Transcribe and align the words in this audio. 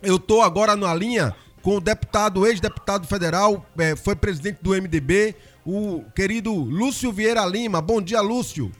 Eu 0.00 0.14
estou 0.14 0.42
agora 0.42 0.76
na 0.76 0.94
linha 0.94 1.34
com 1.60 1.76
o 1.76 1.80
deputado, 1.80 2.46
ex-deputado 2.46 3.04
federal, 3.04 3.66
é, 3.76 3.96
foi 3.96 4.14
presidente 4.14 4.62
do 4.62 4.70
MDB, 4.70 5.34
o 5.66 6.04
querido 6.14 6.54
Lúcio 6.54 7.10
Vieira 7.10 7.44
Lima. 7.44 7.82
Bom 7.82 8.00
dia, 8.00 8.20
Lúcio. 8.20 8.70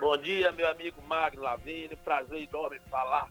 Bom 0.00 0.16
dia, 0.16 0.50
meu 0.52 0.66
amigo 0.70 1.02
Magno 1.06 1.42
Lavini. 1.42 1.94
Prazer 1.96 2.48
enorme 2.48 2.80
falar 2.90 3.28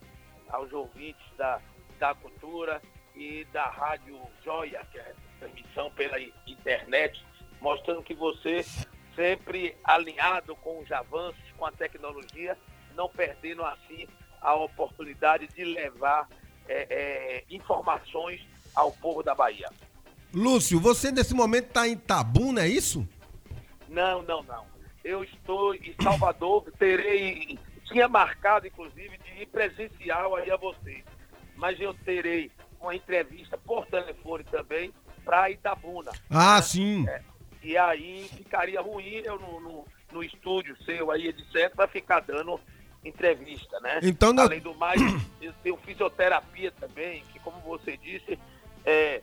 aos 0.49 0.71
ouvintes 0.71 1.25
da, 1.35 1.59
da 1.99 2.13
cultura 2.13 2.79
e 3.15 3.45
da 3.51 3.65
Rádio 3.65 4.15
Joia, 4.45 4.85
que 4.91 4.99
é 4.99 5.15
transmissão 5.39 5.89
pela 5.91 6.19
internet, 6.45 7.25
mostrando 7.59 8.03
que 8.03 8.13
você 8.13 8.63
sempre 9.15 9.75
alinhado 9.83 10.55
com 10.57 10.79
os 10.79 10.91
avanços, 10.91 11.41
com 11.57 11.65
a 11.65 11.71
tecnologia, 11.71 12.55
não 12.95 13.09
perdendo 13.09 13.65
assim 13.65 14.07
a 14.39 14.53
oportunidade 14.53 15.47
de 15.47 15.63
levar 15.63 16.27
é, 16.67 16.87
é, 16.89 17.43
informações 17.49 18.41
ao 18.75 18.91
povo 18.91 19.23
da 19.23 19.33
Bahia. 19.33 19.69
Lúcio, 20.33 20.79
você 20.79 21.11
nesse 21.11 21.33
momento 21.33 21.67
está 21.67 21.87
em 21.87 21.93
Itabuna, 21.93 22.61
é 22.61 22.67
isso? 22.67 23.07
Não, 23.87 24.21
não, 24.21 24.43
não. 24.43 24.65
Eu 25.03 25.23
estou 25.23 25.73
em 25.73 25.95
Salvador, 26.01 26.65
terei, 26.77 27.57
tinha 27.85 28.07
marcado 28.07 28.67
inclusive 28.67 29.17
de 29.19 29.41
ir 29.41 29.47
presencial 29.47 30.35
aí 30.35 30.51
a 30.51 30.57
vocês, 30.57 31.03
mas 31.55 31.79
eu 31.79 31.93
terei 31.93 32.51
uma 32.79 32.95
entrevista 32.95 33.57
por 33.57 33.85
telefone 33.87 34.43
também 34.45 34.93
para 35.23 35.49
Itabuna. 35.49 36.11
Ah, 36.29 36.57
né? 36.57 36.61
sim. 36.61 37.07
É, 37.07 37.21
e 37.63 37.77
aí 37.77 38.29
ficaria 38.35 38.81
ruim 38.81 39.21
eu 39.23 39.39
no, 39.39 39.59
no, 39.59 39.85
no 40.11 40.23
estúdio 40.23 40.77
seu 40.83 41.09
aí, 41.11 41.27
etc, 41.27 41.73
para 41.75 41.87
ficar 41.87 42.19
dando 42.21 42.59
entrevista, 43.07 43.79
né? 43.79 43.99
Então, 44.03 44.33
não... 44.33 44.43
Além 44.43 44.59
do 44.59 44.73
mais, 44.75 45.01
eu 45.41 45.53
tenho 45.63 45.77
fisioterapia 45.77 46.71
também, 46.71 47.23
que 47.31 47.39
como 47.39 47.59
você 47.61 47.97
disse, 47.97 48.37
é, 48.85 49.21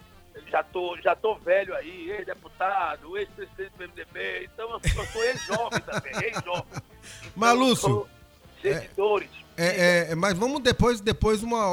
já 0.48 0.62
tô, 0.62 0.96
já 1.00 1.14
tô 1.14 1.36
velho 1.36 1.74
aí, 1.74 2.10
ex-deputado, 2.10 3.16
ex-presidente 3.16 3.72
do 3.76 3.84
MDB, 3.84 4.48
então 4.52 4.70
eu 4.70 5.06
sou 5.06 5.24
ex-jovem 5.24 5.80
também, 5.80 6.12
ex-jovem. 6.24 6.64
Então, 6.70 6.82
mas, 7.36 7.58
Lúcio... 7.58 8.08
Seguidores. 8.62 9.28
É, 9.56 9.66
é, 9.66 10.12
é, 10.12 10.14
mas 10.14 10.36
vamos 10.36 10.60
depois, 10.60 11.00
depois 11.00 11.42
uma, 11.42 11.66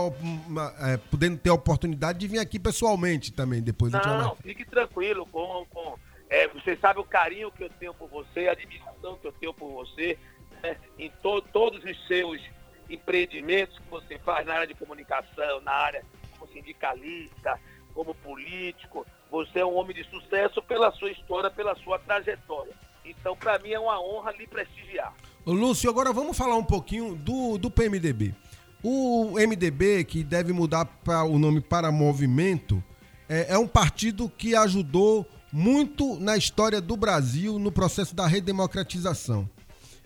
uma 0.48 0.76
é, 0.82 0.98
podendo 0.98 1.38
ter 1.38 1.50
a 1.50 1.54
oportunidade 1.54 2.20
de 2.20 2.28
vir 2.28 2.40
aqui 2.40 2.60
pessoalmente 2.60 3.32
também, 3.32 3.62
depois. 3.62 3.92
Não, 3.94 4.36
fique 4.36 4.66
tranquilo, 4.66 5.26
com, 5.26 5.66
com 5.70 5.98
é, 6.30 6.48
você 6.50 6.76
sabe 6.78 7.00
o 7.00 7.04
carinho 7.04 7.52
que 7.52 7.64
eu 7.64 7.70
tenho 7.70 7.94
por 7.94 8.08
você, 8.10 8.48
a 8.48 8.52
admiração 8.52 9.18
que 9.18 9.28
eu 9.28 9.32
tenho 9.34 9.54
por 9.54 9.72
você, 9.72 10.18
né, 10.62 10.78
em 10.98 11.10
to, 11.22 11.42
todos 11.54 11.84
os 11.84 12.08
seus 12.08 12.42
empreendimentos 12.90 13.78
que 13.78 13.90
você 13.90 14.20
faz 14.20 14.46
na 14.46 14.54
área 14.54 14.68
de 14.68 14.76
comunicação, 14.76 15.62
na 15.62 15.72
área 15.72 16.04
como 16.38 16.52
sindicalista, 16.52 17.60
como 17.94 18.14
político. 18.16 19.06
Você 19.30 19.60
é 19.60 19.66
um 19.66 19.76
homem 19.76 19.96
de 19.96 20.04
sucesso 20.10 20.62
pela 20.62 20.92
sua 20.94 21.12
história, 21.12 21.50
pela 21.50 21.76
sua 21.78 22.00
trajetória. 22.00 22.74
Então, 23.06 23.36
para 23.36 23.58
mim, 23.60 23.72
é 23.72 23.80
uma 23.80 24.00
honra 24.00 24.32
lhe 24.32 24.46
prestigiar. 24.46 25.14
Lúcio, 25.46 25.90
agora 25.90 26.14
vamos 26.14 26.38
falar 26.38 26.56
um 26.56 26.64
pouquinho 26.64 27.16
do, 27.16 27.58
do 27.58 27.72
PMDB. 27.72 28.36
O 28.84 29.34
MDB, 29.36 30.04
que 30.04 30.24
deve 30.24 30.54
mudar 30.54 30.88
o 31.28 31.40
nome 31.40 31.62
para 31.62 31.92
Movimento, 31.92 32.84
é, 33.30 33.54
é 33.54 33.58
um 33.58 33.68
partido 33.68 34.30
que 34.30 34.56
ajudou 34.56 35.26
muito 35.52 36.20
na 36.20 36.38
história 36.38 36.80
do 36.80 36.96
Brasil 36.96 37.60
no 37.60 37.72
processo 37.72 38.16
da 38.16 38.26
redemocratização. 38.26 39.50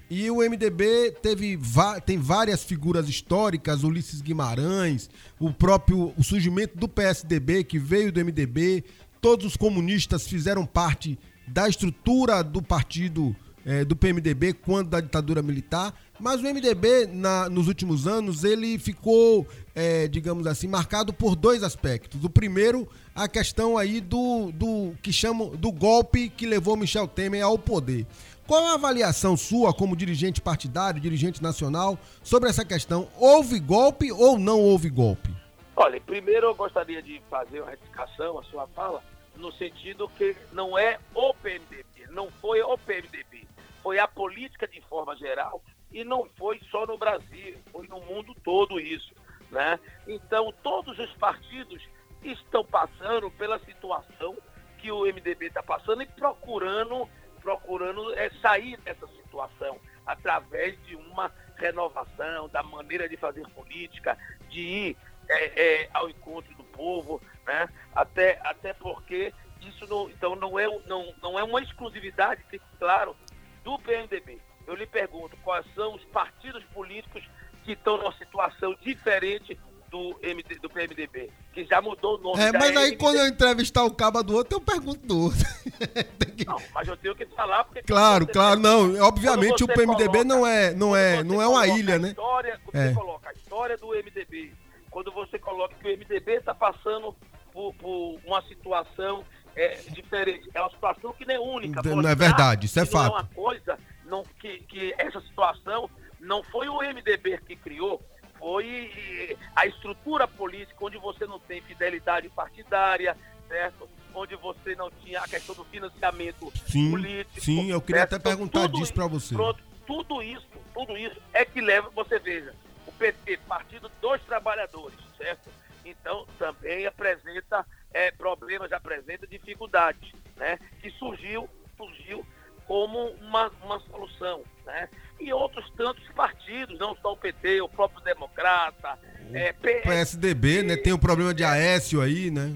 E 0.10 0.30
o 0.30 0.38
MDB 0.38 1.16
teve 1.22 1.60
tem 2.06 2.18
várias 2.20 2.64
figuras 2.64 3.10
históricas, 3.10 3.84
Ulisses 3.84 4.22
Guimarães, 4.22 5.10
o 5.40 5.52
próprio 5.52 6.14
o 6.16 6.24
surgimento 6.24 6.78
do 6.78 6.88
PSDB 6.88 7.64
que 7.64 7.80
veio 7.80 8.12
do 8.12 8.24
MDB, 8.24 8.84
todos 9.20 9.46
os 9.46 9.58
comunistas 9.58 10.28
fizeram 10.28 10.66
parte 10.66 11.18
da 11.48 11.68
estrutura 11.68 12.44
do 12.44 12.62
partido 12.62 13.36
é, 13.66 13.84
do 13.84 13.96
PMDB 13.96 14.54
quando 14.54 14.90
da 14.90 15.02
ditadura 15.02 15.42
militar, 15.42 15.94
mas 16.20 16.40
o 16.40 16.44
MDB 16.44 17.08
na, 17.08 17.50
nos 17.50 17.68
últimos 17.68 18.06
anos 18.06 18.44
ele 18.44 18.78
ficou, 18.78 19.48
é, 19.74 20.08
digamos 20.08 20.46
assim, 20.46 20.68
marcado 20.68 21.12
por 21.12 21.36
dois 21.36 21.64
aspectos. 21.64 22.24
O 22.24 22.30
primeiro, 22.30 22.88
a 23.16 23.28
questão 23.28 23.76
aí 23.76 24.00
do, 24.00 24.52
do 24.52 24.94
que 25.02 25.12
chamam 25.12 25.56
do 25.56 25.72
golpe 25.72 26.30
que 26.30 26.46
levou 26.46 26.78
Michel 26.78 27.08
Temer 27.08 27.44
ao 27.44 27.58
poder. 27.58 28.06
Qual 28.48 28.64
a 28.64 28.76
avaliação 28.76 29.36
sua 29.36 29.74
como 29.74 29.96
dirigente 29.96 30.40
partidário, 30.40 31.02
dirigente 31.02 31.42
nacional, 31.42 31.98
sobre 32.22 32.48
essa 32.48 32.64
questão? 32.64 33.10
Houve 33.18 33.60
golpe 33.60 34.12
ou 34.12 34.38
não 34.38 34.62
houve 34.62 34.88
golpe? 34.88 35.36
Olha, 35.76 36.00
primeiro 36.00 36.48
eu 36.48 36.56
gostaria 36.56 37.02
de 37.02 37.20
fazer 37.28 37.62
uma 37.62 37.72
retificação 37.72 38.38
à 38.38 38.44
sua 38.44 38.68
fala, 38.68 39.04
no 39.36 39.52
sentido 39.54 40.08
que 40.10 40.36
não 40.54 40.78
é 40.78 41.00
o 41.16 41.34
PMDB, 41.34 41.86
não 42.12 42.30
foi 42.40 42.62
o 42.62 42.78
PMDB, 42.78 43.48
foi 43.82 43.98
a 43.98 44.08
política 44.08 44.68
de 44.68 44.80
forma 44.82 45.16
geral 45.16 45.60
e 45.92 46.04
não 46.04 46.30
foi 46.38 46.62
só 46.70 46.86
no 46.86 47.00
Brasil, 47.00 47.58
foi 47.72 47.88
no 47.88 48.00
mundo 48.02 48.36
todo 48.44 48.80
isso, 48.80 49.12
né? 49.50 49.80
Então 50.08 50.54
todos 50.62 51.00
os 51.00 51.12
partidos 51.14 51.82
estão 52.24 52.64
passando 52.64 53.32
pela 53.32 53.58
situação 53.60 54.38
que 54.78 54.92
o 54.92 55.02
MDB 55.02 55.48
está 55.48 55.64
passando 55.64 56.04
e 56.04 56.06
procurando 56.06 57.10
procurando 57.46 58.12
é, 58.16 58.32
sair 58.42 58.76
dessa 58.78 59.06
situação 59.06 59.80
através 60.04 60.84
de 60.86 60.96
uma 60.96 61.32
renovação 61.58 62.50
da 62.50 62.64
maneira 62.64 63.08
de 63.08 63.16
fazer 63.16 63.48
política, 63.50 64.18
de 64.50 64.60
ir 64.60 64.98
é, 65.30 65.84
é, 65.84 65.90
ao 65.94 66.10
encontro 66.10 66.52
do 66.56 66.64
povo, 66.64 67.22
né? 67.46 67.70
até, 67.94 68.40
até 68.44 68.74
porque 68.74 69.32
isso 69.62 69.86
não, 69.86 70.10
então 70.10 70.36
não, 70.36 70.58
é, 70.58 70.66
não, 70.88 71.14
não 71.22 71.38
é 71.38 71.44
uma 71.44 71.62
exclusividade, 71.62 72.42
claro, 72.80 73.16
do 73.64 73.78
PMDB. 73.78 74.40
Eu 74.66 74.74
lhe 74.74 74.88
pergunto 74.88 75.38
quais 75.44 75.66
são 75.76 75.94
os 75.94 76.04
partidos 76.06 76.64
políticos 76.74 77.24
que 77.64 77.74
estão 77.74 77.98
numa 77.98 78.14
situação 78.14 78.76
diferente 78.82 79.60
do, 79.90 80.18
MD, 80.22 80.56
do 80.56 80.70
PMDB, 80.70 81.32
que 81.54 81.66
já 81.66 81.82
mudou 81.82 82.18
o 82.18 82.22
nome. 82.22 82.42
É, 82.42 82.52
mas 82.52 82.76
aí 82.76 82.96
quando 82.98 83.18
eu 83.18 83.28
entrevistar 83.28 83.84
o 83.84 83.94
cabo 83.94 84.22
do 84.24 84.36
outro, 84.36 84.58
eu 84.58 84.62
pergunto 84.62 85.06
do 85.06 85.24
outro. 85.24 85.46
que... 86.36 86.46
Não, 86.46 86.62
mas 86.74 86.88
eu 86.88 86.98
tenho 86.98 87.16
que 87.16 87.26
falar 87.28 87.64
porque. 87.64 87.82
Claro, 87.84 88.28
claro, 88.28 88.60
não. 88.60 89.00
Obviamente 89.02 89.64
o 89.64 89.68
PMDB 89.68 90.06
coloca, 90.08 90.24
não 90.24 90.48
é, 90.48 90.74
não 90.74 90.96
é, 90.96 91.24
não 91.24 91.42
é 91.42 91.48
uma 91.48 91.68
ilha, 91.68 91.98
né? 91.98 92.10
História, 92.10 92.60
quando 92.66 92.76
é. 92.76 92.88
você 92.88 92.94
coloca 92.94 93.30
a 93.30 93.34
história 93.34 93.78
do 93.78 93.88
MDB, 93.88 94.54
quando 94.90 95.12
você 95.12 95.40
coloca 95.40 95.76
que 95.76 95.88
o 95.88 95.98
MDB 95.98 96.34
está 96.34 96.54
passando 96.54 97.16
por, 97.52 97.74
por, 97.76 98.20
uma 98.26 98.42
situação 98.44 99.24
é, 99.56 99.76
diferente, 99.90 100.50
é 100.54 100.60
uma 100.60 100.70
situação 100.70 101.14
que 101.14 101.26
não 101.26 101.36
é 101.36 101.40
única. 101.40 101.82
Não 101.84 102.10
é 102.10 102.16
verdade, 102.16 102.66
isso 102.66 102.80
é 102.80 102.86
fato. 102.86 103.12
Não 103.12 103.18
é 103.18 103.22
uma 103.22 103.30
coisa 103.34 103.80
não, 104.06 104.24
que, 104.40 104.60
que 104.60 104.94
essa 104.98 105.22
situação 105.22 105.90
não 106.20 106.44
foi 106.44 106.68
o 106.68 106.80
MDB 106.80 107.40
que 107.46 107.56
criou, 107.56 108.02
foi 108.46 109.36
a 109.56 109.66
estrutura 109.66 110.28
política 110.28 110.86
onde 110.86 111.00
você 111.00 111.26
não 111.26 111.40
tem 111.40 111.64
fidelidade 111.64 112.30
partidária, 112.30 113.18
certo? 113.48 113.90
Onde 114.14 114.36
você 114.36 114.76
não 114.76 114.92
tinha 114.92 115.20
a 115.20 115.28
questão 115.28 115.56
do 115.56 115.66
financiamento 115.66 116.54
sim, 116.68 116.92
político. 116.92 117.42
Sim, 117.42 117.72
eu 117.72 117.82
queria 117.82 118.02
certo? 118.02 118.14
até 118.18 118.30
perguntar 118.30 118.68
disso 118.68 118.94
para 118.94 119.08
você. 119.08 119.34
Pronto, 119.34 119.64
tudo 119.88 120.22
isso, 120.22 120.46
tudo 120.76 120.96
isso 120.96 121.20
é 121.34 121.44
que 121.44 121.60
leva, 121.60 121.90
você 121.90 122.20
veja, 122.20 122.54
o 122.86 122.92
PT, 122.92 123.38
Partido 123.48 123.92
dos 124.00 124.22
Trabalhadores, 124.22 125.00
certo? 125.18 125.50
Então 125.84 126.28
também 126.38 126.86
apresenta 126.86 127.66
é, 127.92 128.12
problemas, 128.12 128.72
apresenta 128.72 129.26
dificuldades, 129.26 130.12
né? 130.36 130.60
Que 130.80 130.92
surgiu, 130.92 131.50
surgiu 131.76 132.24
como 132.68 133.08
uma, 133.22 133.52
uma 133.64 133.80
solução, 133.80 134.44
né? 134.68 134.88
E 135.20 135.32
outros 135.34 135.70
tantos 135.78 136.08
partidos, 136.10 136.78
não 136.78 136.96
só 136.98 137.14
o 137.14 137.18
PT, 137.18 137.62
o 137.62 137.70
próprio 137.70 138.04
Democrata, 138.04 139.00
o 139.30 139.36
é, 139.36 139.54
PSDB, 139.54 140.64
né? 140.64 140.76
Tem 140.76 140.94
o 140.94 141.00
problema 141.00 141.34
de 141.34 141.44
Aécio 141.44 142.02
aí, 142.02 142.30
né? 142.30 142.54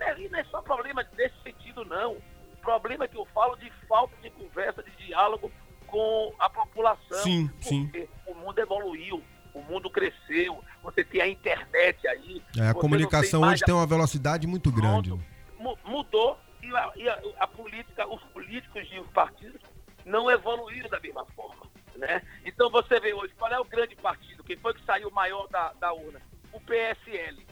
É, 0.00 0.10
é, 0.10 0.28
não 0.28 0.38
é 0.38 0.44
só 0.44 0.62
problema 0.62 1.04
desse 1.16 1.34
sentido, 1.42 1.84
não. 1.84 2.12
O 2.12 2.56
problema 2.62 3.04
é 3.04 3.08
que 3.08 3.16
eu 3.16 3.26
falo 3.34 3.56
de 3.56 3.70
falta 3.88 4.14
de 4.22 4.30
conversa, 4.30 4.82
de 4.82 4.90
diálogo 5.06 5.50
com 5.86 6.32
a 6.38 6.48
população. 6.48 7.18
Sim, 7.22 7.50
sim. 7.60 7.90
O 8.26 8.34
mundo 8.34 8.58
evoluiu, 8.58 9.22
o 9.52 9.60
mundo 9.62 9.90
cresceu, 9.90 10.62
você 10.82 11.02
tem 11.02 11.20
a 11.20 11.28
internet 11.28 12.06
aí. 12.06 12.42
É, 12.56 12.68
a 12.68 12.74
comunicação 12.74 13.42
hoje 13.42 13.62
a... 13.62 13.66
tem 13.66 13.74
uma 13.74 13.86
velocidade 13.86 14.46
muito 14.46 14.70
grande. 14.70 15.10
Pronto, 15.10 15.78
mudou 15.84 16.38
e, 16.62 16.76
a, 16.76 16.92
e 16.96 17.08
a, 17.08 17.20
a 17.40 17.46
política, 17.46 18.06
os 18.06 18.22
políticos 18.24 18.88
e 18.92 19.00
os 19.00 19.08
partidos 19.08 19.60
não 20.04 20.30
evoluíram 20.30 20.88
da 20.88 21.00
mesma 21.00 21.24
forma. 21.36 21.67
Né? 21.98 22.22
Então 22.44 22.70
você 22.70 23.00
vê 23.00 23.12
hoje, 23.12 23.34
qual 23.36 23.52
é 23.52 23.58
o 23.58 23.64
grande 23.64 23.96
partido? 23.96 24.44
Quem 24.44 24.56
foi 24.56 24.72
que 24.72 24.84
saiu 24.84 25.10
maior 25.10 25.48
da, 25.48 25.72
da 25.74 25.92
urna? 25.92 26.22
O 26.52 26.60
PSL. 26.60 27.44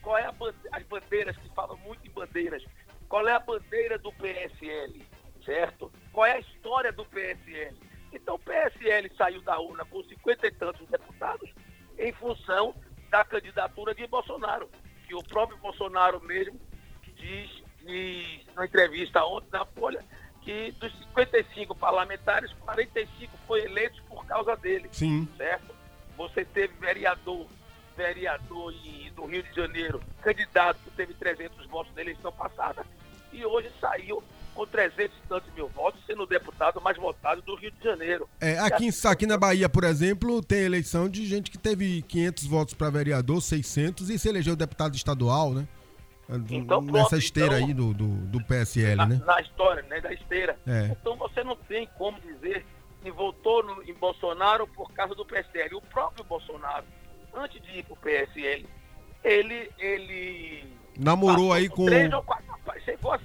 Qual 0.00 0.16
é 0.16 0.24
a, 0.24 0.34
as 0.72 0.82
bandeiras 0.84 1.36
que 1.36 1.48
falam 1.52 1.76
muito 1.78 2.06
em 2.06 2.10
bandeiras? 2.10 2.64
Qual 3.08 3.26
é 3.26 3.32
a 3.32 3.40
bandeira 3.40 3.98
do 3.98 4.12
PSL? 4.12 5.04
Certo? 5.44 5.90
Qual 6.12 6.26
é 6.26 6.34
a 6.34 6.38
história 6.38 6.92
do 6.92 7.04
PSL? 7.06 7.76
Então 8.12 8.36
o 8.36 8.38
PSL 8.38 9.10
saiu 9.16 9.42
da 9.42 9.58
urna 9.58 9.84
com 9.84 10.02
cinquenta 10.04 10.46
e 10.46 10.52
tantos 10.52 10.86
deputados 10.86 11.52
em 11.98 12.12
função 12.12 12.74
da 13.10 13.24
candidatura 13.24 13.94
de 13.94 14.06
Bolsonaro, 14.06 14.70
que 15.08 15.14
o 15.14 15.24
próprio 15.24 15.58
Bolsonaro 15.58 16.20
mesmo 16.20 16.60
diz, 17.16 17.50
diz 17.82 18.46
na 18.54 18.64
entrevista 18.64 19.24
ontem 19.24 19.48
na 19.50 19.66
Folha 19.66 20.04
que 20.48 20.72
dos 20.80 20.90
55 21.00 21.74
parlamentares, 21.74 22.50
45 22.60 23.36
foram 23.46 23.64
eleitos 23.64 24.00
por 24.08 24.24
causa 24.24 24.56
dele. 24.56 24.88
Sim. 24.90 25.28
Certo? 25.36 25.74
Você 26.16 26.42
teve 26.42 26.72
vereador, 26.80 27.46
vereador 27.94 28.72
do 29.14 29.26
Rio 29.26 29.42
de 29.42 29.54
Janeiro, 29.54 30.00
candidato 30.22 30.78
que 30.82 30.90
teve 30.92 31.12
300 31.12 31.66
votos 31.66 31.94
na 31.94 32.00
eleição 32.00 32.32
passada, 32.32 32.82
e 33.30 33.44
hoje 33.44 33.70
saiu 33.78 34.22
com 34.54 34.66
300 34.66 35.16
e 35.18 35.28
tantos 35.28 35.54
mil 35.54 35.68
votos, 35.68 36.00
sendo 36.06 36.22
o 36.22 36.26
deputado 36.26 36.80
mais 36.80 36.96
votado 36.96 37.42
do 37.42 37.54
Rio 37.54 37.70
de 37.70 37.84
Janeiro. 37.84 38.26
É, 38.40 38.58
aqui, 38.58 38.88
aqui 39.04 39.26
na 39.26 39.36
Bahia, 39.36 39.68
por 39.68 39.84
exemplo, 39.84 40.42
tem 40.42 40.60
eleição 40.60 41.10
de 41.10 41.26
gente 41.26 41.50
que 41.50 41.58
teve 41.58 42.00
500 42.02 42.46
votos 42.46 42.74
para 42.74 42.88
vereador, 42.88 43.42
600 43.42 44.08
e 44.08 44.18
se 44.18 44.28
elegeu 44.30 44.56
deputado 44.56 44.96
estadual, 44.96 45.52
né? 45.52 45.68
Então, 46.50 46.82
Nessa 46.82 47.16
esteira 47.16 47.56
então, 47.56 47.68
aí 47.68 47.74
do, 47.74 47.94
do, 47.94 48.08
do 48.26 48.44
PSL, 48.44 48.96
na, 48.96 49.06
né? 49.06 49.20
Na 49.24 49.40
história, 49.40 49.82
né? 49.84 49.98
Da 50.00 50.12
esteira. 50.12 50.58
É. 50.66 50.86
Então 50.86 51.16
você 51.16 51.42
não 51.42 51.56
tem 51.56 51.88
como 51.96 52.20
dizer 52.20 52.66
que 53.02 53.10
votou 53.10 53.62
no, 53.62 53.82
em 53.82 53.94
Bolsonaro 53.94 54.66
por 54.66 54.92
causa 54.92 55.14
do 55.14 55.24
PSL. 55.24 55.74
O 55.74 55.80
próprio 55.80 56.24
Bolsonaro, 56.24 56.84
antes 57.34 57.62
de 57.62 57.78
ir 57.78 57.82
para 57.84 57.94
o 57.94 57.96
PSL, 57.96 58.66
ele, 59.24 59.70
ele 59.78 60.70
namorou 60.98 61.50
aí 61.50 61.66
com 61.66 61.86
três 61.86 62.12
ou 62.12 62.22
quatro, 62.22 62.44
chegou 62.84 63.12
a 63.12 63.18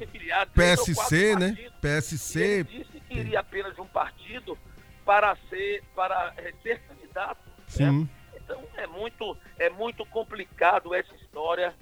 PSC, 0.45 1.35
né? 1.35 1.57
PSC. 1.81 2.39
Ele 2.39 2.63
disse 2.63 2.99
que 3.01 3.19
iria 3.19 3.41
apenas 3.41 3.77
um 3.77 3.85
partido 3.85 4.57
para 5.03 5.35
ser 5.49 5.83
para 5.93 6.33
é, 6.37 6.53
ser 6.63 6.79
candidato. 6.87 7.41
Né? 7.45 7.63
Sim. 7.67 8.01
Né? 8.01 8.09
Então 8.35 8.63
é 8.77 8.87
muito 8.87 9.37
é 9.59 9.69
muito 9.69 10.05
complicado 10.05 10.93
essa 10.93 11.13
história 11.15 11.73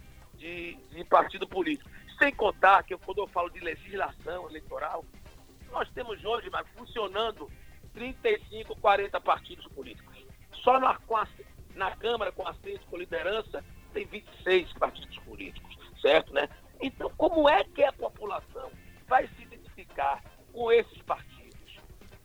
de, 0.41 0.75
de 0.89 1.03
partido 1.05 1.47
político. 1.47 1.89
Sem 2.17 2.33
contar 2.33 2.83
que 2.83 2.97
quando 2.97 3.19
eu 3.19 3.27
falo 3.27 3.49
de 3.49 3.59
legislação 3.59 4.49
eleitoral, 4.49 5.05
nós 5.71 5.87
temos 5.91 6.23
hoje, 6.25 6.49
mas 6.49 6.67
funcionando 6.75 7.49
35, 7.93 8.75
40 8.75 9.21
partidos 9.21 9.65
políticos. 9.67 10.17
Só 10.63 10.79
na, 10.79 10.99
na 11.75 11.95
Câmara, 11.95 12.31
com 12.31 12.47
assento, 12.47 12.85
com 12.89 12.97
liderança, 12.97 13.63
tem 13.93 14.05
26 14.05 14.73
partidos 14.73 15.17
políticos, 15.19 15.77
certo? 16.01 16.33
Né? 16.33 16.49
Então, 16.81 17.11
como 17.15 17.47
é 17.47 17.63
que 17.63 17.83
a 17.83 17.93
população 17.93 18.71
vai 19.07 19.27
se 19.27 19.43
identificar 19.43 20.23
com 20.51 20.71
esses 20.71 21.01
partidos? 21.03 21.41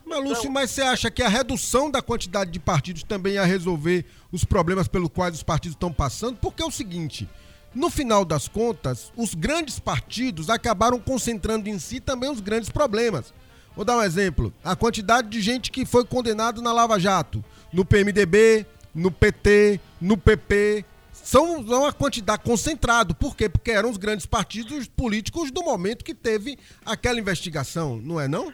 Mas, 0.04 0.20
Lúcio, 0.20 0.42
então, 0.42 0.52
mas 0.52 0.70
você 0.70 0.82
acha 0.82 1.10
que 1.10 1.22
a 1.22 1.28
redução 1.28 1.90
da 1.90 2.00
quantidade 2.00 2.50
de 2.50 2.60
partidos 2.60 3.02
também 3.02 3.34
ia 3.34 3.44
resolver 3.44 4.06
os 4.30 4.44
problemas 4.44 4.86
pelos 4.86 5.08
quais 5.08 5.34
os 5.34 5.42
partidos 5.42 5.74
estão 5.74 5.92
passando? 5.92 6.38
Porque 6.38 6.62
é 6.62 6.66
o 6.66 6.70
seguinte, 6.70 7.28
no 7.76 7.90
final 7.90 8.24
das 8.24 8.48
contas, 8.48 9.12
os 9.14 9.34
grandes 9.34 9.78
partidos 9.78 10.48
acabaram 10.48 10.98
concentrando 10.98 11.68
em 11.68 11.78
si 11.78 12.00
também 12.00 12.30
os 12.30 12.40
grandes 12.40 12.70
problemas. 12.70 13.34
Vou 13.74 13.84
dar 13.84 13.98
um 13.98 14.02
exemplo. 14.02 14.50
A 14.64 14.74
quantidade 14.74 15.28
de 15.28 15.42
gente 15.42 15.70
que 15.70 15.84
foi 15.84 16.02
condenado 16.06 16.62
na 16.62 16.72
Lava 16.72 16.98
Jato, 16.98 17.44
no 17.70 17.84
PMDB, 17.84 18.64
no 18.94 19.10
PT, 19.10 19.78
no 20.00 20.16
PP, 20.16 20.86
são 21.12 21.60
uma 21.60 21.92
quantidade 21.92 22.42
concentrada. 22.42 23.12
Por 23.12 23.36
quê? 23.36 23.46
Porque 23.46 23.72
eram 23.72 23.90
os 23.90 23.98
grandes 23.98 24.24
partidos 24.24 24.88
políticos 24.88 25.50
do 25.50 25.62
momento 25.62 26.02
que 26.02 26.14
teve 26.14 26.58
aquela 26.82 27.20
investigação, 27.20 27.98
não 27.98 28.18
é 28.18 28.26
não? 28.26 28.50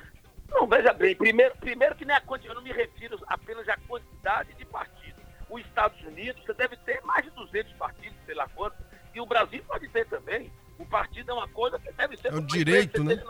Não, 0.51 0.67
veja 0.67 0.93
bem, 0.93 1.15
primeiro, 1.15 1.55
primeiro 1.59 1.95
que 1.95 2.05
nem 2.05 2.17
a 2.17 2.21
quantidade, 2.21 2.57
eu 2.57 2.61
não 2.61 2.63
me 2.63 2.73
refiro 2.73 3.21
apenas 3.29 3.69
à 3.69 3.77
quantidade 3.87 4.53
de 4.55 4.65
partidos. 4.65 5.23
Os 5.49 5.61
Estados 5.61 6.01
Unidos, 6.03 6.43
você 6.45 6.55
deve 6.55 6.77
ter 6.79 7.01
mais 7.03 7.25
de 7.25 7.31
200 7.31 7.73
partidos, 7.75 8.17
sei 8.27 8.35
lá 8.35 8.49
quantos, 8.49 8.92
e 9.15 9.21
o 9.21 9.27
Brasil 9.27 9.63
pode 9.67 9.89
ter 9.89 10.07
também. 10.07 10.53
O 10.79 10.87
partido 10.87 11.31
é 11.31 11.35
uma 11.35 11.49
coisa 11.49 11.79
que 11.79 11.93
deve 11.93 12.17
ser... 12.17 12.33
É 12.33 12.35
um 12.35 12.45
direito, 12.45 13.03
né? 13.05 13.23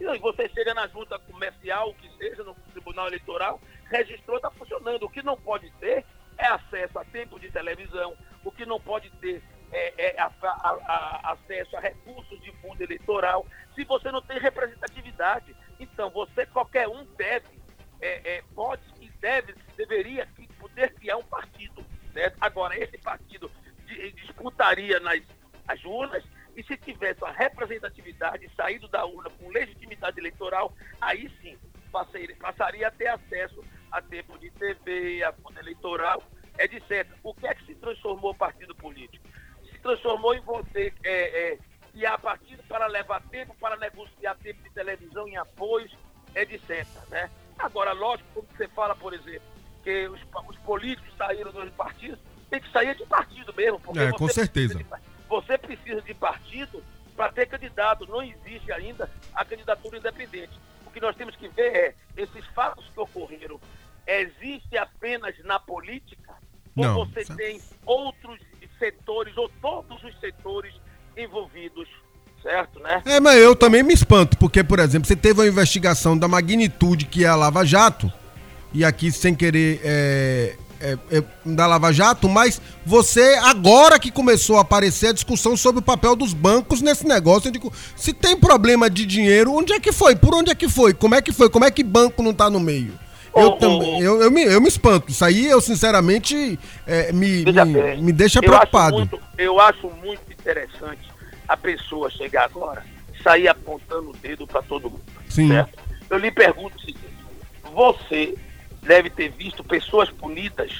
E 0.00 0.18
você 0.18 0.48
chega 0.50 0.74
na 0.74 0.86
junta 0.86 1.18
comercial, 1.18 1.90
o 1.90 1.94
que 1.94 2.08
seja, 2.16 2.44
no 2.44 2.54
Tribunal 2.72 3.08
Eleitoral, 3.08 3.60
registrou, 3.90 4.36
está 4.36 4.50
funcionando. 4.50 5.04
O 5.04 5.10
que 5.10 5.22
não 5.22 5.36
pode 5.36 5.70
ter 5.80 6.04
é 6.36 6.46
acesso 6.46 6.98
a 6.98 7.04
tempo 7.04 7.38
de 7.40 7.50
televisão, 7.50 8.16
o 8.44 8.52
que 8.52 8.64
não 8.64 8.80
pode 8.80 9.10
ter 9.16 9.42
é, 9.72 10.16
é 10.16 10.20
a, 10.20 10.32
a, 10.42 10.70
a, 10.86 11.32
acesso 11.32 11.76
a 11.76 11.80
recursos 11.80 12.40
de 12.40 12.52
fundo 12.62 12.80
eleitoral, 12.80 13.44
se 13.74 13.84
você 13.84 14.10
não 14.12 14.22
tem 14.22 14.38
representatividade. 14.38 15.54
Então, 15.80 16.10
você, 16.10 16.46
qualquer 16.46 16.88
um 16.88 17.04
deve, 17.16 17.48
é, 18.00 18.36
é 18.36 18.44
pode 18.54 18.82
e 19.00 19.08
deve, 19.20 19.54
deveria 19.76 20.28
poder 20.58 20.94
criar 20.94 21.16
um 21.16 21.24
partido. 21.24 21.84
Certo? 22.12 22.36
Agora, 22.40 22.76
esse 22.78 22.98
partido 22.98 23.50
disputaria 24.38 25.00
nas 25.00 25.20
as 25.66 25.84
urnas 25.84 26.24
e 26.56 26.62
se 26.62 26.76
tivesse 26.78 27.22
a 27.24 27.30
representatividade 27.30 28.50
saído 28.56 28.88
da 28.88 29.04
urna 29.04 29.28
com 29.30 29.50
legitimidade 29.50 30.18
eleitoral, 30.18 30.74
aí 30.98 31.30
sim 31.42 31.58
passaria, 31.92 32.34
passaria 32.40 32.88
a 32.88 32.90
ter 32.90 33.08
acesso 33.08 33.62
Porque 53.88 54.00
é, 54.00 54.12
com 54.12 54.28
certeza. 54.28 54.74
De, 54.74 54.86
você 55.28 55.56
precisa 55.56 56.02
de 56.02 56.12
partido 56.12 56.84
para 57.16 57.32
ter 57.32 57.46
candidato. 57.46 58.06
Não 58.06 58.22
existe 58.22 58.70
ainda 58.70 59.10
a 59.34 59.44
candidatura 59.44 59.96
independente. 59.96 60.52
O 60.86 60.90
que 60.90 61.00
nós 61.00 61.16
temos 61.16 61.34
que 61.36 61.48
ver 61.48 61.74
é 61.74 61.94
esses 62.16 62.44
fatos 62.54 62.84
que 62.92 63.00
ocorreram 63.00 63.58
existe 64.06 64.76
apenas 64.76 65.34
na 65.44 65.58
política 65.58 66.34
Não, 66.76 66.98
ou 66.98 67.06
você 67.06 67.24
tem 67.34 67.60
outros 67.84 68.38
setores 68.78 69.36
ou 69.36 69.50
todos 69.60 70.02
os 70.02 70.18
setores 70.20 70.74
envolvidos 71.16 71.88
certo, 72.42 72.78
né? 72.80 73.02
É, 73.04 73.18
mas 73.18 73.36
eu 73.36 73.56
também 73.56 73.82
me 73.82 73.92
espanto, 73.92 74.38
porque, 74.38 74.62
por 74.62 74.78
exemplo, 74.78 75.08
você 75.08 75.16
teve 75.16 75.40
uma 75.40 75.46
investigação 75.46 76.16
da 76.16 76.28
magnitude 76.28 77.06
que 77.06 77.24
é 77.24 77.28
a 77.28 77.34
Lava 77.34 77.64
Jato, 77.64 78.10
e 78.72 78.84
aqui, 78.84 79.10
sem 79.10 79.34
querer 79.34 79.80
é, 79.82 80.56
é, 80.80 80.98
é, 81.10 81.24
da 81.44 81.66
Lava 81.66 81.92
Jato, 81.92 82.28
mas 82.28 82.60
você, 82.88 83.38
agora 83.42 83.98
que 83.98 84.10
começou 84.10 84.56
a 84.56 84.62
aparecer 84.62 85.08
a 85.08 85.12
discussão 85.12 85.54
sobre 85.58 85.80
o 85.80 85.82
papel 85.82 86.16
dos 86.16 86.32
bancos 86.32 86.80
nesse 86.80 87.06
negócio, 87.06 87.50
digo, 87.50 87.70
se 87.94 88.14
tem 88.14 88.34
problema 88.34 88.88
de 88.88 89.04
dinheiro, 89.04 89.52
onde 89.52 89.74
é 89.74 89.78
que 89.78 89.92
foi? 89.92 90.16
Por 90.16 90.34
onde 90.34 90.50
é 90.50 90.54
que 90.54 90.70
foi? 90.70 90.94
Como 90.94 91.14
é 91.14 91.20
que 91.20 91.30
foi? 91.30 91.50
Como 91.50 91.66
é 91.66 91.70
que 91.70 91.84
banco 91.84 92.22
não 92.22 92.32
tá 92.32 92.48
no 92.48 92.58
meio? 92.58 92.98
Eu, 93.36 93.52
também, 93.52 94.00
eu, 94.00 94.22
eu, 94.22 94.30
me, 94.30 94.42
eu 94.42 94.58
me 94.58 94.68
espanto. 94.68 95.10
Isso 95.10 95.22
aí, 95.22 95.46
eu 95.46 95.60
sinceramente, 95.60 96.58
é, 96.86 97.12
me, 97.12 97.44
me, 97.44 97.96
me, 98.02 98.10
deixa 98.12 98.40
preocupado. 98.40 98.96
Eu 98.96 99.02
acho, 99.02 99.10
muito, 99.10 99.22
eu 99.36 99.60
acho 99.60 99.90
muito 100.02 100.32
interessante 100.32 101.12
a 101.46 101.56
pessoa 101.58 102.10
chegar 102.10 102.46
agora, 102.46 102.82
sair 103.22 103.48
apontando 103.48 104.10
o 104.10 104.16
dedo 104.16 104.46
para 104.46 104.62
todo 104.62 104.90
mundo. 104.90 105.04
Sim. 105.28 105.48
Certo? 105.48 105.78
Eu 106.08 106.16
lhe 106.16 106.30
pergunto 106.30 106.74
o 106.78 106.80
seguinte: 106.80 107.14
você 107.74 108.34
deve 108.82 109.10
ter 109.10 109.28
visto 109.28 109.62
pessoas 109.62 110.08
punidas, 110.08 110.72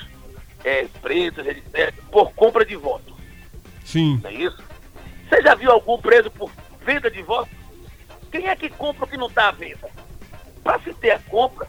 é, 0.68 0.87
presas, 1.00 1.46
etc., 1.46 1.94
por 2.10 2.32
compra 2.32 2.64
de 2.64 2.76
voto. 2.76 3.16
Sim. 3.84 4.20
Não 4.22 4.30
é 4.30 4.34
isso? 4.34 4.58
Você 5.28 5.42
já 5.42 5.54
viu 5.54 5.70
algum 5.70 5.98
preso 5.98 6.30
por 6.30 6.50
venda 6.84 7.10
de 7.10 7.22
voto? 7.22 7.48
Quem 8.30 8.46
é 8.46 8.54
que 8.54 8.68
compra 8.68 9.04
o 9.04 9.08
que 9.08 9.16
não 9.16 9.28
está 9.28 9.48
à 9.48 9.52
venda? 9.52 9.88
Para 10.62 10.78
se 10.80 10.92
ter 10.92 11.12
a 11.12 11.18
compra, 11.18 11.66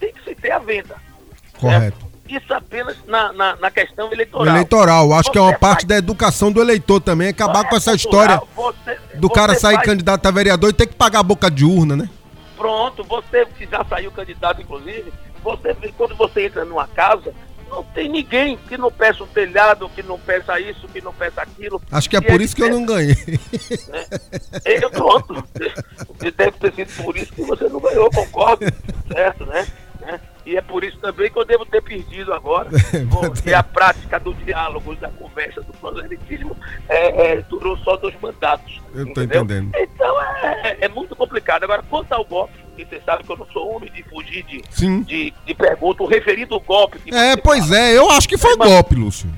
tem 0.00 0.12
que 0.12 0.24
se 0.24 0.34
ter 0.34 0.50
a 0.50 0.58
venda. 0.58 0.96
Correto. 1.58 1.96
Certo? 1.96 2.10
Isso 2.28 2.54
apenas 2.54 2.96
na, 3.06 3.32
na, 3.32 3.56
na, 3.56 3.70
questão 3.72 4.12
eleitoral. 4.12 4.54
Eleitoral, 4.54 5.12
acho 5.12 5.24
você 5.24 5.32
que 5.32 5.38
é 5.38 5.40
uma 5.40 5.58
parte 5.58 5.84
da 5.84 5.96
educação 5.96 6.52
do 6.52 6.60
eleitor 6.60 7.00
também, 7.00 7.28
acabar 7.28 7.68
com 7.68 7.74
essa 7.74 7.92
história 7.92 8.40
você, 8.54 8.98
do 9.16 9.26
você 9.26 9.34
cara 9.34 9.54
sair 9.56 9.74
faz... 9.76 9.86
candidato 9.86 10.26
a 10.26 10.30
vereador 10.30 10.70
e 10.70 10.72
ter 10.72 10.86
que 10.86 10.94
pagar 10.94 11.20
a 11.20 11.24
boca 11.24 11.50
de 11.50 11.64
urna, 11.64 11.96
né? 11.96 12.08
Pronto, 12.56 13.02
você 13.02 13.44
que 13.46 13.66
já 13.66 13.84
saiu 13.84 14.12
candidato, 14.12 14.62
inclusive, 14.62 15.12
você, 15.42 15.74
quando 15.96 16.14
você 16.14 16.46
entra 16.46 16.64
numa 16.64 16.86
casa, 16.86 17.34
não 17.70 17.84
tem 17.84 18.08
ninguém 18.08 18.58
que 18.68 18.76
não 18.76 18.90
peça 18.90 19.22
um 19.22 19.26
telhado, 19.28 19.88
que 19.90 20.02
não 20.02 20.18
peça 20.18 20.58
isso, 20.60 20.88
que 20.88 21.00
não 21.00 21.14
peça 21.14 21.40
aquilo. 21.40 21.80
Acho 21.90 22.10
que 22.10 22.16
é 22.16 22.20
por 22.20 22.40
isso 22.40 22.54
que 22.54 22.62
eu 22.62 22.70
não 22.70 22.84
ganhei. 22.84 23.16
Né? 23.88 24.06
Eu, 24.64 24.90
pronto. 24.90 25.42
Deve 26.36 26.52
ter 26.52 26.74
sido 26.74 27.04
por 27.04 27.16
isso 27.16 27.32
que 27.32 27.42
você 27.42 27.68
não 27.68 27.80
ganhou, 27.80 28.10
concordo. 28.10 28.66
Certo, 29.12 29.46
né? 29.46 29.66
E 30.50 30.56
é 30.56 30.60
por 30.60 30.82
isso 30.82 30.98
também 30.98 31.30
que 31.30 31.38
eu 31.38 31.44
devo 31.44 31.64
ter 31.64 31.80
perdido 31.80 32.34
agora. 32.34 32.68
porque 33.08 33.54
a 33.54 33.62
prática 33.62 34.18
do 34.18 34.34
diálogo, 34.34 34.96
da 34.96 35.08
conversa, 35.08 35.62
do 35.62 35.72
proselitismo 35.74 36.56
é, 36.88 37.34
é, 37.34 37.42
durou 37.42 37.78
só 37.78 37.96
dois 37.96 38.18
mandatos. 38.20 38.80
Eu 38.92 39.06
estou 39.06 39.22
entendendo. 39.22 39.70
Então 39.76 40.22
é, 40.42 40.78
é, 40.80 40.88
muito 40.88 41.14
complicado. 41.14 41.62
Agora, 41.62 41.84
quanto 41.88 42.12
ao 42.12 42.24
golpe, 42.24 42.58
que 42.76 42.84
você 42.84 43.00
sabe 43.06 43.22
que 43.22 43.30
eu 43.30 43.36
não 43.36 43.46
sou 43.52 43.76
homem 43.76 43.92
de 43.92 44.02
fugir 44.02 44.42
de, 44.42 44.60
Sim. 44.70 45.02
de, 45.02 45.32
de 45.46 45.54
pergunta, 45.54 46.02
o 46.02 46.06
referido 46.06 46.58
golpe. 46.58 46.98
é, 47.14 47.36
pois 47.36 47.68
fala, 47.68 47.78
é, 47.78 47.96
eu 47.96 48.10
acho 48.10 48.28
que 48.28 48.36
foi 48.36 48.56
golpe, 48.56 48.96
Lúcio. 48.96 49.30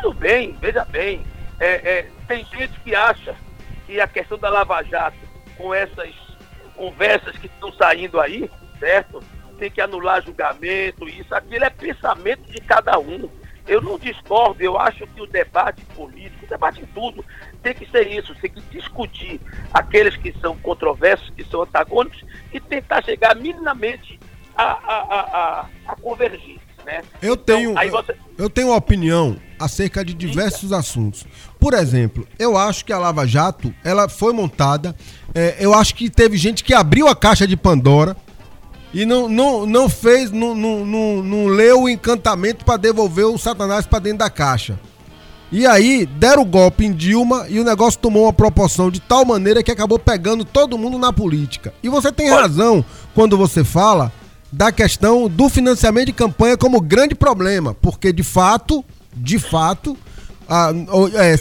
tudo 0.00 0.14
bem, 0.14 0.56
veja 0.60 0.84
bem. 0.84 1.20
É, 1.58 1.66
é, 1.66 2.10
tem 2.28 2.46
gente 2.56 2.78
que 2.84 2.94
acha 2.94 3.34
que 3.88 4.00
a 4.00 4.06
questão 4.06 4.38
da 4.38 4.50
Lava 4.50 4.80
Jato, 4.84 5.18
com 5.58 5.74
essas 5.74 6.10
conversas 6.76 7.36
que 7.38 7.46
estão 7.46 7.72
saindo 7.72 8.20
aí, 8.20 8.48
certo? 8.78 9.20
Tem 9.64 9.70
que 9.70 9.80
anular 9.80 10.22
julgamento, 10.22 11.08
isso, 11.08 11.34
aquilo 11.34 11.64
é 11.64 11.70
pensamento 11.70 12.52
de 12.52 12.60
cada 12.60 12.98
um. 12.98 13.30
Eu 13.66 13.80
não 13.80 13.98
discordo, 13.98 14.62
eu 14.62 14.78
acho 14.78 15.06
que 15.06 15.22
o 15.22 15.26
debate 15.26 15.80
político, 15.96 16.44
o 16.44 16.48
debate 16.50 16.82
em 16.82 16.86
tudo, 16.88 17.24
tem 17.62 17.72
que 17.72 17.90
ser 17.90 18.06
isso, 18.08 18.34
tem 18.42 18.50
que 18.50 18.60
discutir 18.70 19.40
aqueles 19.72 20.16
que 20.16 20.34
são 20.38 20.54
controversos, 20.58 21.30
que 21.30 21.42
são 21.44 21.62
antagônicos, 21.62 22.22
e 22.52 22.60
tentar 22.60 23.02
chegar 23.02 23.34
minimamente 23.36 24.20
a, 24.54 24.64
a, 24.64 25.00
a, 25.00 25.66
a 25.86 25.96
convergir. 25.96 26.60
Né? 26.84 27.00
Eu 27.22 27.34
tenho, 27.34 27.70
então, 27.70 28.02
você... 28.02 28.14
eu 28.36 28.50
tenho 28.50 28.68
uma 28.68 28.76
opinião 28.76 29.38
acerca 29.58 30.04
de 30.04 30.12
diversos 30.12 30.64
Eita. 30.64 30.76
assuntos. 30.76 31.24
Por 31.58 31.72
exemplo, 31.72 32.28
eu 32.38 32.54
acho 32.58 32.84
que 32.84 32.92
a 32.92 32.98
Lava 32.98 33.26
Jato 33.26 33.74
ela 33.82 34.10
foi 34.10 34.34
montada. 34.34 34.94
É, 35.34 35.56
eu 35.58 35.72
acho 35.72 35.94
que 35.94 36.10
teve 36.10 36.36
gente 36.36 36.62
que 36.62 36.74
abriu 36.74 37.08
a 37.08 37.16
caixa 37.16 37.46
de 37.46 37.56
Pandora 37.56 38.14
e 38.94 39.04
não, 39.04 39.28
não, 39.28 39.66
não 39.66 39.88
fez, 39.88 40.30
não, 40.30 40.54
não, 40.54 40.86
não, 40.86 41.22
não 41.22 41.46
leu 41.48 41.82
o 41.82 41.88
encantamento 41.88 42.64
para 42.64 42.76
devolver 42.76 43.26
o 43.26 43.36
Satanás 43.36 43.84
para 43.84 43.98
dentro 43.98 44.18
da 44.18 44.30
caixa. 44.30 44.78
E 45.50 45.66
aí 45.66 46.06
deram 46.06 46.42
o 46.42 46.46
golpe 46.46 46.86
em 46.86 46.92
Dilma 46.92 47.46
e 47.48 47.58
o 47.58 47.64
negócio 47.64 47.98
tomou 47.98 48.22
uma 48.22 48.32
proporção 48.32 48.92
de 48.92 49.00
tal 49.00 49.24
maneira 49.24 49.64
que 49.64 49.70
acabou 49.72 49.98
pegando 49.98 50.44
todo 50.44 50.78
mundo 50.78 50.96
na 50.96 51.12
política. 51.12 51.74
E 51.82 51.88
você 51.88 52.12
tem 52.12 52.30
razão 52.30 52.84
quando 53.14 53.36
você 53.36 53.64
fala 53.64 54.12
da 54.52 54.70
questão 54.70 55.28
do 55.28 55.48
financiamento 55.48 56.06
de 56.06 56.12
campanha 56.12 56.56
como 56.56 56.80
grande 56.80 57.16
problema, 57.16 57.74
porque 57.74 58.12
de 58.12 58.22
fato, 58.22 58.84
de 59.16 59.40
fato, 59.40 59.96
a, 60.48 60.70
é, 61.14 61.34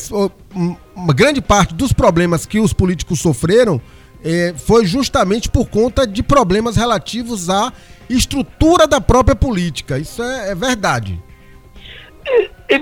uma 0.95 1.13
grande 1.13 1.39
parte 1.39 1.75
dos 1.75 1.93
problemas 1.93 2.48
que 2.48 2.60
os 2.60 2.74
políticos 2.74 3.19
sofreram 3.19 3.79
é, 4.24 4.53
foi 4.56 4.86
justamente 4.86 5.50
por 5.50 5.68
conta 5.68 6.08
de 6.08 6.24
problemas 6.24 6.75
relativos 6.75 7.50
à 7.50 7.74
estrutura 8.10 8.88
da 8.88 9.01
própria 9.01 9.36
política. 9.36 9.98
Isso 9.98 10.22
é, 10.24 10.51
é 10.51 10.56
verdade. 10.56 11.22
E, 12.25 12.50
e, 12.75 12.80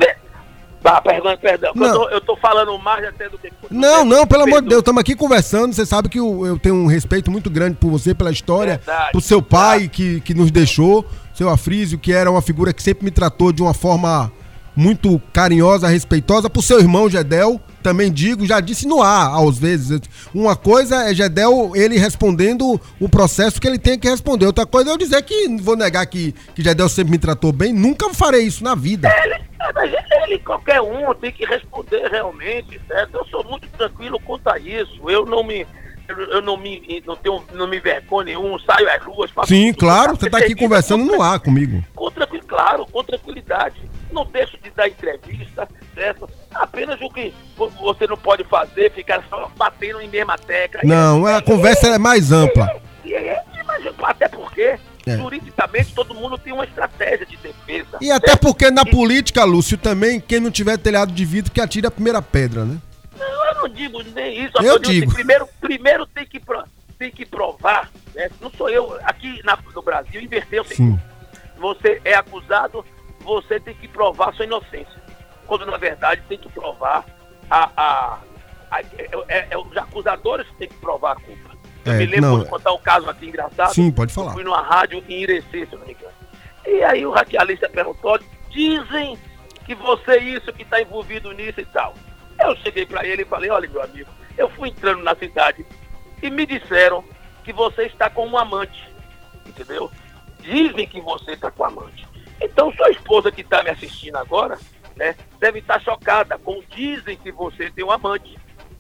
ah, 0.84 1.00
perdão, 1.00 1.38
perdão. 1.38 1.72
Eu 1.76 1.94
tô, 1.94 2.10
eu 2.10 2.22
tô, 2.22 2.36
falando 2.38 2.78
mais 2.80 3.06
até 3.06 3.30
do 3.30 3.38
que. 3.38 3.52
Não, 3.70 4.04
não, 4.04 4.26
pelo 4.26 4.44
amor 4.44 4.62
de 4.64 4.70
Deus, 4.70 4.80
estamos 4.80 5.00
aqui 5.00 5.16
conversando. 5.16 5.74
Você 5.74 5.86
sabe 5.86 6.10
que 6.10 6.20
eu, 6.20 6.46
eu, 6.46 6.58
tenho 6.58 6.76
um 6.76 6.88
respeito 6.88 7.30
muito 7.30 7.50
grande 7.50 7.78
por 7.78 7.92
você, 7.92 8.16
pela 8.16 8.32
história, 8.32 8.78
Verdade, 8.78 9.12
por 9.12 9.22
seu 9.22 9.42
pai 9.42 9.88
que, 9.88 10.22
que 10.22 10.34
nos 10.34 10.50
deixou, 10.50 11.06
seu 11.36 11.50
Afrísio, 11.50 12.00
que 12.00 12.12
era 12.12 12.32
uma 12.32 12.42
figura 12.42 12.74
que 12.74 12.82
sempre 12.82 13.06
me 13.06 13.12
tratou 13.12 13.52
de 13.52 13.62
uma 13.62 13.76
forma 13.76 14.32
muito 14.76 15.22
carinhosa, 15.32 15.88
respeitosa, 15.88 16.50
por 16.50 16.64
seu 16.64 16.80
irmão 16.80 17.08
Gedel, 17.08 17.62
também 17.82 18.12
digo, 18.12 18.46
já 18.46 18.60
disse 18.60 18.88
no 18.88 19.02
ar, 19.02 19.34
às 19.36 19.58
vezes. 19.58 20.02
Uma 20.34 20.56
coisa 20.56 21.10
é 21.10 21.14
Gedel, 21.14 21.72
ele 21.76 21.98
respondendo 21.98 22.80
o 23.00 23.10
processo 23.10 23.60
que 23.60 23.68
ele 23.68 23.80
tem 23.80 23.98
que 23.98 24.10
responder. 24.10 24.46
Outra 24.46 24.66
coisa 24.66 24.90
é 24.90 24.94
eu 24.94 24.98
dizer 24.98 25.22
que, 25.24 25.48
vou 25.58 25.76
negar 25.76 26.06
que, 26.06 26.34
que 26.56 26.64
Gedel 26.64 26.90
sempre 26.90 27.12
me 27.12 27.18
tratou 27.18 27.52
bem, 27.52 27.74
nunca 27.74 28.14
farei 28.14 28.44
isso 28.44 28.64
na 28.64 28.76
vida. 28.76 29.12
Ele, 29.24 29.98
ele, 30.24 30.40
qualquer 30.40 30.82
um 30.82 31.14
tem 31.16 31.32
que 31.32 31.46
responder 31.46 32.08
realmente, 32.10 32.80
certo? 32.88 33.18
Eu 33.18 33.26
sou 33.26 33.44
muito 33.44 33.68
tranquilo 33.70 34.20
quanto 34.20 34.48
a 34.48 34.58
isso. 34.58 35.10
Eu 35.10 35.26
não 35.26 35.44
me 35.44 35.66
eu 36.10 36.42
não 36.42 36.58
me 36.58 37.02
não 37.06 37.16
tenho 37.16 37.42
não 37.54 37.68
me 37.68 37.80
vergonho 37.80 38.26
nenhum, 38.26 38.60
saio 38.60 38.90
às 38.90 39.02
ruas. 39.02 39.32
Sim, 39.46 39.72
claro, 39.74 40.18
você 40.18 40.26
está 40.26 40.40
aqui 40.40 40.56
conversando 40.56 41.06
no 41.06 41.22
ar 41.22 41.40
comigo. 41.40 41.82
Com 41.96 42.12
claro, 42.52 42.86
com 42.86 43.02
tranquilidade. 43.02 43.82
Não 44.12 44.26
deixo 44.26 44.58
de 44.62 44.70
dar 44.72 44.90
entrevista, 44.90 45.68
certo? 45.96 46.30
Apenas 46.54 47.00
o 47.02 47.10
que 47.10 47.34
você 47.56 48.08
não 48.08 48.18
pode 48.18 48.44
fazer, 48.44 48.92
ficar 48.92 49.24
só 49.30 49.50
batendo 49.56 50.02
em 50.02 50.10
mesma 50.10 50.38
tecla. 50.38 50.82
Não, 50.84 51.28
é, 51.28 51.38
a 51.38 51.42
conversa 51.42 51.88
é 51.88 51.98
mais 51.98 52.32
ampla. 52.32 52.70
É, 53.06 53.14
é, 53.14 53.44
até 54.04 54.28
porque 54.28 54.78
é. 55.06 55.18
Juridicamente, 55.18 55.94
todo 55.94 56.14
mundo 56.14 56.38
tem 56.38 56.54
uma 56.54 56.64
estratégia 56.64 57.26
de 57.26 57.36
defesa. 57.38 57.98
E 58.00 58.12
até 58.12 58.36
porque 58.36 58.70
na 58.70 58.86
política, 58.86 59.44
Lúcio, 59.44 59.78
também, 59.78 60.20
quem 60.20 60.40
não 60.40 60.52
tiver 60.52 60.78
telhado 60.78 61.12
de 61.12 61.26
vidro 61.26 61.52
que 61.52 61.60
atire 61.60 61.88
a 61.88 61.92
primeira 61.92 62.22
pedra, 62.22 62.66
né? 62.66 62.78
Não, 63.18 63.46
eu 63.48 63.56
não 63.56 63.70
digo 63.70 64.04
nem 64.04 64.46
isso. 64.46 64.58
Eu, 64.58 64.64
eu 64.64 64.80
digo. 64.80 65.08
Assim, 65.08 65.16
primeiro, 65.16 65.48
primeiro 65.60 66.06
tem 66.06 66.26
que, 66.26 66.40
tem 67.00 67.12
que 67.12 67.26
provar, 67.26 67.90
né? 68.14 68.30
não 68.40 68.52
sou 68.52 68.70
eu, 68.70 68.98
aqui 69.04 69.42
na, 69.44 69.58
no 69.74 69.82
Brasil, 69.82 70.22
inverteu. 70.22 70.64
Sim. 70.66 71.00
Você 71.58 72.00
é 72.06 72.14
acusado, 72.14 72.86
você 73.22 73.60
tem 73.60 73.74
que 73.74 73.88
provar 73.88 74.34
sua 74.34 74.46
inocência. 74.46 75.01
Quando, 75.46 75.66
na 75.66 75.78
verdade, 75.78 76.22
tem 76.28 76.38
que 76.38 76.50
provar 76.50 77.06
a... 77.50 77.70
a, 77.76 78.20
a 78.72 78.82
é, 79.28 79.48
é, 79.50 79.58
os 79.58 79.76
acusadores 79.76 80.48
têm 80.58 80.70
que 80.70 80.78
provar 80.78 81.14
a 81.14 81.16
culpa. 81.16 81.52
Eu 81.84 81.94
é, 81.94 81.98
me 81.98 82.06
lembro 82.06 82.44
de 82.44 82.50
contar 82.50 82.72
um 82.72 82.78
caso 82.78 83.10
aqui 83.10 83.28
engraçado. 83.28 83.74
Sim, 83.74 83.92
pode 83.92 84.14
falar. 84.14 84.30
Eu 84.30 84.34
fui 84.34 84.44
numa 84.44 84.62
rádio 84.62 85.04
em 85.10 85.24
Irecê, 85.24 85.66
se 85.66 85.76
não 85.76 85.86
me 85.86 85.94
engano. 85.94 86.14
E 86.66 86.84
aí 86.84 87.06
o 87.06 87.12
radialista 87.12 87.68
perguntou, 87.68 88.20
dizem 88.50 89.18
que 89.66 89.76
você 89.76 90.12
é 90.12 90.24
isso, 90.24 90.54
que 90.54 90.64
está 90.64 90.82
envolvido 90.82 91.32
nisso 91.32 91.60
e 91.60 91.66
tal. 91.66 91.96
Eu 92.40 92.56
cheguei 92.58 92.86
para 92.86 93.06
ele 93.06 93.24
e 93.24 93.26
falei, 93.26 93.50
olha 93.50 93.68
meu 93.70 93.82
amigo, 93.82 94.10
eu 94.38 94.50
fui 94.52 94.70
entrando 94.70 95.04
na 95.04 95.16
cidade 95.16 95.66
e 96.22 96.30
me 96.30 96.46
disseram 96.46 97.04
que 97.44 97.52
você 97.52 97.84
está 97.84 98.10
com 98.10 98.28
um 98.28 98.38
amante, 98.38 98.90
entendeu? 99.46 99.92
Dizem 100.40 100.88
que 100.88 101.02
você 101.02 101.32
está 101.32 101.50
com 101.52 101.64
um 101.64 101.66
amante. 101.68 102.08
Então 102.40 102.72
sua 102.74 102.90
esposa 102.92 103.32
que 103.32 103.42
está 103.42 103.64
me 103.64 103.70
assistindo 103.70 104.16
agora, 104.18 104.58
né, 105.02 105.16
deve 105.40 105.60
estar 105.60 105.74
tá 105.74 105.80
chocada 105.80 106.38
com 106.38 106.62
dizem 106.70 107.18
que 107.18 107.32
você 107.32 107.72
tem 107.72 107.84
um 107.84 107.90
amante, 107.90 108.38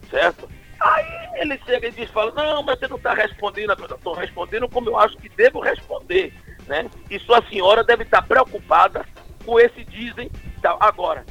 certo? 0.07 0.47
Aí 0.79 1.41
ele 1.41 1.59
chega 1.65 1.87
e 1.87 1.91
diz, 1.91 2.11
fala, 2.11 2.31
não, 2.31 2.61
mas 2.61 2.77
você 2.77 2.87
não 2.87 2.97
está 2.97 3.15
respondendo, 3.15 3.75
eu 3.89 3.95
estou 3.95 4.13
respondendo 4.13 4.69
como 4.69 4.89
eu 4.89 4.99
acho 4.99 5.17
que 5.17 5.29
devo 5.29 5.59
responder, 5.59 6.31
né? 6.67 6.87
E 7.09 7.17
sua 7.17 7.41
senhora 7.49 7.83
deve 7.83 8.03
estar 8.03 8.21
tá 8.21 8.27
preocupada 8.27 9.03
com 9.43 9.59
esse 9.59 9.83
dizem. 9.83 10.29
Agora, 10.79 11.25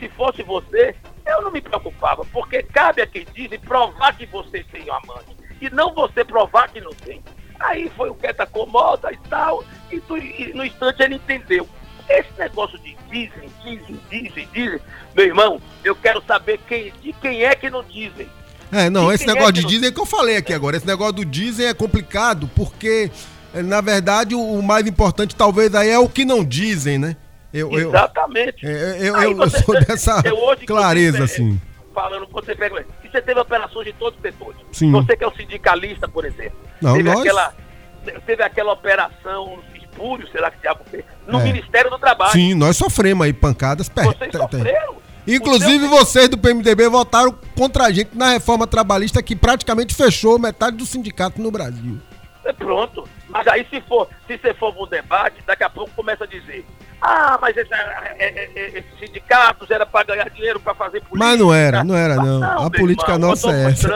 se 0.00 0.08
fosse 0.08 0.42
você, 0.42 0.96
eu 1.24 1.42
não 1.42 1.52
me 1.52 1.60
preocupava, 1.60 2.24
porque 2.32 2.60
cabe 2.60 3.02
a 3.02 3.06
quem 3.06 3.24
dizem 3.32 3.60
provar 3.60 4.16
que 4.16 4.26
você 4.26 4.64
tem 4.64 4.82
um 4.90 4.94
amante, 4.94 5.36
e 5.60 5.70
não 5.70 5.94
você 5.94 6.24
provar 6.24 6.68
que 6.68 6.80
não 6.80 6.92
tem. 6.92 7.22
Aí 7.60 7.88
foi 7.90 8.10
o 8.10 8.14
que 8.16 8.26
acomoda 8.26 9.12
e 9.12 9.16
tal, 9.28 9.62
e, 9.92 10.00
tu, 10.00 10.18
e 10.18 10.52
no 10.54 10.64
instante 10.64 11.04
ele 11.04 11.14
entendeu. 11.14 11.68
Esse 12.08 12.30
negócio 12.38 12.78
de 12.78 12.94
dizem, 13.14 13.48
dizem, 13.62 14.00
dizem, 14.10 14.48
dizem, 14.52 14.80
meu 15.14 15.26
irmão, 15.26 15.60
eu 15.84 15.94
quero 15.94 16.22
saber 16.26 16.58
quem, 16.66 16.92
de 17.00 17.12
quem 17.14 17.44
é 17.44 17.54
que 17.54 17.70
não 17.70 17.84
dizem. 17.84 18.28
É, 18.72 18.90
não, 18.90 19.12
esse 19.12 19.26
negócio 19.26 19.52
de 19.52 19.64
diesel 19.64 19.88
é 19.88 19.92
que 19.92 20.00
eu 20.00 20.06
falei 20.06 20.36
aqui 20.36 20.52
agora. 20.52 20.76
Esse 20.76 20.86
negócio 20.86 21.12
do 21.12 21.24
diesel 21.24 21.68
é 21.68 21.74
complicado 21.74 22.50
porque, 22.56 23.10
eh, 23.54 23.62
na 23.62 23.80
verdade, 23.80 24.34
o 24.34 24.60
mais 24.62 24.84
importante 24.86 25.36
talvez 25.36 25.74
aí 25.74 25.90
é 25.90 25.98
o 25.98 26.08
que 26.08 26.24
não 26.24 26.44
dizem, 26.44 26.98
né? 26.98 27.16
Eu, 27.52 27.70
Exatamente. 27.70 28.66
Eu, 28.66 28.72
eu, 28.72 28.96
eu, 28.96 29.30
eu 29.30 29.36
você, 29.36 29.62
sou 29.62 29.78
dessa 29.86 30.20
clareza, 30.66 31.18
você, 31.18 31.34
assim. 31.34 31.60
Falando, 31.94 32.26
você 32.32 32.52
pega. 32.56 32.84
E 33.04 33.08
você 33.08 33.22
teve 33.22 33.38
operações 33.38 33.86
de 33.86 33.92
todos 33.92 34.16
os 34.16 34.22
setores. 34.22 34.60
Sim. 34.72 34.90
Você 34.90 35.16
que 35.16 35.22
é 35.22 35.28
o 35.28 35.36
sindicalista, 35.36 36.08
por 36.08 36.24
exemplo. 36.24 36.58
Não, 36.82 36.94
teve, 36.94 37.08
nós... 37.08 37.20
aquela, 37.20 37.54
teve 38.26 38.42
aquela 38.42 38.72
operação 38.72 39.60
espúrio, 39.94 40.28
sei 40.30 40.40
lá 40.40 40.50
que 40.50 40.60
diabo 40.60 40.80
fez, 40.90 41.04
no 41.26 41.40
é. 41.40 41.44
Ministério 41.44 41.90
do 41.90 41.98
Trabalho. 41.98 42.32
Sim, 42.32 42.54
nós 42.54 42.76
sofremos 42.76 43.24
aí 43.24 43.32
pancadas. 43.32 43.88
Vocês 43.88 44.32
sofreram? 44.32 44.96
Inclusive 45.26 45.86
vocês 45.88 46.28
do 46.28 46.36
PMDB 46.36 46.88
votaram 46.88 47.34
contra 47.56 47.84
a 47.84 47.90
gente 47.90 48.10
na 48.14 48.30
reforma 48.30 48.66
trabalhista 48.66 49.22
que 49.22 49.34
praticamente 49.34 49.94
fechou 49.94 50.38
metade 50.38 50.76
do 50.76 50.84
sindicato 50.84 51.40
no 51.40 51.50
Brasil. 51.50 51.98
É 52.44 52.52
pronto. 52.52 53.08
Mas 53.30 53.46
aí 53.48 53.66
se 53.70 53.80
for, 53.82 54.06
se 54.26 54.36
você 54.36 54.52
for 54.52 54.74
um 54.78 54.86
debate, 54.86 55.36
daqui 55.46 55.64
a 55.64 55.70
pouco 55.70 55.90
começa 55.96 56.24
a 56.24 56.26
dizer. 56.26 56.66
Ah, 57.00 57.38
mas 57.40 57.56
esse, 57.56 57.72
é, 57.72 58.16
é, 58.18 58.50
é, 58.54 58.68
esses 58.78 58.98
sindicatos 58.98 59.70
era 59.70 59.86
para 59.86 60.04
ganhar 60.06 60.28
dinheiro 60.30 60.60
para 60.60 60.74
fazer 60.74 61.00
política. 61.00 61.16
Mas 61.18 61.38
não 61.38 61.54
era, 61.54 61.82
não 61.82 61.96
era 61.96 62.16
não. 62.16 62.40
não 62.40 62.66
a 62.66 62.70
política 62.70 63.12
irmão, 63.12 63.30
nossa 63.30 63.50
é 63.50 63.64
essa. 63.70 63.88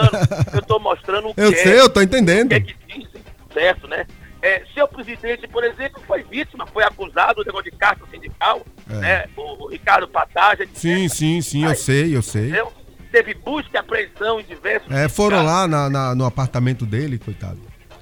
Eu 0.53 0.61
estou 0.61 0.81
mostrando 0.81 1.29
o 1.29 1.35
que 1.37 1.41
Eu 1.41 1.53
sei, 1.53 1.81
eu 1.81 1.87
estou 1.87 2.03
entendendo. 2.03 2.47
O 2.47 2.49
que 2.49 2.55
é 2.55 2.61
que 2.61 2.77
dizem, 2.87 3.23
certo, 3.53 3.87
né? 3.87 4.07
É, 4.41 4.63
seu 4.73 4.87
presidente, 4.87 5.49
por 5.49 5.65
exemplo, 5.65 6.01
foi 6.07 6.23
vítima, 6.23 6.67
foi 6.67 6.85
acusado 6.85 7.43
do 7.43 7.45
negócio 7.45 7.71
de 7.71 7.77
carta 7.77 8.05
sindical, 8.11 8.65
é. 8.89 8.95
né? 8.95 9.25
O, 9.37 9.65
o, 9.65 9.69
Ricardo 9.69 10.07
Pataja. 10.07 10.67
Sim, 10.75 11.09
sim, 11.09 11.41
sim, 11.41 11.65
eu 11.65 11.75
sei, 11.75 12.17
eu 12.17 12.23
sei. 12.23 12.45
Entendeu? 12.45 12.73
Teve 13.11 13.35
busca 13.35 13.71
e 13.75 13.77
apreensão 13.79 14.39
em 14.39 14.45
diversos. 14.45 14.91
É, 14.91 15.09
foram 15.09 15.43
lá 15.43 15.67
na, 15.67 15.91
na, 15.91 16.15
no 16.15 16.25
apartamento 16.25 16.87
dele, 16.87 17.19
coitado. 17.19 17.59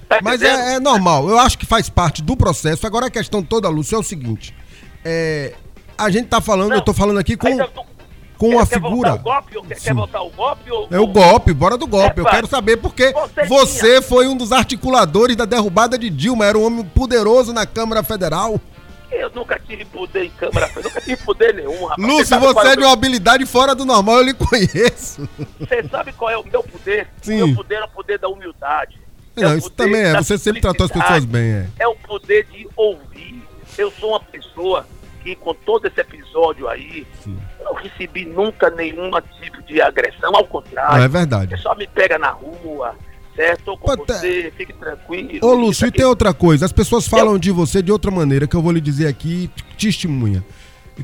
Tá 0.07 0.19
Mas 0.21 0.41
é, 0.41 0.75
é, 0.75 0.79
normal, 0.79 1.27
eu 1.29 1.39
acho 1.39 1.57
que 1.57 1.65
faz 1.65 1.89
parte 1.89 2.21
do 2.21 2.37
processo. 2.37 2.85
Agora 2.85 3.07
a 3.07 3.11
questão 3.11 3.41
toda, 3.41 3.67
Lúcio, 3.67 3.95
é 3.95 3.99
o 3.99 4.03
seguinte: 4.03 4.53
é, 5.03 5.53
a 5.97 6.09
gente 6.09 6.27
tá 6.27 6.39
falando, 6.39 6.69
Não, 6.69 6.77
eu 6.77 6.81
tô 6.81 6.93
falando 6.93 7.17
aqui 7.17 7.35
com 7.35 7.47
com 8.37 8.49
uma 8.49 8.65
figura. 8.65 9.15
O 9.15 9.19
golpe, 9.19 9.61
quer, 9.67 9.79
quer 9.79 9.93
voltar 9.93 10.21
o 10.21 10.29
golpe? 10.29 10.71
Ou, 10.71 10.87
é 10.91 10.99
o 10.99 11.07
golpe, 11.07 11.53
bora 11.53 11.77
do 11.77 11.87
golpe. 11.87 12.19
É, 12.19 12.21
eu 12.21 12.25
quero 12.25 12.47
saber 12.47 12.77
porque 12.77 13.11
você, 13.11 13.45
você 13.45 14.01
foi 14.01 14.27
um 14.27 14.37
dos 14.37 14.51
articuladores 14.51 15.35
da 15.35 15.45
derrubada 15.45 15.97
de 15.97 16.09
Dilma, 16.09 16.45
era 16.45 16.57
um 16.57 16.65
homem 16.65 16.85
poderoso 16.85 17.51
na 17.51 17.65
Câmara 17.65 18.03
Federal. 18.03 18.59
Eu 19.09 19.29
nunca 19.31 19.57
tive 19.57 19.85
poder 19.85 20.25
em 20.25 20.29
câmara, 20.31 20.69
eu 20.75 20.83
nunca 20.83 20.99
tive 20.99 21.17
poder 21.23 21.53
nenhum, 21.53 21.85
rapaz. 21.85 22.07
Lúcio, 22.07 22.39
você, 22.39 22.53
você 22.53 22.67
é 22.67 22.75
de 22.75 22.83
uma 22.83 22.91
habilidade 22.91 23.45
fora 23.45 23.73
do 23.73 23.85
normal, 23.85 24.17
eu 24.17 24.23
lhe 24.23 24.33
conheço. 24.33 25.27
Você 25.59 25.87
sabe 25.89 26.11
qual 26.11 26.29
é 26.29 26.37
o 26.37 26.43
meu 26.43 26.61
poder? 26.61 27.07
Sim. 27.21 27.41
O 27.41 27.47
meu 27.47 27.55
poder 27.55 27.75
é 27.75 27.83
o 27.85 27.89
poder 27.89 28.19
da 28.19 28.27
humildade. 28.27 28.99
Não, 29.35 29.51
é 29.51 29.57
isso 29.57 29.69
também 29.69 30.01
é, 30.01 30.15
você 30.15 30.37
sempre 30.37 30.61
tratou 30.61 30.85
as 30.85 30.91
pessoas 30.91 31.23
bem, 31.23 31.43
é. 31.43 31.67
É 31.79 31.87
o 31.87 31.95
poder 31.95 32.45
de 32.51 32.67
ouvir. 32.75 33.41
Eu 33.77 33.91
sou 33.91 34.09
uma 34.09 34.19
pessoa 34.19 34.85
que, 35.23 35.35
com 35.35 35.53
todo 35.53 35.85
esse 35.87 36.01
episódio 36.01 36.67
aí, 36.67 37.05
Sim. 37.23 37.37
Não 37.67 37.73
recebi 37.75 38.25
nunca 38.25 38.69
nenhum 38.69 39.11
tipo 39.41 39.61
de 39.63 39.81
agressão, 39.81 40.35
ao 40.35 40.45
contrário. 40.45 40.97
Não, 40.97 41.03
é 41.03 41.07
verdade. 41.07 41.55
Você 41.55 41.61
só 41.61 41.75
me 41.75 41.87
pega 41.87 42.17
na 42.17 42.29
rua, 42.29 42.95
certo? 43.35 43.63
Tô 43.65 43.77
com 43.77 43.87
Pode... 43.87 44.05
você, 44.05 44.51
fique 44.55 44.73
tranquilo. 44.73 45.39
Ô, 45.41 45.53
Lúcio, 45.53 45.87
e 45.87 45.91
tem 45.91 46.05
outra 46.05 46.33
coisa. 46.33 46.65
As 46.65 46.71
pessoas 46.71 47.07
falam 47.07 47.33
eu... 47.33 47.39
de 47.39 47.51
você 47.51 47.81
de 47.81 47.91
outra 47.91 48.09
maneira, 48.11 48.47
que 48.47 48.55
eu 48.55 48.61
vou 48.61 48.71
lhe 48.71 48.81
dizer 48.81 49.07
aqui, 49.07 49.49
testemunha. 49.77 50.43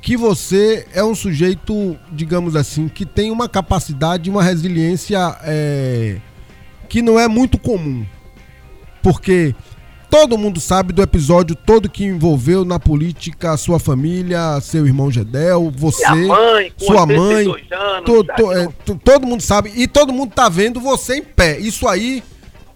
Que 0.01 0.17
você 0.17 0.87
é 0.91 1.03
um 1.03 1.13
sujeito, 1.13 1.95
digamos 2.11 2.55
assim, 2.55 2.87
que 2.87 3.05
tem 3.05 3.29
uma 3.29 3.47
capacidade, 3.47 4.27
uma 4.27 4.41
resiliência 4.41 5.19
é, 5.43 6.17
que 6.89 7.01
não 7.01 7.19
é 7.19 7.27
muito 7.27 7.59
comum. 7.59 8.03
Porque 9.03 9.53
todo 10.13 10.37
mundo 10.37 10.61
sabe 10.61 10.93
do 10.93 11.01
episódio 11.01 11.55
todo 11.55 11.89
que 11.89 12.05
envolveu 12.05 12.63
na 12.63 12.77
política 12.77 13.57
sua 13.57 13.79
família, 13.79 14.61
seu 14.61 14.85
irmão 14.85 15.09
Gedel, 15.09 15.73
você, 15.75 16.07
mãe, 16.07 16.71
sua 16.77 17.07
mãe, 17.07 17.47
anos, 17.71 18.05
to, 18.05 18.23
to, 18.23 18.51
é, 18.53 18.67
todo 19.03 19.25
mundo 19.25 19.41
sabe 19.41 19.71
e 19.75 19.87
todo 19.87 20.13
mundo 20.13 20.31
tá 20.31 20.47
vendo 20.49 20.79
você 20.79 21.15
em 21.15 21.23
pé. 21.23 21.57
Isso 21.57 21.87
aí, 21.87 22.23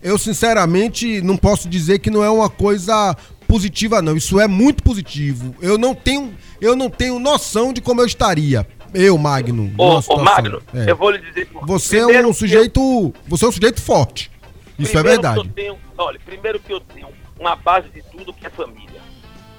eu 0.01 0.17
sinceramente 0.17 1.21
não 1.21 1.37
posso 1.37 1.69
dizer 1.69 1.99
que 1.99 2.09
não 2.09 2.23
é 2.23 2.29
uma 2.29 2.49
coisa 2.49 3.15
positiva 3.47 4.01
não. 4.01 4.17
Isso 4.17 4.39
é 4.39 4.47
muito 4.47 4.81
positivo. 4.81 5.55
Eu 5.61 5.77
não 5.77 5.93
tenho, 5.93 6.33
eu 6.59 6.75
não 6.75 6.89
tenho 6.89 7.19
noção 7.19 7.71
de 7.71 7.81
como 7.81 8.01
eu 8.01 8.07
estaria. 8.07 8.67
Eu, 8.95 9.15
Magno. 9.15 9.71
Ô, 9.77 9.99
ô 10.07 10.23
Magno, 10.23 10.59
é. 10.73 10.89
eu 10.89 10.95
vou 10.95 11.11
lhe 11.11 11.19
dizer. 11.19 11.47
Você 11.67 11.99
é 11.99 12.25
um 12.25 12.33
sujeito, 12.33 12.79
eu... 12.79 13.13
você 13.27 13.45
é 13.45 13.47
um 13.47 13.51
sujeito 13.51 13.79
forte. 13.79 14.31
Isso 14.79 14.97
é 14.97 15.03
verdade. 15.03 15.47
Tenho, 15.49 15.77
olha, 15.95 16.19
primeiro 16.25 16.59
que 16.59 16.73
eu 16.73 16.79
tenho 16.79 17.07
uma 17.39 17.55
base 17.55 17.89
de 17.89 18.01
tudo 18.03 18.33
que 18.33 18.45
é 18.45 18.49
família. 18.49 19.01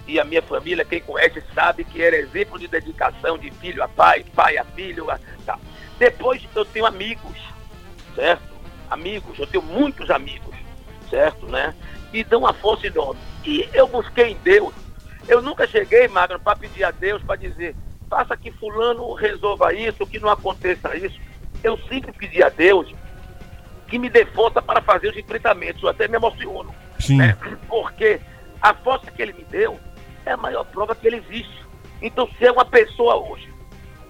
E 0.06 0.18
a 0.18 0.24
minha 0.24 0.40
família, 0.40 0.84
quem 0.84 1.00
conhece, 1.00 1.42
sabe 1.54 1.84
que 1.84 2.02
era 2.02 2.16
exemplo 2.16 2.58
de 2.58 2.66
dedicação 2.66 3.36
de 3.36 3.50
filho 3.50 3.82
a 3.82 3.88
pai, 3.88 4.24
pai 4.34 4.56
a 4.56 4.64
filho. 4.64 5.10
A, 5.10 5.18
tá. 5.44 5.58
Depois 5.98 6.42
eu 6.54 6.64
tenho 6.64 6.86
amigos, 6.86 7.36
certo? 8.14 8.42
Amigos, 8.90 9.38
eu 9.38 9.46
tenho 9.46 9.62
muitos 9.62 10.10
amigos, 10.10 10.54
certo, 11.10 11.46
né? 11.46 11.74
E 12.12 12.24
dão 12.24 12.40
uma 12.40 12.54
força 12.54 12.86
enorme. 12.86 13.20
E 13.44 13.68
eu 13.74 13.86
busquei 13.86 14.32
em 14.32 14.36
Deus. 14.36 14.72
Eu 15.28 15.42
nunca 15.42 15.66
cheguei, 15.66 16.08
Magno, 16.08 16.40
para 16.40 16.56
pedir 16.56 16.84
a 16.84 16.90
Deus, 16.90 17.22
para 17.22 17.36
dizer, 17.36 17.76
faça 18.08 18.34
que 18.34 18.50
fulano 18.50 19.12
resolva 19.12 19.74
isso, 19.74 20.06
que 20.06 20.18
não 20.18 20.30
aconteça 20.30 20.96
isso. 20.96 21.20
Eu 21.62 21.76
sempre 21.86 22.12
pedi 22.12 22.42
a 22.42 22.48
Deus 22.48 22.90
que 23.88 23.98
me 23.98 24.10
dê 24.10 24.24
força 24.26 24.60
para 24.60 24.80
fazer 24.82 25.08
os 25.08 25.16
enfrentamentos. 25.16 25.82
Eu 25.82 25.88
até 25.88 26.06
me 26.06 26.16
emociono. 26.16 26.74
Sim. 27.00 27.16
Né? 27.16 27.36
Porque 27.68 28.20
a 28.60 28.74
força 28.74 29.10
que 29.10 29.22
ele 29.22 29.32
me 29.32 29.44
deu 29.44 29.80
é 30.26 30.32
a 30.32 30.36
maior 30.36 30.64
prova 30.64 30.94
que 30.94 31.06
ele 31.06 31.16
existe. 31.16 31.66
Então, 32.00 32.28
se 32.38 32.46
é 32.46 32.52
uma 32.52 32.64
pessoa 32.64 33.16
hoje 33.16 33.52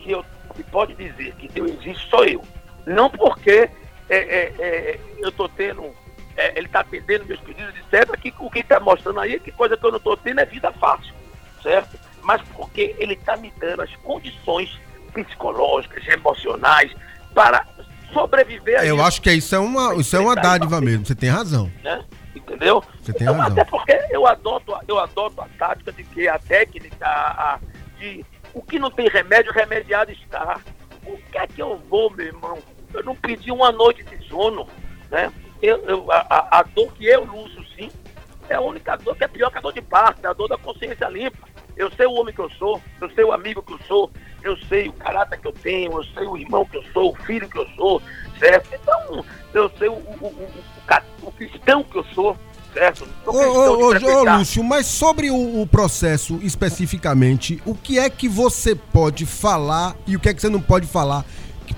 que, 0.01 0.11
eu, 0.11 0.25
que 0.55 0.63
pode 0.65 0.95
dizer 0.95 1.35
que 1.37 1.49
Deus 1.49 1.71
existe, 1.81 2.09
sou 2.11 2.25
eu. 2.25 2.45
Não 2.87 3.09
porque 3.09 3.71
é, 4.09 4.17
é, 4.17 4.55
é, 4.59 5.01
eu 5.19 5.29
estou 5.29 5.49
tendo, 5.49 5.95
é, 6.37 6.57
ele 6.57 6.67
está 6.67 6.81
atendendo 6.81 7.27
meus 7.27 7.41
pedidos, 7.41 7.75
etc. 7.77 8.19
Que 8.19 8.35
o 8.39 8.51
que 8.51 8.61
está 8.61 8.81
mostrando 8.81 9.21
aí, 9.21 9.39
que 9.39 9.53
coisa 9.53 9.77
que 9.77 9.85
eu 9.85 9.91
não 9.91 9.99
estou 9.99 10.17
tendo 10.17 10.41
é 10.41 10.45
vida 10.45 10.73
fácil, 10.73 11.15
certo? 11.63 11.99
Mas 12.23 12.43
porque 12.55 12.95
ele 12.99 13.15
está 13.15 13.37
me 13.37 13.53
dando 13.59 13.83
as 13.83 13.95
condições 13.97 14.79
psicológicas, 15.13 16.07
emocionais, 16.09 16.95
para 17.35 17.67
sobreviver 18.13 18.81
a 18.81 18.85
Eu 18.85 18.97
isso. 18.97 19.05
acho 19.05 19.23
que 19.23 19.33
isso 19.33 19.55
é 19.55 19.59
uma, 19.59 19.95
isso 19.95 20.17
é 20.17 20.21
uma 20.21 20.35
dádiva 20.35 20.81
mesmo, 20.81 21.07
você 21.07 21.15
tem 21.15 21.29
razão. 21.29 21.71
Né? 21.83 22.05
entendeu? 22.35 22.83
Você 23.03 23.13
tem 23.13 23.27
então, 23.27 23.39
razão. 23.39 23.53
Até 23.53 23.65
porque 23.65 24.01
eu 24.11 24.27
adoto, 24.27 24.75
eu 24.87 24.99
adoto 24.99 25.41
a 25.41 25.49
tática 25.59 25.93
de 25.93 26.05
que 26.05 26.27
a 26.27 26.39
técnica 26.39 27.07
a, 27.07 27.59
de 27.99 28.25
o 28.55 28.63
que 28.63 28.79
não 28.79 28.91
tem 28.91 29.09
remédio, 29.09 29.53
remediado 29.53 30.11
está. 30.11 30.61
O 31.07 31.17
que 31.17 31.39
é 31.39 31.47
que 31.47 31.61
eu 31.61 31.77
vou, 31.89 32.11
meu 32.11 32.27
irmão? 32.27 32.59
Eu 32.93 33.03
não 33.05 33.15
pedi 33.15 33.51
uma 33.53 33.71
noite 33.71 34.03
de 34.05 34.27
sono, 34.29 34.67
né? 35.11 35.33
Eu, 35.61 35.79
eu 35.85 36.13
a, 36.13 36.59
a, 36.59 36.63
dor 36.63 36.93
que 36.95 37.07
eu, 37.07 37.25
Lúcio, 37.25 37.65
sim, 37.77 37.91
é 38.49 38.55
a 38.55 38.61
única 38.61 38.97
dor 38.97 39.17
que 39.17 39.25
é 39.25 39.29
pior 39.29 39.51
que 39.51 39.59
a 39.59 39.61
dor 39.61 39.73
de 39.73 39.83
parto, 39.83 40.25
é 40.25 40.29
a 40.29 40.33
dor 40.33 40.49
da 40.49 40.57
consciência 40.57 41.09
limpa. 41.09 41.49
Eu 41.77 41.91
sei 41.93 42.07
o 42.07 42.13
homem 42.13 42.35
que 42.35 42.41
eu 42.41 42.51
sou, 42.51 42.81
eu 43.01 43.11
sei 43.11 43.25
o 43.25 43.33
amigo 43.33 43.63
que 43.63 43.73
eu 43.73 43.79
sou, 43.87 44.11
eu 44.49 44.57
sei 44.69 44.89
o 44.89 44.93
caráter 44.93 45.39
que 45.39 45.47
eu 45.47 45.53
tenho, 45.53 45.93
eu 45.93 46.05
sei 46.15 46.27
o 46.27 46.37
irmão 46.37 46.65
que 46.65 46.77
eu 46.77 46.85
sou, 46.93 47.13
o 47.13 47.17
filho 47.25 47.49
que 47.49 47.59
eu 47.59 47.67
sou, 47.77 48.03
certo? 48.39 48.69
Então, 48.73 49.25
eu 49.55 49.71
sei 49.79 49.89
o, 49.89 49.93
o, 49.93 50.27
o, 50.27 50.49
o 51.23 51.33
cristão 51.33 51.83
que 51.85 51.99
eu 51.99 52.05
sou, 52.15 52.37
certo? 52.73 53.07
Ô, 53.27 53.33
ô, 53.33 53.89
ô, 53.89 54.37
Lúcio, 54.37 54.65
mas 54.65 54.87
sobre 54.87 55.31
o, 55.31 55.63
o, 55.63 55.67
processo 55.67 56.39
especificamente, 56.43 57.63
o 57.65 57.75
que 57.75 57.99
é 57.99 58.09
que 58.09 58.29
você 58.29 58.75
pode 58.75 59.27
falar 59.27 59.97
e 60.07 60.17
o 60.17 60.21
que 60.21 60.29
é 60.29 60.35
que 60.35 60.41
você 60.41 60.49
não 60.49 60.61
pode 60.61 60.87
falar 60.87 61.25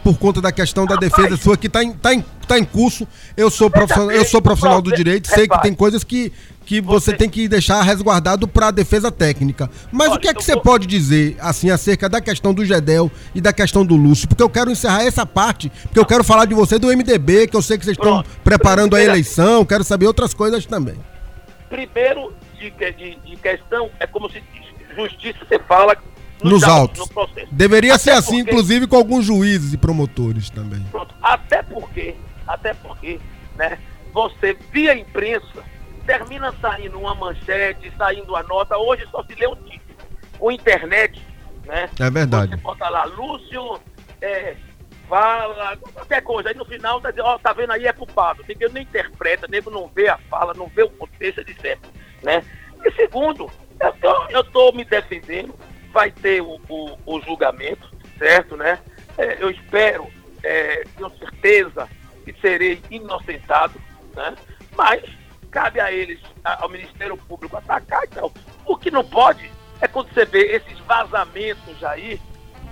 por 0.04 0.16
conta 0.18 0.40
da 0.40 0.52
questão 0.52 0.86
da 0.86 0.94
Rapaz, 0.94 1.10
defesa 1.10 1.36
sua 1.36 1.56
que 1.56 1.66
está 1.66 1.82
em, 1.82 1.92
tá 1.92 2.14
em, 2.14 2.24
tá 2.46 2.58
em 2.58 2.64
curso? 2.64 3.06
Eu 3.36 3.50
sou 3.50 3.68
profissional, 3.68 4.10
eu 4.12 4.24
sou 4.24 4.40
profissional 4.40 4.80
do 4.80 4.92
direito, 4.92 5.28
sei 5.28 5.48
que 5.48 5.60
tem 5.62 5.74
coisas 5.74 6.04
que 6.04 6.32
que 6.70 6.80
você, 6.80 7.10
você 7.10 7.16
tem 7.16 7.28
que 7.28 7.48
deixar 7.48 7.82
resguardado 7.82 8.46
para 8.46 8.68
a 8.68 8.70
defesa 8.70 9.10
técnica. 9.10 9.68
Mas 9.90 10.06
Olha, 10.06 10.16
o 10.16 10.20
que 10.20 10.28
é 10.28 10.34
que 10.34 10.44
você 10.44 10.52
vou... 10.52 10.62
pode 10.62 10.86
dizer 10.86 11.36
assim 11.40 11.68
acerca 11.68 12.08
da 12.08 12.20
questão 12.20 12.54
do 12.54 12.64
Gedel 12.64 13.10
e 13.34 13.40
da 13.40 13.52
questão 13.52 13.84
do 13.84 13.96
Lúcio? 13.96 14.28
Porque 14.28 14.40
eu 14.40 14.48
quero 14.48 14.70
encerrar 14.70 15.02
essa 15.02 15.26
parte, 15.26 15.68
porque 15.82 15.98
eu 15.98 16.06
quero 16.06 16.22
falar 16.22 16.44
de 16.44 16.54
você 16.54 16.78
do 16.78 16.86
MDB, 16.86 17.48
que 17.48 17.56
eu 17.56 17.62
sei 17.62 17.76
que 17.76 17.84
vocês 17.84 17.96
estão 17.96 18.22
preparando 18.44 18.94
a 18.94 19.02
eleição, 19.02 19.64
quero 19.64 19.82
saber 19.82 20.06
outras 20.06 20.32
coisas 20.32 20.64
também. 20.64 20.94
Primeiro, 21.68 22.32
de, 22.56 22.70
de, 22.70 23.16
de 23.16 23.36
questão, 23.36 23.90
é 23.98 24.06
como 24.06 24.30
se 24.30 24.40
justiça 24.94 25.40
você 25.44 25.58
fala 25.58 25.96
nos, 26.40 26.52
nos 26.52 26.62
autos. 26.62 27.10
No 27.10 27.28
Deveria 27.50 27.94
até 27.96 28.04
ser 28.04 28.10
assim, 28.12 28.44
porque... 28.44 28.50
inclusive 28.52 28.86
com 28.86 28.94
alguns 28.94 29.24
juízes 29.24 29.72
e 29.72 29.76
promotores 29.76 30.50
também. 30.50 30.86
Pronto. 30.92 31.12
Até 31.20 31.64
porque, 31.64 32.14
até 32.46 32.74
porque, 32.74 33.18
né, 33.58 33.76
você 34.12 34.56
via 34.72 34.96
imprensa 34.96 35.68
termina 36.10 36.52
saindo 36.60 36.98
uma 36.98 37.14
manchete, 37.14 37.92
saindo 37.96 38.34
a 38.34 38.42
nota. 38.42 38.76
Hoje 38.76 39.06
só 39.12 39.22
se 39.22 39.32
lê 39.36 39.46
o 39.46 39.54
título. 39.54 39.80
Com 40.40 40.50
internet, 40.50 41.24
né? 41.64 41.88
É 42.00 42.10
verdade. 42.10 42.50
Você 42.50 42.56
bota 42.56 42.88
lá, 42.88 43.04
Lúcio 43.04 43.80
é, 44.20 44.56
fala, 45.08 45.76
qualquer 45.76 46.22
coisa. 46.22 46.48
Aí 46.48 46.56
no 46.56 46.64
final 46.64 47.00
tá 47.00 47.10
dizendo, 47.10 47.26
ó, 47.26 47.38
tá 47.38 47.52
vendo 47.52 47.72
aí, 47.72 47.86
é 47.86 47.92
culpado. 47.92 48.44
Ninguém 48.48 48.68
não 48.70 48.80
interpreta, 48.80 49.46
nego 49.46 49.70
não 49.70 49.86
vê 49.86 50.08
a 50.08 50.18
fala, 50.18 50.52
não 50.52 50.66
vê 50.66 50.82
o 50.82 50.90
contexto, 50.90 51.42
etc. 51.42 51.78
Né? 52.24 52.42
E 52.84 52.90
segundo, 52.92 53.48
eu 53.78 53.92
tô, 53.92 54.26
eu 54.30 54.44
tô 54.44 54.72
me 54.72 54.84
defendendo, 54.84 55.54
vai 55.92 56.10
ter 56.10 56.40
o, 56.40 56.60
o, 56.68 56.98
o 57.06 57.20
julgamento, 57.20 57.88
certo, 58.18 58.56
né? 58.56 58.80
É, 59.16 59.36
eu 59.40 59.50
espero, 59.50 60.08
é, 60.42 60.82
tenho 60.96 61.10
certeza 61.18 61.88
que 62.24 62.32
serei 62.40 62.82
inocentado, 62.90 63.80
né? 64.16 64.34
Mas 64.76 65.19
cabe 65.50 65.80
a 65.80 65.92
eles, 65.92 66.20
ao 66.44 66.68
Ministério 66.68 67.16
Público, 67.16 67.56
atacar 67.56 68.02
então. 68.04 68.32
O 68.64 68.76
que 68.76 68.90
não 68.90 69.04
pode 69.04 69.50
é 69.80 69.88
quando 69.88 70.12
você 70.12 70.24
vê 70.24 70.56
esses 70.56 70.78
vazamentos 70.80 71.82
aí 71.82 72.20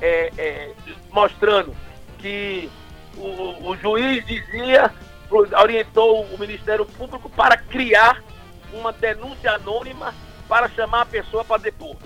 é, 0.00 0.32
é, 0.38 0.72
mostrando 1.10 1.74
que 2.18 2.70
o, 3.16 3.70
o, 3.70 3.76
juiz 3.76 4.24
dizia, 4.26 4.92
orientou 5.30 6.24
o 6.24 6.38
Ministério 6.38 6.84
Público 6.84 7.28
para 7.30 7.56
criar 7.56 8.22
uma 8.72 8.92
denúncia 8.92 9.52
anônima 9.52 10.14
para 10.48 10.68
chamar 10.70 11.02
a 11.02 11.06
pessoa 11.06 11.44
para 11.44 11.62
depor. 11.62 11.96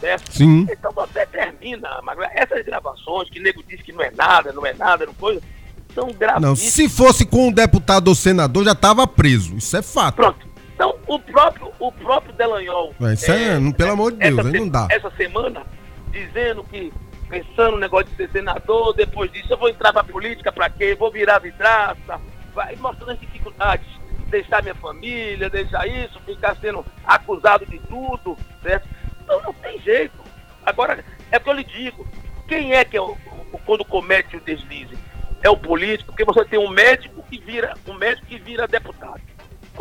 Certo? 0.00 0.32
Sim. 0.32 0.66
Então 0.68 0.90
você 0.92 1.24
termina, 1.26 1.88
essas 2.32 2.64
gravações 2.64 3.30
que 3.30 3.38
o 3.38 3.42
nego 3.42 3.62
diz 3.62 3.80
que 3.82 3.92
não 3.92 4.02
é 4.02 4.10
nada, 4.10 4.52
não 4.52 4.66
é 4.66 4.72
nada, 4.72 5.06
não 5.06 5.14
coisa 5.14 5.40
são 5.94 6.08
gravíssimas. 6.12 6.42
Não, 6.42 6.56
se 6.56 6.88
fosse 6.88 7.24
com 7.24 7.48
um 7.48 7.52
deputado 7.52 8.08
ou 8.08 8.14
senador, 8.14 8.64
já 8.64 8.72
estava 8.72 9.06
preso. 9.06 9.56
Isso 9.56 9.76
é 9.76 9.82
fato. 9.82 10.16
Pronto. 10.16 10.46
Então, 10.74 10.96
o 11.06 11.18
próprio, 11.18 11.72
o 11.78 11.92
próprio 11.92 12.32
Delanhol. 12.34 12.94
Isso 13.12 13.30
é, 13.30 13.56
é 13.56 13.72
pelo 13.72 13.92
amor 13.92 14.12
de 14.12 14.18
Deus, 14.18 14.52
não 14.52 14.68
dá. 14.68 14.88
Essa 14.90 15.10
semana, 15.12 15.64
dizendo 16.10 16.64
que, 16.64 16.92
pensando 17.28 17.72
no 17.72 17.78
negócio 17.78 18.06
de 18.06 18.16
ser 18.16 18.30
senador, 18.30 18.94
depois 18.94 19.30
disso 19.30 19.52
eu 19.52 19.58
vou 19.58 19.68
entrar 19.68 19.92
pra 19.92 20.02
política, 20.02 20.50
pra 20.50 20.68
quê? 20.68 20.96
Vou 20.98 21.10
virar 21.10 21.38
vidraça, 21.38 22.20
vai 22.54 22.74
mostrando 22.76 23.12
as 23.12 23.20
dificuldades. 23.20 23.86
Deixar 24.28 24.62
minha 24.62 24.74
família, 24.74 25.50
deixar 25.50 25.86
isso, 25.86 26.18
ficar 26.24 26.56
sendo 26.56 26.84
acusado 27.04 27.66
de 27.66 27.78
tudo, 27.80 28.36
certo? 28.62 28.88
Então 29.22 29.42
não 29.42 29.52
tem 29.52 29.78
jeito. 29.80 30.18
Agora, 30.64 31.04
é 31.30 31.36
o 31.36 31.40
que 31.40 31.50
eu 31.50 31.54
lhe 31.54 31.64
digo. 31.64 32.06
Quem 32.48 32.72
é 32.72 32.82
que 32.84 32.96
é 32.96 33.00
o, 33.00 33.16
o 33.52 33.58
quando 33.58 33.84
comete 33.84 34.36
o 34.36 34.40
deslize? 34.40 34.96
É 35.42 35.50
o 35.50 35.56
político, 35.56 36.12
porque 36.12 36.24
você 36.24 36.44
tem 36.44 36.58
um 36.58 36.70
médico 36.70 37.22
que 37.24 37.38
vira, 37.38 37.74
um 37.86 37.94
médico 37.94 38.26
que 38.26 38.38
vira 38.38 38.66
deputado. 38.66 39.20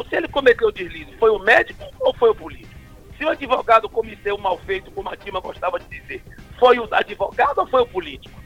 Se 0.10 0.16
ele 0.16 0.28
cometeu 0.28 0.70
o 0.70 0.72
deslize, 0.72 1.16
foi 1.20 1.30
o 1.30 1.40
médico 1.40 1.84
ou 2.00 2.14
foi 2.16 2.32
o 2.32 2.36
político? 2.36 2.72
se 3.22 3.26
o 3.26 3.30
advogado 3.30 3.88
cometeu 3.88 4.36
mal 4.36 4.58
feito, 4.58 4.90
como 4.90 5.08
a 5.08 5.16
Dilma 5.16 5.40
gostava 5.40 5.80
de 5.80 5.88
dizer, 5.88 6.24
foi 6.58 6.80
o 6.80 6.88
advogado 6.92 7.60
ou 7.60 7.68
foi 7.68 7.84
o 7.84 7.86
político? 7.86 8.42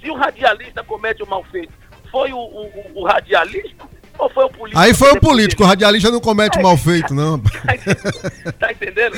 Se 0.00 0.08
o 0.08 0.14
radialista 0.14 0.84
comete 0.84 1.20
um 1.20 1.26
mal 1.26 1.42
feito, 1.42 1.72
foi 2.12 2.32
o, 2.32 2.38
o, 2.38 3.00
o 3.00 3.04
radialista 3.04 3.88
ou 4.20 4.30
foi 4.30 4.44
o 4.44 4.50
político? 4.50 4.78
Aí 4.80 4.94
foi 4.94 5.12
o 5.12 5.20
político, 5.20 5.62
o 5.62 5.66
radialista 5.66 6.10
não 6.10 6.20
comete 6.20 6.58
é. 6.58 6.62
mal 6.62 6.76
feito, 6.76 7.14
não. 7.14 7.38
tá 8.58 8.70
entendendo? 8.70 9.16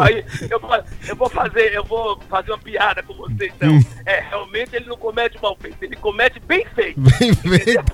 Aí 0.00 0.24
eu, 0.50 0.60
eu, 1.08 1.16
vou 1.16 1.30
fazer, 1.30 1.74
eu 1.74 1.84
vou 1.84 2.20
fazer 2.28 2.50
uma 2.50 2.58
piada 2.58 3.02
com 3.02 3.14
você, 3.14 3.50
então. 3.54 3.72
Hum. 3.72 3.84
É, 4.04 4.20
realmente 4.20 4.76
ele 4.76 4.86
não 4.86 4.96
comete 4.96 5.38
mal 5.42 5.56
feito, 5.60 5.82
ele 5.82 5.96
comete 5.96 6.38
bem 6.40 6.66
feito. 6.74 7.00
Bem 7.18 7.34
feito. 7.34 7.92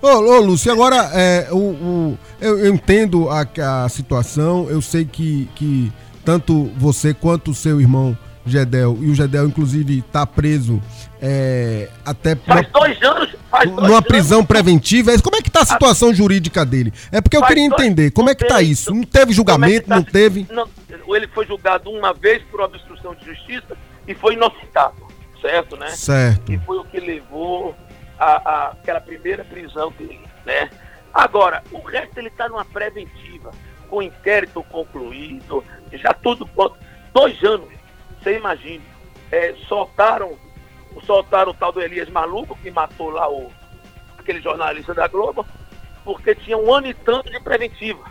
Ô, 0.00 0.06
ô 0.08 0.40
Lúcio, 0.40 0.72
agora 0.72 1.10
é, 1.12 1.48
o, 1.50 1.56
o 1.56 2.18
eu, 2.40 2.58
eu, 2.58 2.74
entendo 2.74 3.28
a, 3.28 3.46
a 3.84 3.88
situação, 3.88 4.68
eu 4.70 4.80
sei 4.80 5.04
que, 5.04 5.48
que 5.56 5.92
tanto 6.24 6.70
você 6.76 7.12
quanto 7.12 7.50
o 7.50 7.54
seu 7.54 7.80
irmão 7.80 8.16
Gedel, 8.48 8.98
e 9.00 9.10
o 9.10 9.14
Gedel, 9.14 9.46
inclusive, 9.46 9.98
está 9.98 10.26
preso 10.26 10.82
é, 11.20 11.88
até. 12.04 12.36
Faz 12.36 12.66
uma, 12.66 12.80
dois 12.80 13.02
anos. 13.02 13.36
Faz 13.50 13.70
dois 13.70 13.88
numa 13.88 14.02
prisão 14.02 14.38
anos. 14.38 14.48
preventiva. 14.48 15.12
Como 15.20 15.36
é 15.36 15.42
que 15.42 15.48
está 15.48 15.60
a 15.60 15.66
situação 15.66 16.12
jurídica 16.14 16.64
dele? 16.64 16.92
É 17.10 17.20
porque 17.20 17.36
eu 17.36 17.40
faz 17.40 17.54
queria 17.54 17.64
entender. 17.64 18.10
Como 18.10 18.30
é 18.30 18.34
que 18.34 18.44
está 18.44 18.62
isso? 18.62 18.94
Não 18.94 19.02
teve 19.04 19.32
julgamento, 19.32 19.86
é 19.86 19.88
tá, 19.88 19.96
não 19.96 20.04
teve? 20.04 20.46
Não, 20.50 20.68
ele 21.16 21.26
foi 21.28 21.46
julgado 21.46 21.90
uma 21.90 22.12
vez 22.12 22.42
por 22.50 22.60
obstrução 22.60 23.14
de 23.14 23.24
justiça 23.24 23.76
e 24.06 24.14
foi 24.14 24.34
inocentado, 24.34 24.96
certo, 25.40 25.76
né? 25.76 25.88
Certo. 25.90 26.52
E 26.52 26.58
foi 26.58 26.78
o 26.78 26.84
que 26.84 26.98
levou 26.98 27.74
a, 28.18 28.50
a 28.50 28.68
aquela 28.70 29.00
primeira 29.00 29.44
prisão 29.44 29.92
dele, 29.98 30.20
né? 30.44 30.70
Agora, 31.12 31.62
o 31.72 31.80
resto 31.80 32.18
ele 32.18 32.28
está 32.28 32.48
numa 32.48 32.64
preventiva, 32.64 33.50
com 33.88 34.02
inquérito 34.02 34.62
concluído, 34.64 35.64
já 35.92 36.12
tudo 36.12 36.48
dois 37.12 37.42
anos, 37.42 37.68
você 38.28 38.36
imagine, 38.36 38.84
é, 39.32 39.54
soltaram, 39.66 40.36
soltaram 41.06 41.52
o 41.52 41.54
tal 41.54 41.72
do 41.72 41.80
Elias 41.80 42.10
Maluco, 42.10 42.58
que 42.58 42.70
matou 42.70 43.10
lá 43.10 43.30
o, 43.30 43.50
aquele 44.18 44.42
jornalista 44.42 44.92
da 44.92 45.08
Globo, 45.08 45.46
porque 46.04 46.34
tinha 46.34 46.58
um 46.58 46.72
ano 46.72 46.88
e 46.88 46.94
tanto 46.94 47.30
de 47.30 47.40
preventiva, 47.40 48.04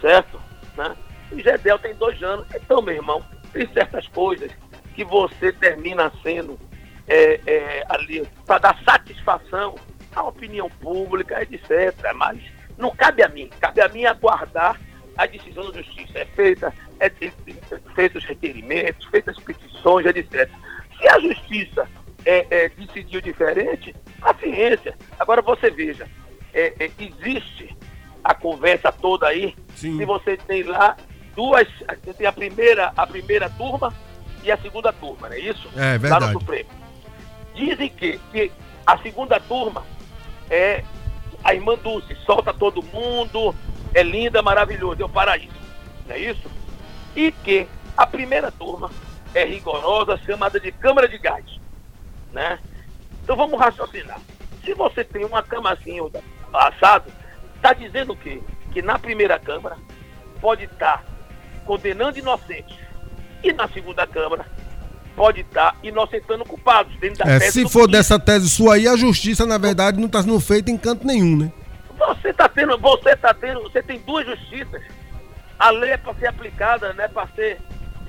certo? 0.00 0.40
Né? 0.76 0.96
E 1.32 1.42
Gedel 1.42 1.78
tem 1.78 1.94
dois 1.94 2.22
anos. 2.22 2.46
Então, 2.54 2.80
meu 2.80 2.94
irmão, 2.94 3.22
tem 3.52 3.70
certas 3.72 4.08
coisas 4.08 4.50
que 4.94 5.04
você 5.04 5.52
termina 5.52 6.10
sendo 6.22 6.58
é, 7.06 7.40
é, 7.46 7.84
ali 7.88 8.26
para 8.46 8.58
dar 8.58 8.82
satisfação 8.84 9.74
à 10.14 10.22
opinião 10.22 10.70
pública, 10.80 11.42
etc. 11.42 11.94
Mas 12.14 12.40
não 12.78 12.90
cabe 12.90 13.22
a 13.22 13.28
mim, 13.28 13.50
cabe 13.60 13.80
a 13.82 13.88
mim 13.88 14.06
aguardar 14.06 14.80
a 15.16 15.26
decisão 15.26 15.70
da 15.70 15.82
justiça. 15.82 16.18
É 16.18 16.24
feita, 16.26 16.72
é, 17.00 17.06
é, 17.06 17.26
é 17.26 17.32
feitos 17.94 18.22
os 18.22 18.28
requerimentos, 18.28 19.06
feitas 19.06 19.36
as 19.36 19.42
petições, 19.42 20.06
etc. 20.06 20.50
Se 20.98 21.08
a 21.08 21.20
justiça 21.20 21.88
é, 22.24 22.46
é, 22.50 22.68
decidiu 22.70 23.20
diferente, 23.20 23.94
paciência. 24.20 24.96
Agora 25.18 25.42
você 25.42 25.70
veja, 25.70 26.08
é, 26.52 26.90
existe 26.98 27.76
a 28.22 28.34
conversa 28.34 28.90
toda 28.90 29.26
aí, 29.26 29.54
Sim. 29.74 29.98
se 29.98 30.04
você 30.04 30.36
tem 30.36 30.62
lá 30.62 30.96
duas, 31.36 31.68
você 32.02 32.14
tem 32.14 32.26
a 32.26 32.32
primeira, 32.32 32.92
a 32.96 33.06
primeira 33.06 33.50
turma 33.50 33.92
e 34.42 34.50
a 34.50 34.56
segunda 34.56 34.92
turma, 34.92 35.28
não 35.28 35.36
é 35.36 35.40
isso? 35.40 35.68
É 35.76 35.98
verdade. 35.98 36.24
Lá 36.24 36.32
no 36.32 36.40
Supremo. 36.40 36.70
Dizem 37.54 37.88
que, 37.88 38.18
que 38.32 38.50
a 38.86 38.98
segunda 38.98 39.38
turma 39.40 39.84
é 40.50 40.82
a 41.42 41.54
irmã 41.54 41.76
Dulce, 41.76 42.16
solta 42.24 42.54
todo 42.54 42.82
mundo, 42.82 43.54
é 43.94 44.02
linda, 44.02 44.42
maravilhoso, 44.42 45.00
é 45.00 45.04
o 45.04 45.08
paraíso. 45.08 45.54
Não 46.06 46.14
é 46.14 46.18
isso? 46.18 46.50
E 47.14 47.30
que 47.30 47.66
a 47.96 48.06
primeira 48.06 48.50
turma 48.50 48.90
é 49.32 49.44
rigorosa, 49.44 50.18
chamada 50.18 50.58
de 50.58 50.72
Câmara 50.72 51.08
de 51.08 51.16
Gás. 51.16 51.44
Né? 52.32 52.58
Então 53.22 53.36
vamos 53.36 53.58
raciocinar. 53.58 54.20
Se 54.64 54.74
você 54.74 55.04
tem 55.04 55.24
uma 55.24 55.42
cama 55.42 55.72
assim 55.72 55.98
assado, 56.52 57.10
está 57.56 57.72
dizendo 57.72 58.12
o 58.12 58.16
quê? 58.16 58.42
Que 58.72 58.82
na 58.82 58.98
primeira 58.98 59.38
Câmara 59.38 59.76
pode 60.40 60.64
estar 60.64 60.98
tá 60.98 61.04
condenando 61.64 62.18
inocentes. 62.18 62.76
E 63.42 63.52
na 63.52 63.68
segunda 63.68 64.06
Câmara 64.06 64.46
pode 65.14 65.42
estar 65.42 65.72
tá 65.72 65.78
inocentando 65.82 66.44
culpados. 66.44 66.92
é, 67.24 67.38
se 67.50 67.68
for 67.68 67.88
dessa 67.88 68.18
tese 68.18 68.50
sua 68.50 68.74
aí, 68.74 68.88
a 68.88 68.96
justiça, 68.96 69.46
na 69.46 69.58
verdade, 69.58 69.98
não 69.98 70.06
está 70.06 70.22
sendo 70.22 70.40
feita 70.40 70.70
em 70.70 70.76
canto 70.76 71.06
nenhum, 71.06 71.36
né? 71.36 71.52
Você 71.98 72.28
está 72.28 72.48
tendo, 72.48 72.78
você 72.78 73.16
tá 73.16 73.32
tendo, 73.32 73.62
você 73.62 73.82
tem 73.82 73.98
duas 74.00 74.26
justiças. 74.26 74.82
A 75.58 75.70
lei 75.70 75.92
é 75.92 75.96
para 75.96 76.14
ser 76.14 76.26
aplicada, 76.26 76.92
não 76.92 77.04
é 77.04 77.08
para 77.08 77.28
ser 77.28 77.60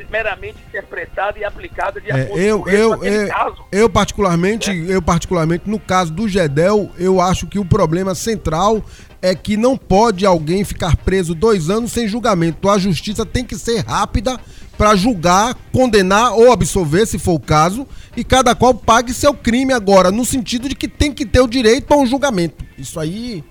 meramente 0.09 0.57
interpretada 0.67 1.39
e 1.39 1.43
aplicada 1.43 2.01
de 2.01 2.11
é, 2.11 2.23
acordo 2.23 2.39
é, 2.39 2.51
eu, 2.51 2.59
com 2.63 2.69
eu, 2.69 3.03
eu, 3.03 3.27
caso. 3.29 3.65
Eu 3.71 3.89
particularmente, 3.89 4.71
é. 4.71 4.95
eu 4.95 5.01
particularmente 5.01 5.69
no 5.69 5.79
caso 5.79 6.11
do 6.11 6.27
Gedel, 6.27 6.91
eu 6.97 7.21
acho 7.21 7.47
que 7.47 7.57
o 7.57 7.65
problema 7.65 8.13
central 8.13 8.83
é 9.21 9.33
que 9.33 9.55
não 9.55 9.77
pode 9.77 10.25
alguém 10.25 10.63
ficar 10.63 10.95
preso 10.97 11.33
dois 11.33 11.69
anos 11.69 11.91
sem 11.91 12.07
julgamento. 12.07 12.69
A 12.69 12.77
justiça 12.77 13.25
tem 13.25 13.43
que 13.43 13.55
ser 13.55 13.83
rápida 13.85 14.39
para 14.77 14.95
julgar, 14.95 15.55
condenar 15.71 16.33
ou 16.33 16.51
absolver, 16.51 17.05
se 17.05 17.17
for 17.17 17.33
o 17.33 17.39
caso, 17.39 17.87
e 18.15 18.23
cada 18.23 18.53
qual 18.53 18.73
pague 18.73 19.13
seu 19.13 19.33
crime 19.33 19.73
agora, 19.73 20.11
no 20.11 20.25
sentido 20.25 20.67
de 20.67 20.75
que 20.75 20.87
tem 20.87 21.13
que 21.13 21.25
ter 21.25 21.39
o 21.39 21.47
direito 21.47 21.93
a 21.93 21.97
um 21.97 22.05
julgamento. 22.05 22.63
Isso 22.77 22.99
aí 22.99 23.43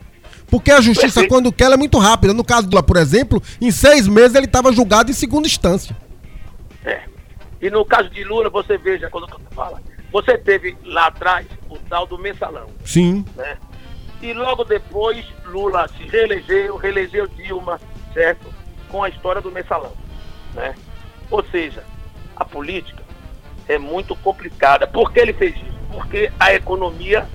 porque 0.54 0.70
a 0.70 0.80
justiça, 0.80 1.26
quando 1.26 1.50
quer, 1.50 1.72
é 1.72 1.76
muito 1.76 1.98
rápida. 1.98 2.32
No 2.32 2.44
caso 2.44 2.68
do 2.68 2.70
Lula, 2.70 2.82
por 2.84 2.96
exemplo, 2.96 3.42
em 3.60 3.72
seis 3.72 4.06
meses 4.06 4.36
ele 4.36 4.46
estava 4.46 4.72
julgado 4.72 5.10
em 5.10 5.12
segunda 5.12 5.48
instância. 5.48 5.96
É. 6.84 7.02
E 7.60 7.68
no 7.68 7.84
caso 7.84 8.08
de 8.08 8.22
Lula, 8.22 8.48
você 8.48 8.78
veja, 8.78 9.10
quando 9.10 9.28
você 9.28 9.52
fala, 9.52 9.82
você 10.12 10.38
teve 10.38 10.76
lá 10.84 11.08
atrás 11.08 11.44
o 11.68 11.76
tal 11.76 12.06
do 12.06 12.16
mensalão. 12.16 12.68
Sim. 12.84 13.24
Né? 13.34 13.56
E 14.22 14.32
logo 14.32 14.62
depois, 14.62 15.26
Lula 15.44 15.88
se 15.88 16.04
reelegeu, 16.04 16.76
reelegeu 16.76 17.26
Dilma, 17.26 17.80
certo? 18.12 18.46
Com 18.88 19.02
a 19.02 19.08
história 19.08 19.42
do 19.42 19.50
mensalão. 19.50 19.92
Né? 20.54 20.76
Ou 21.32 21.44
seja, 21.50 21.82
a 22.36 22.44
política 22.44 23.02
é 23.66 23.76
muito 23.76 24.14
complicada. 24.14 24.86
Por 24.86 25.12
que 25.12 25.18
ele 25.18 25.32
fez 25.32 25.56
isso? 25.56 25.74
Porque 25.90 26.30
a 26.38 26.54
economia 26.54 27.26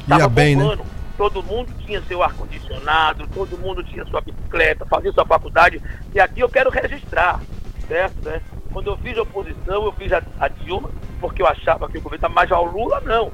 estava 0.00 0.28
bombando. 0.28 0.84
Né? 0.84 0.97
Todo 1.18 1.42
mundo 1.42 1.70
tinha 1.84 2.00
seu 2.02 2.22
ar-condicionado, 2.22 3.26
todo 3.34 3.58
mundo 3.58 3.82
tinha 3.82 4.06
sua 4.06 4.20
bicicleta, 4.20 4.86
fazia 4.86 5.12
sua 5.12 5.26
faculdade. 5.26 5.82
E 6.14 6.20
aqui 6.20 6.40
eu 6.40 6.48
quero 6.48 6.70
registrar, 6.70 7.40
certo? 7.88 8.24
Né? 8.24 8.40
Quando 8.72 8.88
eu 8.88 8.96
fiz 8.98 9.18
a 9.18 9.22
oposição, 9.22 9.84
eu 9.84 9.92
fiz 9.92 10.12
a, 10.12 10.22
a 10.38 10.46
Dilma, 10.46 10.88
porque 11.20 11.42
eu 11.42 11.48
achava 11.48 11.88
que 11.88 11.98
o 11.98 12.00
governo 12.00 12.16
estava 12.18 12.34
mais 12.34 12.52
ao 12.52 12.64
Lula, 12.64 13.00
não. 13.00 13.32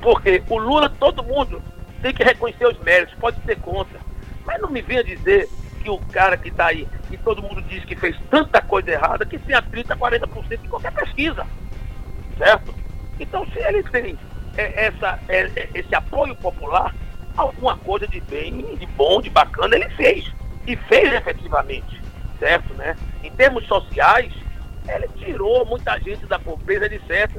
Porque 0.00 0.42
o 0.48 0.58
Lula, 0.58 0.88
todo 0.88 1.22
mundo 1.22 1.62
tem 2.00 2.14
que 2.14 2.24
reconhecer 2.24 2.66
os 2.66 2.78
méritos, 2.78 3.14
pode 3.20 3.38
ser 3.44 3.56
contra. 3.60 4.00
Mas 4.46 4.60
não 4.60 4.70
me 4.70 4.80
venha 4.80 5.04
dizer 5.04 5.46
que 5.82 5.90
o 5.90 5.98
cara 5.98 6.38
que 6.38 6.48
está 6.48 6.68
aí, 6.68 6.88
e 7.10 7.18
todo 7.18 7.42
mundo 7.42 7.60
diz 7.62 7.84
que 7.84 7.94
fez 7.94 8.16
tanta 8.30 8.62
coisa 8.62 8.90
errada, 8.90 9.26
que 9.26 9.38
tenha 9.38 9.60
30%, 9.60 9.88
40% 9.94 10.62
de 10.62 10.68
qualquer 10.68 10.92
pesquisa. 10.92 11.46
Certo? 12.38 12.74
Então, 13.20 13.46
se 13.46 13.58
ele 13.58 13.82
tem 13.82 14.18
essa, 14.58 15.18
é, 15.28 15.50
é, 15.54 15.68
esse 15.74 15.94
apoio 15.94 16.34
popular, 16.36 16.94
alguma 17.36 17.76
coisa 17.78 18.06
de 18.06 18.20
bem, 18.22 18.76
de 18.76 18.86
bom, 18.86 19.20
de 19.20 19.30
bacana, 19.30 19.76
ele 19.76 19.88
fez. 19.90 20.30
E 20.66 20.76
fez 20.76 21.12
efetivamente, 21.12 22.00
certo? 22.38 22.74
Né? 22.74 22.96
Em 23.22 23.30
termos 23.30 23.66
sociais, 23.66 24.32
ele 24.86 25.08
tirou 25.16 25.64
muita 25.64 25.98
gente 26.00 26.26
da 26.26 26.38
pobreza, 26.38 26.86
etc. 26.86 27.30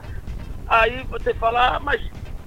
Aí 0.68 1.04
você 1.10 1.34
fala, 1.34 1.76
ah, 1.76 1.80
mas 1.80 2.02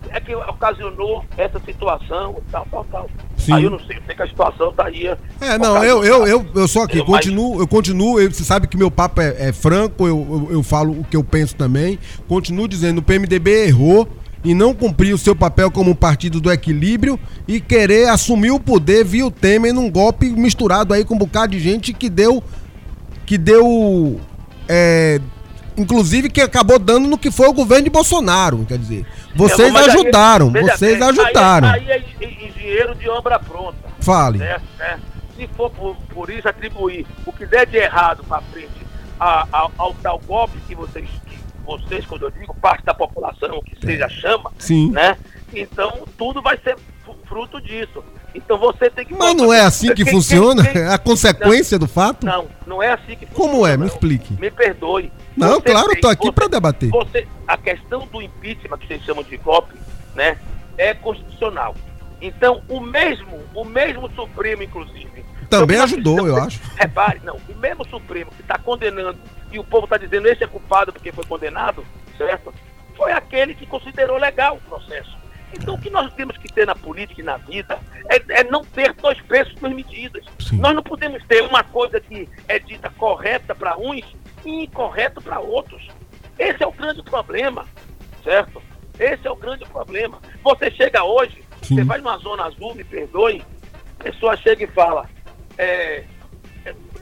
é 0.08 0.20
que 0.20 0.34
ocasionou 0.34 1.24
essa 1.36 1.60
situação, 1.60 2.40
tal, 2.50 2.66
tal, 2.70 2.84
tal. 2.84 3.10
Sim. 3.36 3.54
Aí 3.54 3.64
eu 3.64 3.70
não 3.70 3.78
sei, 3.80 3.96
eu 3.96 4.02
sei 4.06 4.14
que 4.14 4.22
a 4.22 4.26
situação 4.26 4.72
tá 4.72 4.86
aí. 4.86 5.06
É, 5.40 5.58
não, 5.58 5.82
eu, 5.84 6.04
eu, 6.04 6.26
eu, 6.26 6.46
eu 6.54 6.68
sou 6.68 6.82
aqui, 6.82 6.98
eu, 6.98 7.04
continuo, 7.04 7.60
eu 7.60 7.66
continuo, 7.66 8.20
eu, 8.20 8.30
você 8.30 8.44
sabe 8.44 8.66
que 8.68 8.76
meu 8.76 8.90
papo 8.90 9.20
é, 9.20 9.48
é 9.48 9.52
franco, 9.52 10.06
eu, 10.06 10.48
eu, 10.48 10.56
eu, 10.56 10.62
falo 10.62 10.92
o 10.92 11.04
que 11.04 11.16
eu 11.16 11.24
penso 11.24 11.56
também. 11.56 11.98
Continuo 12.28 12.68
dizendo, 12.68 12.98
o 12.98 13.02
PMDB 13.02 13.66
errou 13.66 14.08
e 14.44 14.54
não 14.54 14.74
cumprir 14.74 15.14
o 15.14 15.18
seu 15.18 15.36
papel 15.36 15.70
como 15.70 15.94
partido 15.94 16.40
do 16.40 16.50
equilíbrio 16.50 17.18
e 17.46 17.60
querer 17.60 18.08
assumir 18.08 18.50
o 18.50 18.58
poder 18.58 19.04
via 19.04 19.26
o 19.26 19.30
Temer 19.30 19.72
num 19.72 19.90
golpe 19.90 20.28
misturado 20.30 20.92
aí 20.92 21.04
com 21.04 21.14
um 21.14 21.18
bocado 21.18 21.52
de 21.52 21.60
gente 21.60 21.92
que 21.92 22.10
deu. 22.10 22.42
que 23.24 23.38
deu. 23.38 24.20
É, 24.68 25.20
inclusive 25.76 26.28
que 26.28 26.40
acabou 26.40 26.78
dando 26.78 27.08
no 27.08 27.18
que 27.18 27.30
foi 27.30 27.48
o 27.48 27.52
governo 27.52 27.84
de 27.84 27.90
Bolsonaro, 27.90 28.64
quer 28.66 28.78
dizer. 28.78 29.06
Vocês 29.34 29.74
ajudaram, 29.74 30.52
aí, 30.54 30.62
vocês 30.62 30.98
bem, 30.98 31.08
ajudaram. 31.08 31.68
Aí, 31.68 31.92
aí 31.92 32.04
é 32.20 32.46
engenheiro 32.48 32.94
de 32.94 33.08
obra 33.08 33.38
pronta. 33.38 33.76
Fale. 34.00 34.38
Certo? 34.38 34.62
Se 35.36 35.48
for 35.56 35.70
por, 35.70 35.96
por, 36.12 36.30
isso 36.30 36.48
atribuir 36.48 37.06
o 37.24 37.32
que 37.32 37.46
der 37.46 37.66
de 37.66 37.78
errado 37.78 38.22
para 38.24 38.42
frente 38.42 38.68
a, 39.18 39.46
a, 39.52 39.68
ao 39.78 39.94
tal 39.94 40.20
golpe 40.26 40.58
que 40.68 40.74
vocês 40.74 41.08
vocês, 41.62 42.04
quando 42.06 42.22
eu 42.22 42.30
digo 42.30 42.54
parte 42.54 42.84
da 42.84 42.94
população, 42.94 43.60
que 43.62 43.76
seja 43.84 44.08
chama, 44.08 44.52
Sim. 44.58 44.90
né? 44.90 45.16
Então 45.52 46.06
tudo 46.16 46.42
vai 46.42 46.58
ser 46.58 46.76
fruto 47.26 47.60
disso. 47.60 48.02
Então 48.34 48.58
você 48.58 48.88
tem 48.90 49.04
que. 49.04 49.14
Mas 49.14 49.34
não 49.34 49.52
é 49.52 49.60
assim 49.60 49.88
que 49.94 50.04
quem, 50.04 50.12
funciona? 50.12 50.62
Quem, 50.62 50.72
quem... 50.72 50.82
É 50.82 50.88
a 50.88 50.98
consequência 50.98 51.78
não, 51.78 51.86
do 51.86 51.92
fato? 51.92 52.24
Não, 52.24 52.46
não 52.66 52.82
é 52.82 52.92
assim 52.92 53.16
que 53.16 53.26
funciona. 53.26 53.50
Como 53.50 53.66
é? 53.66 53.76
Me 53.76 53.86
explique. 53.86 54.34
Me 54.40 54.50
perdoe. 54.50 55.12
Não, 55.36 55.54
você 55.54 55.62
claro, 55.62 55.92
estou 55.92 56.10
aqui 56.10 56.32
para 56.32 56.48
debater. 56.48 56.90
Você, 56.90 57.26
a 57.46 57.56
questão 57.56 58.06
do 58.06 58.20
impeachment, 58.20 58.78
que 58.78 58.86
vocês 58.86 59.02
chamam 59.02 59.22
de 59.22 59.36
golpe, 59.36 59.74
né, 60.14 60.38
é 60.76 60.94
constitucional. 60.94 61.74
Então, 62.20 62.62
o 62.68 62.80
mesmo, 62.80 63.40
o 63.54 63.64
mesmo 63.64 64.10
Supremo, 64.14 64.62
inclusive. 64.62 65.24
Também 65.50 65.78
ajudou, 65.80 66.26
eu 66.26 66.36
acho. 66.36 66.60
Repare, 66.76 67.20
não, 67.24 67.36
o 67.48 67.54
mesmo 67.56 67.86
Supremo 67.88 68.30
que 68.30 68.42
está 68.42 68.58
condenando 68.58 69.18
e 69.52 69.58
o 69.58 69.64
povo 69.64 69.84
está 69.84 69.96
dizendo 69.96 70.28
esse 70.28 70.42
é 70.42 70.46
culpado 70.46 70.92
porque 70.92 71.12
foi 71.12 71.24
condenado, 71.24 71.84
certo? 72.16 72.52
Foi 72.96 73.12
aquele 73.12 73.54
que 73.54 73.66
considerou 73.66 74.18
legal 74.18 74.56
o 74.56 74.60
processo. 74.60 75.22
Então, 75.54 75.74
o 75.74 75.80
que 75.80 75.90
nós 75.90 76.12
temos 76.14 76.36
que 76.38 76.48
ter 76.50 76.66
na 76.66 76.74
política 76.74 77.20
e 77.20 77.24
na 77.24 77.36
vida 77.36 77.78
é, 78.08 78.40
é 78.40 78.44
não 78.44 78.64
ter 78.64 78.92
dois 78.94 79.20
pesos, 79.22 79.54
duas 79.54 79.72
medidas. 79.72 80.24
Sim. 80.38 80.56
Nós 80.56 80.74
não 80.74 80.82
podemos 80.82 81.22
ter 81.26 81.42
uma 81.42 81.62
coisa 81.62 82.00
que 82.00 82.28
é 82.48 82.58
dita 82.58 82.88
correta 82.90 83.54
para 83.54 83.76
uns 83.76 84.04
e 84.44 84.64
incorreto 84.64 85.20
para 85.20 85.38
outros. 85.40 85.88
Esse 86.38 86.62
é 86.62 86.66
o 86.66 86.72
grande 86.72 87.02
problema, 87.02 87.66
certo? 88.24 88.62
Esse 88.98 89.26
é 89.26 89.30
o 89.30 89.36
grande 89.36 89.64
problema. 89.66 90.18
Você 90.42 90.70
chega 90.70 91.04
hoje, 91.04 91.44
Sim. 91.62 91.76
você 91.76 91.84
vai 91.84 91.98
numa 91.98 92.16
zona 92.18 92.44
azul, 92.44 92.74
me 92.74 92.84
perdoe, 92.84 93.42
a 94.00 94.04
pessoa 94.04 94.36
chega 94.36 94.64
e 94.64 94.68
fala, 94.68 95.08
é, 95.58 96.04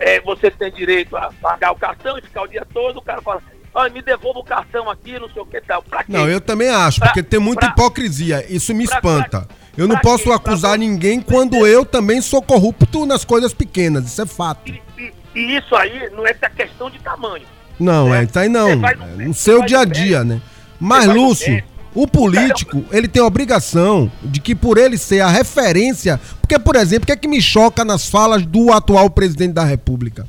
é, 0.01 0.19
você 0.21 0.51
tem 0.51 0.73
direito 0.73 1.15
a 1.17 1.31
pagar 1.41 1.73
o 1.73 1.77
cartão 1.77 2.19
e 2.19 2.23
ficar 2.23 2.43
o 2.43 2.49
dia 2.49 2.67
todo, 2.73 2.99
o 2.99 3.03
cara 3.03 3.21
fala, 3.21 3.43
olha, 3.75 3.93
me 3.93 4.01
devolva 4.01 4.41
o 4.41 4.45
cartão 4.45 4.89
aqui, 4.89 5.19
não 5.19 5.29
sei 5.29 5.43
o 5.43 5.47
que 5.47 5.61
tal. 5.61 5.83
Pra 5.83 6.03
quê? 6.03 6.11
Não, 6.11 6.27
eu 6.27 6.41
também 6.41 6.71
acho, 6.71 7.01
porque 7.01 7.23
tem 7.23 7.39
muita 7.39 7.67
pra, 7.67 7.71
hipocrisia. 7.71 8.45
Isso 8.49 8.75
me 8.75 8.85
espanta. 8.85 9.47
eu 9.77 9.87
não 9.87 9.99
posso 9.99 10.25
quê? 10.25 10.33
acusar 10.33 10.79
ninguém 10.79 11.21
quando 11.21 11.67
eu 11.67 11.85
também 11.85 12.23
sou 12.23 12.41
corrupto 12.41 13.05
nas 13.05 13.25
coisas 13.25 13.53
pequenas. 13.53 14.07
Isso 14.07 14.23
é 14.23 14.27
fato. 14.27 14.73
E, 14.73 14.83
e, 14.99 15.13
e 15.35 15.57
isso 15.59 15.77
aí 15.77 16.09
não 16.11 16.27
é 16.27 16.33
questão 16.33 16.91
de 16.91 16.99
tamanho. 17.01 17.45
Não, 17.79 18.09
né? 18.09 18.23
é, 18.23 18.27
tá 18.27 18.41
aí 18.41 18.49
não. 18.49 18.75
No, 18.77 18.87
é 18.87 18.95
no 18.95 19.35
seu 19.35 19.63
dia 19.63 19.81
a 19.81 19.85
dia, 19.85 20.25
né? 20.25 20.41
Mas, 20.79 21.07
Lúcio, 21.07 21.63
o 21.94 22.07
político, 22.07 22.85
ele 22.92 23.09
tem 23.09 23.20
a 23.22 23.26
obrigação 23.26 24.11
de 24.22 24.40
que 24.40 24.55
por 24.55 24.79
ele 24.79 24.96
ser 24.96 25.20
a 25.20 25.29
referência. 25.29 26.20
Porque, 26.40 26.59
por 26.59 26.76
exemplo, 26.76 27.05
o 27.05 27.07
que 27.07 27.12
é 27.12 27.16
que 27.16 27.29
me 27.29 27.42
choca 27.42 27.85
nas 27.85 28.09
falas 28.09 28.46
do 28.46 28.72
atual 28.72 29.11
presidente 29.11 29.55
da 29.55 29.64
República? 29.64 30.26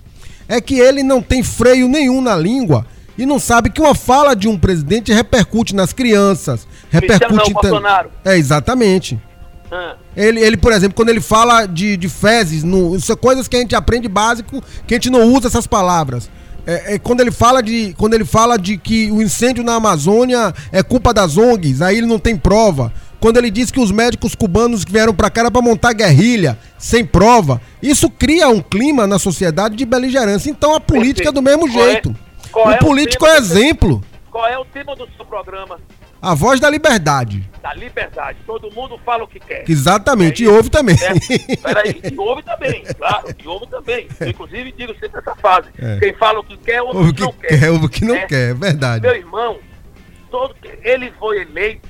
É 0.47 0.59
que 0.59 0.79
ele 0.79 1.03
não 1.03 1.21
tem 1.21 1.43
freio 1.43 1.87
nenhum 1.87 2.21
na 2.21 2.35
língua 2.35 2.85
e 3.17 3.25
não 3.25 3.39
sabe 3.39 3.69
que 3.69 3.79
uma 3.79 3.93
fala 3.93 4.35
de 4.35 4.47
um 4.47 4.57
presidente 4.57 5.13
repercute 5.13 5.75
nas 5.75 5.93
crianças, 5.93 6.67
repercute 6.89 7.53
não, 7.53 7.61
Bolsonaro. 7.61 8.09
É, 8.25 8.35
exatamente. 8.37 9.19
Ah. 9.71 9.95
Ele, 10.17 10.39
ele, 10.41 10.57
por 10.57 10.73
exemplo, 10.73 10.95
quando 10.95 11.09
ele 11.09 11.21
fala 11.21 11.65
de, 11.65 11.95
de 11.95 12.09
fezes, 12.09 12.63
no, 12.63 12.95
isso 12.95 13.11
é 13.11 13.15
coisas 13.15 13.47
que 13.47 13.55
a 13.55 13.59
gente 13.59 13.75
aprende 13.75 14.07
básico, 14.07 14.61
que 14.85 14.93
a 14.93 14.97
gente 14.97 15.09
não 15.09 15.31
usa 15.31 15.47
essas 15.47 15.67
palavras. 15.67 16.29
É, 16.65 16.95
é, 16.95 16.99
quando 16.99 17.21
ele 17.21 17.31
fala 17.31 17.61
de 17.61 17.93
quando 17.97 18.13
ele 18.13 18.25
fala 18.25 18.57
de 18.57 18.77
que 18.77 19.11
o 19.11 19.21
incêndio 19.21 19.63
na 19.63 19.75
Amazônia 19.75 20.53
é 20.71 20.83
culpa 20.83 21.13
das 21.13 21.37
ONGs, 21.37 21.81
aí 21.81 21.97
ele 21.97 22.07
não 22.07 22.19
tem 22.19 22.37
prova. 22.37 22.93
Quando 23.19 23.37
ele 23.37 23.51
diz 23.51 23.69
que 23.69 23.79
os 23.79 23.91
médicos 23.91 24.33
cubanos 24.33 24.83
que 24.83 24.91
vieram 24.91 25.13
para 25.13 25.29
cá 25.29 25.41
era 25.41 25.51
para 25.51 25.61
montar 25.61 25.93
guerrilha, 25.93 26.57
sem 26.77 27.05
prova, 27.05 27.61
isso 27.81 28.09
cria 28.09 28.49
um 28.49 28.61
clima 28.61 29.05
na 29.05 29.19
sociedade 29.19 29.75
de 29.75 29.85
beligerância. 29.85 30.49
Então 30.49 30.73
a 30.73 30.79
política 30.79 31.29
é 31.29 31.31
do 31.31 31.41
mesmo 31.41 31.71
qual 31.71 31.85
é- 31.85 31.91
jeito. 31.91 32.15
É, 32.55 32.75
o 32.75 32.77
político 32.79 33.25
é 33.25 33.37
exemplo. 33.37 34.03
Qual 34.29 34.47
é 34.47 34.57
o 34.57 34.65
tema 34.65 34.95
do 34.95 35.07
seu 35.15 35.25
programa? 35.25 35.79
A 36.21 36.35
voz 36.35 36.59
da 36.59 36.69
liberdade. 36.69 37.49
Da 37.63 37.73
liberdade. 37.73 38.37
Todo 38.45 38.71
mundo 38.71 38.95
fala 39.03 39.23
o 39.23 39.27
que 39.27 39.39
quer. 39.39 39.67
Exatamente, 39.67 40.43
é 40.43 40.45
e 40.45 40.49
ouve 40.49 40.69
também. 40.69 40.95
É. 40.95 41.55
Peraí, 41.57 41.99
e 42.11 42.19
ouve 42.19 42.43
também, 42.43 42.83
claro, 42.95 43.27
e 43.43 43.47
ouve 43.47 43.65
também. 43.67 44.07
Eu, 44.19 44.27
inclusive, 44.29 44.71
digo 44.71 44.93
sempre 44.99 45.19
essa 45.19 45.35
fase. 45.35 45.69
É. 45.79 45.97
Quem 45.97 46.13
fala 46.13 46.39
o 46.39 46.43
que 46.43 46.57
quer, 46.57 46.79
ouve, 46.83 47.09
o 47.09 47.13
que, 47.13 47.21
não 47.21 47.31
quer. 47.31 47.71
ouve 47.71 47.85
o 47.85 47.89
que 47.89 48.05
não 48.05 48.15
é. 48.15 48.27
quer, 48.27 48.51
é 48.51 48.53
verdade. 48.53 49.01
Meu 49.01 49.15
irmão, 49.15 49.57
todo, 50.29 50.55
ele 50.83 51.11
foi 51.17 51.41
eleito 51.41 51.89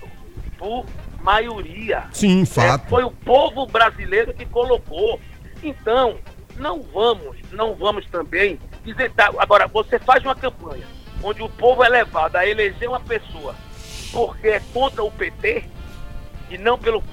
por 0.57 0.85
maioria. 1.21 2.05
Sim, 2.13 2.45
fato. 2.45 2.87
Foi 2.87 3.03
o 3.03 3.11
povo 3.11 3.67
brasileiro 3.67 4.33
que 4.33 4.45
colocou. 4.45 5.19
Então, 5.61 6.15
não 6.57 6.81
vamos, 6.81 7.35
não 7.51 7.75
vamos 7.75 8.05
também 8.05 8.57
dizer. 8.85 9.11
Tá, 9.11 9.29
agora, 9.37 9.67
você 9.67 9.99
faz 9.99 10.23
uma 10.23 10.35
campanha 10.35 10.85
onde 11.21 11.41
o 11.41 11.49
povo 11.49 11.83
é 11.83 11.89
levado 11.89 12.37
a 12.37 12.47
eleger 12.47 12.87
uma 12.87 12.99
pessoa 13.01 13.53
porque 14.11 14.47
é 14.47 14.61
contra 14.73 15.03
o 15.03 15.11
PT 15.11 15.63
e 16.49 16.57
não 16.57 16.77
pelo, 16.77 17.03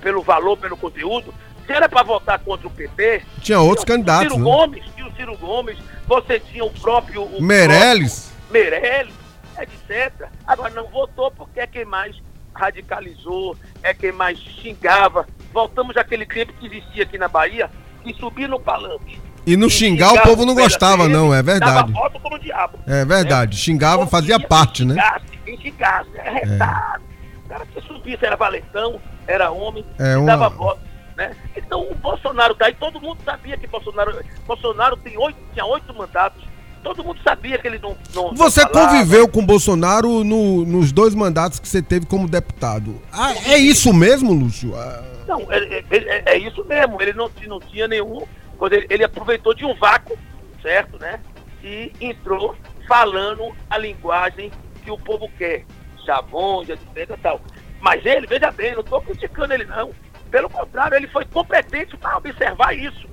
pelo 0.00 0.22
valor, 0.22 0.56
pelo 0.56 0.76
conteúdo. 0.76 1.34
Se 1.66 1.72
era 1.72 1.88
para 1.88 2.02
votar 2.02 2.38
contra 2.40 2.66
o 2.66 2.70
PT. 2.70 3.22
Tinha 3.40 3.58
outros 3.58 3.84
candidatos. 3.84 4.32
Ciro 4.32 4.38
né? 4.38 4.44
Gomes, 4.44 4.84
tinha 4.94 5.06
o 5.06 5.16
Ciro 5.16 5.36
Gomes, 5.36 5.78
você 6.06 6.38
tinha 6.38 6.64
o 6.64 6.70
próprio. 6.70 7.24
O 7.24 7.42
Meirelles. 7.42 8.30
Próprio 8.48 8.52
Meirelles, 8.52 9.14
etc. 9.58 10.28
Agora 10.46 10.72
não 10.74 10.86
votou 10.88 11.30
porque 11.30 11.60
é 11.60 11.66
quem 11.66 11.84
mais 11.84 12.14
radicalizou, 12.54 13.56
é 13.82 13.92
quem 13.94 14.12
mais 14.12 14.38
xingava. 14.38 15.26
Voltamos 15.52 15.96
àquele 15.96 16.26
tempo 16.26 16.52
que 16.52 16.66
existia 16.66 17.02
aqui 17.04 17.18
na 17.18 17.28
Bahia, 17.28 17.70
que 18.02 18.12
subia 18.14 18.46
no 18.46 18.60
palanque. 18.60 19.18
E 19.46 19.56
no 19.56 19.68
xingar 19.68 20.12
o 20.12 20.22
povo 20.22 20.46
não 20.46 20.54
gostava, 20.54 21.08
não, 21.08 21.34
é 21.34 21.42
verdade. 21.42 21.92
Dava 21.92 21.92
voto 21.92 22.20
como 22.20 22.38
diabo. 22.38 22.78
É 22.86 23.04
verdade, 23.04 23.56
né? 23.56 23.62
xingava, 23.62 24.06
fazia 24.06 24.40
parte, 24.40 24.84
né? 24.84 24.96
Xingasse, 25.44 26.10
era 26.14 26.30
retado. 26.30 27.04
É. 27.04 27.14
O 27.44 27.48
cara 27.48 27.66
que 27.66 27.80
subisse 27.82 28.24
era 28.24 28.36
valentão, 28.36 29.00
era 29.26 29.50
homem, 29.50 29.84
é 29.98 30.16
uma... 30.16 30.26
dava 30.26 30.48
voto. 30.48 30.80
Né? 31.16 31.36
Então 31.56 31.82
o 31.82 31.94
Bolsonaro 31.94 32.54
tá 32.54 32.66
aí, 32.66 32.74
todo 32.74 33.00
mundo 33.00 33.18
sabia 33.24 33.56
que 33.56 33.66
Bolsonaro, 33.66 34.18
Bolsonaro 34.46 34.96
tem 34.96 35.16
oito, 35.16 35.38
tinha 35.52 35.64
oito 35.64 35.94
mandatos. 35.94 36.42
Todo 36.82 37.02
mundo 37.02 37.18
sabia 37.24 37.56
que 37.56 37.66
ele 37.66 37.78
não. 37.78 37.96
não 38.14 38.34
você 38.34 38.66
conviveu 38.68 39.26
com 39.26 39.44
Bolsonaro 39.44 40.22
no, 40.22 40.66
nos 40.66 40.92
dois 40.92 41.14
mandatos 41.14 41.58
que 41.58 41.66
você 41.66 41.80
teve 41.80 42.04
como 42.04 42.28
deputado. 42.28 43.00
Ah, 43.10 43.32
é 43.46 43.56
isso 43.56 43.92
mesmo, 43.94 44.34
Lúcio? 44.34 44.76
Ah... 44.76 45.02
Não, 45.26 45.50
é, 45.50 45.56
é, 45.56 45.84
é, 45.90 46.22
é, 46.26 46.38
isso 46.38 46.62
mesmo. 46.64 47.00
Ele 47.00 47.14
não, 47.14 47.30
não 47.46 47.58
tinha 47.60 47.88
nenhum. 47.88 48.26
Ele, 48.60 48.86
ele 48.90 49.04
aproveitou 49.04 49.54
de 49.54 49.64
um 49.64 49.74
vácuo, 49.74 50.18
certo, 50.60 50.98
né? 50.98 51.20
E 51.62 51.90
entrou 51.98 52.54
falando 52.86 53.54
a 53.70 53.78
linguagem 53.78 54.52
que 54.84 54.90
o 54.90 54.98
povo 54.98 55.28
quer. 55.38 55.64
Chavões, 56.04 56.68
etc 56.68 56.96
e 56.96 57.16
tal. 57.22 57.40
Mas 57.80 58.04
ele, 58.04 58.26
veja 58.26 58.50
bem, 58.50 58.74
não 58.74 58.80
estou 58.80 59.00
criticando 59.00 59.54
ele 59.54 59.64
não. 59.64 59.90
Pelo 60.30 60.50
contrário, 60.50 60.96
ele 60.96 61.08
foi 61.08 61.24
competente 61.24 61.96
para 61.96 62.16
observar 62.16 62.76
isso. 62.76 63.06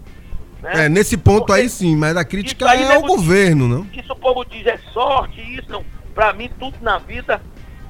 Né? 0.62 0.86
É, 0.86 0.90
nesse 0.90 1.18
ponto 1.18 1.48
Porque 1.48 1.62
aí 1.62 1.70
sim, 1.70 1.96
mas 1.96 2.16
a 2.16 2.24
crítica 2.24 2.74
é 2.74 2.96
ao 2.96 3.02
governo, 3.02 3.68
não? 3.68 3.88
Isso 3.94 4.14
o 4.14 4.16
povo 4.16 4.46
diz 4.46 4.66
é 4.66 4.78
sorte, 4.94 5.42
isso 5.42 5.72
não. 5.72 5.84
Para 6.14 6.34
mim, 6.34 6.50
tudo 6.60 6.78
na 6.82 6.98
vida 7.00 7.42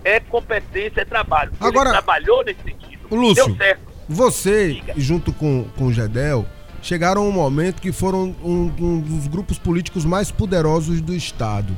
é 0.03 0.19
competência, 0.19 1.01
é 1.01 1.05
trabalho. 1.05 1.51
Agora, 1.59 1.89
ele 1.89 1.97
trabalhou 1.97 2.43
nesse 2.43 2.61
sentido. 2.61 3.07
Lúcio, 3.11 3.45
Deu 3.45 3.55
certo. 3.57 3.81
você, 4.07 4.73
Diga. 4.73 4.93
junto 4.97 5.33
com, 5.33 5.65
com 5.77 5.85
o 5.85 5.93
Gedel, 5.93 6.45
chegaram 6.81 7.23
a 7.23 7.25
um 7.25 7.31
momento 7.31 7.81
que 7.81 7.91
foram 7.91 8.35
um, 8.43 8.71
um 8.79 8.99
dos 8.99 9.27
grupos 9.27 9.59
políticos 9.59 10.05
mais 10.05 10.31
poderosos 10.31 11.01
do 11.01 11.13
Estado 11.13 11.75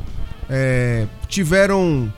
é, 0.50 1.06
tiveram 1.28 2.12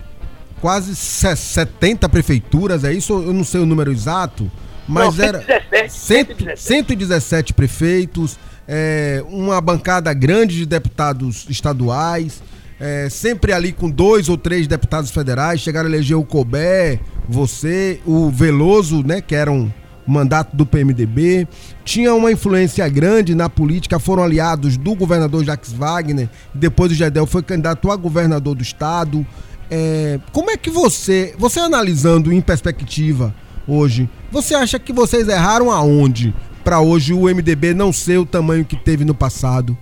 quase 0.62 0.96
70 0.96 2.10
prefeituras, 2.10 2.84
é 2.84 2.94
isso? 2.94 3.14
Eu 3.14 3.34
não 3.34 3.44
sei 3.44 3.62
o 3.62 3.66
número 3.66 3.92
exato, 3.92 4.52
mas 4.88 5.06
não, 5.06 5.12
117, 5.12 5.52
era 5.52 5.88
117. 5.90 6.62
117 6.62 7.54
prefeitos, 7.54 8.40
é, 8.68 9.24
uma 9.28 9.60
bancada 9.62 10.14
grande 10.14 10.56
de 10.56 10.66
deputados 10.66 11.46
estaduais, 11.50 12.42
é, 12.80 13.08
sempre 13.10 13.54
ali 13.54 13.72
com 13.72 13.90
dois 13.90 14.28
ou 14.28 14.38
três 14.38 14.68
deputados 14.68 15.12
federais, 15.12 15.62
chegaram 15.62 15.88
a 15.88 15.92
eleger 15.92 16.18
o 16.18 16.24
Cobé, 16.24 17.00
você, 17.28 18.00
o 18.06 18.30
Veloso, 18.30 19.04
né, 19.06 19.22
que 19.22 19.36
era 19.36 19.52
um 19.52 19.72
mandato 20.06 20.56
do 20.56 20.65
PMDB, 20.65 21.48
tinha 21.84 22.13
uma 22.13 22.32
influência 22.32 22.88
grande 22.88 23.34
na 23.34 23.50
política, 23.50 24.00
foram 24.00 24.24
aliados 24.24 24.78
do 24.78 24.96
governador 24.96 25.44
Jacques 25.44 25.74
Wagner, 25.74 26.30
depois 26.54 26.91
o 26.91 26.96
Gedel 26.96 27.26
foi 27.26 27.41
candidato 27.41 27.91
a 27.91 27.96
governador 27.96 28.56
do 28.56 28.62
estado. 28.62 29.26
É, 29.70 30.20
como 30.32 30.52
é 30.52 30.58
que 30.58 30.70
você, 30.70 31.34
você 31.38 31.60
analisando 31.60 32.32
em 32.32 32.41
perspectiva 32.41 33.34
hoje, 33.68 34.10
você 34.32 34.54
acha 34.54 34.78
que 34.78 34.94
vocês 34.94 35.28
erraram 35.28 35.72
aonde 35.72 36.34
para 36.63 36.80
hoje 36.80 37.13
o 37.13 37.24
MDB 37.24 37.74
não 37.74 37.91
ser 37.91 38.18
o 38.18 38.26
tamanho 38.26 38.65
que 38.65 38.76
teve 38.76 39.06
no 39.06 39.15
passado? 39.15 39.78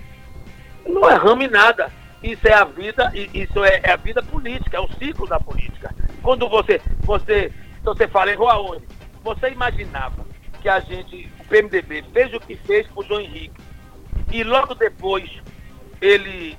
Não 0.88 1.10
erramos 1.10 1.46
em 1.46 1.50
nada. 1.50 1.92
Isso 2.22 2.48
é 2.48 2.54
a 2.54 2.64
vida, 2.64 3.12
isso 3.34 3.64
é, 3.66 3.82
é 3.84 3.92
a 3.92 3.98
vida 3.98 4.24
política, 4.24 4.78
é 4.78 4.80
o 4.80 4.88
ciclo 4.98 5.28
da 5.28 5.40
política. 5.40 5.94
Quando 6.22 6.48
você, 6.48 6.80
você, 7.02 7.52
você 7.84 8.08
fala, 8.08 8.32
errou 8.32 8.50
aonde? 8.50 8.84
Você 9.24 9.50
imaginava 9.50 10.26
que 10.62 10.70
a 10.70 10.80
gente, 10.80 11.30
o 11.40 11.44
PMDB, 11.46 12.04
fez 12.14 12.34
o 12.34 12.40
que 12.40 12.56
fez 12.56 12.88
por 12.88 13.06
João 13.06 13.22
Henrique 13.22 13.62
e 14.32 14.44
logo 14.44 14.74
depois 14.76 15.30
ele 16.02 16.58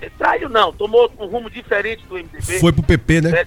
eh, 0.00 0.10
traiu 0.18 0.48
não, 0.48 0.72
tomou 0.72 1.10
um 1.18 1.26
rumo 1.26 1.50
diferente 1.50 2.06
do 2.06 2.14
MDB. 2.14 2.58
Foi 2.58 2.72
pro 2.72 2.82
PP, 2.82 3.20
né? 3.22 3.40
É, 3.40 3.44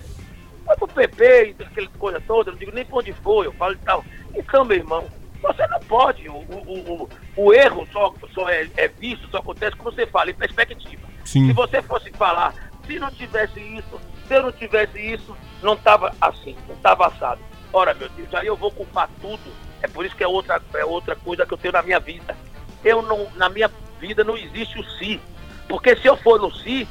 foi 0.65 0.77
pro 0.77 0.87
PP, 0.87 1.55
aquela 1.59 1.87
coisa 1.99 2.21
toda, 2.21 2.51
não 2.51 2.57
digo 2.57 2.71
nem 2.71 2.85
pra 2.85 2.97
onde 2.97 3.13
foi, 3.13 3.47
eu 3.47 3.53
falo 3.53 3.73
e 3.73 3.77
tal. 3.77 4.03
Então, 4.33 4.65
meu 4.65 4.77
irmão, 4.77 5.07
Você 5.43 5.67
não 5.67 5.79
pode. 5.81 6.27
O, 6.29 6.35
o, 6.35 7.03
o, 7.03 7.09
o 7.35 7.53
erro 7.53 7.85
só, 7.91 8.13
só 8.33 8.49
é, 8.49 8.67
é, 8.77 8.87
visto, 8.87 9.27
só 9.29 9.39
acontece 9.39 9.75
como 9.75 9.91
você 9.91 10.07
fala, 10.07 10.31
em 10.31 10.35
perspectiva. 10.35 11.03
Sim. 11.25 11.47
Se 11.47 11.53
você 11.53 11.81
fosse 11.81 12.09
falar, 12.11 12.53
se 12.87 12.97
não 12.97 13.11
tivesse 13.11 13.59
isso, 13.59 13.99
se 14.27 14.33
eu 14.33 14.43
não 14.43 14.51
tivesse 14.53 14.99
isso, 14.99 15.35
não 15.61 15.73
estava 15.73 16.15
assim, 16.21 16.55
não 16.67 16.75
estava 16.75 17.07
assado. 17.07 17.41
Ora, 17.73 17.93
meu 17.95 18.07
Deus, 18.09 18.33
aí 18.35 18.45
eu 18.45 18.55
vou 18.55 18.71
culpar 18.71 19.09
tudo. 19.19 19.51
É 19.81 19.87
por 19.87 20.05
isso 20.05 20.15
que 20.15 20.23
é 20.23 20.27
outra, 20.27 20.61
é 20.75 20.85
outra 20.85 21.15
coisa 21.15 21.45
que 21.45 21.53
eu 21.53 21.57
tenho 21.57 21.73
na 21.73 21.81
minha 21.81 21.99
vida. 21.99 22.37
Eu 22.85 23.01
não, 23.01 23.27
na 23.35 23.49
minha 23.49 23.69
vida 23.99 24.23
não 24.23 24.37
existe 24.37 24.79
o 24.79 24.83
si. 24.97 25.19
Porque 25.67 25.95
se 25.95 26.07
eu 26.07 26.15
for 26.15 26.39
no 26.39 26.53
si, 26.53 26.87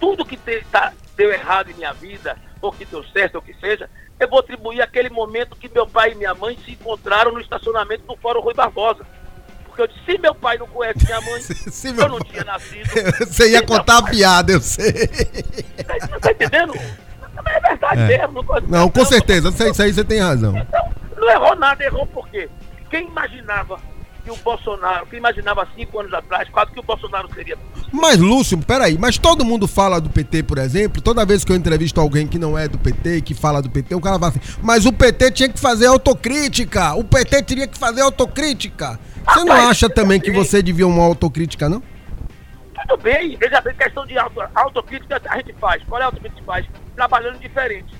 tudo 0.00 0.24
que 0.24 0.36
te, 0.36 0.64
tá, 0.70 0.92
deu 1.16 1.32
errado 1.32 1.70
em 1.70 1.74
minha 1.74 1.92
vida, 1.92 2.36
ou 2.60 2.72
que 2.72 2.84
deu 2.84 3.04
certo, 3.04 3.36
ou 3.36 3.42
que 3.42 3.54
seja, 3.54 3.88
eu 4.18 4.28
vou 4.28 4.40
atribuir 4.40 4.82
aquele 4.82 5.10
momento 5.10 5.54
que 5.54 5.70
meu 5.72 5.86
pai 5.86 6.12
e 6.12 6.14
minha 6.16 6.34
mãe 6.34 6.58
se 6.64 6.72
encontraram 6.72 7.32
no 7.32 7.40
estacionamento 7.40 8.04
do 8.04 8.16
Fórum 8.16 8.40
Rui 8.40 8.54
Barbosa. 8.54 9.06
Porque 9.64 9.82
eu 9.82 9.86
disse, 9.86 10.00
se 10.06 10.18
meu 10.18 10.34
pai 10.34 10.58
não 10.58 10.66
conhece 10.66 11.04
minha 11.04 11.20
mãe, 11.20 11.40
se, 11.70 11.88
eu 11.88 12.08
não 12.08 12.18
tinha 12.20 12.44
nascido. 12.44 12.88
Você 13.26 13.50
ia 13.50 13.62
contar 13.62 13.98
a 13.98 14.02
piada, 14.02 14.52
eu 14.52 14.60
sei. 14.60 14.92
Você 14.92 16.18
tá 16.20 16.32
entendendo? 16.32 16.74
É 17.44 17.60
verdade 17.60 18.00
é. 18.00 18.18
mesmo. 18.18 18.44
Não, 18.68 18.80
não 18.80 18.88
com 18.88 19.04
certeza, 19.04 19.48
isso 19.48 19.82
aí 19.82 19.92
você 19.92 20.04
tem 20.04 20.20
razão. 20.20 20.56
Então, 20.56 20.88
não 21.16 21.30
errou 21.30 21.56
nada, 21.56 21.82
errou 21.84 22.06
por 22.06 22.28
quê? 22.28 22.48
Quem 22.90 23.06
imaginava 23.08 23.78
que 24.26 24.30
o 24.32 24.36
Bolsonaro, 24.36 25.06
que 25.06 25.16
imaginava 25.16 25.66
cinco 25.76 26.00
anos 26.00 26.12
atrás, 26.12 26.48
quase 26.48 26.72
que 26.72 26.80
o 26.80 26.82
Bolsonaro 26.82 27.32
seria. 27.32 27.56
Mas, 27.92 28.18
Lúcio, 28.18 28.58
peraí, 28.58 28.98
mas 28.98 29.16
todo 29.16 29.44
mundo 29.44 29.68
fala 29.68 30.00
do 30.00 30.10
PT, 30.10 30.42
por 30.42 30.58
exemplo, 30.58 31.00
toda 31.00 31.24
vez 31.24 31.44
que 31.44 31.52
eu 31.52 31.56
entrevisto 31.56 32.00
alguém 32.00 32.26
que 32.26 32.36
não 32.38 32.58
é 32.58 32.66
do 32.66 32.76
PT, 32.76 33.20
que 33.20 33.34
fala 33.34 33.62
do 33.62 33.70
PT, 33.70 33.94
o 33.94 34.00
cara 34.00 34.18
fala 34.18 34.32
assim, 34.32 34.40
mas 34.60 34.84
o 34.84 34.92
PT 34.92 35.30
tinha 35.30 35.48
que 35.48 35.60
fazer 35.60 35.86
autocrítica, 35.86 36.94
o 36.94 37.04
PT 37.04 37.42
teria 37.44 37.68
que 37.68 37.78
fazer 37.78 38.00
autocrítica. 38.00 38.98
Você 39.28 39.44
não 39.44 39.54
acha 39.54 39.88
também 39.88 40.20
que 40.20 40.32
você 40.32 40.60
devia 40.60 40.86
uma 40.86 41.04
autocrítica, 41.04 41.68
não? 41.68 41.80
Tudo 42.86 43.02
bem, 43.02 43.36
veja 43.36 43.60
bem, 43.60 43.74
questão 43.74 44.06
de 44.06 44.16
auto, 44.16 44.40
autocrítica 44.54 45.20
a 45.28 45.36
gente 45.38 45.52
faz. 45.54 45.82
Qual 45.84 46.00
é 46.00 46.04
a 46.04 46.06
autocrítica 46.06 46.40
que 46.40 46.46
faz? 46.46 46.66
Trabalhando 46.94 47.38
diferente. 47.38 47.94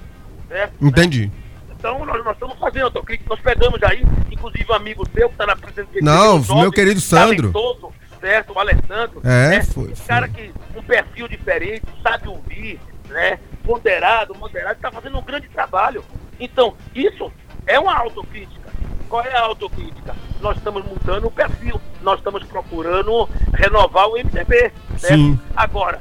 Né? 0.49 0.71
Entendi. 0.81 1.31
Então, 1.71 2.05
nós, 2.05 2.25
nós 2.25 2.35
estamos 2.35 2.59
fazendo 2.59 2.85
autocrítica, 2.85 3.29
nós 3.29 3.41
pegamos 3.41 3.83
aí, 3.83 4.03
inclusive 4.31 4.65
um 4.71 4.75
amigo 4.75 5.07
seu 5.15 5.29
que 5.29 5.35
está 5.35 5.47
na 5.47 5.57
presidência. 5.57 6.01
Não, 6.03 6.43
jovem, 6.43 6.63
meu 6.63 6.73
querido 6.73 7.01
Sandro. 7.01 7.53
Talentoso, 7.53 7.93
certo? 8.21 8.53
O 8.53 8.59
Alessandro. 8.59 9.21
É, 9.25 9.49
né? 9.49 9.63
foi, 9.63 9.91
Um 9.91 10.07
cara 10.07 10.29
que, 10.29 10.53
um 10.75 10.83
perfil 10.83 11.29
diferente, 11.29 11.85
sabe 12.03 12.29
ouvir, 12.29 12.81
né? 13.09 13.39
Ponderado, 13.65 14.35
moderado, 14.37 14.77
está 14.77 14.91
fazendo 14.91 15.19
um 15.19 15.23
grande 15.23 15.49
trabalho. 15.49 16.05
Então, 16.39 16.77
isso 16.95 17.31
é 17.67 17.79
uma 17.79 17.97
autocrítica. 17.97 18.66
Qual 19.09 19.23
é 19.25 19.37
a 19.37 19.43
autocrítica? 19.43 20.15
Nós 20.41 20.57
estamos 20.57 20.85
mudando 20.85 21.27
o 21.27 21.31
perfil, 21.31 21.81
nós 22.03 22.19
estamos 22.19 22.43
procurando 22.45 23.29
renovar 23.53 24.09
o 24.09 24.17
MDB. 24.17 24.73
Sim. 24.99 25.39
Agora, 25.55 26.01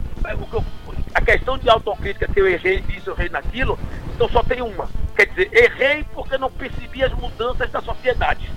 a 1.14 1.22
questão 1.22 1.58
de 1.58 1.70
autocrítica 1.70 2.28
que 2.28 2.40
eu 2.40 2.48
errei 2.48 2.84
nisso, 2.88 3.10
eu 3.10 3.14
errei 3.14 3.30
naquilo, 3.30 3.80
então 4.14 4.28
só 4.30 4.44
tem 4.44 4.62
uma. 4.62 4.90
Quer 5.16 5.28
dizer, 5.28 5.50
errei 5.54 6.06
porque 6.14 6.38
não 6.38 6.52
percebi 6.52 7.04
as 7.04 7.14
mudanças 7.14 7.72
da 7.72 7.82
sociedade. 7.82 8.50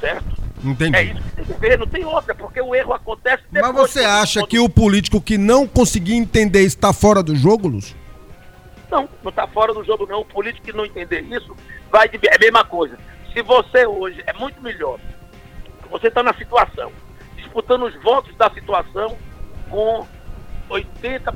Certo? 0.00 0.44
Entendi. 0.62 0.96
É 0.96 1.02
isso 1.02 1.22
que 1.22 1.36
tem 1.36 1.44
que 1.44 1.52
ver, 1.54 1.78
não 1.78 1.86
tem 1.86 2.04
outra, 2.04 2.34
porque 2.34 2.60
o 2.60 2.74
erro 2.74 2.92
acontece 2.92 3.42
depois. 3.50 3.74
Mas 3.74 3.90
você 3.90 4.00
acha 4.00 4.46
que 4.46 4.58
o 4.58 4.68
político 4.68 5.20
que 5.20 5.36
não 5.36 5.66
conseguir 5.66 6.14
entender 6.14 6.62
está 6.62 6.92
fora 6.92 7.22
do 7.22 7.34
jogo, 7.34 7.68
Lúcio? 7.68 7.96
Não, 8.90 9.08
não 9.22 9.30
está 9.30 9.46
fora 9.46 9.74
do 9.74 9.84
jogo 9.84 10.06
não. 10.06 10.20
O 10.20 10.24
político 10.24 10.66
que 10.66 10.72
não 10.72 10.84
entender 10.84 11.22
isso 11.22 11.54
vai 11.90 12.08
de... 12.08 12.18
É 12.28 12.36
a 12.36 12.38
mesma 12.38 12.64
coisa. 12.64 12.96
Se 13.34 13.42
você 13.42 13.84
hoje 13.84 14.22
é 14.28 14.32
muito 14.34 14.62
melhor, 14.62 15.00
você 15.90 16.06
está 16.06 16.22
na 16.22 16.32
situação, 16.34 16.92
disputando 17.34 17.82
os 17.82 17.94
votos 18.00 18.34
da 18.36 18.48
situação 18.50 19.18
com 19.68 20.06
80%, 20.70 21.32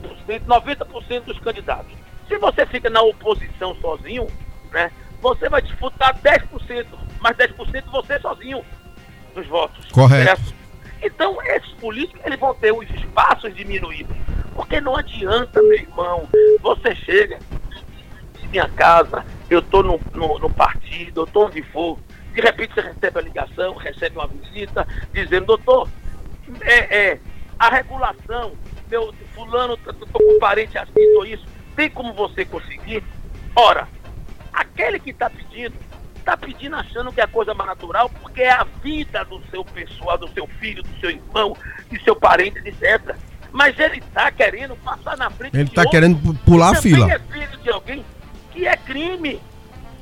90% 0.46 1.24
dos 1.24 1.40
candidatos. 1.40 1.92
Se 2.28 2.38
você 2.38 2.64
fica 2.66 2.88
na 2.88 3.02
oposição 3.02 3.74
sozinho, 3.80 4.28
né, 4.70 4.92
você 5.20 5.48
vai 5.48 5.61
disputar 5.61 6.16
10%, 6.20 6.87
mas 7.18 7.37
10% 7.37 7.84
você 7.90 8.20
sozinho 8.20 8.64
dos 9.34 9.46
votos. 9.48 9.90
Correto. 9.90 10.24
Certo? 10.24 10.54
Então, 11.02 11.37
esses 11.46 11.72
políticos 11.74 12.20
eles 12.24 12.38
vão 12.38 12.54
ter 12.54 12.72
os 12.72 12.88
espaços 12.90 13.52
diminuídos. 13.56 14.16
Porque 14.54 14.80
não 14.80 14.96
adianta, 14.96 15.61
meu 15.62 15.74
irmão, 15.74 16.28
você 16.61 16.94
chega 16.94 17.40
minha 18.50 18.68
casa, 18.68 19.24
eu 19.48 19.61
estou 19.61 19.82
no, 19.82 20.00
no, 20.14 20.38
no, 20.38 20.50
partido, 20.50 21.20
eu 21.20 21.24
estou 21.24 21.46
onde 21.46 21.62
for, 21.62 21.98
de 22.32 22.40
repente 22.40 22.74
você 22.74 22.80
recebe 22.80 23.18
a 23.18 23.22
ligação, 23.22 23.74
recebe 23.74 24.16
uma 24.16 24.26
visita, 24.26 24.87
dizendo, 25.12 25.46
doutor, 25.46 25.88
é, 26.62 26.96
é 26.96 27.20
a 27.58 27.68
regulação, 27.68 28.52
meu 28.90 29.14
fulano, 29.34 29.74
estou 29.74 30.08
com 30.12 30.38
parente 30.38 30.76
assim, 30.78 31.16
ou 31.16 31.26
isso, 31.26 31.44
tem 31.76 31.90
como 31.90 32.12
você 32.12 32.44
conseguir? 32.44 33.02
Ora, 33.54 33.88
aquele 34.52 34.98
que 34.98 35.11
está 35.11 35.28
pedindo, 35.30 35.74
está 36.16 36.37
pedindo 36.37 36.76
achando 36.76 37.12
que 37.12 37.20
é 37.20 37.24
a 37.24 37.28
coisa 37.28 37.54
mais 37.54 37.68
natural, 37.68 38.11
porque 38.20 38.42
é 38.42 38.50
a 38.50 38.64
vida 38.82 39.24
do 39.24 39.42
seu 39.50 39.64
pessoal, 39.64 40.18
do 40.18 40.28
seu 40.28 40.46
filho, 40.61 40.82
do 40.82 41.00
seu 41.00 41.11
irmão, 41.11 41.56
do 41.90 42.00
seu 42.02 42.14
parente, 42.14 42.58
etc. 42.58 43.16
Mas 43.50 43.78
ele 43.78 43.98
está 43.98 44.30
querendo 44.30 44.76
passar 44.76 45.16
na 45.16 45.30
frente 45.30 45.56
Ele 45.56 45.68
está 45.68 45.88
querendo 45.88 46.34
pular 46.44 46.72
a 46.72 46.74
fila. 46.82 47.11
é 47.11 47.18
filho 47.18 47.58
de 47.62 47.70
alguém 47.70 48.04
que 48.59 48.66
é 48.66 48.77
crime, 48.77 49.40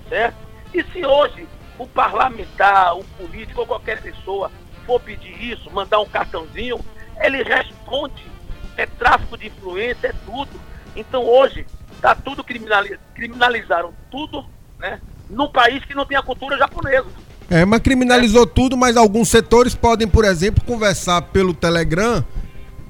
certo? 0.09 0.37
E 0.73 0.83
se 0.85 1.05
hoje 1.05 1.47
o 1.79 1.87
parlamentar, 1.87 2.97
o 2.97 3.05
político 3.05 3.61
ou 3.61 3.67
qualquer 3.67 4.01
pessoa 4.01 4.51
for 4.87 4.99
pedir 4.99 5.53
isso, 5.53 5.71
mandar 5.71 6.01
um 6.01 6.07
cartãozinho, 6.07 6.81
ele 7.21 7.43
responde. 7.43 8.25
É 8.79 8.87
tráfico 8.87 9.37
de 9.37 9.49
influência, 9.49 10.09
é 10.09 10.15
tudo. 10.25 10.51
Então 10.95 11.23
hoje 11.23 11.67
está 11.93 12.15
tudo 12.15 12.43
criminalizado, 12.43 13.01
criminalizaram 13.15 13.93
tudo, 14.11 14.47
né? 14.79 15.01
Num 15.29 15.51
país 15.51 15.85
que 15.85 15.95
não 15.95 16.07
tem 16.07 16.17
a 16.17 16.23
cultura 16.23 16.57
japonesa. 16.57 17.07
É, 17.51 17.65
mas 17.65 17.81
criminalizou 17.81 18.45
é. 18.45 18.47
tudo, 18.47 18.75
mas 18.75 18.97
alguns 18.97 19.29
setores 19.29 19.75
podem, 19.75 20.09
por 20.09 20.25
exemplo, 20.25 20.65
conversar 20.65 21.21
pelo 21.23 21.53
Telegram, 21.53 22.25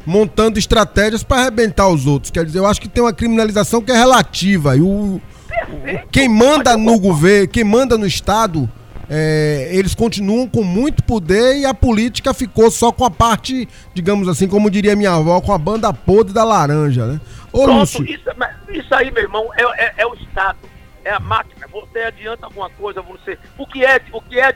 montando 0.04 0.58
estratégias 0.60 1.24
para 1.24 1.42
arrebentar 1.42 1.88
os 1.88 2.06
outros. 2.06 2.30
Quer 2.30 2.44
dizer, 2.44 2.60
eu 2.60 2.66
acho 2.66 2.80
que 2.80 2.88
tem 2.88 3.02
uma 3.02 3.12
criminalização 3.12 3.82
que 3.82 3.90
é 3.90 3.96
relativa. 3.96 4.76
E 4.76 4.80
o, 4.80 5.20
Perfeito. 5.64 6.08
quem 6.10 6.28
manda 6.28 6.76
no 6.76 6.98
governo, 6.98 7.48
quem 7.48 7.64
manda 7.64 7.96
no 7.96 8.06
Estado, 8.06 8.70
é, 9.08 9.68
eles 9.70 9.94
continuam 9.94 10.48
com 10.48 10.64
muito 10.64 11.02
poder 11.02 11.58
e 11.58 11.64
a 11.64 11.72
política 11.72 12.34
ficou 12.34 12.70
só 12.70 12.90
com 12.90 13.04
a 13.04 13.10
parte, 13.10 13.68
digamos 13.94 14.28
assim, 14.28 14.48
como 14.48 14.70
diria 14.70 14.96
minha 14.96 15.12
avó, 15.12 15.40
com 15.40 15.52
a 15.52 15.58
banda 15.58 15.92
podre 15.92 16.32
da 16.32 16.42
laranja, 16.42 17.06
né? 17.06 17.20
Ô, 17.52 17.62
Pronto, 17.62 17.78
Lúcio. 17.78 18.04
Isso, 18.04 18.30
isso, 18.68 18.94
aí, 18.94 19.10
meu 19.10 19.22
irmão, 19.22 19.48
é, 19.54 19.84
é, 19.84 19.94
é, 19.98 20.06
o 20.06 20.14
Estado, 20.14 20.58
é 21.04 21.10
a 21.10 21.20
máquina. 21.20 21.66
Você 21.68 22.00
adianta 22.00 22.46
alguma 22.46 22.68
coisa, 22.70 23.00
você. 23.00 23.38
O 23.56 23.66
que 23.66 23.84
é, 23.84 24.00
o 24.12 24.20
que 24.20 24.38
é 24.40 24.52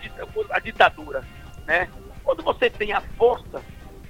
a 0.50 0.58
ditadura? 0.58 1.22
Né? 1.66 1.88
Quando 2.24 2.42
você 2.42 2.68
tem 2.68 2.92
a 2.92 3.00
força 3.16 3.62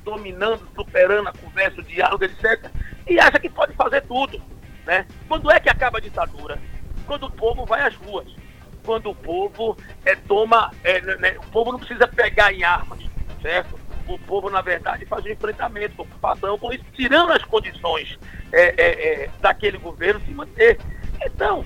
dominando, 0.03 0.66
superando 0.74 1.29
a 1.29 1.33
conversa, 1.33 1.81
o 1.81 1.85
diálogo, 1.85 2.24
etc., 2.24 2.70
e 3.07 3.20
acha 3.20 3.38
que 3.38 3.50
pode 3.50 3.74
fazer 3.74 4.00
tudo. 4.03 4.40
Né? 4.87 5.05
Quando 5.29 5.50
é 5.50 5.61
que 5.61 5.68
acaba 5.68 5.98
a 5.98 6.00
ditadura? 6.00 6.59
Quando 7.11 7.27
o 7.27 7.31
povo 7.33 7.66
vai 7.66 7.83
às 7.83 7.96
ruas. 7.96 8.29
Quando 8.85 9.11
o 9.11 9.14
povo 9.16 9.77
é, 10.05 10.14
toma. 10.14 10.70
É, 10.85 11.01
né, 11.16 11.37
o 11.38 11.51
povo 11.51 11.73
não 11.73 11.79
precisa 11.81 12.07
pegar 12.07 12.53
em 12.53 12.62
armas, 12.62 13.01
certo? 13.42 13.81
o 14.07 14.18
povo, 14.18 14.49
na 14.51 14.61
verdade, 14.61 15.07
faz 15.07 15.25
um 15.25 15.29
enfrentamento 15.29 15.96
com 15.96 16.03
ocupação, 16.03 16.59
com 16.59 16.73
isso, 16.73 16.85
tirando 16.92 17.33
as 17.33 17.44
condições 17.44 18.18
é, 18.53 18.75
é, 18.77 19.25
é, 19.25 19.31
daquele 19.40 19.79
governo 19.79 20.20
se 20.25 20.31
manter. 20.33 20.79
Então, 21.25 21.64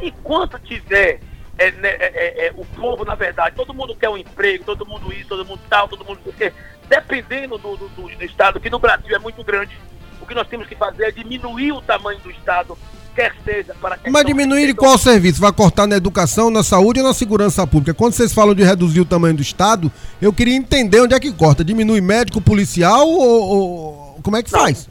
enquanto 0.00 0.58
tiver 0.60 1.20
é, 1.58 1.70
né, 1.72 1.90
é, 1.90 2.46
é, 2.46 2.52
o 2.56 2.64
povo, 2.64 3.04
na 3.04 3.14
verdade, 3.16 3.54
todo 3.54 3.74
mundo 3.74 3.96
quer 3.96 4.08
um 4.08 4.16
emprego, 4.16 4.64
todo 4.64 4.86
mundo 4.86 5.12
isso, 5.12 5.28
todo 5.28 5.44
mundo 5.44 5.60
tal, 5.68 5.88
todo 5.88 6.04
mundo 6.04 6.20
quer, 6.36 6.52
dependendo 6.88 7.58
do, 7.58 7.76
do, 7.76 7.88
do 7.88 8.24
Estado, 8.24 8.60
que 8.60 8.70
no 8.70 8.78
Brasil 8.78 9.14
é 9.14 9.18
muito 9.18 9.42
grande, 9.44 9.76
o 10.20 10.26
que 10.26 10.34
nós 10.34 10.48
temos 10.48 10.66
que 10.68 10.74
fazer 10.74 11.04
é 11.04 11.10
diminuir 11.10 11.72
o 11.72 11.82
tamanho 11.82 12.18
do 12.20 12.30
Estado 12.30 12.76
quer 13.14 13.34
seja 13.44 13.74
para 13.80 13.98
Mas 14.10 14.24
diminuir 14.24 14.66
de 14.66 14.74
qual 14.74 14.98
serviço? 14.98 15.40
Vai 15.40 15.52
cortar 15.52 15.86
na 15.86 15.96
educação, 15.96 16.50
na 16.50 16.62
saúde 16.62 17.00
ou 17.00 17.06
na 17.06 17.14
segurança 17.14 17.66
pública? 17.66 17.94
Quando 17.94 18.14
vocês 18.14 18.32
falam 18.32 18.54
de 18.54 18.62
reduzir 18.62 19.00
o 19.00 19.04
tamanho 19.04 19.34
do 19.34 19.42
Estado, 19.42 19.90
eu 20.20 20.32
queria 20.32 20.54
entender 20.54 21.00
onde 21.00 21.14
é 21.14 21.20
que 21.20 21.32
corta. 21.32 21.64
Diminui 21.64 22.00
médico, 22.00 22.40
policial 22.40 23.06
ou, 23.08 23.42
ou 23.42 24.20
como 24.22 24.36
é 24.36 24.42
que 24.42 24.52
não, 24.52 24.60
faz? 24.60 24.88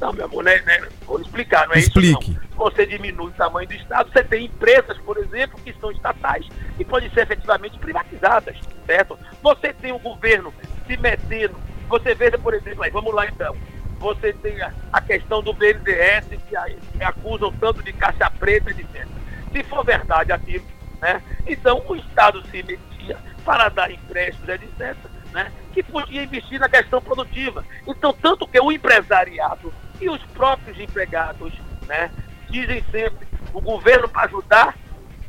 Não, 0.00 0.12
meu 0.12 0.26
amor, 0.26 0.44
né, 0.44 0.60
né, 0.66 0.88
vou 1.06 1.20
explicar, 1.20 1.66
não 1.68 1.74
é 1.74 1.78
Explique. 1.78 2.30
isso 2.30 2.40
não. 2.40 2.46
Você 2.56 2.86
diminui 2.86 3.28
o 3.28 3.32
tamanho 3.32 3.68
do 3.68 3.74
Estado, 3.74 4.10
você 4.12 4.24
tem 4.24 4.46
empresas, 4.46 4.96
por 4.98 5.18
exemplo, 5.18 5.58
que 5.62 5.74
são 5.80 5.90
estatais 5.90 6.46
e 6.78 6.84
podem 6.84 7.10
ser 7.10 7.20
efetivamente 7.20 7.78
privatizadas, 7.78 8.56
certo? 8.86 9.18
Você 9.42 9.72
tem 9.74 9.92
o 9.92 9.98
governo 9.98 10.52
se 10.86 10.96
metendo, 10.96 11.54
você 11.88 12.14
veja, 12.14 12.38
por 12.38 12.54
exemplo, 12.54 12.82
aí, 12.82 12.90
vamos 12.90 13.14
lá 13.14 13.26
então, 13.26 13.54
você 13.98 14.32
tem 14.32 14.56
a, 14.92 15.00
questão 15.00 15.42
do 15.42 15.52
BNDES, 15.52 16.40
que 16.48 16.56
acusam 17.02 17.52
tanto 17.52 17.82
de 17.82 17.92
caixa 17.92 18.30
preta, 18.30 18.70
etc. 18.70 19.06
Se 19.52 19.62
for 19.64 19.84
verdade 19.84 20.32
aquilo, 20.32 20.64
né? 21.00 21.22
Então 21.46 21.82
o 21.86 21.96
Estado 21.96 22.42
se 22.50 22.62
metia, 22.62 23.18
para 23.44 23.68
dar 23.68 23.90
empréstimos, 23.90 24.48
etc., 24.48 24.96
né, 25.32 25.52
que 25.72 25.82
podia 25.82 26.24
investir 26.24 26.58
na 26.58 26.68
questão 26.68 27.00
produtiva. 27.00 27.64
Então, 27.86 28.12
tanto 28.12 28.46
que 28.46 28.58
o 28.58 28.72
empresariado 28.72 29.72
e 30.00 30.08
os 30.08 30.22
próprios 30.26 30.78
empregados 30.80 31.52
né, 31.86 32.10
dizem 32.50 32.82
sempre, 32.90 33.26
o 33.52 33.60
governo 33.60 34.08
para 34.08 34.24
ajudar 34.24 34.74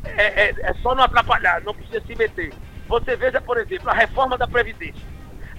é, 0.04 0.46
é, 0.46 0.56
é 0.58 0.74
só 0.76 0.96
não 0.96 1.04
atrapalhar, 1.04 1.62
não 1.62 1.74
precisa 1.74 2.02
se 2.06 2.16
meter. 2.16 2.54
Você 2.88 3.16
veja, 3.16 3.42
por 3.42 3.58
exemplo, 3.58 3.90
a 3.90 3.94
reforma 3.94 4.38
da 4.38 4.48
Previdência. 4.48 5.06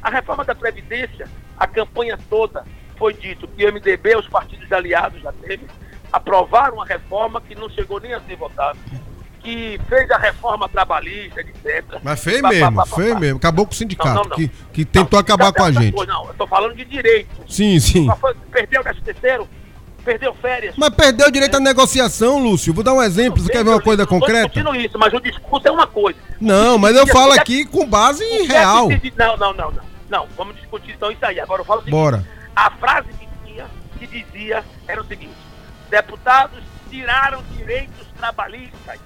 A 0.03 0.11
reforma 0.11 0.45
da 0.45 0.55
Previdência, 0.55 1.29
a 1.57 1.67
campanha 1.67 2.19
toda 2.29 2.65
foi 2.99 3.15
dito 3.15 3.47
que 3.49 3.65
o 3.65 3.73
MDB, 3.73 4.17
os 4.17 4.29
partidos 4.29 4.71
aliados 4.73 5.23
já 5.23 5.33
teve, 5.33 5.67
aprovaram 6.13 6.75
uma 6.75 6.87
reforma 6.87 7.41
que 7.41 7.55
não 7.55 7.71
chegou 7.71 8.01
nem 8.01 8.13
a 8.13 8.21
ser 8.21 8.37
votada. 8.37 8.79
Que 9.41 9.81
fez 9.89 10.11
a 10.11 10.19
reforma 10.19 10.69
trabalhista, 10.69 11.41
etc. 11.41 11.85
Mas 12.03 12.23
fez 12.23 12.43
mesmo, 12.43 12.87
fez 12.87 13.19
mesmo. 13.19 13.39
Acabou 13.39 13.65
com 13.65 13.73
o 13.73 13.75
sindicato, 13.75 14.09
não, 14.09 14.23
não, 14.25 14.31
não. 14.31 14.37
Que, 14.37 14.49
que 14.73 14.85
tentou 14.85 15.19
acabar 15.19 15.53
com 15.53 15.63
a 15.63 15.71
gente. 15.71 15.95
Não, 16.07 16.27
eu 16.27 16.35
tô 16.35 16.47
falando 16.47 16.75
de 16.75 16.85
direito. 16.85 17.31
Sim, 17.49 17.79
sim. 17.79 18.09
Perdeu 18.51 18.81
o 18.81 18.85
13 18.85 19.01
terceiro, 19.01 19.49
perdeu 20.05 20.35
férias. 20.35 20.75
Mas 20.77 20.91
perdeu 20.91 21.29
o 21.29 21.31
direito 21.31 21.57
à 21.57 21.61
negociação, 21.61 22.43
Lúcio. 22.43 22.75
Vou 22.75 22.83
dar 22.83 22.93
um 22.95 23.03
exemplo. 23.03 23.41
Você 23.41 23.51
quer 23.51 23.63
ver 23.63 23.71
uma 23.71 23.81
coisa 23.81 24.05
concreta? 24.07 24.61
Não 24.63 24.75
isso, 24.75 24.99
mas 24.99 25.15
o 25.15 25.21
discurso 25.21 25.69
é 25.69 25.71
uma 25.71 25.87
coisa. 25.87 26.19
Não, 26.41 26.77
mas 26.77 26.97
eu 26.97 27.07
falo 27.07 27.33
aqui 27.33 27.65
com 27.65 27.87
base 27.87 28.25
em 28.25 28.45
real. 28.45 28.89
Não, 29.17 29.37
não, 29.37 29.55
não, 29.55 29.71
não. 29.71 29.89
Não, 30.11 30.27
vamos 30.37 30.57
discutir 30.57 30.93
então 30.93 31.11
isso 31.11 31.25
aí. 31.25 31.39
Agora 31.39 31.61
eu 31.61 31.65
falo 31.65 31.81
o 31.81 31.85
seguinte. 31.85 32.01
Bora. 32.01 32.38
A 32.59 32.73
frase 32.73 33.07
que 33.13 33.29
tinha, 33.45 33.67
que 33.97 34.07
dizia, 34.09 34.65
era 34.89 35.01
o 35.01 35.05
seguinte: 35.05 35.37
deputados 35.89 36.61
tiraram 36.91 37.41
direitos 37.57 38.09
trabalhistas, 38.17 38.99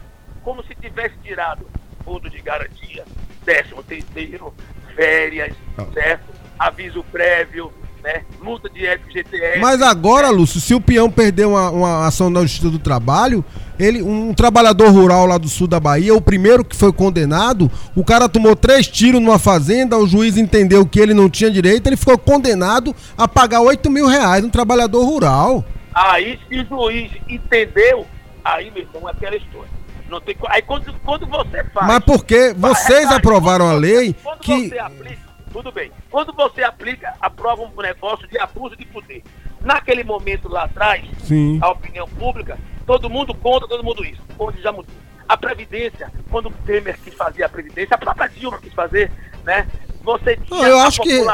como 0.43 0.65
se 0.65 0.75
tivesse 0.75 1.17
tirado 1.23 1.67
fundo 2.03 2.31
de 2.31 2.41
garantia, 2.41 3.05
décimo 3.45 3.83
terceiro, 3.83 4.55
férias, 4.97 5.55
ah. 5.77 5.85
certo? 5.93 6.33
Aviso 6.59 7.05
prévio, 7.05 7.71
né? 8.03 8.25
Multa 8.41 8.71
de 8.71 8.87
FGTS. 8.87 9.59
Mas 9.59 9.83
agora, 9.83 10.31
Lúcio, 10.31 10.59
se 10.59 10.75
o 10.75 10.81
peão 10.81 11.11
perder 11.11 11.47
uma, 11.47 11.71
uma 11.71 12.07
ação 12.07 12.31
na 12.31 12.41
Justiça 12.41 12.71
do 12.71 12.79
Trabalho, 12.79 13.45
ele, 13.79 14.03
um 14.03 14.35
trabalhador 14.35 14.91
rural 14.91 15.27
lá 15.27 15.39
do 15.39 15.49
sul 15.49 15.67
da 15.67 15.81
Bahia, 15.81 16.15
o 16.15 16.21
primeiro 16.21 16.65
que 16.65 16.77
foi 16.77 16.93
condenado, 16.93 17.71
o 17.97 18.05
cara 18.05 18.29
tomou 18.29 18.55
três 18.55 18.87
tiros 18.87 19.21
numa 19.21 19.39
fazenda, 19.39 19.99
o 19.99 20.07
juiz 20.07 20.37
entendeu 20.37 20.87
que 20.87 21.01
ele 21.01 21.15
não 21.15 21.29
tinha 21.29 21.51
direito, 21.51 21.87
ele 21.87 21.97
ficou 21.97 22.19
condenado 22.19 22.95
a 23.17 23.27
pagar 23.27 23.61
8 23.61 23.91
mil 23.91 24.07
reais, 24.07 24.45
um 24.45 24.51
trabalhador 24.51 25.05
rural. 25.05 25.65
Aí, 25.95 26.39
se 26.49 26.61
o 26.61 26.67
juiz 26.67 27.11
entendeu, 27.29 28.07
aí, 28.45 28.71
meu 28.71 28.83
irmão, 28.83 29.09
é 29.09 29.13
aquela 29.13 29.37
história. 29.37 29.71
Não 30.09 30.21
tem, 30.21 30.37
aí, 30.49 30.63
quando, 30.63 30.93
quando 31.05 31.27
você 31.27 31.65
faz. 31.65 31.87
Mas 31.87 32.05
porque 32.05 32.55
vocês 32.57 33.11
aprovaram 33.11 33.69
a 33.69 33.73
lei 33.73 34.15
quando 34.23 34.41
que. 34.41 34.69
Você 34.69 34.79
aplica, 34.79 35.23
tudo 35.53 35.73
bem. 35.73 35.91
Quando 36.11 36.33
você 36.33 36.63
aplica, 36.63 37.15
aprova 37.21 37.63
um 37.63 37.83
negócio 37.83 38.29
de 38.29 38.39
abuso 38.39 38.77
de 38.77 38.85
poder. 38.87 39.23
Naquele 39.63 40.03
momento 40.03 40.49
lá 40.49 40.65
atrás, 40.65 41.05
Sim. 41.25 41.59
a 41.63 41.71
opinião 41.71 42.07
pública, 42.09 42.59
todo 42.87 43.11
mundo 43.11 43.35
contra, 43.35 43.69
todo 43.69 43.85
mundo 43.85 44.05
isso. 44.05 44.21
Hoje 44.39 44.61
já 44.61 44.73
mudou. 44.73 44.95
A 45.29 45.37
Previdência, 45.37 46.13
quando 46.31 46.49
o 46.49 46.53
Temer 46.67 46.99
quis 47.03 47.15
fazer 47.15 47.43
a 47.43 47.49
Previdência, 47.49 47.95
a 47.95 47.99
própria 47.99 48.29
Dilma 48.29 48.59
quis 48.59 48.73
fazer, 48.73 49.11
né? 49.45 49.67
Você 50.05 50.37
tinha 50.37 50.69
eu 50.69 50.79
acho 50.81 51.01
que 51.01 51.25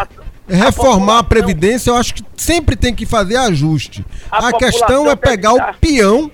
reformar 0.47 1.17
a, 1.17 1.19
a, 1.21 1.25
Previdência, 1.25 1.91
eu 1.91 1.97
acho 1.97 2.15
que 2.15 2.25
sempre 2.37 2.77
tem 2.77 2.95
que 2.95 3.07
fazer 3.07 3.37
ajuste. 3.37 4.05
A, 4.31 4.49
a 4.49 4.53
questão 4.53 5.11
é 5.11 5.17
pegar 5.17 5.55
o 5.55 5.75
peão 5.81 6.31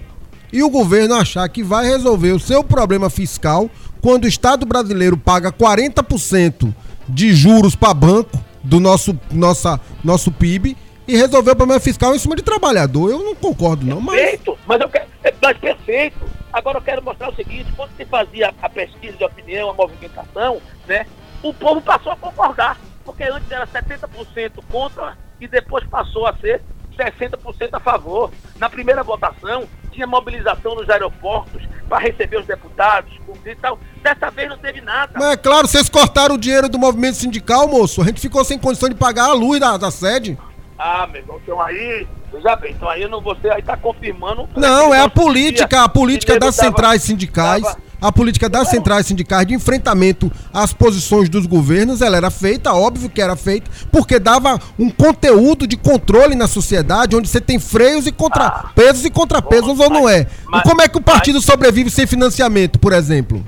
e 0.53 0.63
o 0.63 0.71
governo 0.71 1.15
achar 1.15 1.49
que 1.49 1.63
vai 1.63 1.87
resolver 1.87 2.33
o 2.33 2.41
seu 2.41 2.63
problema 2.63 3.09
fiscal 3.09 3.71
quando 4.01 4.25
o 4.25 4.29
Estado 4.29 4.67
brasileiro 4.67 5.17
paga 5.17 5.51
40% 5.51 6.73
de 7.09 7.33
juros 7.33 7.75
para 7.75 7.95
banco 7.95 8.39
do 8.63 8.79
nosso, 8.79 9.19
nossa, 9.31 9.81
nosso 10.03 10.31
PIB 10.31 10.77
e 11.07 11.17
resolver 11.17 11.53
o 11.53 11.57
problema 11.57 11.81
fiscal 11.81 12.15
em 12.15 12.19
cima 12.19 12.37
de 12.37 12.43
trabalhador. 12.43 13.11
Eu 13.11 13.19
não 13.19 13.35
concordo, 13.35 13.85
não, 13.85 14.01
mas. 14.01 14.21
Perfeito, 14.21 14.59
mas, 14.67 14.81
eu 14.81 14.89
quero, 14.89 15.07
mas 15.43 15.59
perfeito. 15.59 16.17
Agora 16.53 16.79
eu 16.79 16.83
quero 16.83 17.03
mostrar 17.03 17.31
o 17.31 17.35
seguinte: 17.35 17.73
quando 17.77 17.91
se 17.97 18.05
fazia 18.05 18.55
a 18.63 18.69
pesquisa 18.69 19.17
de 19.17 19.25
opinião, 19.25 19.71
a 19.71 19.75
movimentação, 19.75 20.61
né, 20.87 21.07
o 21.43 21.53
povo 21.53 21.81
passou 21.81 22.13
a 22.13 22.17
concordar. 22.17 22.79
Porque 23.05 23.25
antes 23.25 23.51
era 23.51 23.67
70% 23.67 24.65
contra 24.71 25.19
e 25.39 25.47
depois 25.47 25.87
passou 25.87 26.27
a 26.27 26.35
ser 26.39 26.63
60% 26.97 27.69
a 27.73 27.81
favor. 27.81 28.31
Na 28.57 28.71
primeira 28.71 29.03
votação, 29.03 29.69
tinha 29.93 30.07
mobilização 30.07 30.75
nos 30.75 30.89
aeroportos 30.89 31.63
para 31.89 31.99
receber 31.99 32.39
os 32.39 32.47
deputados 32.47 33.13
e 33.45 33.55
tal. 33.57 33.79
Dessa 34.03 34.31
vez 34.31 34.49
não 34.49 34.57
teve 34.57 34.81
nada. 34.81 35.13
Mas 35.15 35.33
é 35.33 35.37
claro, 35.37 35.69
vocês 35.69 35.89
cortaram 35.89 36.37
o 36.37 36.39
dinheiro 36.39 36.69
do 36.69 36.79
movimento 36.79 37.17
sindical, 37.17 37.69
moço. 37.69 38.01
A 38.01 38.07
gente 38.07 38.21
ficou 38.21 38.43
sem 38.45 38.59
condição 38.59 38.89
de 38.89 38.95
pagar 38.95 39.31
a 39.31 39.33
luz 39.33 39.61
da, 39.61 39.77
da 39.77 39.91
sede. 39.91 40.39
Ah, 40.87 41.07
meu 41.07 41.23
irmão, 41.23 41.41
então 41.43 41.59
aí, 41.63 42.07
já 42.43 42.55
bem, 42.57 42.73
então 42.73 42.87
aí 42.87 43.09
não, 43.09 43.19
você 43.23 43.49
aí 43.49 43.63
tá 43.63 43.75
confirmando. 43.75 44.47
Não, 44.55 44.93
é 44.93 45.01
a 45.01 45.09
política, 45.09 45.83
a 45.83 45.89
política 45.89 46.39
das 46.39 46.57
centrais 46.57 47.03
sindicais. 47.03 47.63
Tava, 47.63 47.79
a 48.03 48.13
política 48.13 48.51
das 48.51 48.69
centrais 48.69 49.07
sindicais 49.07 49.47
de 49.47 49.55
enfrentamento 49.55 50.31
às 50.53 50.75
posições 50.75 51.31
dos 51.31 51.47
governos, 51.47 52.03
ela 52.03 52.19
era 52.19 52.31
feita, 52.31 52.75
óbvio 52.75 53.09
que 53.09 53.23
era 53.23 53.35
feita, 53.35 53.71
porque 53.91 54.19
dava 54.19 54.61
um 54.79 54.91
conteúdo 54.91 55.67
de 55.67 55.79
controle 55.79 56.35
na 56.35 56.47
sociedade, 56.47 57.17
onde 57.17 57.29
você 57.29 57.41
tem 57.41 57.59
freios 57.59 58.07
e 58.07 58.13
contrapesos 58.13 59.07
ah, 59.07 59.09
e 59.09 59.11
contrapesos, 59.11 59.81
ou 59.81 59.89
não 59.89 60.07
é? 60.07 60.27
Mas, 60.45 60.61
e 60.61 60.65
como 60.65 60.83
é 60.83 60.89
que 60.89 60.99
o 60.99 61.03
partido 61.03 61.37
mas, 61.37 61.47
sobrevive 61.47 61.89
sem 61.89 62.07
financiamento, 62.07 62.79
por 62.79 62.93
exemplo? 62.93 63.43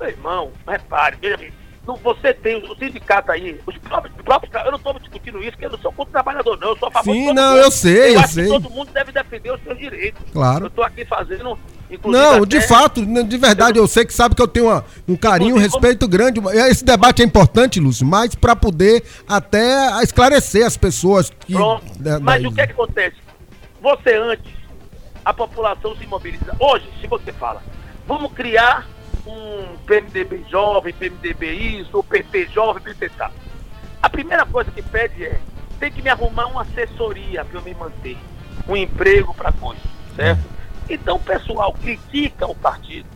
Meu 0.00 0.08
irmão, 0.08 0.50
repare, 0.66 1.18
veja 1.20 1.36
bem, 1.36 1.52
não, 1.86 1.96
você 1.96 2.32
tem 2.32 2.56
o 2.56 2.74
sindicato 2.76 3.30
aí, 3.30 3.60
os 3.66 3.76
próprios, 3.78 4.14
próprios 4.22 4.54
eu 4.54 4.70
não 4.70 4.78
estou 4.78 4.98
discutindo 4.98 5.38
isso, 5.40 5.52
porque 5.52 5.66
eu 5.66 5.70
não 5.70 5.78
sou 5.78 5.92
contra 5.92 6.10
o 6.10 6.12
trabalhador, 6.12 6.58
não, 6.58 6.68
eu 6.68 6.76
sou 6.78 6.88
a 6.88 6.90
favor 6.90 7.12
Sim, 7.12 7.32
não, 7.32 7.56
eu 7.56 7.70
sei, 7.70 8.16
eu, 8.16 8.20
eu 8.20 8.28
sei. 8.28 8.46
todo 8.46 8.70
mundo 8.70 8.90
deve 8.92 9.12
defender 9.12 9.52
os 9.52 9.62
seus 9.62 9.78
direitos. 9.78 10.22
Claro. 10.32 10.64
Eu 10.64 10.68
estou 10.68 10.84
aqui 10.84 11.04
fazendo 11.04 11.58
não, 12.04 12.44
de 12.46 12.60
fato, 12.62 13.04
de 13.04 13.36
verdade, 13.36 13.78
eu 13.78 13.86
sei 13.86 14.04
que 14.04 14.12
sabe 14.12 14.34
que 14.34 14.42
eu 14.42 14.48
tenho 14.48 14.66
uma, 14.66 14.84
um 15.06 15.16
carinho, 15.16 15.54
um 15.54 15.58
respeito 15.58 16.08
grande. 16.08 16.40
Esse 16.68 16.84
debate 16.84 17.22
é 17.22 17.24
importante, 17.24 17.78
Lúcio, 17.78 18.06
mas 18.06 18.34
para 18.34 18.56
poder 18.56 19.04
até 19.28 20.02
esclarecer 20.02 20.66
as 20.66 20.76
pessoas 20.76 21.30
que. 21.30 21.52
Pronto. 21.52 21.84
Mas 22.20 22.44
o 22.44 22.52
que, 22.52 22.60
é 22.60 22.66
que 22.66 22.72
acontece? 22.72 23.16
Você 23.80 24.14
antes, 24.14 24.52
a 25.24 25.32
população 25.32 25.94
se 25.96 26.06
mobiliza. 26.06 26.56
Hoje, 26.58 26.88
se 27.00 27.06
você 27.06 27.32
fala, 27.32 27.62
vamos 28.06 28.32
criar 28.32 28.86
um 29.26 29.76
PMDB 29.86 30.44
jovem, 30.50 30.92
PMDB 30.92 31.52
isso, 31.52 32.02
PP 32.02 32.46
jovem, 32.46 32.82
PP 32.82 33.10
tal. 33.16 33.30
A 34.02 34.10
primeira 34.10 34.44
coisa 34.44 34.70
que 34.70 34.82
pede 34.82 35.24
é, 35.24 35.40
tem 35.80 35.90
que 35.90 36.02
me 36.02 36.10
arrumar 36.10 36.46
uma 36.46 36.62
assessoria 36.62 37.44
para 37.44 37.58
eu 37.58 37.62
me 37.62 37.74
manter, 37.74 38.16
um 38.68 38.76
emprego 38.76 39.34
para 39.34 39.52
coisa, 39.52 39.80
certo? 40.14 40.42
Então 40.88 41.16
o 41.16 41.20
pessoal 41.20 41.72
critica 41.72 42.46
o 42.46 42.54
partido, 42.54 43.08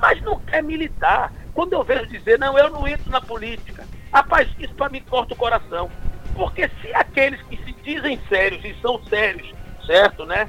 mas 0.00 0.20
não 0.22 0.40
quer 0.40 0.62
militar. 0.62 1.32
Quando 1.52 1.74
eu 1.74 1.84
vejo 1.84 2.06
dizer, 2.06 2.38
não, 2.38 2.58
eu 2.58 2.70
não 2.70 2.88
entro 2.88 3.10
na 3.10 3.20
política, 3.20 3.84
rapaz, 4.12 4.48
isso 4.58 4.74
para 4.74 4.88
mim 4.88 5.02
corta 5.02 5.34
o 5.34 5.36
coração. 5.36 5.90
Porque 6.34 6.70
se 6.80 6.94
aqueles 6.94 7.40
que 7.42 7.56
se 7.58 7.72
dizem 7.82 8.18
sérios 8.28 8.64
e 8.64 8.74
são 8.80 9.02
sérios, 9.04 9.52
certo, 9.86 10.24
né? 10.24 10.48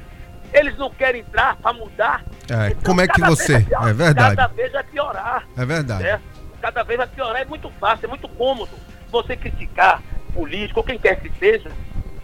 Eles 0.53 0.77
não 0.77 0.89
querem 0.89 1.21
entrar 1.21 1.55
para 1.57 1.73
mudar. 1.73 2.23
É, 2.49 2.67
então, 2.67 2.83
como 2.83 3.01
é 3.01 3.07
que 3.07 3.21
você. 3.21 3.61
Piorar, 3.61 3.89
é 3.89 3.93
verdade. 3.93 4.35
Cada 4.35 4.47
vez 4.53 4.71
vai 4.71 4.83
piorar. 4.83 5.47
É 5.57 5.65
verdade. 5.65 6.03
Certo? 6.03 6.23
Cada 6.61 6.83
vez 6.83 6.97
vai 6.97 7.07
piorar. 7.07 7.41
É 7.41 7.45
muito 7.45 7.69
fácil, 7.79 8.05
é 8.05 8.09
muito 8.09 8.27
cômodo 8.29 8.71
você 9.11 9.35
criticar 9.35 10.01
político 10.33 10.79
ou 10.79 10.83
quem 10.85 10.97
quer 10.97 11.19
que 11.19 11.31
seja 11.37 11.71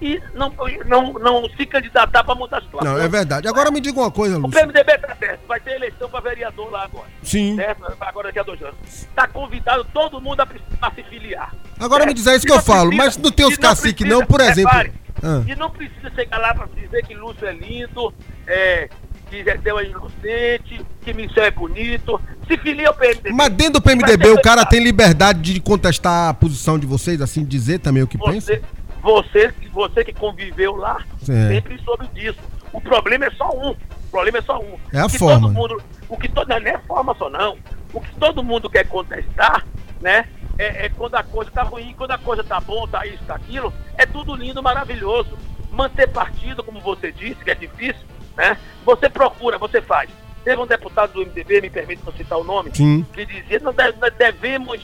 e 0.01 0.21
não, 0.33 0.53
não, 0.85 1.13
não 1.13 1.49
se 1.49 1.65
candidatar 1.65 2.23
para 2.23 2.35
mudar 2.35 2.59
a 2.59 2.61
situação. 2.61 2.93
Não, 2.93 3.01
é 3.01 3.07
verdade. 3.07 3.47
Agora 3.47 3.69
me 3.69 3.81
diga 3.81 3.99
uma 3.99 4.11
coisa, 4.11 4.37
Lúcio. 4.37 4.49
O 4.49 4.51
PMDB 4.51 4.93
está 4.93 5.15
certo, 5.15 5.47
vai 5.47 5.59
ter 5.59 5.75
eleição 5.75 6.09
para 6.09 6.21
vereador 6.21 6.71
lá 6.71 6.83
agora. 6.83 7.07
Sim. 7.21 7.55
Certo? 7.55 7.93
Agora 7.99 8.27
daqui 8.27 8.39
a 8.39 8.43
dois 8.43 8.61
anos. 8.61 8.75
Está 8.85 9.27
convidado 9.27 9.85
todo 9.93 10.21
mundo 10.21 10.41
a, 10.41 10.47
a 10.81 10.91
se 10.91 11.03
filiar. 11.03 11.53
Agora 11.79 12.03
certo? 12.03 12.07
me 12.07 12.13
diz, 12.13 12.27
é 12.27 12.35
isso 12.35 12.45
que 12.45 12.51
eu 12.51 12.55
precisa, 12.55 12.77
falo, 12.77 12.95
mas 12.95 13.17
não 13.17 13.31
tem 13.31 13.45
os 13.45 13.57
caciques 13.57 14.07
não, 14.07 14.25
por 14.25 14.39
exemplo. 14.41 14.71
Repare, 14.71 14.93
ah. 15.21 15.43
E 15.45 15.55
não 15.55 15.69
precisa 15.69 16.09
chegar 16.15 16.37
lá 16.37 16.53
para 16.53 16.67
dizer 16.67 17.05
que 17.05 17.13
Lúcio 17.13 17.45
é 17.45 17.51
lindo, 17.51 18.13
é, 18.47 18.89
que 19.29 19.43
Gedel 19.43 19.79
é 19.79 19.85
inocente, 19.85 20.85
que 21.01 21.13
Michel 21.13 21.45
é 21.45 21.51
bonito. 21.51 22.19
Se 22.47 22.57
filia 22.57 22.87
ao 22.87 22.93
PMDB. 22.93 23.31
Mas 23.31 23.49
dentro 23.49 23.73
do 23.73 23.81
PMDB 23.81 24.29
o 24.29 24.41
cara 24.41 24.65
tem 24.65 24.83
liberdade 24.83 25.53
de 25.53 25.59
contestar 25.59 26.29
a 26.29 26.33
posição 26.33 26.79
de 26.79 26.87
vocês, 26.87 27.21
assim, 27.21 27.43
dizer 27.43 27.79
também 27.79 28.01
o 28.01 28.07
que 28.07 28.17
você, 28.17 28.31
pensa? 28.31 28.61
Você, 29.01 29.53
você 29.71 30.03
que 30.03 30.13
conviveu 30.13 30.75
lá, 30.75 31.03
é. 31.21 31.47
sempre 31.47 31.81
soube 31.83 32.07
disso. 32.07 32.39
O 32.73 32.81
problema 32.81 33.25
é 33.25 33.31
só 33.31 33.49
um. 33.49 33.71
O 33.71 34.11
problema 34.11 34.39
é 34.39 34.41
só 34.41 34.59
um. 34.59 34.77
É 34.93 34.99
a 34.99 35.05
o 35.05 35.09
forma. 35.09 35.47
Todo 35.47 35.53
mundo, 35.53 35.81
o 36.07 36.17
que 36.17 36.27
todo, 36.27 36.47
não 36.47 36.55
é 36.55 36.77
forma 36.79 37.15
só 37.15 37.29
não. 37.29 37.57
O 37.93 38.01
que 38.01 38.13
todo 38.15 38.43
mundo 38.43 38.69
quer 38.69 38.87
contestar, 38.87 39.65
né? 40.01 40.25
É, 40.57 40.85
é 40.85 40.89
quando 40.89 41.15
a 41.15 41.23
coisa 41.23 41.49
tá 41.49 41.63
ruim, 41.63 41.93
quando 41.97 42.11
a 42.11 42.17
coisa 42.17 42.43
tá 42.43 42.59
bom, 42.59 42.85
tá 42.87 43.05
isso, 43.05 43.23
tá 43.25 43.35
aquilo, 43.35 43.73
é 43.97 44.05
tudo 44.05 44.35
lindo, 44.35 44.61
maravilhoso. 44.61 45.37
Manter 45.71 46.07
partido, 46.07 46.63
como 46.63 46.81
você 46.81 47.11
disse, 47.11 47.43
que 47.43 47.51
é 47.51 47.55
difícil, 47.55 48.05
né? 48.35 48.57
Você 48.85 49.09
procura, 49.09 49.57
você 49.57 49.81
faz. 49.81 50.09
Teve 50.43 50.61
um 50.61 50.67
deputado 50.67 51.13
do 51.13 51.21
MDB, 51.21 51.61
me 51.61 51.69
permite 51.69 52.01
citar 52.17 52.37
o 52.37 52.43
nome, 52.43 52.71
Sim. 52.73 53.05
que 53.13 53.25
dizia, 53.25 53.59
nós 53.59 53.75
devemos 54.17 54.81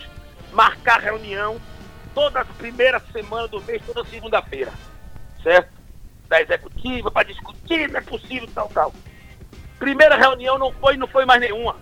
marcar 0.53 0.99
reunião 0.99 1.57
toda 2.15 2.45
primeira 2.45 2.99
semana 3.11 3.47
do 3.47 3.61
mês, 3.61 3.83
toda 3.85 4.09
segunda-feira, 4.09 4.71
certo? 5.43 5.69
Da 6.27 6.41
executiva, 6.41 7.11
para 7.11 7.27
discutir, 7.27 7.91
não 7.91 7.99
é 7.99 8.01
possível, 8.01 8.49
tal, 8.55 8.69
tal. 8.69 8.93
Primeira 9.77 10.15
reunião 10.15 10.57
não 10.57 10.71
foi, 10.71 10.95
não 10.97 11.07
foi 11.07 11.25
mais 11.25 11.41
nenhuma. 11.41 11.75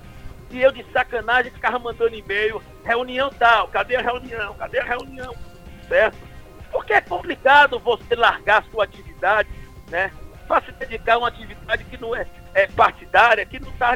E 0.49 0.61
eu 0.61 0.71
de 0.71 0.83
sacanagem 0.91 1.51
ficava 1.51 1.79
mandando 1.79 2.13
e-mail, 2.13 2.61
reunião 2.83 3.29
tal, 3.29 3.67
cadê 3.69 3.95
a 3.95 4.01
reunião? 4.01 4.53
Cadê 4.55 4.79
a 4.79 4.83
reunião? 4.83 5.33
Certo? 5.87 6.17
Porque 6.71 6.93
é 6.93 7.01
complicado 7.01 7.79
você 7.79 8.15
largar 8.15 8.65
sua 8.71 8.83
atividade, 8.83 9.49
né? 9.89 10.11
Para 10.47 10.65
se 10.65 10.71
dedicar 10.73 11.13
a 11.13 11.17
uma 11.19 11.27
atividade 11.27 11.83
que 11.85 11.97
não 11.97 12.15
é, 12.15 12.27
é 12.53 12.67
partidária, 12.67 13.45
que 13.45 13.59
não 13.59 13.69
está 13.69 13.95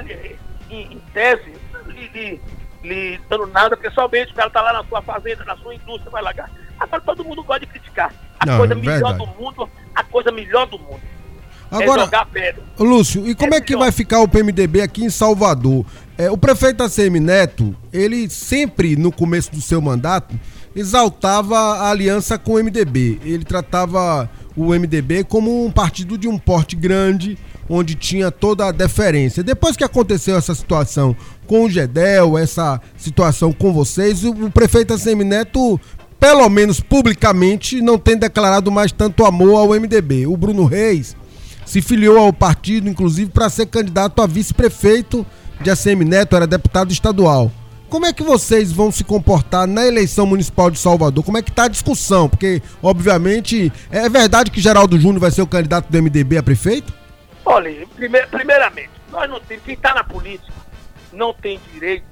em, 0.69 0.93
em, 0.93 0.99
tese 1.13 1.53
lhe, 1.87 2.41
lhe 2.83 3.19
dando 3.29 3.47
nada 3.47 3.75
pessoalmente, 3.75 4.31
o 4.31 4.35
cara 4.35 4.47
está 4.47 4.61
lá 4.61 4.73
na 4.73 4.83
sua 4.83 5.01
fazenda, 5.01 5.43
na 5.43 5.57
sua 5.57 5.75
indústria, 5.75 6.11
vai 6.11 6.21
largar. 6.21 6.49
Agora 6.79 7.01
todo 7.01 7.23
mundo 7.25 7.43
gosta 7.43 7.61
de 7.61 7.67
criticar. 7.67 8.13
A 8.39 8.45
não, 8.45 8.57
coisa 8.57 8.73
é 8.73 8.75
melhor 8.75 9.13
do 9.17 9.27
mundo, 9.27 9.69
a 9.95 10.03
coisa 10.03 10.31
melhor 10.31 10.67
do 10.67 10.77
mundo. 10.77 11.01
É 11.71 11.83
Agora, 11.83 12.01
é 12.01 12.05
jogar 12.05 12.25
pedra. 12.27 12.63
Lúcio, 12.79 13.27
e 13.27 13.35
como 13.35 13.53
é, 13.53 13.57
é 13.57 13.61
que 13.61 13.75
vai 13.75 13.91
ficar 13.91 14.21
o 14.21 14.27
PMDB 14.27 14.81
aqui 14.81 15.03
em 15.03 15.09
Salvador? 15.09 15.85
É, 16.17 16.31
o 16.31 16.37
prefeito 16.37 16.81
ACM 16.81 17.19
Neto, 17.19 17.75
ele 17.91 18.29
sempre, 18.29 18.95
no 18.95 19.11
começo 19.11 19.51
do 19.51 19.61
seu 19.61 19.81
mandato, 19.81 20.39
exaltava 20.77 21.57
a 21.57 21.89
aliança 21.89 22.37
com 22.37 22.53
o 22.53 22.63
MDB. 22.63 23.19
Ele 23.25 23.43
tratava 23.43 24.29
o 24.55 24.67
MDB 24.67 25.23
como 25.23 25.65
um 25.65 25.71
partido 25.71 26.17
de 26.17 26.27
um 26.27 26.37
porte 26.37 26.75
grande, 26.75 27.35
onde 27.67 27.95
tinha 27.95 28.29
toda 28.29 28.67
a 28.67 28.71
deferência. 28.71 29.43
Depois 29.43 29.75
que 29.75 29.83
aconteceu 29.83 30.37
essa 30.37 30.53
situação 30.53 31.15
com 31.47 31.65
o 31.65 31.69
Gedel, 31.69 32.37
essa 32.37 32.79
situação 32.95 33.51
com 33.51 33.73
vocês, 33.73 34.23
o 34.23 34.51
prefeito 34.51 34.93
ACM 34.93 35.23
Neto, 35.23 35.79
pelo 36.19 36.47
menos 36.47 36.79
publicamente, 36.79 37.81
não 37.81 37.97
tem 37.97 38.15
declarado 38.15 38.71
mais 38.71 38.91
tanto 38.91 39.25
amor 39.25 39.57
ao 39.57 39.69
MDB. 39.69 40.27
O 40.27 40.37
Bruno 40.37 40.65
Reis 40.65 41.15
se 41.65 41.81
filiou 41.81 42.19
ao 42.19 42.31
partido, 42.31 42.87
inclusive, 42.87 43.31
para 43.31 43.49
ser 43.49 43.65
candidato 43.65 44.21
a 44.21 44.27
vice-prefeito 44.27 45.25
de 45.59 45.71
ACM 45.71 46.05
Neto, 46.05 46.35
era 46.35 46.45
deputado 46.45 46.91
estadual. 46.91 47.51
Como 47.89 48.05
é 48.05 48.11
que 48.11 48.21
vocês 48.21 48.69
vão 48.71 48.91
se 48.91 49.01
comportar 49.01 49.65
na 49.65 49.87
eleição 49.87 50.25
municipal 50.25 50.69
de 50.69 50.77
Salvador? 50.77 51.23
Como 51.23 51.37
é 51.37 51.41
que 51.41 51.49
está 51.49 51.63
a 51.63 51.67
discussão? 51.69 52.27
Porque, 52.27 52.61
obviamente, 52.83 53.71
é 53.89 54.09
verdade 54.09 54.51
que 54.51 54.59
Geraldo 54.59 54.99
Júnior 54.99 55.21
vai 55.21 55.31
ser 55.31 55.41
o 55.41 55.47
candidato 55.47 55.89
do 55.89 55.97
MDB 56.03 56.37
a 56.37 56.43
prefeito? 56.43 56.93
Olha, 57.45 57.87
primeiramente, 58.29 58.89
nós 59.09 59.29
não 59.29 59.39
temos, 59.39 59.63
quem 59.63 59.73
está 59.73 59.93
na 59.93 60.03
política 60.03 60.51
não 61.13 61.33
tem 61.33 61.61
direito 61.71 62.05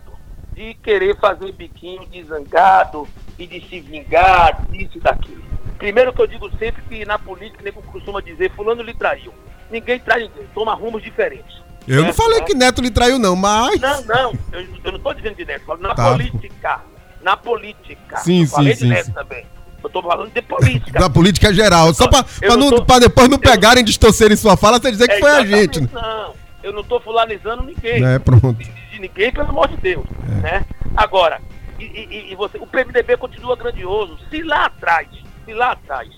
de 0.53 0.75
querer 0.75 1.19
fazer 1.19 1.51
biquinho 1.51 2.07
de 2.07 2.23
zangado 2.23 3.05
e 3.37 3.45
de 3.45 3.59
se 3.67 3.81
vingar 3.81 4.65
disso 4.71 4.97
e 4.97 5.01
daquilo. 5.01 5.43
Primeiro 5.77 6.13
que 6.13 6.21
eu 6.21 6.27
digo 6.27 6.49
sempre 6.57 6.81
que 6.83 7.03
na 7.03 7.19
política, 7.19 7.61
nem 7.61 7.73
costuma 7.73 8.21
dizer, 8.21 8.49
fulano 8.55 8.81
lhe 8.81 8.93
traiu. 8.93 9.33
Ninguém 9.69 9.99
trai 9.99 10.21
ninguém, 10.21 10.47
toma 10.53 10.73
rumos 10.73 11.03
diferentes. 11.03 11.53
Eu 11.87 12.03
não 12.03 12.13
falei 12.13 12.41
que 12.41 12.53
Neto 12.53 12.81
lhe 12.81 12.89
traiu, 12.89 13.19
não, 13.19 13.35
mas. 13.35 13.79
Não, 13.79 14.03
não, 14.03 14.33
eu, 14.51 14.61
eu 14.83 14.91
não 14.91 14.97
estou 14.97 15.13
dizendo 15.13 15.35
de 15.35 15.45
Neto, 15.45 15.77
na 15.77 15.93
tá. 15.93 16.11
política. 16.11 16.81
Na 17.21 17.37
política. 17.37 18.17
Sim, 18.17 18.41
eu 18.41 18.47
sim, 18.47 18.55
falei 18.55 18.75
sim, 18.75 18.85
de 18.85 18.89
Neto 18.93 19.05
sim. 19.05 19.11
também. 19.11 19.45
Eu 19.83 19.87
estou 19.87 20.01
falando 20.01 20.31
de 20.31 20.41
política. 20.41 20.99
Da 20.99 21.09
política 21.09 21.53
geral. 21.53 21.93
Só 21.93 22.07
para 22.07 22.23
tô... 22.23 22.99
depois 22.99 23.29
não 23.29 23.37
pegarem, 23.37 23.81
e 23.81 23.85
distorcerem 23.85 24.35
sua 24.35 24.57
fala, 24.57 24.79
você 24.79 24.91
dizer 24.91 25.07
que 25.07 25.13
é, 25.13 25.19
foi 25.19 25.31
a 25.31 25.45
gente. 25.45 25.81
Né? 25.81 25.89
Não, 25.93 26.33
eu 26.63 26.73
não 26.73 26.81
estou 26.81 26.99
fulanizando 26.99 27.63
ninguém. 27.63 28.03
É, 28.03 28.17
pronto. 28.17 28.53
De, 28.53 28.63
de 28.63 28.99
ninguém, 28.99 29.31
pelo 29.31 29.49
amor 29.49 29.67
de 29.67 29.77
Deus. 29.77 30.05
É. 30.27 30.41
Né? 30.41 30.65
Agora, 30.97 31.39
e, 31.79 31.83
e, 31.83 32.31
e, 32.31 32.35
você, 32.35 32.57
o 32.57 32.65
PMDB 32.65 33.17
continua 33.17 33.55
grandioso. 33.55 34.17
Se 34.29 34.41
lá 34.41 34.65
atrás, 34.65 35.07
se 35.45 35.53
lá 35.53 35.73
atrás, 35.73 36.09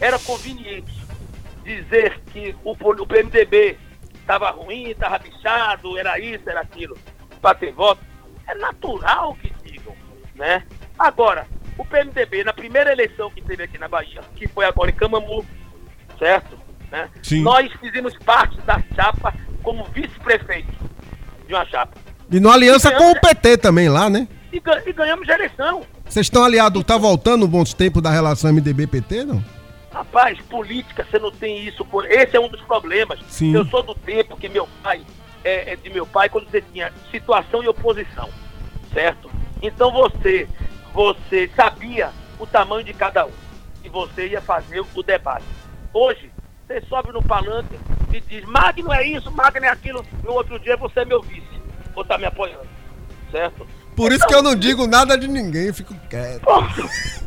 era 0.00 0.18
conveniente 0.18 1.02
dizer 1.64 2.20
que 2.32 2.54
o, 2.64 2.72
o 2.72 3.06
PMDB 3.06 3.76
estava 4.32 4.50
ruim, 4.50 4.88
estava 4.88 5.18
bichado, 5.18 5.98
era 5.98 6.18
isso, 6.18 6.48
era 6.48 6.60
aquilo, 6.60 6.96
para 7.40 7.54
ter 7.54 7.72
voto, 7.72 8.00
é 8.48 8.54
natural 8.54 9.36
que 9.36 9.52
digam, 9.62 9.94
né? 10.34 10.64
Agora, 10.98 11.46
o 11.76 11.84
PMDB, 11.84 12.44
na 12.44 12.52
primeira 12.52 12.92
eleição 12.92 13.30
que 13.30 13.42
teve 13.42 13.64
aqui 13.64 13.78
na 13.78 13.88
Bahia, 13.88 14.20
que 14.36 14.48
foi 14.48 14.64
agora 14.64 14.90
em 14.90 14.94
Camamu, 14.94 15.44
certo? 16.18 16.58
Né? 16.90 17.10
Sim. 17.22 17.42
Nós 17.42 17.70
fizemos 17.80 18.16
parte 18.18 18.58
da 18.62 18.82
chapa 18.94 19.34
como 19.62 19.84
vice-prefeito 19.84 20.72
de 21.46 21.54
uma 21.54 21.66
chapa. 21.66 21.98
E 22.30 22.40
numa 22.40 22.54
aliança 22.54 22.90
e 22.90 22.96
com 22.96 23.10
o 23.10 23.20
PT 23.20 23.58
também 23.58 23.88
lá, 23.88 24.08
né? 24.08 24.26
E, 24.52 24.56
e 24.56 24.92
ganhamos 24.92 25.28
a 25.28 25.34
eleição. 25.34 25.82
Vocês 26.06 26.26
estão 26.26 26.44
aliados, 26.44 26.82
tá 26.84 26.96
voltando 26.96 27.46
bons 27.46 27.74
tempos 27.74 28.02
da 28.02 28.10
relação 28.10 28.52
MDB-PT, 28.52 29.24
não? 29.24 29.42
Rapaz, 29.92 30.40
política, 30.42 31.06
você 31.08 31.18
não 31.18 31.30
tem 31.30 31.66
isso. 31.66 31.86
Esse 32.08 32.36
é 32.36 32.40
um 32.40 32.48
dos 32.48 32.62
problemas. 32.62 33.20
Sim. 33.28 33.54
Eu 33.54 33.64
sou 33.66 33.82
do 33.82 33.94
tempo 33.94 34.36
que 34.36 34.48
meu 34.48 34.66
pai, 34.82 35.02
é, 35.44 35.72
é, 35.72 35.76
de 35.76 35.90
meu 35.90 36.06
pai, 36.06 36.28
quando 36.28 36.50
você 36.50 36.62
tinha 36.62 36.92
situação 37.10 37.62
e 37.62 37.68
oposição, 37.68 38.28
certo? 38.92 39.30
Então 39.60 39.92
você, 39.92 40.48
você 40.94 41.50
sabia 41.54 42.10
o 42.38 42.46
tamanho 42.46 42.84
de 42.84 42.94
cada 42.94 43.26
um 43.26 43.32
e 43.84 43.88
você 43.88 44.28
ia 44.28 44.40
fazer 44.40 44.82
o 44.94 45.02
debate. 45.02 45.44
Hoje, 45.92 46.30
você 46.66 46.80
sobe 46.82 47.12
no 47.12 47.22
palanque 47.22 47.78
e 48.12 48.20
diz, 48.20 48.44
Magno 48.46 48.92
é 48.92 49.06
isso, 49.06 49.30
Magno 49.30 49.66
é 49.66 49.68
aquilo. 49.68 50.04
No 50.24 50.32
outro 50.32 50.58
dia 50.58 50.76
você 50.76 51.00
é 51.00 51.04
meu 51.04 51.20
vice, 51.20 51.60
vou 51.94 52.02
estar 52.02 52.14
tá 52.14 52.18
me 52.18 52.24
apoiando, 52.24 52.68
certo? 53.30 53.66
Por 53.96 54.10
isso 54.12 54.26
que 54.26 54.34
eu 54.34 54.42
não 54.42 54.54
digo 54.54 54.86
nada 54.86 55.18
de 55.18 55.28
ninguém, 55.28 55.72
fico 55.72 55.94
quieto. 56.08 56.42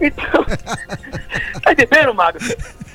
Então, 0.01 0.45
tá 1.61 1.71
entendendo? 1.71 2.15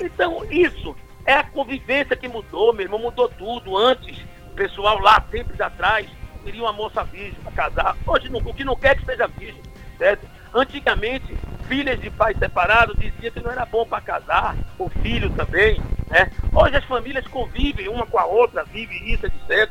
Então, 0.01 0.45
isso 0.51 0.97
é 1.25 1.35
a 1.35 1.45
convivência 1.45 2.16
que 2.16 2.29
mudou, 2.29 2.73
meu 2.73 2.85
irmão, 2.85 2.99
mudou 2.99 3.29
tudo. 3.29 3.77
Antes, 3.77 4.18
o 4.51 4.55
pessoal 4.55 4.99
lá, 4.99 5.21
tempos 5.21 5.61
atrás, 5.61 6.09
queria 6.45 6.62
uma 6.62 6.73
moça 6.73 7.05
virgem 7.05 7.39
para 7.43 7.53
casar. 7.53 7.97
Hoje, 8.07 8.29
não, 8.29 8.41
o 8.41 8.55
que 8.55 8.64
não 8.64 8.77
quer 8.77 8.97
que 8.97 9.05
seja 9.05 9.27
virgem, 9.29 9.62
certo? 9.97 10.27
Antigamente, 10.53 11.37
filhas 11.68 12.01
de 12.01 12.11
pais 12.11 12.37
separados 12.39 12.97
diziam 12.99 13.33
que 13.33 13.41
não 13.41 13.53
era 13.53 13.64
bom 13.64 13.87
para 13.87 14.01
casar, 14.01 14.57
o 14.77 14.89
filho 14.89 15.31
também, 15.31 15.81
né? 16.09 16.31
Hoje 16.53 16.77
as 16.77 16.85
famílias 16.85 17.27
convivem 17.29 17.89
uma 17.89 18.05
com 18.05 18.18
a 18.18 18.25
outra, 18.25 18.64
vivem 18.64 19.12
isso, 19.12 19.27
etc. 19.27 19.71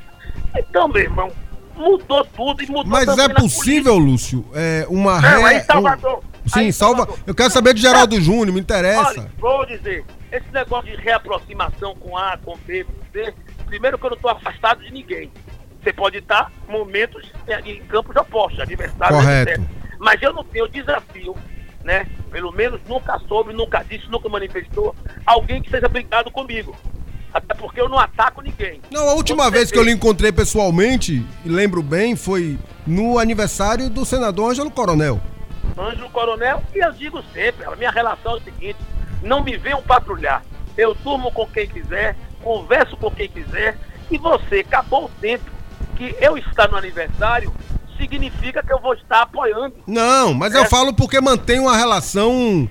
Então, 0.57 0.87
meu 0.87 1.01
irmão, 1.01 1.29
mudou 1.79 2.25
tudo 2.25 2.63
e 2.63 2.67
mudou 2.67 2.85
Mas 2.85 3.17
é 3.17 3.29
possível, 3.29 3.97
Lúcio, 3.97 4.45
é, 4.53 4.85
uma 4.89 5.19
Não, 5.21 5.45
aí 5.45 5.61
Salvador. 5.61 6.19
Um... 6.45 6.49
Sim, 6.49 6.71
Salva. 6.71 7.07
Eu 7.27 7.35
quero 7.35 7.51
saber 7.51 7.73
de 7.73 7.81
Geraldo 7.81 8.17
é. 8.17 8.21
Júnior, 8.21 8.53
me 8.53 8.59
interessa. 8.59 9.21
Olha, 9.21 9.31
vou 9.37 9.65
dizer, 9.65 10.03
esse 10.31 10.51
negócio 10.51 10.89
de 10.89 11.01
reaproximação 11.01 11.95
com 11.95 12.17
A, 12.17 12.37
com 12.37 12.57
B, 12.57 12.83
com 12.83 12.93
C, 13.11 13.33
primeiro 13.65 13.97
que 13.97 14.05
eu 14.05 14.09
não 14.09 14.17
estou 14.17 14.31
afastado 14.31 14.83
de 14.83 14.91
ninguém. 14.91 15.31
Você 15.81 15.93
pode 15.93 16.17
estar 16.17 16.51
momentos 16.67 17.31
em 17.65 17.81
campos 17.83 18.15
opostos, 18.15 18.59
adversários, 18.59 19.19
Correto. 19.19 19.51
etc. 19.51 19.63
Mas 19.97 20.21
eu 20.21 20.33
não 20.33 20.43
tenho 20.43 20.67
desafio, 20.67 21.35
né? 21.83 22.05
Pelo 22.31 22.51
menos 22.51 22.81
nunca 22.87 23.17
soube, 23.27 23.53
nunca 23.53 23.83
disse, 23.83 24.09
nunca 24.09 24.27
manifestou 24.27 24.95
alguém 25.25 25.61
que 25.61 25.69
seja 25.69 25.87
brigado 25.87 26.31
comigo. 26.31 26.75
Até 27.33 27.53
porque 27.53 27.79
eu 27.79 27.87
não 27.87 27.99
ataco 27.99 28.41
ninguém. 28.41 28.81
Não, 28.91 29.09
a 29.09 29.13
última 29.13 29.49
vez 29.51 29.71
que 29.71 29.77
eu 29.77 29.83
lhe 29.83 29.91
encontrei 29.91 30.31
pessoalmente, 30.31 31.25
e 31.45 31.49
lembro 31.49 31.83
bem, 31.83 32.15
foi 32.15 32.57
no 32.85 33.19
aniversário 33.19 33.89
do 33.89 34.05
senador 34.05 34.51
Ângelo 34.51 34.71
Coronel. 34.71 35.19
Ângelo 35.77 36.09
Coronel, 36.09 36.61
e 36.73 36.79
eu 36.79 36.91
digo 36.91 37.21
sempre, 37.33 37.65
a 37.65 37.75
minha 37.75 37.91
relação 37.91 38.33
é 38.33 38.35
o 38.35 38.43
seguinte, 38.43 38.79
não 39.21 39.43
me 39.43 39.55
venham 39.57 39.81
patrulhar. 39.81 40.43
Eu 40.77 40.95
durmo 40.95 41.31
com 41.31 41.45
quem 41.47 41.67
quiser, 41.67 42.15
converso 42.43 42.97
com 42.97 43.11
quem 43.11 43.29
quiser, 43.29 43.77
e 44.09 44.17
você, 44.17 44.59
acabou 44.59 45.05
o 45.05 45.11
tempo 45.21 45.45
que 45.95 46.15
eu 46.19 46.37
estar 46.37 46.69
no 46.69 46.77
aniversário, 46.77 47.53
significa 47.97 48.63
que 48.63 48.73
eu 48.73 48.79
vou 48.79 48.93
estar 48.93 49.21
apoiando. 49.21 49.75
Não, 49.85 50.33
mas 50.33 50.55
é. 50.55 50.57
eu 50.57 50.65
falo 50.65 50.93
porque 50.93 51.19
mantém 51.19 51.59
uma 51.59 51.77
relação 51.77 52.67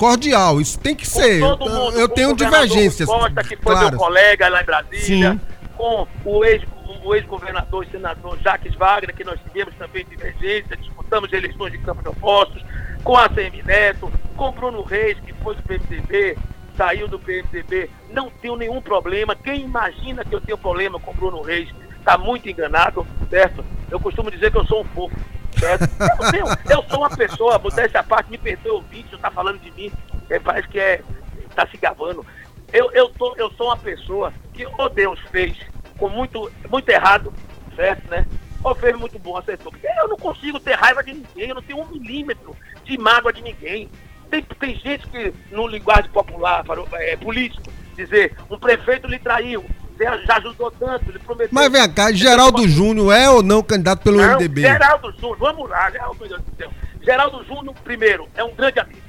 cordial. 0.00 0.58
Isso 0.58 0.78
tem 0.78 0.94
que 0.94 1.04
com 1.04 1.20
ser. 1.20 1.40
Mundo, 1.40 1.92
eu 1.92 2.08
tenho 2.08 2.34
divergências. 2.34 3.06
Costa, 3.06 3.42
que 3.42 3.56
foi 3.56 3.74
claras. 3.74 3.90
meu 3.90 3.98
colega 3.98 4.48
lá 4.48 4.62
em 4.62 4.64
Brasília, 4.64 5.32
Sim. 5.32 5.40
com 5.76 6.08
o 6.24 6.44
ex 6.44 6.62
o 7.04 7.14
ex-governador 7.14 7.86
e 7.86 7.90
senador 7.90 8.36
Jacques 8.42 8.74
Wagner, 8.74 9.14
que 9.14 9.24
nós 9.24 9.38
tivemos 9.46 9.74
também 9.76 10.04
divergência, 10.04 10.76
disputamos 10.76 11.32
eleições 11.32 11.72
de 11.72 11.78
Campos 11.78 12.02
de 12.02 12.10
Opostos, 12.10 12.62
com 13.02 13.16
a 13.16 13.28
CM 13.28 13.62
Neto, 13.62 14.12
com 14.36 14.50
Bruno 14.52 14.82
Reis, 14.82 15.16
que 15.20 15.32
foi 15.34 15.54
do 15.54 15.62
PMDB, 15.62 16.36
saiu 16.76 17.08
do 17.08 17.18
PMDB, 17.18 17.88
não 18.10 18.28
tenho 18.28 18.56
nenhum 18.56 18.82
problema. 18.82 19.34
Quem 19.36 19.62
imagina 19.62 20.24
que 20.24 20.34
eu 20.34 20.40
tenho 20.40 20.58
problema 20.58 20.98
com 20.98 21.14
Bruno 21.14 21.40
Reis 21.40 21.70
está 21.98 22.18
muito 22.18 22.50
enganado, 22.50 23.06
certo? 23.30 23.64
Eu 23.90 24.00
costumo 24.00 24.30
dizer 24.30 24.50
que 24.50 24.58
eu 24.58 24.66
sou 24.66 24.82
um 24.82 24.84
fofo. 24.84 25.16
Eu, 25.62 26.30
tenho, 26.30 26.46
eu, 26.70 26.84
sou 26.88 26.98
uma 26.98 27.10
pessoa, 27.10 27.58
modéstia 27.58 28.00
à 28.00 28.02
parte, 28.02 28.30
me 28.30 28.38
perdoe 28.38 28.72
o 28.72 28.82
vídeo, 28.82 29.16
está 29.16 29.30
falando 29.30 29.58
de 29.58 29.70
mim, 29.72 29.92
é, 30.28 30.38
parece 30.38 30.68
que 30.68 30.78
é, 30.78 31.02
está 31.48 31.66
se 31.66 31.76
gavando. 31.76 32.24
Eu, 32.72 32.90
eu, 32.92 33.08
tô, 33.10 33.34
eu 33.36 33.50
sou 33.52 33.66
uma 33.66 33.76
pessoa 33.76 34.32
que, 34.54 34.64
o 34.64 34.74
oh 34.78 34.88
Deus 34.88 35.18
fez 35.30 35.56
com 35.98 36.08
muito, 36.08 36.50
muito 36.68 36.88
errado, 36.88 37.32
certo, 37.74 38.08
né? 38.10 38.26
ou 38.62 38.74
fez 38.74 38.96
muito 38.96 39.18
bom, 39.18 39.36
acertou. 39.36 39.72
Porque 39.72 39.86
eu 39.86 40.08
não 40.08 40.16
consigo 40.16 40.60
ter 40.60 40.74
raiva 40.74 41.02
de 41.02 41.14
ninguém, 41.14 41.48
eu 41.48 41.54
não 41.54 41.62
tenho 41.62 41.80
um 41.80 41.86
milímetro 41.86 42.56
de 42.84 42.98
mágoa 42.98 43.32
de 43.32 43.42
ninguém. 43.42 43.88
Tem, 44.30 44.42
tem 44.42 44.76
gente 44.76 45.06
que, 45.08 45.32
no 45.50 45.66
linguagem 45.66 46.10
popular, 46.10 46.64
é, 46.94 47.16
político, 47.16 47.62
dizer, 47.96 48.36
um 48.48 48.58
prefeito 48.58 49.08
lhe 49.08 49.18
traiu, 49.18 49.64
já 50.04 50.36
ajudou 50.38 50.70
tanto, 50.70 51.10
ele 51.10 51.18
prometeu. 51.18 51.50
Mas 51.52 51.70
vem 51.70 51.92
cá, 51.92 52.12
Geraldo 52.12 52.66
Júnior 52.66 53.12
é 53.12 53.28
ou 53.28 53.42
não 53.42 53.62
candidato 53.62 54.02
pelo 54.02 54.18
não, 54.18 54.34
MDB? 54.34 54.62
Geraldo 54.62 55.12
Júnior, 55.12 55.36
vamos 55.38 55.68
lá, 55.68 55.90
meu 55.90 56.28
Deus 56.28 56.40
do 56.42 56.56
céu. 56.56 56.70
Geraldo 57.02 57.44
Júnior, 57.44 57.74
primeiro, 57.84 58.28
é 58.34 58.44
um 58.44 58.54
grande 58.54 58.78
amigo, 58.80 59.00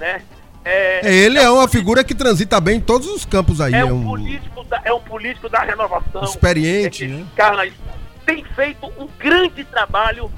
né? 0.00 0.22
É, 0.64 1.06
é 1.06 1.14
ele 1.14 1.38
é, 1.38 1.44
é 1.44 1.50
uma 1.50 1.68
figura 1.68 2.04
que 2.04 2.14
transita 2.14 2.60
bem 2.60 2.76
em 2.76 2.80
todos 2.80 3.08
os 3.08 3.24
campos 3.24 3.60
aí. 3.60 3.74
É, 3.74 3.80
é 3.80 3.84
um, 3.84 4.04
político 4.04 4.64
da, 4.64 4.80
é 4.84 4.92
um 4.92 5.00
político 5.00 5.48
da 5.48 5.60
renovação. 5.60 6.22
Experiente, 6.22 7.04
é 7.04 7.08
né? 7.08 7.26
Carla, 7.36 7.66
tem 8.24 8.44
feito 8.54 8.86
um 8.98 9.08
grande 9.18 9.64
trabalho 9.64 10.30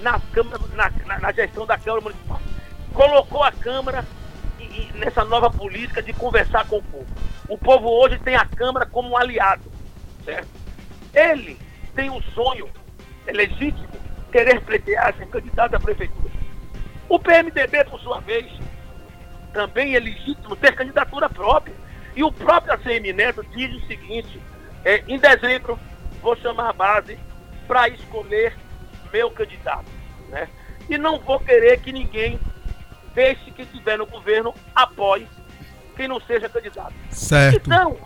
na, 0.00 0.20
Câmara, 0.32 0.60
na, 0.74 0.92
na, 1.06 1.18
na 1.20 1.32
gestão 1.32 1.64
da 1.64 1.78
Câmara 1.78 2.02
Municipal. 2.02 2.40
Colocou 2.92 3.44
a 3.44 3.52
Câmara 3.52 4.04
e, 4.58 4.64
e 4.64 4.90
nessa 4.94 5.24
nova 5.24 5.48
política 5.50 6.02
de 6.02 6.12
conversar 6.12 6.66
com 6.66 6.78
o 6.78 6.82
povo. 6.82 7.06
O 7.48 7.56
povo 7.56 7.88
hoje 7.88 8.18
tem 8.18 8.36
a 8.36 8.44
Câmara 8.44 8.84
como 8.84 9.10
um 9.10 9.16
aliado, 9.16 9.72
certo? 10.24 10.48
Ele 11.14 11.58
tem 11.94 12.10
um 12.10 12.20
sonho, 12.34 12.68
é 13.26 13.32
legítimo, 13.32 13.88
querer 14.30 14.60
pleitear 14.60 15.14
ser 15.16 15.26
candidato 15.28 15.74
à 15.74 15.80
prefeitura. 15.80 16.30
O 17.08 17.18
PMDB, 17.18 17.84
por 17.84 17.98
sua 18.00 18.20
vez, 18.20 18.46
também 19.54 19.96
é 19.96 19.98
legítimo 19.98 20.54
ter 20.56 20.74
candidatura 20.74 21.28
própria. 21.30 21.74
E 22.14 22.22
o 22.22 22.30
próprio 22.30 22.74
ACM 22.74 23.12
Neto 23.14 23.42
diz 23.56 23.74
o 23.74 23.86
seguinte: 23.86 24.40
é, 24.84 25.02
em 25.08 25.18
dezembro 25.18 25.78
vou 26.20 26.36
chamar 26.36 26.68
a 26.68 26.72
base 26.72 27.18
para 27.66 27.88
escolher 27.88 28.54
meu 29.10 29.30
candidato. 29.30 29.90
Né? 30.28 30.48
E 30.88 30.98
não 30.98 31.18
vou 31.18 31.40
querer 31.40 31.80
que 31.80 31.92
ninguém 31.92 32.38
deixe 33.14 33.50
que 33.52 33.62
estiver 33.62 33.96
no 33.96 34.06
governo 34.06 34.54
apoie 34.74 35.26
quem 35.98 36.06
não 36.06 36.20
seja 36.20 36.48
candidato. 36.48 36.94
Certo. 37.10 37.56
Então, 37.66 37.96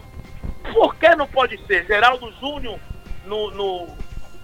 por 0.73 0.97
que 0.97 1.15
não 1.15 1.29
pode 1.29 1.61
ser 1.67 1.87
Geraldo 1.87 2.33
Júnior 2.41 2.79
no, 3.27 3.51
no 3.51 3.89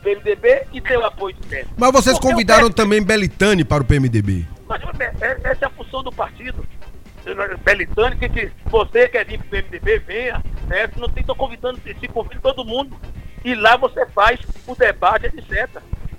PMDB 0.03 0.67
e 0.71 0.81
ter 0.83 0.99
o 0.99 1.05
apoio 1.07 1.35
de 1.35 1.49
Neto? 1.49 1.71
Mas 1.77 1.91
vocês 1.91 2.19
Porque 2.19 2.31
convidaram 2.31 2.71
também 2.71 3.03
Belitani 3.03 3.65
para 3.65 3.83
o 3.83 3.87
PMDB. 3.87 4.47
Mas 4.69 4.83
é, 5.01 5.15
é, 5.23 5.41
essa 5.45 5.65
é 5.65 5.67
a 5.67 5.71
função 5.71 6.03
do 6.03 6.13
partido. 6.13 6.63
Belitani, 7.65 8.17
que, 8.17 8.29
que 8.29 8.53
você 8.67 9.09
quer 9.09 9.25
vir 9.25 9.39
para 9.39 9.47
o 9.47 9.51
PMDB, 9.51 9.99
venha. 10.01 10.43
Né? 10.67 10.89
Não 10.97 11.09
tem, 11.09 11.25
tô 11.25 11.35
convidando, 11.35 11.81
se 11.81 12.09
convida 12.09 12.41
todo 12.43 12.65
mundo. 12.65 12.97
E 13.45 13.55
lá 13.55 13.77
você 13.77 14.07
faz 14.07 14.41
o 14.67 14.75
debate, 14.75 15.27
etc. 15.27 15.69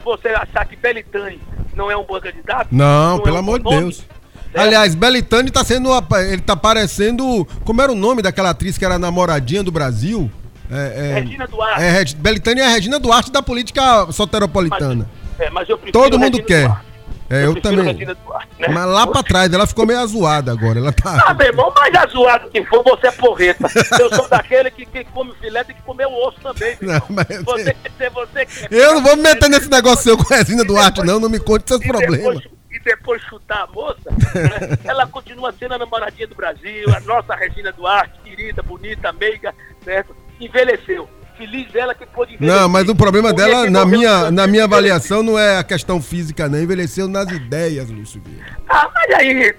Você 0.04 0.30
achar 0.30 0.66
que 0.66 0.76
Belitani 0.76 1.40
não 1.76 1.92
é 1.92 1.98
um 1.98 2.04
bom 2.04 2.20
candidato? 2.20 2.70
Não, 2.72 3.18
não 3.18 3.24
pelo 3.24 3.36
é 3.36 3.40
um 3.40 3.44
amor 3.44 3.60
de 3.60 3.70
Deus. 3.70 4.08
É. 4.54 4.62
Aliás, 4.62 4.96
Belitani 4.96 5.52
tá 5.52 5.64
sendo. 5.64 5.90
Ele 6.28 6.42
tá 6.42 6.56
parecendo. 6.56 7.48
Como 7.64 7.82
era 7.82 7.92
o 7.92 7.96
nome 7.96 8.22
daquela 8.22 8.50
atriz 8.50 8.78
que 8.78 8.86
era 8.86 8.98
namoradinha 8.98 9.64
do 9.64 9.72
Brasil? 9.72 10.32
É, 10.72 11.12
é, 11.18 11.20
Regina 11.20 11.48
Duarte. 11.48 11.82
É, 11.82 12.06
Belitani 12.16 12.62
é 12.62 12.66
a 12.66 12.70
Regina 12.70 13.00
Duarte 13.00 13.32
da 13.32 13.42
política 13.42 14.12
soteropolitana. 14.12 15.10
Mas, 15.38 15.48
é, 15.48 15.50
mas 15.50 15.70
eu 15.70 15.78
Todo 15.92 16.20
mundo 16.20 16.38
Regina 16.38 16.48
quer. 16.48 16.68
Duarte. 16.68 16.90
É, 17.32 17.46
eu, 17.46 17.56
eu 17.56 17.62
também. 17.62 17.96
Duarte, 17.96 18.50
né? 18.60 18.68
Mas 18.70 18.86
lá 18.88 19.06
pra 19.06 19.22
trás, 19.22 19.54
ela 19.54 19.68
ficou 19.68 19.86
meio 19.86 20.00
azoada 20.00 20.52
agora. 20.52 20.80
Ela 20.80 20.92
tá... 20.92 21.26
Ah, 21.28 21.34
meu 21.36 21.46
irmão, 21.46 21.72
mais 21.76 21.94
azoado 21.94 22.50
que 22.50 22.64
for, 22.66 22.84
você 22.84 23.08
é 23.08 23.12
porreta. 23.12 23.68
Eu 24.00 24.16
sou 24.16 24.28
daquele 24.28 24.72
que, 24.72 24.84
que 24.84 25.04
come 25.06 25.32
filé 25.40 25.64
tem 25.64 25.76
que 25.76 25.82
comer 25.84 26.08
o 26.08 26.28
osso 26.28 26.40
também. 26.42 26.76
Não, 26.82 27.02
mas... 27.10 27.28
você, 27.44 27.76
você, 27.98 28.10
você, 28.10 28.48
eu 28.72 28.96
não 28.96 29.04
vou 29.04 29.16
me 29.16 29.22
meter 29.22 29.48
nesse 29.48 29.70
negócio 29.70 30.04
seu 30.04 30.18
com 30.18 30.34
a 30.34 30.38
Regina 30.38 30.66
Duarte, 30.66 31.02
depois, 31.02 31.08
não. 31.08 31.20
Não 31.20 31.30
me 31.30 31.40
conte 31.40 31.68
seus 31.68 31.86
problemas. 31.86 32.40
Depois, 32.40 32.59
e 32.80 32.84
depois 32.84 33.22
chutar 33.24 33.64
a 33.64 33.68
moça, 33.68 34.10
né? 34.12 34.78
ela 34.86 35.06
continua 35.08 35.52
sendo 35.52 35.74
a 35.74 35.78
namoradinha 35.78 36.28
do 36.28 36.36
Brasil, 36.36 36.86
a 36.96 37.00
nossa 37.02 37.36
Regina 37.36 37.72
Duarte, 37.72 38.20
querida, 38.24 38.62
bonita, 38.64 39.12
meiga, 39.14 39.54
certo? 39.84 40.16
Envelheceu 40.40 41.08
feliz 41.38 41.74
ela 41.74 41.96
que 41.96 42.06
pôde 42.06 42.34
envelhecer. 42.34 42.62
Não, 42.62 42.68
mas 42.68 42.90
o 42.90 42.96
problema 42.96 43.32
dela, 43.32 43.70
na 43.70 43.86
minha, 43.86 44.30
na 44.30 44.46
minha 44.46 44.66
avaliação, 44.66 45.24
não 45.24 45.40
é 45.40 45.58
a 45.58 45.64
questão 45.64 46.02
física, 46.02 46.50
não. 46.50 46.62
Envelheceu 46.62 47.08
nas 47.08 47.32
ideias, 47.32 47.90
Lúcio 47.90 48.22
Vieira. 48.22 48.58
Ah, 48.68 48.90
mas 48.94 49.16
aí. 49.16 49.56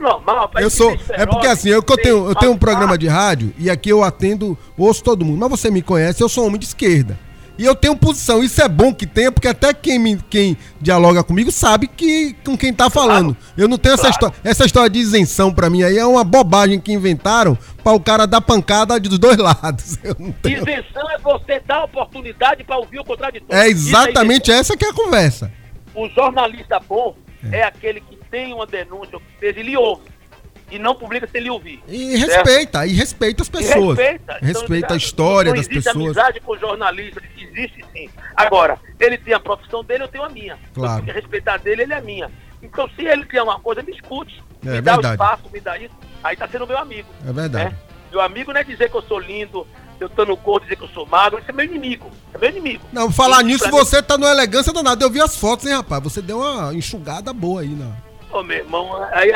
Normal, 0.00 0.50
eu 0.58 0.70
sou. 0.70 0.96
É 1.10 1.26
porque 1.26 1.46
assim, 1.46 1.68
eu, 1.68 1.84
eu, 1.86 1.96
tenho, 1.96 2.28
eu 2.28 2.34
tenho 2.34 2.52
um 2.52 2.56
programa 2.56 2.96
de 2.96 3.08
rádio 3.08 3.52
e 3.58 3.68
aqui 3.68 3.90
eu 3.90 4.02
atendo, 4.04 4.56
ouço 4.76 5.02
todo 5.02 5.24
mundo. 5.24 5.38
Mas 5.38 5.50
você 5.50 5.70
me 5.70 5.82
conhece, 5.82 6.22
eu 6.22 6.28
sou 6.28 6.46
homem 6.46 6.58
de 6.58 6.66
esquerda. 6.66 7.18
E 7.58 7.64
eu 7.64 7.74
tenho 7.74 7.96
posição. 7.96 8.42
Isso 8.42 8.62
é 8.62 8.68
bom 8.68 8.94
que 8.94 9.06
tenha, 9.06 9.32
porque 9.32 9.48
até 9.48 9.74
quem, 9.74 9.98
me, 9.98 10.16
quem 10.30 10.56
dialoga 10.80 11.24
comigo 11.24 11.50
sabe 11.50 11.88
que 11.88 12.34
com 12.44 12.56
quem 12.56 12.72
tá 12.72 12.88
falando. 12.88 13.34
Claro. 13.34 13.52
Eu 13.56 13.66
não 13.66 13.76
tenho 13.76 13.96
claro. 13.96 14.08
essa 14.08 14.14
história. 14.14 14.36
Essa 14.44 14.64
história 14.64 14.88
de 14.88 14.98
isenção 15.00 15.52
para 15.52 15.68
mim 15.68 15.82
aí 15.82 15.98
é 15.98 16.06
uma 16.06 16.22
bobagem 16.22 16.78
que 16.78 16.92
inventaram 16.92 17.58
para 17.82 17.92
o 17.92 18.00
cara 18.00 18.26
dar 18.26 18.40
pancada 18.40 18.98
dos 19.00 19.18
dois 19.18 19.36
lados. 19.38 19.96
Tenho... 20.40 20.62
Isenção 20.62 21.10
é 21.10 21.18
você 21.18 21.60
dar 21.66 21.84
oportunidade 21.84 22.62
para 22.62 22.78
ouvir 22.78 23.00
o 23.00 23.04
contraditório. 23.04 23.62
É 23.62 23.68
exatamente 23.68 24.52
essa 24.52 24.76
que 24.76 24.84
é 24.84 24.90
a 24.90 24.94
conversa. 24.94 25.52
O 25.94 26.08
jornalista 26.10 26.78
bom 26.78 27.16
é, 27.50 27.58
é 27.58 27.62
aquele 27.64 28.00
que 28.00 28.16
tem 28.30 28.52
uma 28.52 28.66
denúncia, 28.66 29.18
ele 29.42 29.62
lhe 29.62 29.76
ouve 29.76 30.17
e 30.70 30.78
não 30.78 30.94
publica 30.94 31.26
sem 31.26 31.40
ele 31.40 31.50
ouvir. 31.50 31.82
E 31.88 32.18
certo? 32.18 32.30
respeita, 32.30 32.86
e 32.86 32.92
respeita 32.92 33.42
as 33.42 33.48
pessoas. 33.48 33.98
E 33.98 34.02
respeita. 34.02 34.36
Então, 34.36 34.60
respeita 34.60 34.94
a 34.94 34.96
história 34.96 35.54
das 35.54 35.68
pessoas. 35.68 35.94
Não 35.94 36.02
existe 36.02 36.18
amizade 36.20 36.40
com 36.40 36.52
o 36.52 36.58
jornalista, 36.58 37.22
existe 37.38 37.84
sim. 37.92 38.10
Agora, 38.36 38.78
ele 39.00 39.18
tem 39.18 39.34
a 39.34 39.40
profissão 39.40 39.82
dele, 39.82 40.04
eu 40.04 40.08
tenho 40.08 40.24
a 40.24 40.28
minha. 40.28 40.58
Claro. 40.74 41.04
Eu 41.06 41.14
respeitar 41.14 41.58
dele, 41.58 41.82
ele 41.82 41.92
é 41.92 41.96
a 41.96 42.02
minha. 42.02 42.30
Então, 42.62 42.88
se 42.90 43.04
ele 43.04 43.24
tem 43.24 43.40
uma 43.40 43.58
coisa, 43.60 43.82
me 43.82 43.92
escute. 43.92 44.42
É, 44.64 44.70
me 44.72 44.80
dá 44.80 44.92
verdade. 44.94 45.08
o 45.08 45.24
espaço, 45.24 45.42
me 45.52 45.60
dá 45.60 45.78
isso. 45.78 45.94
Aí 46.22 46.36
tá 46.36 46.48
sendo 46.48 46.66
meu 46.66 46.78
amigo. 46.78 47.08
É 47.26 47.32
verdade. 47.32 47.70
Né? 47.70 47.76
Meu 48.10 48.20
amigo 48.20 48.52
não 48.52 48.60
é 48.60 48.64
dizer 48.64 48.90
que 48.90 48.96
eu 48.96 49.02
sou 49.02 49.18
lindo, 49.18 49.66
eu 50.00 50.08
tô 50.08 50.24
no 50.24 50.36
corpo, 50.36 50.60
dizer 50.60 50.76
que 50.76 50.84
eu 50.84 50.88
sou 50.88 51.06
magro, 51.06 51.38
isso 51.38 51.50
é 51.50 51.52
meu 51.52 51.64
inimigo. 51.64 52.10
É 52.34 52.38
meu 52.38 52.50
inimigo. 52.50 52.84
Não, 52.92 53.10
falar 53.12 53.42
nisso, 53.42 53.70
você 53.70 53.96
mim... 53.96 54.02
tá 54.02 54.18
numa 54.18 54.30
elegância 54.30 54.72
danada. 54.72 55.04
Eu 55.04 55.10
vi 55.10 55.20
as 55.20 55.36
fotos, 55.36 55.66
hein, 55.66 55.74
rapaz? 55.74 56.02
Você 56.02 56.22
deu 56.22 56.38
uma 56.38 56.74
enxugada 56.74 57.32
boa 57.32 57.60
aí, 57.60 57.68
né? 57.68 57.92
Ô, 58.30 58.42
meu 58.42 58.58
irmão, 58.58 59.02
aí 59.12 59.32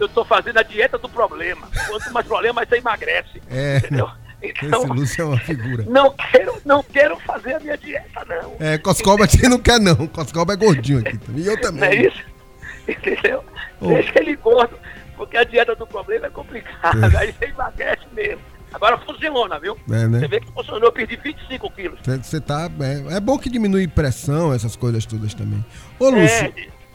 eu 0.00 0.08
tô 0.08 0.24
fazendo 0.24 0.58
a 0.58 0.62
dieta 0.62 0.98
do 0.98 1.08
problema. 1.08 1.68
Quanto 1.88 2.12
mais 2.12 2.26
problema, 2.26 2.54
mais 2.54 2.68
você 2.68 2.76
emagrece. 2.76 3.42
É. 3.50 3.76
Entendeu? 3.78 4.10
Então, 4.42 4.82
Esse 4.82 4.92
Lúcio 4.92 5.22
é 5.22 5.24
uma 5.24 5.38
figura. 5.38 5.84
Não 5.88 6.12
quero, 6.12 6.60
não 6.64 6.82
quero 6.82 7.16
fazer 7.20 7.54
a 7.54 7.60
minha 7.60 7.78
dieta, 7.78 8.24
não. 8.28 8.56
É, 8.58 8.76
Coscoba 8.76 9.26
você 9.28 9.48
não 9.48 9.58
quer, 9.58 9.78
não. 9.78 10.08
Coscoba 10.08 10.54
é 10.54 10.56
gordinho 10.56 10.98
aqui. 10.98 11.18
E 11.36 11.46
eu 11.46 11.60
também. 11.60 11.80
Não 11.80 11.86
é 11.86 11.94
isso? 11.94 12.24
Entendeu? 12.88 13.44
Oh. 13.80 13.88
Deixa 13.88 14.18
ele 14.20 14.34
gordo, 14.34 14.76
porque 15.16 15.36
a 15.36 15.44
dieta 15.44 15.76
do 15.76 15.86
problema 15.86 16.26
é 16.26 16.30
complicada. 16.30 17.06
É. 17.14 17.18
Aí 17.18 17.32
você 17.32 17.44
emagrece 17.44 18.02
mesmo. 18.12 18.42
Agora 18.72 18.98
funciona, 18.98 19.60
viu? 19.60 19.76
É, 19.90 20.08
né? 20.08 20.18
Você 20.18 20.28
vê 20.28 20.40
que 20.40 20.50
funcionou, 20.50 20.88
eu 20.88 20.92
perdi 20.92 21.16
25 21.16 21.70
quilos. 21.70 22.00
Você 22.22 22.40
tá. 22.40 22.70
É, 22.80 23.16
é, 23.16 23.20
bom 23.20 23.38
que 23.38 23.50
diminui 23.50 23.86
pressão, 23.86 24.52
essas 24.52 24.74
coisas 24.74 25.04
todas 25.04 25.34
também. 25.34 25.64
Ô, 25.98 26.08
Lúcio. 26.08 26.46
É, 26.46 26.52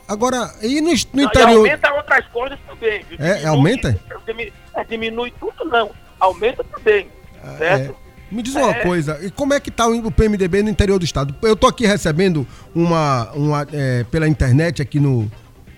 agora, 0.08 0.54
e 0.62 0.82
no, 0.82 0.90
no 1.14 1.22
interior. 1.24 1.66
E 1.66 1.70
aumenta 1.72 1.94
outras 1.94 2.26
coisas 2.28 2.60
também. 2.68 3.04
Viu? 3.10 3.18
É, 3.20 3.46
aumenta? 3.46 4.00
Diminui, 4.26 4.54
diminui 4.90 5.34
tudo, 5.40 5.66
não. 5.66 5.92
Aumenta 6.20 6.64
também. 6.64 7.08
É, 7.44 7.58
certo? 7.58 7.96
É. 8.04 8.08
Me 8.30 8.42
diz 8.42 8.56
uma 8.56 8.72
é. 8.72 8.84
coisa, 8.84 9.18
e 9.24 9.32
como 9.32 9.54
é 9.54 9.60
que 9.60 9.72
tá 9.72 9.88
o 9.88 10.12
PMDB 10.12 10.62
no 10.62 10.70
interior 10.70 11.00
do 11.00 11.06
estado? 11.06 11.34
Eu 11.42 11.56
tô 11.56 11.66
aqui 11.66 11.88
recebendo 11.88 12.46
uma, 12.76 13.32
uma 13.32 13.66
é, 13.72 14.04
pela 14.12 14.28
internet 14.28 14.82
aqui 14.82 15.00
no, 15.00 15.32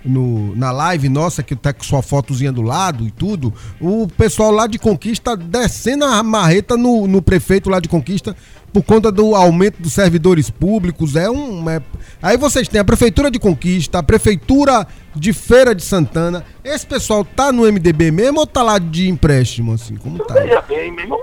no, 0.03 0.55
na 0.55 0.71
live 0.71 1.09
nossa, 1.09 1.43
que 1.43 1.55
tá 1.55 1.71
com 1.71 1.83
sua 1.83 2.01
fotozinha 2.01 2.51
do 2.51 2.63
lado 2.63 3.05
e 3.05 3.11
tudo, 3.11 3.53
o 3.79 4.07
pessoal 4.07 4.51
lá 4.51 4.65
de 4.65 4.79
Conquista 4.79 5.37
descendo 5.37 6.05
a 6.05 6.23
marreta 6.23 6.75
no, 6.75 7.05
no 7.07 7.21
prefeito 7.21 7.69
lá 7.69 7.79
de 7.79 7.87
Conquista 7.87 8.35
por 8.71 8.83
conta 8.83 9.11
do 9.11 9.35
aumento 9.35 9.81
dos 9.81 9.93
servidores 9.93 10.49
públicos. 10.49 11.15
É 11.15 11.29
um. 11.29 11.69
É... 11.69 11.81
Aí 12.21 12.37
vocês 12.37 12.67
têm 12.67 12.79
a 12.79 12.85
Prefeitura 12.85 13.29
de 13.29 13.39
Conquista, 13.39 13.99
a 13.99 14.03
Prefeitura 14.03 14.87
de 15.15 15.33
Feira 15.33 15.73
de 15.73 15.83
Santana. 15.83 16.45
Esse 16.63 16.85
pessoal 16.85 17.23
tá 17.23 17.51
no 17.51 17.63
MDB 17.63 18.11
mesmo 18.11 18.39
ou 18.39 18.47
tá 18.47 18.61
lá 18.61 18.79
de 18.79 19.09
empréstimo, 19.09 19.73
assim? 19.73 19.95
Como 19.95 20.23
tá? 20.23 20.33
Veja 20.35 20.61
bem, 20.61 20.91
meu 20.91 21.03
irmão, 21.03 21.19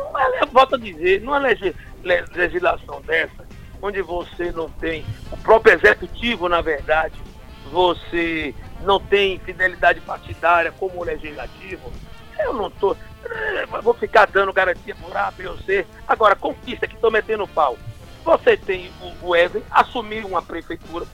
volto 0.53 0.74
a 0.74 0.78
dizer, 0.78 1.22
numa 1.22 1.38
legislação 1.38 3.01
dessa, 3.07 3.47
onde 3.80 4.03
você 4.03 4.53
não 4.53 4.68
tem 4.68 5.05
o 5.30 5.36
próprio 5.36 5.74
executivo, 5.74 6.49
na 6.49 6.61
verdade, 6.61 7.14
você 7.70 8.55
não 8.84 9.01
tem 9.01 9.38
fidelidade 9.40 10.01
partidária 10.01 10.72
como 10.72 11.01
o 11.01 11.05
legislativo, 11.05 11.92
eu 12.38 12.53
não 12.53 12.70
tô. 12.70 12.97
Eh, 13.31 13.66
vou 13.83 13.95
ficar 13.95 14.27
dando 14.27 14.53
garantia 14.53 14.95
por 14.95 15.16
A, 15.16 15.31
B 15.31 15.47
ou 15.49 15.59
C. 15.59 15.87
Agora, 16.07 16.37
conquista 16.37 16.87
que 16.87 16.95
estou 16.95 17.11
metendo 17.11 17.47
pau. 17.49 17.77
Você 18.24 18.57
tem 18.57 18.91
o, 19.22 19.37
Evan 19.37 19.61
assumir 19.70 20.24
uma 20.24 20.43
prefeitura. 20.43 21.07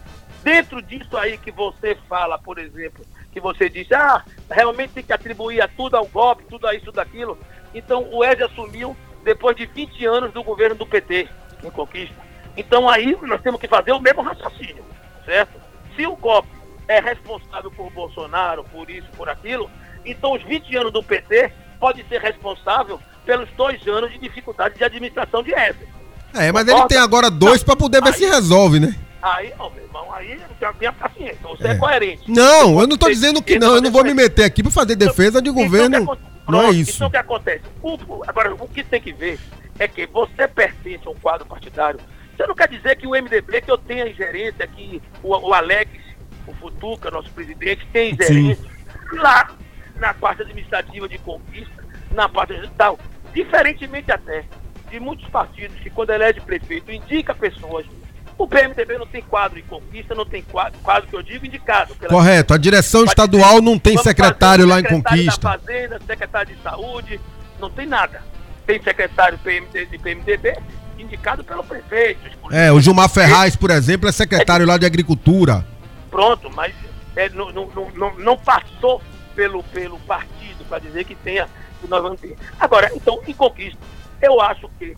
Dentro 0.42 0.82
disso 0.82 1.16
aí 1.16 1.38
que 1.38 1.50
você 1.50 1.94
fala, 2.08 2.38
por 2.38 2.58
exemplo, 2.58 3.04
que 3.30 3.40
você 3.40 3.68
diz, 3.68 3.90
ah, 3.92 4.24
realmente 4.50 4.94
tem 4.94 5.04
que 5.04 5.12
atribuir 5.12 5.60
a 5.60 5.68
tudo 5.68 5.96
ao 5.96 6.06
golpe, 6.06 6.44
tudo 6.48 6.66
a 6.66 6.74
isso, 6.74 6.86
tudo 6.86 6.98
aquilo. 7.00 7.38
Então 7.74 8.08
o 8.10 8.24
Evan 8.24 8.46
assumiu 8.46 8.96
depois 9.22 9.56
de 9.56 9.66
20 9.66 10.04
anos 10.06 10.32
do 10.32 10.42
governo 10.42 10.74
do 10.74 10.86
PT 10.86 11.28
em 11.62 11.70
conquista. 11.70 12.16
Então 12.56 12.88
aí 12.88 13.16
nós 13.22 13.40
temos 13.40 13.60
que 13.60 13.68
fazer 13.68 13.92
o 13.92 14.00
mesmo 14.00 14.22
raciocínio, 14.22 14.84
certo? 15.24 15.60
Se 15.94 16.06
o 16.06 16.16
golpe 16.16 16.48
é 16.88 16.98
responsável 16.98 17.70
por 17.70 17.90
Bolsonaro, 17.92 18.64
por 18.64 18.90
isso, 18.90 19.06
por 19.16 19.28
aquilo, 19.28 19.70
então 20.04 20.32
os 20.32 20.42
20 20.42 20.76
anos 20.76 20.92
do 20.92 21.02
PT 21.02 21.52
pode 21.82 22.04
ser 22.08 22.20
responsável 22.20 23.00
pelos 23.26 23.48
dois 23.56 23.84
anos 23.88 24.12
de 24.12 24.18
dificuldade 24.18 24.78
de 24.78 24.84
administração 24.84 25.42
de 25.42 25.52
Éder. 25.52 25.88
É, 26.32 26.52
mas 26.52 26.62
Concorda? 26.62 26.72
ele 26.72 26.88
tem 26.88 26.98
agora 26.98 27.28
dois 27.28 27.64
para 27.64 27.74
poder 27.74 28.00
ver 28.00 28.10
aí, 28.10 28.14
se 28.14 28.24
resolve, 28.24 28.78
né? 28.78 28.94
Aí, 29.20 29.52
ó, 29.58 29.68
meu 29.68 29.82
irmão, 29.82 30.14
aí 30.14 30.40
não 30.60 30.72
tenha 30.74 30.92
paciência. 30.92 31.40
Você 31.42 31.66
é. 31.66 31.70
é. 31.72 31.74
coerente. 31.74 32.30
Não, 32.30 32.80
eu 32.80 32.86
não 32.86 32.94
estou 32.94 33.10
dizendo 33.10 33.42
que 33.42 33.58
não. 33.58 33.74
Eu 33.74 33.82
não 33.82 33.90
vou 33.90 34.04
me 34.04 34.14
meter 34.14 34.44
aqui 34.44 34.62
para 34.62 34.70
fazer 34.70 34.94
defesa 34.94 35.42
de 35.42 35.50
então, 35.50 35.60
governo. 35.60 35.96
Então, 35.96 36.18
não 36.48 36.62
é 36.62 36.70
isso. 36.70 36.92
Então 36.94 37.08
o 37.08 37.10
que 37.10 37.16
acontece? 37.16 37.64
O, 37.82 37.98
agora, 38.28 38.54
o 38.54 38.68
que 38.68 38.84
tem 38.84 39.00
que 39.00 39.12
ver 39.12 39.40
é 39.76 39.88
que 39.88 40.06
você 40.06 40.46
pertence 40.46 41.02
a 41.04 41.10
um 41.10 41.16
quadro 41.16 41.44
partidário. 41.46 41.98
Você 42.36 42.46
não 42.46 42.54
quer 42.54 42.68
dizer 42.68 42.96
que 42.96 43.08
o 43.08 43.10
MDB, 43.10 43.60
que 43.60 43.70
eu 43.70 43.78
tenha 43.78 44.08
ingerência, 44.08 44.66
que 44.68 45.02
o, 45.20 45.36
o 45.36 45.52
Alex, 45.52 45.90
o 46.46 46.54
Futuca, 46.54 47.10
nosso 47.10 47.30
presidente, 47.30 47.84
tem 47.92 48.12
ingerência 48.12 48.70
Sim. 49.10 49.18
lá 49.18 49.50
na 50.02 50.12
parte 50.12 50.42
administrativa 50.42 51.08
de 51.08 51.16
conquista, 51.18 51.84
na 52.10 52.28
parte 52.28 52.54
digital. 52.54 52.98
Diferentemente 53.32 54.10
até 54.10 54.44
de 54.90 54.98
muitos 54.98 55.26
partidos 55.28 55.78
que, 55.78 55.88
quando 55.88 56.10
elege 56.10 56.40
prefeito, 56.40 56.90
indica 56.90 57.34
pessoas 57.34 57.86
o 58.36 58.48
PMDB 58.48 58.98
não 58.98 59.06
tem 59.06 59.22
quadro 59.22 59.58
em 59.58 59.62
conquista, 59.62 60.16
não 60.16 60.24
tem 60.24 60.42
quadro, 60.42 60.78
quadro 60.80 61.08
que 61.08 61.14
eu 61.14 61.22
digo, 61.22 61.46
indicado. 61.46 61.94
Correto, 61.94 62.52
a 62.52 62.58
direção 62.58 63.04
estadual 63.04 63.62
não 63.62 63.78
tem 63.78 63.96
secretário 63.98 64.66
lá 64.66 64.80
em 64.80 64.82
conquista. 64.82 65.32
Secretário 65.32 65.60
da 65.60 65.66
Fazenda, 65.66 66.00
secretário 66.04 66.56
de 66.56 66.62
Saúde, 66.62 67.20
não 67.60 67.70
tem 67.70 67.86
nada. 67.86 68.22
Tem 68.66 68.82
secretário 68.82 69.38
PMD, 69.38 69.86
de 69.86 69.98
PMDB 69.98 70.56
indicado 70.98 71.44
pelo 71.44 71.62
prefeito. 71.62 72.20
É, 72.50 72.72
o 72.72 72.80
Gilmar 72.80 73.08
Ferraz, 73.08 73.54
por 73.54 73.70
exemplo, 73.70 74.08
é 74.08 74.12
secretário 74.12 74.64
é, 74.64 74.66
lá 74.66 74.78
de 74.78 74.86
Agricultura. 74.86 75.64
Pronto, 76.10 76.50
mas 76.50 76.74
é, 77.14 77.28
não, 77.30 77.52
não, 77.52 77.68
não, 77.94 78.18
não, 78.18 78.36
passou 78.36 79.00
pelo, 79.34 79.62
pelo 79.64 79.98
partido 80.00 80.64
para 80.64 80.78
dizer 80.78 81.04
que 81.04 81.14
tenha, 81.14 81.48
que 81.80 81.88
nós 81.88 82.02
vamos 82.02 82.20
ter. 82.20 82.36
Agora, 82.58 82.90
então, 82.94 83.20
em 83.26 83.34
conquista, 83.34 83.78
eu 84.20 84.40
acho 84.40 84.68
que 84.78 84.96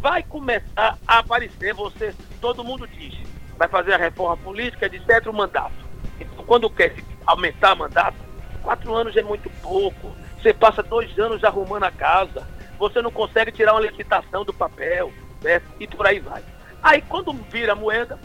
vai 0.00 0.22
começar 0.22 0.98
a 1.06 1.18
aparecer, 1.18 1.72
você, 1.74 2.14
todo 2.40 2.64
mundo 2.64 2.86
diz, 2.86 3.14
vai 3.56 3.68
fazer 3.68 3.94
a 3.94 3.98
reforma 3.98 4.36
política 4.36 4.88
de 4.88 5.02
certo 5.04 5.32
mandato. 5.32 5.72
Então, 6.20 6.44
quando 6.44 6.68
quer 6.68 6.94
aumentar 7.26 7.74
mandato, 7.74 8.16
quatro 8.62 8.94
anos 8.94 9.16
é 9.16 9.22
muito 9.22 9.48
pouco. 9.62 10.12
Você 10.40 10.52
passa 10.52 10.82
dois 10.82 11.18
anos 11.18 11.42
arrumando 11.42 11.84
a 11.84 11.90
casa, 11.90 12.46
você 12.78 13.00
não 13.00 13.10
consegue 13.10 13.52
tirar 13.52 13.72
uma 13.72 13.80
licitação 13.80 14.44
do 14.44 14.52
papel, 14.52 15.12
né? 15.42 15.62
e 15.80 15.86
por 15.86 16.06
aí 16.06 16.20
vai. 16.20 16.42
Aí, 16.82 17.00
quando 17.02 17.32
vira 17.32 17.74
moeda, 17.74 18.18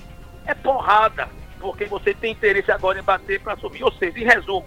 é 0.46 0.54
porrada, 0.54 1.30
porque 1.60 1.86
você 1.86 2.14
tem 2.14 2.34
interesse 2.34 2.72
agora 2.72 3.00
em 3.00 3.04
bater 3.04 3.40
para 3.40 3.56
subir. 3.58 3.84
Ou 3.84 3.92
seja, 3.94 4.20
em 4.20 4.26
resumo, 4.26 4.66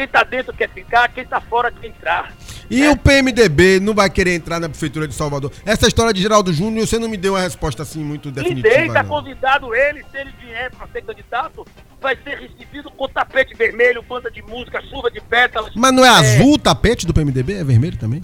quem 0.00 0.04
está 0.06 0.24
dentro 0.24 0.52
quer 0.54 0.70
ficar, 0.70 1.08
quem 1.08 1.24
está 1.24 1.40
fora 1.40 1.70
quer 1.70 1.88
entrar. 1.88 2.32
E 2.70 2.86
o 2.88 2.96
PMDB 2.96 3.80
não 3.80 3.92
vai 3.92 4.08
querer 4.08 4.34
entrar 4.34 4.58
na 4.58 4.68
Prefeitura 4.68 5.06
de 5.06 5.14
Salvador? 5.14 5.52
Essa 5.66 5.88
história 5.88 6.12
de 6.12 6.22
Geraldo 6.22 6.52
Júnior, 6.52 6.86
você 6.86 6.98
não 6.98 7.08
me 7.08 7.16
deu 7.16 7.34
uma 7.34 7.40
resposta 7.40 7.82
assim 7.82 8.02
muito 8.02 8.30
definitiva. 8.30 8.68
E 8.68 8.86
está 8.86 9.04
convidado 9.04 9.74
ele, 9.74 10.02
se 10.10 10.16
ele 10.16 10.32
vier 10.40 10.70
para 10.70 10.86
ser 10.88 11.02
candidato, 11.02 11.66
vai 12.00 12.16
ser 12.24 12.38
recebido 12.38 12.90
com 12.90 13.08
tapete 13.08 13.54
vermelho, 13.54 14.02
banda 14.02 14.30
de 14.30 14.40
música, 14.42 14.80
chuva 14.88 15.10
de 15.10 15.20
pétalas. 15.20 15.72
Mas 15.74 15.92
não 15.92 16.04
é, 16.04 16.08
é... 16.08 16.12
azul 16.12 16.54
o 16.54 16.58
tapete 16.58 17.06
do 17.06 17.12
PMDB? 17.12 17.54
É 17.54 17.64
vermelho 17.64 17.98
também? 17.98 18.22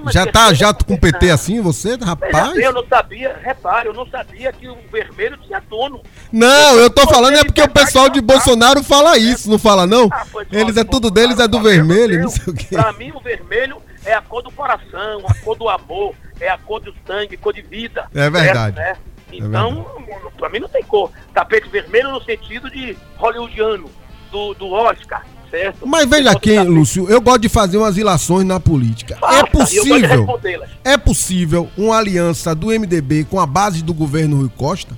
Não, 0.00 0.12
já 0.12 0.26
tá 0.26 0.52
já 0.52 0.72
com 0.72 0.96
PT 0.96 1.30
assim, 1.30 1.60
você, 1.60 1.96
rapaz? 1.96 2.56
Eu 2.56 2.72
não 2.72 2.86
sabia, 2.86 3.36
repare, 3.42 3.88
eu 3.88 3.94
não 3.94 4.06
sabia 4.06 4.52
que 4.52 4.68
o 4.68 4.76
vermelho 4.90 5.36
tinha 5.38 5.60
dono. 5.60 6.02
Não, 6.32 6.76
eu 6.76 6.90
tô 6.90 7.06
falando 7.06 7.36
é 7.36 7.44
porque 7.44 7.62
o 7.62 7.68
pessoal 7.68 8.08
de 8.08 8.20
Bolsonaro 8.20 8.82
fala 8.82 9.16
isso, 9.16 9.50
não 9.50 9.58
fala 9.58 9.86
não? 9.86 10.08
Ah, 10.12 10.24
Eles 10.52 10.76
é 10.76 10.84
tudo 10.84 11.10
deles, 11.10 11.38
é 11.38 11.48
do 11.48 11.60
vermelho, 11.60 12.22
não 12.22 12.28
sei 12.28 12.52
o 12.52 12.54
quê. 12.54 12.74
Pra 12.76 12.92
mim 12.92 13.12
o 13.12 13.20
vermelho 13.20 13.82
é 14.04 14.14
a 14.14 14.22
cor 14.22 14.42
do 14.42 14.50
coração, 14.50 15.24
a 15.28 15.34
cor 15.42 15.56
do 15.56 15.68
amor, 15.68 16.14
é 16.40 16.48
a 16.48 16.58
cor 16.58 16.80
do 16.80 16.94
sangue, 17.06 17.36
cor 17.36 17.52
de 17.52 17.62
vida. 17.62 18.06
É 18.14 18.30
verdade. 18.30 18.76
Né? 18.76 18.96
Então, 19.32 19.86
é 20.08 20.30
pra 20.38 20.48
mim 20.48 20.60
não 20.60 20.68
tem 20.68 20.82
cor. 20.82 21.10
Tapete 21.34 21.68
vermelho 21.68 22.10
no 22.10 22.22
sentido 22.22 22.70
de 22.70 22.96
hollywoodiano, 23.16 23.90
do, 24.30 24.54
do 24.54 24.70
Oscar. 24.70 25.24
Certo? 25.50 25.86
Mas 25.86 26.08
veja 26.08 26.30
aqui, 26.30 26.58
Lúcio, 26.58 27.08
eu 27.08 27.20
gosto 27.20 27.40
de 27.40 27.48
fazer 27.48 27.78
umas 27.78 27.96
ilações 27.96 28.44
na 28.44 28.58
política. 28.58 29.16
Faça, 29.16 29.38
é 29.38 29.44
possível, 29.44 30.40
é 30.84 30.96
possível 30.96 31.70
uma 31.76 31.96
aliança 31.96 32.54
do 32.54 32.66
MDB 32.66 33.24
com 33.24 33.38
a 33.38 33.46
base 33.46 33.82
do 33.82 33.94
governo 33.94 34.38
Rui 34.38 34.50
Costa 34.56 34.96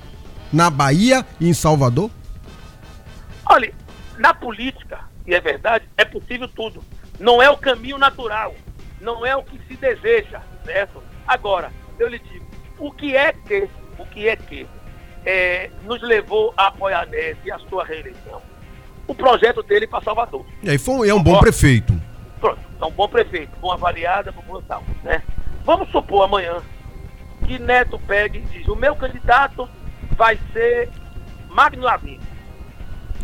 na 0.52 0.70
Bahia 0.70 1.24
e 1.38 1.48
em 1.48 1.52
Salvador? 1.52 2.10
Olha, 3.44 3.72
na 4.18 4.32
política, 4.32 5.00
e 5.26 5.34
é 5.34 5.40
verdade, 5.40 5.84
é 5.96 6.04
possível 6.04 6.48
tudo. 6.48 6.82
Não 7.20 7.42
é 7.42 7.50
o 7.50 7.56
caminho 7.56 7.98
natural 7.98 8.54
não 9.00 9.24
é 9.24 9.34
o 9.36 9.42
que 9.42 9.58
se 9.66 9.76
deseja, 9.76 10.40
certo? 10.64 11.02
Agora, 11.26 11.72
eu 11.98 12.08
lhe 12.08 12.18
digo, 12.18 12.46
o 12.78 12.90
que 12.90 13.16
é 13.16 13.32
que, 13.32 13.68
o 13.98 14.06
que 14.06 14.28
é 14.28 14.36
que 14.36 14.66
é, 15.24 15.70
nos 15.84 16.00
levou 16.02 16.52
a 16.56 16.68
apoiar 16.68 17.06
Nese 17.06 17.40
e 17.44 17.52
a 17.52 17.58
sua 17.58 17.84
reeleição? 17.84 18.42
O 19.08 19.14
projeto 19.14 19.62
dele 19.62 19.86
para 19.86 20.04
Salvador. 20.04 20.46
E 20.62 20.70
aí 20.70 20.78
foi, 20.78 21.08
é 21.08 21.14
um 21.14 21.22
bom 21.22 21.40
prefeito. 21.40 22.00
Pronto, 22.38 22.60
é 22.80 22.84
um 22.84 22.92
bom 22.92 23.08
prefeito, 23.08 23.50
bom 23.60 23.72
avaliada 23.72 24.32
população, 24.32 24.82
né? 25.02 25.22
Vamos 25.64 25.90
supor 25.90 26.24
amanhã 26.24 26.62
que 27.46 27.58
Neto 27.58 27.98
pegue 28.06 28.38
e 28.38 28.58
diz, 28.58 28.68
o 28.68 28.76
meu 28.76 28.94
candidato 28.94 29.68
vai 30.16 30.38
ser 30.52 30.90
Magno 31.48 31.82
Lavigne. 31.82 32.20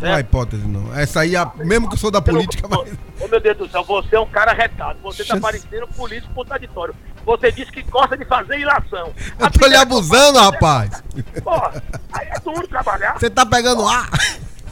Não 0.01 0.13
há 0.13 0.21
hipótese, 0.21 0.67
não. 0.67 0.95
Essa 0.95 1.21
aí, 1.21 1.35
mesmo 1.57 1.89
que 1.89 1.95
eu 1.95 1.99
sou 1.99 2.11
da 2.11 2.21
política, 2.21 2.67
mas... 2.69 2.93
Ô 3.21 3.29
meu 3.29 3.41
Deus 3.41 3.57
do 3.57 3.69
céu, 3.69 3.85
você 3.85 4.17
é 4.17 4.21
um 4.21 4.27
cara 4.27 4.53
retado. 4.53 4.99
Você 5.03 5.23
está 5.23 5.39
parecendo 5.39 5.87
político 5.89 6.35
contraditório. 6.35 6.95
Você 7.25 7.53
disse 7.53 7.71
que 7.71 7.83
gosta 7.83 8.17
de 8.17 8.25
fazer 8.25 8.59
ilação. 8.59 9.13
Eu 9.39 9.51
tô 9.51 9.67
lhe 9.67 9.77
abusando, 9.77 10.39
rapaz. 10.39 11.03
Porra, 11.43 11.83
aí 12.13 12.29
é 12.29 12.41
duro 12.41 12.67
trabalhar. 12.69 13.19
Você 13.19 13.31
tá 13.31 13.47
pegando 13.47 13.87
ar? 13.87 14.11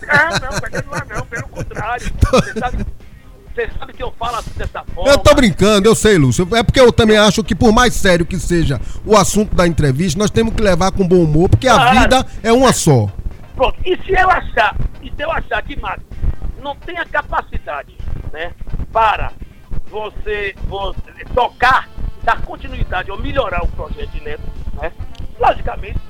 É, 0.08 0.40
não, 0.40 0.94
ar 0.94 1.06
não, 1.06 1.26
pelo 1.26 1.48
contrário. 1.48 2.12
Você 2.32 2.58
sabe, 2.58 2.86
você 3.54 3.68
sabe 3.78 3.92
que 3.92 4.02
eu 4.02 4.10
falo 4.12 4.36
assim 4.36 4.50
dessa 4.56 4.82
forma. 4.94 5.10
Eu 5.10 5.18
tô 5.18 5.34
brincando, 5.34 5.86
eu 5.86 5.94
sei, 5.94 6.16
Lúcio. 6.16 6.48
É 6.56 6.62
porque 6.62 6.80
eu 6.80 6.90
também 6.90 7.18
acho 7.18 7.44
que, 7.44 7.54
por 7.54 7.70
mais 7.70 7.92
sério 7.92 8.24
que 8.24 8.38
seja 8.38 8.80
o 9.04 9.14
assunto 9.14 9.54
da 9.54 9.66
entrevista, 9.66 10.18
nós 10.18 10.30
temos 10.30 10.54
que 10.54 10.62
levar 10.62 10.90
com 10.90 11.06
bom 11.06 11.22
humor, 11.22 11.50
porque 11.50 11.68
a 11.68 11.90
vida 11.90 12.26
é 12.42 12.50
uma 12.50 12.72
só. 12.72 13.08
Pronto, 13.54 13.78
e 13.84 13.96
se 14.04 14.12
eu 14.12 14.30
achar, 14.30 14.74
e 15.02 15.10
se 15.10 15.22
eu 15.22 15.30
achar 15.30 15.62
que 15.62 15.78
Max 15.78 16.02
não 16.62 16.74
tem 16.76 16.96
a 16.96 17.04
capacidade, 17.04 17.94
né, 18.32 18.52
para 18.90 19.32
você, 19.90 20.54
você 20.64 21.24
tocar, 21.34 21.88
dar 22.24 22.40
continuidade 22.42 23.10
ou 23.10 23.20
melhorar 23.20 23.62
o 23.64 23.68
projeto 23.68 24.10
de 24.12 24.24
Neto, 24.24 24.42
né, 24.80 24.90
logicamente, 25.38 26.00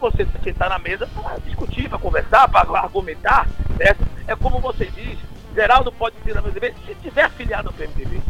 você 0.00 0.26
sentar 0.42 0.68
na 0.68 0.78
mesa 0.78 1.06
para 1.06 1.38
discutir, 1.38 1.88
para 1.88 1.98
conversar, 1.98 2.48
para 2.48 2.80
argumentar, 2.80 3.48
certo? 3.76 4.04
É 4.26 4.36
como 4.36 4.60
você 4.60 4.86
diz, 4.86 5.18
Geraldo 5.54 5.90
pode 5.92 6.16
vir 6.24 6.34
na 6.34 6.42
MDB, 6.42 6.74
se 6.86 6.94
tiver 6.96 7.24
afiliado 7.24 7.68
ao 7.68 7.74
PMDB, 7.74 8.20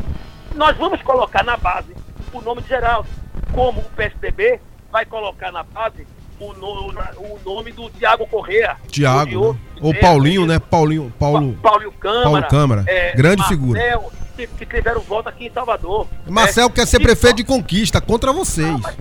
nós 0.55 0.77
vamos 0.77 1.03
colocar 1.03 1.43
na 1.43 1.57
base 1.57 1.95
o 2.33 2.41
nome 2.41 2.63
de 2.63 2.69
Geraldo, 2.69 3.09
como 3.53 3.81
o 3.81 3.91
PSDB 3.91 4.61
vai 4.91 5.05
colocar 5.05 5.53
na 5.53 5.63
base 5.63 6.07
o, 6.41 6.53
no, 6.55 6.89
o 6.89 7.41
nome 7.45 7.73
do 7.73 7.89
Tiago 7.91 8.27
Correa. 8.27 8.77
Tiago. 8.89 9.53
Né? 9.53 9.59
Ou 9.81 9.95
Paulinho, 9.95 10.47
né? 10.47 10.59
Paulinho. 10.59 11.13
Paulo, 11.19 11.55
Paulo 11.63 11.93
Câmara. 11.93 12.23
Paulo 12.25 12.43
Câmara. 12.49 12.85
É, 12.87 13.15
grande 13.15 13.39
Marcel, 13.39 13.59
figura. 13.59 14.01
Que, 14.37 14.47
que 14.47 14.67
tiveram 14.67 15.01
voto 15.03 15.29
aqui 15.29 15.47
em 15.47 15.53
Salvador. 15.53 16.07
Marcel 16.27 16.69
né? 16.69 16.75
quer 16.75 16.87
ser 16.87 17.01
prefeito 17.01 17.37
de 17.37 17.45
conquista 17.45 18.01
contra 18.01 18.33
vocês. 18.33 18.67
Não, 18.67 18.79
mas, 18.79 18.97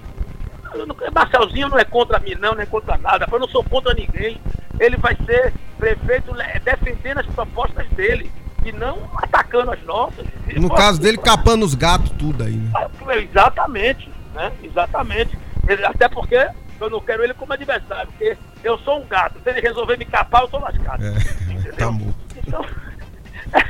Marcelzinho 1.14 1.70
não 1.70 1.80
é 1.80 1.86
contra 1.86 2.20
mim, 2.20 2.36
não, 2.36 2.54
não 2.54 2.62
é 2.62 2.66
contra 2.66 2.98
nada. 2.98 3.28
Eu 3.32 3.40
não 3.40 3.48
sou 3.48 3.64
contra 3.64 3.94
ninguém. 3.94 4.40
Ele 4.80 4.98
vai 4.98 5.16
ser 5.26 5.54
prefeito 5.78 6.34
defendendo 6.64 7.20
as 7.20 7.26
propostas 7.28 7.88
dele 7.90 8.32
e 8.66 8.72
não 8.72 9.10
atacando 9.16 9.72
as 9.72 9.84
nossas. 9.84 10.26
No 10.56 10.70
caso 10.70 11.00
dele, 11.00 11.18
capando 11.18 11.66
os 11.66 11.76
gatos, 11.76 12.12
tudo 12.12 12.44
aí, 12.44 12.56
né? 12.56 12.72
Exatamente, 13.18 14.10
né? 14.34 14.52
Exatamente. 14.64 15.38
Até 15.86 16.08
porque 16.08 16.48
eu 16.80 16.90
não 16.90 17.00
quero 17.00 17.24
ele 17.24 17.34
como 17.34 17.54
adversário, 17.54 18.08
porque 18.08 18.38
eu 18.64 18.78
sou 18.80 19.00
um 19.00 19.08
gato. 19.08 19.40
Se 19.44 19.50
ele 19.50 19.62
resolver 19.62 19.98
me 19.98 20.06
capar, 20.06 20.42
eu 20.42 20.48
tô 20.48 20.60
lascado. 20.60 21.04
É, 21.04 21.12
entendeu? 21.52 21.74
Tá 21.76 21.94
então, 22.36 22.66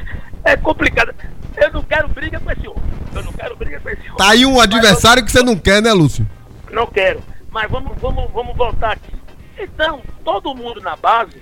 é, 0.46 0.54
é, 0.54 0.58
complicado. 0.58 1.14
Eu 1.58 1.72
não 1.74 1.84
quero 1.84 2.08
briga 2.08 2.40
com 2.40 2.52
esse 2.52 2.68
homem. 2.68 2.84
Eu 3.14 3.24
não 3.24 3.34
quero 3.34 3.56
briga 3.56 3.80
com 3.80 3.90
esse 3.90 4.02
homem. 4.02 4.18
Tá 4.18 4.30
aí 4.30 4.46
um 4.46 4.60
adversário 4.60 5.24
que 5.24 5.32
você 5.32 5.44
não 5.44 5.58
quer, 5.58 5.82
né, 5.82 5.92
Lúcio? 5.92 6.26
Não 6.72 6.88
quero. 6.88 7.22
Mas 7.50 7.70
vamos, 7.70 7.98
vamos, 8.00 8.32
vamos 8.32 8.56
voltar 8.56 8.94
aqui. 8.94 9.14
Então, 9.58 10.02
todo 10.24 10.56
mundo 10.56 10.80
na 10.82 10.96
base, 10.96 11.42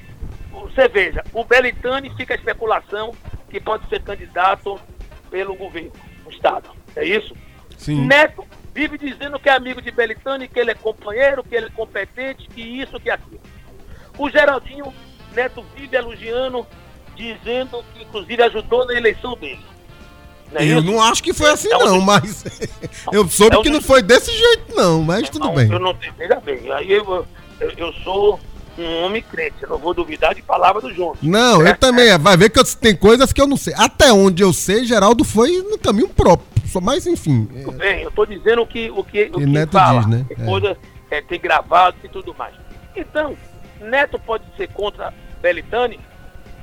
você 0.52 0.88
veja, 0.88 1.24
o 1.34 1.44
Belitani 1.44 2.10
fica 2.16 2.34
a 2.34 2.38
especulação 2.38 3.14
que 3.50 3.60
pode 3.60 3.88
ser 3.88 4.02
candidato 4.02 4.80
pelo 5.30 5.56
governo, 5.56 5.92
o 6.26 6.30
Estado. 6.30 6.70
É 6.96 7.06
isso? 7.06 7.36
Sim. 7.78 8.06
Neto 8.06 8.46
vive 8.74 8.98
dizendo 8.98 9.40
que 9.40 9.50
é 9.50 9.54
amigo 9.54 9.82
de 9.82 9.92
Belitani, 9.92 10.48
que 10.48 10.60
ele 10.60 10.72
é 10.72 10.76
companheiro, 10.76 11.44
que 11.44 11.56
ele 11.56 11.68
é 11.68 11.70
competente, 11.70 12.48
que 12.48 12.62
isso, 12.62 13.00
que 13.00 13.10
aquilo. 13.10 13.40
O 14.18 14.30
Geraldinho 14.30 14.94
Neto 15.34 15.64
vive 15.76 15.96
elogiando, 15.96 16.66
dizendo 17.16 17.84
que 17.94 18.04
inclusive 18.04 18.44
ajudou 18.44 18.86
na 18.86 18.94
eleição 18.94 19.36
dele. 19.36 19.64
Não 20.52 20.62
é 20.62 20.66
eu 20.66 20.80
isso? 20.80 20.88
não 20.88 21.02
acho 21.02 21.24
que 21.24 21.34
foi 21.34 21.52
assim, 21.52 21.72
é 21.72 21.78
não, 21.78 22.02
mas 22.02 22.44
eu 23.12 23.28
soube 23.28 23.58
é 23.58 23.62
que 23.62 23.70
não 23.70 23.82
foi 23.82 24.02
desse 24.02 24.32
jeito, 24.32 24.76
não, 24.76 25.04
mas 25.04 25.30
tudo 25.30 25.46
não, 25.46 25.56
bem. 25.56 25.72
Eu 25.72 25.80
não 25.80 25.94
tenho, 25.94 26.14
veja 26.18 26.40
bem, 26.40 26.72
aí 26.72 26.92
eu, 26.92 27.26
eu, 27.60 27.72
eu 27.78 27.94
sou 28.04 28.40
um 28.78 29.04
homem 29.04 29.22
crente, 29.22 29.56
eu 29.62 29.70
não 29.70 29.78
vou 29.78 29.94
duvidar 29.94 30.34
de 30.34 30.42
palavra 30.42 30.82
do 30.82 30.94
João. 30.94 31.16
Não, 31.22 31.66
eu 31.66 31.78
também, 31.78 32.18
vai 32.18 32.38
ver 32.38 32.50
que 32.50 32.60
eu, 32.60 32.64
tem 32.64 32.96
coisas 32.96 33.34
que 33.34 33.42
eu 33.42 33.48
não 33.48 33.58
sei. 33.58 33.74
Até 33.76 34.12
onde 34.12 34.42
eu 34.42 34.54
sei, 34.54 34.86
Geraldo 34.86 35.24
foi 35.24 35.62
no 35.64 35.78
caminho 35.78 36.10
próprio, 36.10 36.48
mas 36.82 37.06
enfim. 37.06 37.46
Tudo 37.46 37.78
bem, 37.78 38.04
eu 38.04 38.12
tô 38.12 38.26
dizendo 38.26 38.62
o 38.62 38.68
que, 38.68 38.90
o 38.90 39.04
que, 39.04 39.30
o 39.34 39.40
que 39.40 39.46
Neto 39.46 39.74
fala, 39.74 40.00
diz, 40.00 40.08
né? 40.08 40.26
Tem 40.28 40.46
coisa, 40.46 40.78
é, 41.12 41.22
tem 41.22 41.40
gravado 41.40 41.98
e 42.04 42.10
tudo 42.10 42.34
mais. 42.34 42.56
Então, 42.96 43.38
Neto 43.82 44.18
pode 44.18 44.46
ser 44.58 44.70
contra 44.70 45.14
Belitani, 45.42 46.00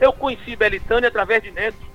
eu 0.00 0.12
conheci 0.12 0.56
Belitani 0.56 1.06
através 1.06 1.42
de 1.42 1.50
Neto. 1.50 1.85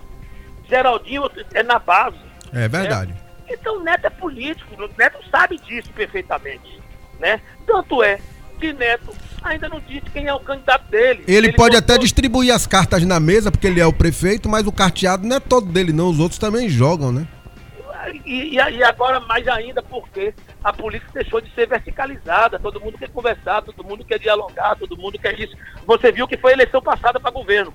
Geraldinho 0.71 1.29
é 1.53 1.61
na 1.61 1.77
base. 1.77 2.17
É 2.53 2.67
verdade. 2.67 3.11
Né? 3.11 3.19
Então 3.49 3.83
Neto 3.83 4.05
é 4.05 4.09
político, 4.09 4.75
Neto 4.97 5.19
sabe 5.29 5.57
disso 5.59 5.91
perfeitamente. 5.91 6.81
Né? 7.19 7.41
Tanto 7.67 8.01
é 8.01 8.17
que 8.59 8.71
Neto 8.71 9.13
ainda 9.43 9.67
não 9.67 9.81
disse 9.81 10.09
quem 10.13 10.27
é 10.27 10.33
o 10.33 10.39
candidato 10.39 10.89
dele. 10.89 11.23
Ele, 11.27 11.47
ele 11.47 11.53
pode 11.53 11.75
até 11.75 11.97
distribuir 11.97 12.53
as 12.53 12.65
cartas 12.65 13.03
na 13.03 13.19
mesa, 13.19 13.51
porque 13.51 13.67
ele 13.67 13.81
é 13.81 13.85
o 13.85 13.91
prefeito, 13.91 14.47
mas 14.47 14.65
o 14.65 14.71
carteado 14.71 15.27
não 15.27 15.35
é 15.35 15.39
todo 15.39 15.67
dele, 15.67 15.91
não. 15.91 16.09
Os 16.09 16.19
outros 16.19 16.39
também 16.39 16.69
jogam, 16.69 17.11
né? 17.11 17.27
E, 18.25 18.55
e, 18.55 18.83
agora 18.83 19.19
mais 19.19 19.47
ainda 19.47 19.81
porque 19.83 20.33
a 20.63 20.73
política 20.73 21.11
deixou 21.13 21.39
de 21.39 21.53
ser 21.53 21.67
verticalizada, 21.67 22.57
todo 22.57 22.81
mundo 22.81 22.97
quer 22.97 23.09
conversar, 23.09 23.61
todo 23.61 23.83
mundo 23.83 24.03
quer 24.03 24.17
dialogar, 24.17 24.75
todo 24.75 24.97
mundo 24.97 25.19
quer 25.19 25.39
isso. 25.39 25.55
Você 25.85 26.11
viu 26.11 26.27
que 26.27 26.37
foi 26.37 26.51
a 26.51 26.55
eleição 26.55 26.81
passada 26.81 27.19
para 27.19 27.29
governo, 27.29 27.73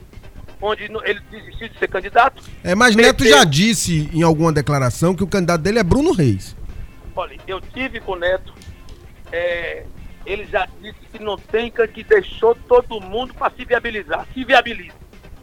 onde 0.60 0.84
ele 0.84 1.20
desistiu 1.30 1.68
de 1.68 1.78
ser 1.78 1.88
candidato. 1.88 2.42
É, 2.62 2.74
mas 2.74 2.96
Neto 2.96 3.26
já 3.26 3.44
disse 3.44 4.10
em 4.12 4.22
alguma 4.22 4.52
declaração 4.52 5.14
que 5.14 5.24
o 5.24 5.26
candidato 5.26 5.60
dele 5.60 5.78
é 5.78 5.82
Bruno 5.82 6.12
Reis. 6.12 6.56
Olha, 7.14 7.36
eu 7.46 7.60
tive 7.60 8.00
com 8.00 8.12
o 8.12 8.16
Neto, 8.16 8.52
é, 9.32 9.84
ele 10.24 10.44
já 10.46 10.68
disse 10.80 10.98
que 11.12 11.22
não 11.22 11.36
tem 11.36 11.70
que 11.70 12.04
deixou 12.04 12.54
todo 12.54 13.00
mundo 13.00 13.32
para 13.34 13.50
se 13.54 13.64
viabilizar, 13.64 14.26
se 14.34 14.44
viabiliza, 14.44 14.96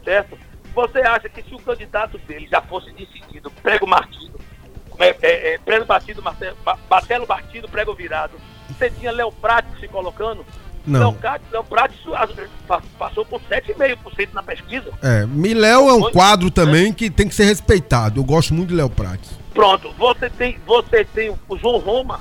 certo? 0.04 0.38
Você 0.74 0.98
acha 1.00 1.28
que 1.28 1.42
se 1.42 1.54
o 1.54 1.58
candidato 1.58 2.18
dele 2.18 2.48
já 2.50 2.60
fosse 2.60 2.92
decidido, 2.92 3.50
prego 3.62 3.88
partido, 3.88 4.38
é, 4.98 5.16
é, 5.22 5.54
é, 5.54 5.58
prego 5.58 5.84
batido, 5.84 6.22
martelo, 6.22 6.56
batelo 6.88 7.26
batido, 7.26 7.68
prego 7.68 7.94
virado. 7.94 8.32
Você 8.68 8.90
tinha 8.90 9.12
Léo 9.12 9.32
Prates 9.32 9.78
se 9.78 9.88
colocando. 9.88 10.44
Não. 10.86 11.14
Prates 11.14 11.98
passou 12.98 13.24
por 13.24 13.40
7,5% 13.42 14.28
na 14.32 14.42
pesquisa. 14.42 14.90
É, 15.02 15.24
Miléo 15.26 15.88
é 15.88 15.92
um 15.94 16.10
quadro 16.10 16.50
também 16.50 16.92
que 16.92 17.10
tem 17.10 17.28
que 17.28 17.34
ser 17.34 17.44
respeitado. 17.44 18.20
Eu 18.20 18.24
gosto 18.24 18.52
muito 18.52 18.68
de 18.68 18.74
Léo 18.74 18.90
Prates. 18.90 19.38
Pronto, 19.52 19.90
você 19.92 20.28
tem, 20.28 20.58
você 20.66 21.04
tem 21.04 21.34
o 21.48 21.56
João 21.56 21.78
Roma 21.78 22.20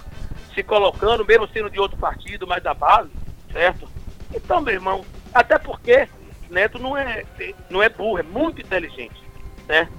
se 0.54 0.64
colocando, 0.64 1.26
mesmo 1.26 1.48
sendo 1.48 1.70
de 1.70 1.80
outro 1.80 1.98
partido, 1.98 2.46
mas 2.48 2.62
da 2.62 2.74
base, 2.74 3.10
certo? 3.52 3.90
Então, 4.34 4.62
meu 4.62 4.74
irmão, 4.74 5.04
até 5.34 5.58
porque 5.58 6.08
Neto 6.50 6.78
não 6.78 6.96
é, 6.96 7.24
não 7.70 7.82
é 7.82 7.90
burro, 7.90 8.20
é 8.20 8.24
muito 8.24 8.62
inteligente, 8.62 9.20
né? 9.68 9.90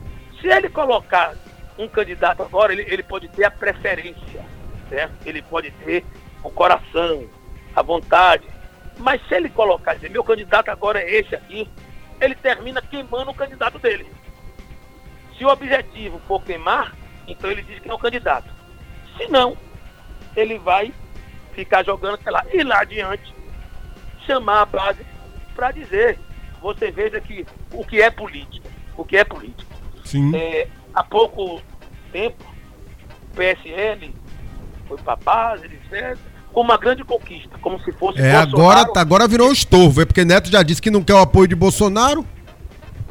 Se 0.40 0.46
ele 0.46 0.68
colocar 0.68 1.34
um 1.76 1.88
candidato 1.88 2.42
agora, 2.42 2.72
ele, 2.72 2.82
ele 2.82 3.02
pode 3.02 3.28
ter 3.28 3.44
a 3.44 3.50
preferência, 3.50 4.44
certo? 4.88 5.14
Ele 5.26 5.42
pode 5.42 5.70
ter 5.72 6.04
o 6.42 6.50
coração, 6.50 7.24
a 7.74 7.82
vontade. 7.82 8.44
Mas 8.98 9.26
se 9.26 9.34
ele 9.34 9.48
colocar, 9.48 9.94
dizer, 9.94 10.10
meu 10.10 10.24
candidato 10.24 10.70
agora 10.70 11.00
é 11.00 11.18
esse 11.18 11.34
aqui, 11.34 11.68
ele 12.20 12.34
termina 12.34 12.80
queimando 12.80 13.30
o 13.30 13.34
candidato 13.34 13.78
dele. 13.78 14.06
Se 15.36 15.44
o 15.44 15.48
objetivo 15.48 16.20
for 16.28 16.42
queimar, 16.42 16.94
então 17.26 17.50
ele 17.50 17.62
diz 17.62 17.80
que 17.80 17.90
é 17.90 17.94
o 17.94 17.98
candidato. 17.98 18.48
Se 19.16 19.26
não, 19.28 19.56
ele 20.36 20.58
vai 20.58 20.92
ficar 21.54 21.84
jogando, 21.84 22.22
sei 22.22 22.32
lá, 22.32 22.44
e 22.52 22.62
lá 22.62 22.80
adiante, 22.80 23.34
chamar 24.26 24.62
a 24.62 24.66
base 24.66 25.04
para 25.54 25.70
dizer. 25.70 26.18
Você 26.60 26.90
veja 26.90 27.20
que 27.20 27.46
o 27.72 27.84
que 27.84 28.00
é 28.00 28.10
política, 28.10 28.70
o 28.96 29.04
que 29.04 29.16
é 29.16 29.24
política. 29.24 29.74
Sim. 30.02 30.34
É, 30.34 30.68
há 30.94 31.02
pouco 31.02 31.60
tempo, 32.10 32.42
o 33.32 33.36
PSL 33.36 34.14
foi 34.88 34.96
para 34.98 35.12
a 35.12 35.16
base, 35.16 35.66
etc., 35.66 36.18
com 36.54 36.60
uma 36.60 36.78
grande 36.78 37.02
conquista, 37.02 37.58
como 37.60 37.80
se 37.80 37.90
fosse. 37.92 38.20
É, 38.22 38.36
agora, 38.36 38.86
tá, 38.86 39.00
agora 39.00 39.26
virou 39.26 39.48
um 39.48 39.52
estorvo, 39.52 40.00
é 40.00 40.04
porque 40.04 40.24
Neto 40.24 40.48
já 40.48 40.62
disse 40.62 40.80
que 40.80 40.90
não 40.90 41.02
quer 41.02 41.14
o 41.14 41.18
apoio 41.18 41.48
de 41.48 41.54
Bolsonaro, 41.56 42.24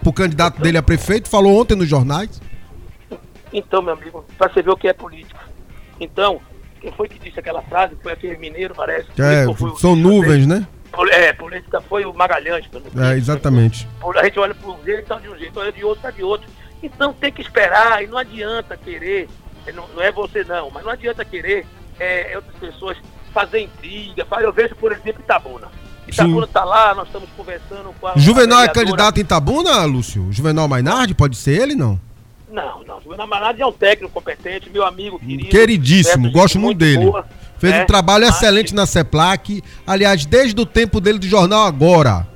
o 0.04 0.14
candidato 0.14 0.54
então, 0.54 0.64
dele 0.64 0.78
a 0.78 0.82
prefeito, 0.82 1.30
falou 1.30 1.60
ontem 1.60 1.76
nos 1.76 1.88
jornais. 1.88 2.41
Então, 3.52 3.82
meu 3.82 3.94
amigo, 3.94 4.26
para 4.38 4.52
você 4.52 4.62
ver 4.62 4.72
o 4.72 4.78
que 4.78 4.88
é 4.88 4.94
política. 4.94 5.41
Então, 6.00 6.39
quem 6.80 6.91
foi 6.94 7.10
que 7.10 7.20
disse 7.20 7.38
aquela 7.38 7.62
frase? 7.64 7.96
Foi 8.02 8.14
aquele 8.14 8.38
mineiro, 8.38 8.74
parece. 8.74 9.10
É, 9.20 9.46
são 9.78 9.96
nuvens, 9.96 10.48
né? 10.48 10.66
É, 11.12 11.34
política 11.34 11.82
foi 11.82 12.06
o 12.06 12.14
Magalhães. 12.14 12.66
É, 12.96 13.18
exatamente. 13.18 13.88
A 14.16 14.24
gente 14.24 14.39
olha 14.39 14.56
para 14.56 14.70
um 14.70 14.84
jeito, 14.84 15.08
tá 15.08 15.20
de 15.20 15.28
um 15.28 15.38
jeito, 15.38 15.60
olha 15.60 15.72
de 15.72 15.84
outro, 15.84 16.02
tá 16.02 16.12
de 16.12 16.24
outro. 16.24 16.48
Então 16.82 17.14
tem 17.14 17.32
que 17.32 17.41
esperar 17.41 18.04
e 18.04 18.08
não 18.08 18.18
adianta 18.18 18.78
querer, 18.78 19.28
é, 19.66 19.72
não, 19.72 19.88
não 19.89 20.02
é 20.02 20.12
você 20.12 20.44
não, 20.44 20.70
mas 20.70 20.84
não 20.84 20.91
adianta 20.91 21.26
querer 21.26 21.66
é, 22.00 22.34
outras 22.36 22.56
pessoas 22.58 22.98
fazer 23.34 23.62
intriga. 23.62 24.26
Eu 24.42 24.54
vejo, 24.54 24.76
por 24.76 24.92
exemplo, 24.92 25.22
Itabuna. 25.22 25.68
Itabuna 26.08 26.46
está 26.46 26.64
lá, 26.64 26.94
nós 26.94 27.08
estamos 27.08 27.30
conversando 27.36 27.94
com 28.00 28.08
a. 28.08 28.14
Juvenal 28.16 28.60
a 28.60 28.66
é 28.66 28.68
candidato 28.68 29.18
em 29.18 29.22
Itabuna, 29.22 29.84
Lúcio? 29.86 30.28
Juvenal 30.32 30.68
Mainardi, 30.68 31.14
pode 31.14 31.36
ser 31.36 31.62
ele, 31.62 31.76
não? 31.76 32.00
Não, 32.50 32.84
não. 32.84 33.02
Juvenal 33.02 33.28
Mainardi 33.28 33.62
é 33.62 33.66
um 33.66 33.72
técnico 33.72 34.14
competente, 34.14 34.70
meu 34.70 34.86
amigo 34.86 35.18
querido. 35.20 35.50
Queridíssimo, 35.50 36.32
gosto 36.32 36.60
muito, 36.60 36.78
dele. 36.78 37.06
Boa, 37.06 37.26
Fez 37.58 37.76
um 37.82 37.86
trabalho 37.86 38.26
excelente 38.26 38.76
na 38.76 38.86
CEPLAC, 38.86 39.64
aliás, 39.88 40.26
desde 40.26 40.60
o 40.60 40.66
tempo 40.66 41.00
dele 41.00 41.18
do 41.18 41.26
jornal 41.26 41.66
Agora. 41.66 42.28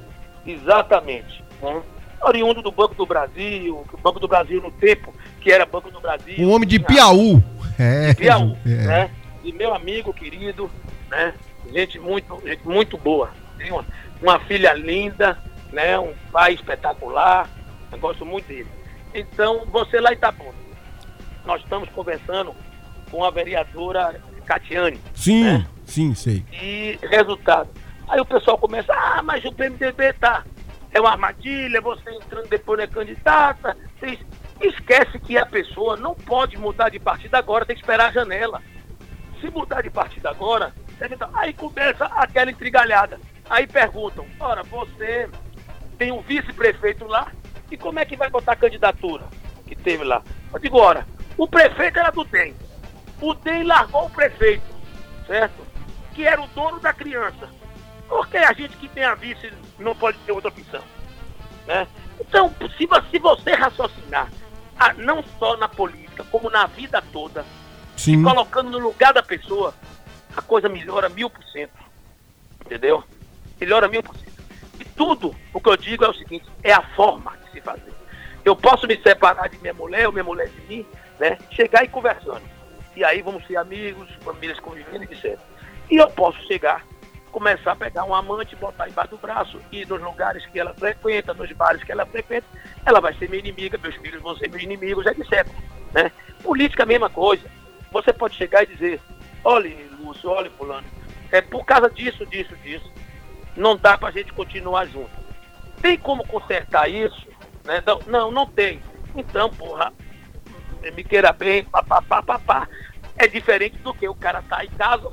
Exatamente. 0.46 1.44
Né? 1.62 1.82
oriundo 2.22 2.62
do 2.62 2.72
Banco 2.72 2.96
do 2.96 3.06
Brasil, 3.06 3.86
o 3.92 3.98
Banco 3.98 4.20
do 4.20 4.28
Brasil 4.28 4.62
no 4.62 4.72
tempo 4.72 5.14
que 5.42 5.52
era 5.52 5.66
Banco 5.66 5.92
do 5.92 6.00
Brasil. 6.00 6.36
Um 6.40 6.52
homem 6.52 6.68
de 6.68 6.80
Piauí. 6.80 7.42
É. 7.78 8.14
Piauí, 8.14 8.56
é. 8.66 8.70
né? 8.70 9.12
E 9.44 9.52
meu 9.54 9.74
amigo 9.74 10.14
querido, 10.14 10.70
né? 11.10 11.34
Gente 11.72 12.00
muito, 12.00 12.42
gente 12.46 12.66
muito 12.68 12.98
boa. 12.98 13.32
Tem 13.58 13.72
uma, 13.72 13.86
uma 14.22 14.40
filha 14.42 14.74
linda, 14.74 15.38
né? 15.72 15.98
Um 16.00 16.14
pai 16.32 16.54
espetacular. 16.54 17.50
Eu 17.92 17.98
gosto 18.00 18.26
muito 18.26 18.48
dele. 18.48 18.68
Então, 19.14 19.66
você 19.68 20.00
lá 20.00 20.12
em 20.12 20.14
Itabuna, 20.14 20.54
nós 21.46 21.62
estamos 21.62 21.90
conversando 21.90 22.54
com 23.10 23.24
a 23.24 23.32
vereadora 23.32 24.22
Catiane. 24.46 25.00
Sim, 25.14 25.44
né? 25.44 25.68
sim, 25.86 26.14
sei. 26.14 26.46
E 26.52 27.00
resultado. 27.04 27.70
Aí 28.08 28.20
o 28.20 28.26
pessoal 28.26 28.58
começa, 28.58 28.94
ah, 28.94 29.22
mas 29.22 29.44
o 29.44 29.52
PMDB 29.52 30.14
tá 30.14 30.44
é 30.94 31.02
uma 31.02 31.12
armadilha, 31.12 31.82
você 31.82 32.10
entrando 32.10 32.48
depois 32.48 32.80
é 32.80 32.88
candidata. 32.88 33.78
Você 34.00 34.18
esquece 34.62 35.20
que 35.20 35.38
a 35.38 35.46
pessoa 35.46 35.98
não 35.98 36.16
pode 36.16 36.58
mudar 36.58 36.90
de 36.90 37.00
partido 37.00 37.36
agora, 37.36 37.66
tem 37.66 37.76
que 37.76 37.82
esperar 37.82 38.10
a 38.10 38.12
janela. 38.12 38.62
Se 39.40 39.50
mudar 39.50 39.82
de 39.82 39.90
partido 39.90 40.28
agora, 40.28 40.74
aí 41.34 41.54
começa 41.54 42.06
aquela 42.06 42.52
intrigalhada. 42.52 43.20
Aí 43.50 43.66
perguntam, 43.66 44.26
ora, 44.40 44.64
você 44.64 45.30
tem 45.98 46.12
um 46.12 46.22
vice-prefeito 46.22 47.06
lá, 47.06 47.32
e 47.72 47.78
como 47.78 48.00
é 48.00 48.06
que 48.06 48.16
vai 48.16 48.30
botar 48.30 48.54
a 48.54 48.58
candidatura 48.58 49.26
que 49.66 49.76
teve 49.76 50.04
lá? 50.04 50.22
Eu 50.54 50.60
digo, 50.60 50.78
ora, 50.78 51.06
o 51.38 51.48
prefeito 51.48 52.00
era 52.00 52.12
do 52.12 52.24
DEM. 52.24 52.56
O 53.22 53.34
DEM 53.34 53.64
largou 53.64 54.06
o 54.06 54.10
prefeito, 54.10 54.66
certo? 55.26 55.66
Que 56.14 56.26
era 56.26 56.42
o 56.42 56.48
dono 56.48 56.80
da 56.80 56.94
criança. 56.94 57.50
Por 58.08 58.28
que 58.28 58.38
a 58.38 58.54
gente 58.54 58.76
que 58.78 58.88
tem 58.88 59.04
a 59.04 59.16
vice 59.16 59.52
não 59.78 59.96
pode 59.96 60.18
ter 60.20 60.32
outra 60.32 60.50
opção? 60.50 60.82
Né? 61.66 61.88
Então, 62.20 62.54
se, 62.78 62.88
se 63.12 63.20
você 63.20 63.54
raciocinar, 63.54 64.30
não 64.98 65.24
só 65.38 65.58
na 65.58 65.68
política, 65.68 66.24
como 66.26 66.50
na 66.50 66.66
vida 66.68 67.04
toda, 67.12 67.46
Sim. 67.96 68.24
colocando 68.24 68.72
no 68.72 68.80
lugar 68.80 69.14
da 69.14 69.24
pessoa, 69.24 69.74
a 70.38 70.42
coisa 70.42 70.70
melhora 70.70 71.10
mil 71.10 71.30
por 71.30 71.44
cento. 71.46 71.74
Entendeu? 72.66 73.04
Melhora 73.60 73.88
mil 73.88 74.04
por 74.04 74.16
cento. 74.16 74.38
E 74.80 74.86
tudo 74.86 75.36
o 75.54 75.60
que 75.60 75.70
eu 75.70 75.76
digo 75.76 76.06
é 76.06 76.10
o 76.10 76.14
seguinte, 76.14 76.46
é 76.64 76.72
a 76.72 76.82
forma 76.96 77.36
de 77.46 77.52
se 77.52 77.62
fazer. 77.62 77.94
Eu 78.46 78.56
posso 78.56 78.88
me 78.88 78.96
separar 79.02 79.50
de 79.50 79.58
minha 79.58 79.74
mulher, 79.74 80.06
ou 80.06 80.14
minha 80.14 80.24
mulher 80.24 80.48
de 80.48 80.62
mim, 80.62 80.86
né? 81.20 81.38
Chegar 81.50 81.84
e 81.84 81.88
conversando. 81.88 82.44
E 82.96 83.04
aí 83.04 83.22
vamos 83.22 83.46
ser 83.48 83.58
amigos, 83.58 84.08
famílias 84.22 84.60
convivendo, 84.60 85.04
etc. 85.04 85.38
E 85.90 85.98
eu 85.98 86.10
posso 86.12 86.40
chegar 86.46 86.86
começar 87.38 87.74
a 87.74 87.76
pegar 87.76 88.04
um 88.04 88.16
amante, 88.16 88.56
botar 88.56 88.90
embaixo 88.90 89.12
do 89.12 89.18
braço 89.18 89.62
e 89.72 89.86
nos 89.86 90.02
lugares 90.02 90.44
que 90.48 90.60
ela 90.60 90.74
frequenta, 90.74 91.36
nos 91.36 91.52
bares 91.52 91.84
que 91.84 91.92
ela 91.92 92.04
frequenta, 92.04 92.48
ela 92.84 93.00
vai 93.00 93.14
ser 93.14 93.30
minha 93.30 93.40
inimiga, 93.40 93.78
meus 93.78 93.96
filhos 93.98 94.24
vão 94.24 94.36
ser 94.36 94.50
meus 94.50 94.64
inimigos, 94.64 95.06
é 95.06 95.14
certo. 95.14 95.52
Né? 95.94 96.12
Política, 96.42 96.82
a 96.82 96.86
mesma 96.88 97.12
coisa. 97.12 97.44
Você 97.92 98.12
pode 98.12 98.36
chegar 98.36 98.64
e 98.64 98.68
dizer, 98.68 99.00
olha, 99.44 99.70
Lúcio, 100.00 100.30
olha, 100.30 100.50
fulano, 100.52 100.86
é 101.32 101.42
por 101.42 101.66
causa 101.66 101.90
disso, 101.90 102.26
disso, 102.26 102.56
disso, 102.64 102.92
não 103.56 103.76
dá 103.76 103.98
pra 103.98 104.12
gente 104.12 104.32
continuar 104.34 104.86
junto. 104.86 105.10
Tem 105.82 105.98
como 105.98 106.26
consertar 106.26 106.90
isso? 106.90 107.28
Né? 107.64 107.84
Não, 108.08 108.32
não, 108.32 108.46
tem. 108.46 108.80
Então, 109.16 109.50
porra, 109.50 109.92
me 110.96 111.04
queira 111.04 111.32
bem, 111.34 111.64
papapá, 111.64 112.22
papá. 112.22 112.68
É 113.18 113.28
diferente 113.28 113.78
do 113.80 113.94
que 113.94 114.08
o 114.08 114.16
cara 114.16 114.44
tá 114.44 114.64
em 114.64 114.70
casa, 114.70 115.10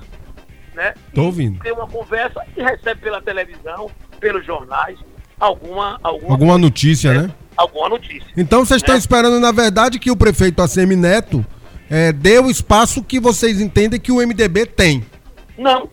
né? 0.74 0.95
Tô 1.14 1.24
ouvindo. 1.24 1.59
Tem 1.61 1.72
uma 1.72 1.87
conversa 1.87 2.45
e 2.57 2.62
recebe 2.62 3.01
pela 3.01 3.20
televisão, 3.20 3.91
pelos 4.20 4.45
jornais, 4.45 4.99
alguma... 5.41 5.99
Alguma, 6.03 6.32
alguma 6.32 6.59
notícia, 6.59 7.14
né? 7.14 7.35
Alguma 7.57 7.89
notícia. 7.89 8.28
Então 8.37 8.64
vocês 8.64 8.82
estão 8.82 8.95
né? 8.95 8.99
esperando, 8.99 9.41
na 9.41 9.53
verdade, 9.53 9.99
que 9.99 10.11
o 10.11 10.16
prefeito 10.16 10.61
ACM 10.61 10.97
Neto 10.97 11.45
é, 11.91 12.12
dê 12.12 12.39
o 12.39 12.51
espaço 12.51 13.03
que 13.03 13.20
vocês 13.20 13.61
entendem 13.61 14.01
que 14.01 14.12
o 14.12 14.16
MDB 14.16 14.66
tem. 14.66 15.05
Não, 15.57 15.89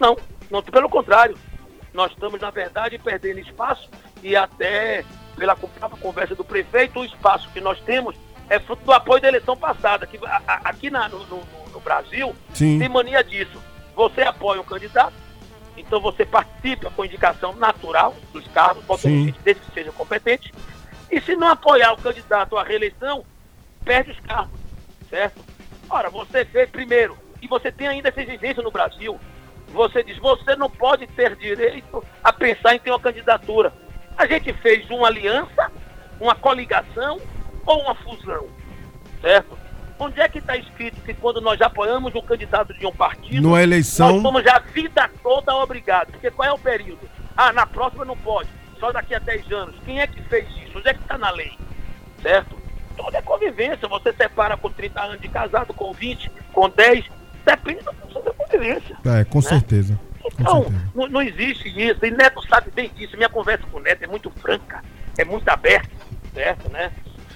não, 0.00 0.16
não, 0.50 0.62
pelo 0.62 0.88
contrário. 0.88 1.36
Nós 1.92 2.12
estamos, 2.12 2.40
na 2.40 2.50
verdade, 2.50 2.98
perdendo 2.98 3.40
espaço 3.40 3.88
e 4.22 4.36
até 4.36 5.04
pela 5.36 5.56
própria 5.56 6.00
conversa 6.00 6.34
do 6.34 6.44
prefeito, 6.44 7.00
o 7.00 7.04
espaço 7.04 7.48
que 7.52 7.60
nós 7.60 7.80
temos 7.80 8.14
é 8.48 8.58
fruto 8.58 8.84
do 8.84 8.92
apoio 8.92 9.20
da 9.20 9.28
eleição 9.28 9.56
passada. 9.56 10.06
Que, 10.06 10.18
aqui 10.46 10.90
na, 10.90 11.08
no, 11.08 11.26
no, 11.26 11.42
no, 11.72 11.80
Brasil 11.80 12.34
Sim. 12.52 12.78
tem 12.78 12.88
mania 12.88 13.22
disso. 13.22 13.62
Você 13.94 14.22
apoia 14.22 14.60
um 14.60 14.64
candidato, 14.64 15.14
então 15.76 16.00
você 16.00 16.24
participa 16.24 16.90
com 16.90 17.04
indicação 17.04 17.54
natural 17.54 18.14
dos 18.32 18.46
cargos, 18.48 18.84
desde 19.44 19.62
que 19.62 19.72
seja 19.72 19.92
competente. 19.92 20.52
E 21.10 21.20
se 21.20 21.36
não 21.36 21.48
apoiar 21.48 21.92
o 21.92 21.96
candidato 21.96 22.56
à 22.56 22.64
reeleição, 22.64 23.24
perde 23.84 24.10
os 24.10 24.20
cargos, 24.20 24.58
certo? 25.10 25.44
Ora, 25.88 26.10
você 26.10 26.44
fez 26.44 26.68
primeiro, 26.70 27.16
e 27.40 27.46
você 27.46 27.70
tem 27.70 27.86
ainda 27.86 28.08
essa 28.08 28.22
exigência 28.22 28.62
no 28.62 28.70
Brasil. 28.70 29.18
Você 29.68 30.02
diz, 30.02 30.18
você 30.18 30.56
não 30.56 30.70
pode 30.70 31.06
ter 31.08 31.36
direito 31.36 32.02
a 32.22 32.32
pensar 32.32 32.74
em 32.74 32.78
ter 32.78 32.90
uma 32.90 33.00
candidatura. 33.00 33.72
A 34.16 34.26
gente 34.26 34.52
fez 34.54 34.88
uma 34.90 35.08
aliança, 35.08 35.70
uma 36.20 36.34
coligação 36.34 37.20
ou 37.64 37.82
uma 37.82 37.94
fusão, 37.94 38.46
certo? 39.20 39.58
Onde 39.98 40.20
é 40.20 40.28
que 40.28 40.38
está 40.38 40.56
escrito 40.56 41.00
que 41.02 41.14
quando 41.14 41.40
nós 41.40 41.60
apoiamos 41.60 42.14
um 42.14 42.20
candidato 42.20 42.72
de 42.74 42.86
um 42.86 42.92
partido, 42.92 43.42
Numa 43.42 43.62
eleição... 43.62 44.12
nós 44.12 44.22
somos 44.22 44.46
a 44.46 44.58
vida 44.58 45.10
toda 45.22 45.54
obrigados? 45.54 46.12
Porque 46.12 46.30
qual 46.30 46.48
é 46.48 46.52
o 46.52 46.58
período? 46.58 47.08
Ah, 47.36 47.52
na 47.52 47.66
próxima 47.66 48.04
não 48.04 48.16
pode, 48.16 48.48
só 48.78 48.92
daqui 48.92 49.14
a 49.14 49.18
10 49.18 49.52
anos. 49.52 49.74
Quem 49.84 50.00
é 50.00 50.06
que 50.06 50.22
fez 50.22 50.48
isso? 50.64 50.78
Onde 50.78 50.88
é 50.88 50.94
que 50.94 51.00
está 51.00 51.16
na 51.16 51.30
lei? 51.30 51.56
Certo? 52.22 52.56
Tudo 52.96 53.16
é 53.16 53.22
convivência. 53.22 53.88
Você 53.88 54.12
separa 54.12 54.56
com 54.56 54.70
30 54.70 55.00
anos 55.00 55.20
de 55.20 55.28
casado, 55.28 55.74
com 55.74 55.92
20, 55.92 56.30
com 56.52 56.68
10. 56.68 57.04
Depende 57.44 57.82
da 57.84 57.92
função 57.92 58.22
da 58.22 58.32
convivência. 58.32 58.96
É, 59.04 59.24
com 59.24 59.38
né? 59.38 59.44
certeza. 59.44 60.00
Então, 60.38 60.66
não, 60.94 61.06
não, 61.06 61.22
existe 61.22 61.68
isso. 61.68 62.04
E 62.04 62.10
Neto 62.10 62.46
sabe 62.48 62.70
bem 62.72 62.90
disso. 62.90 63.16
Minha 63.16 63.28
conversa 63.28 63.64
com 63.70 63.78
o 63.78 63.80
Neto 63.80 64.02
é 64.02 64.06
muito 64.06 64.30
franca, 64.30 64.82
é 65.16 65.24
muito 65.24 65.48
aberta, 65.48 65.88
certo, 66.34 66.70
né? 66.70 66.90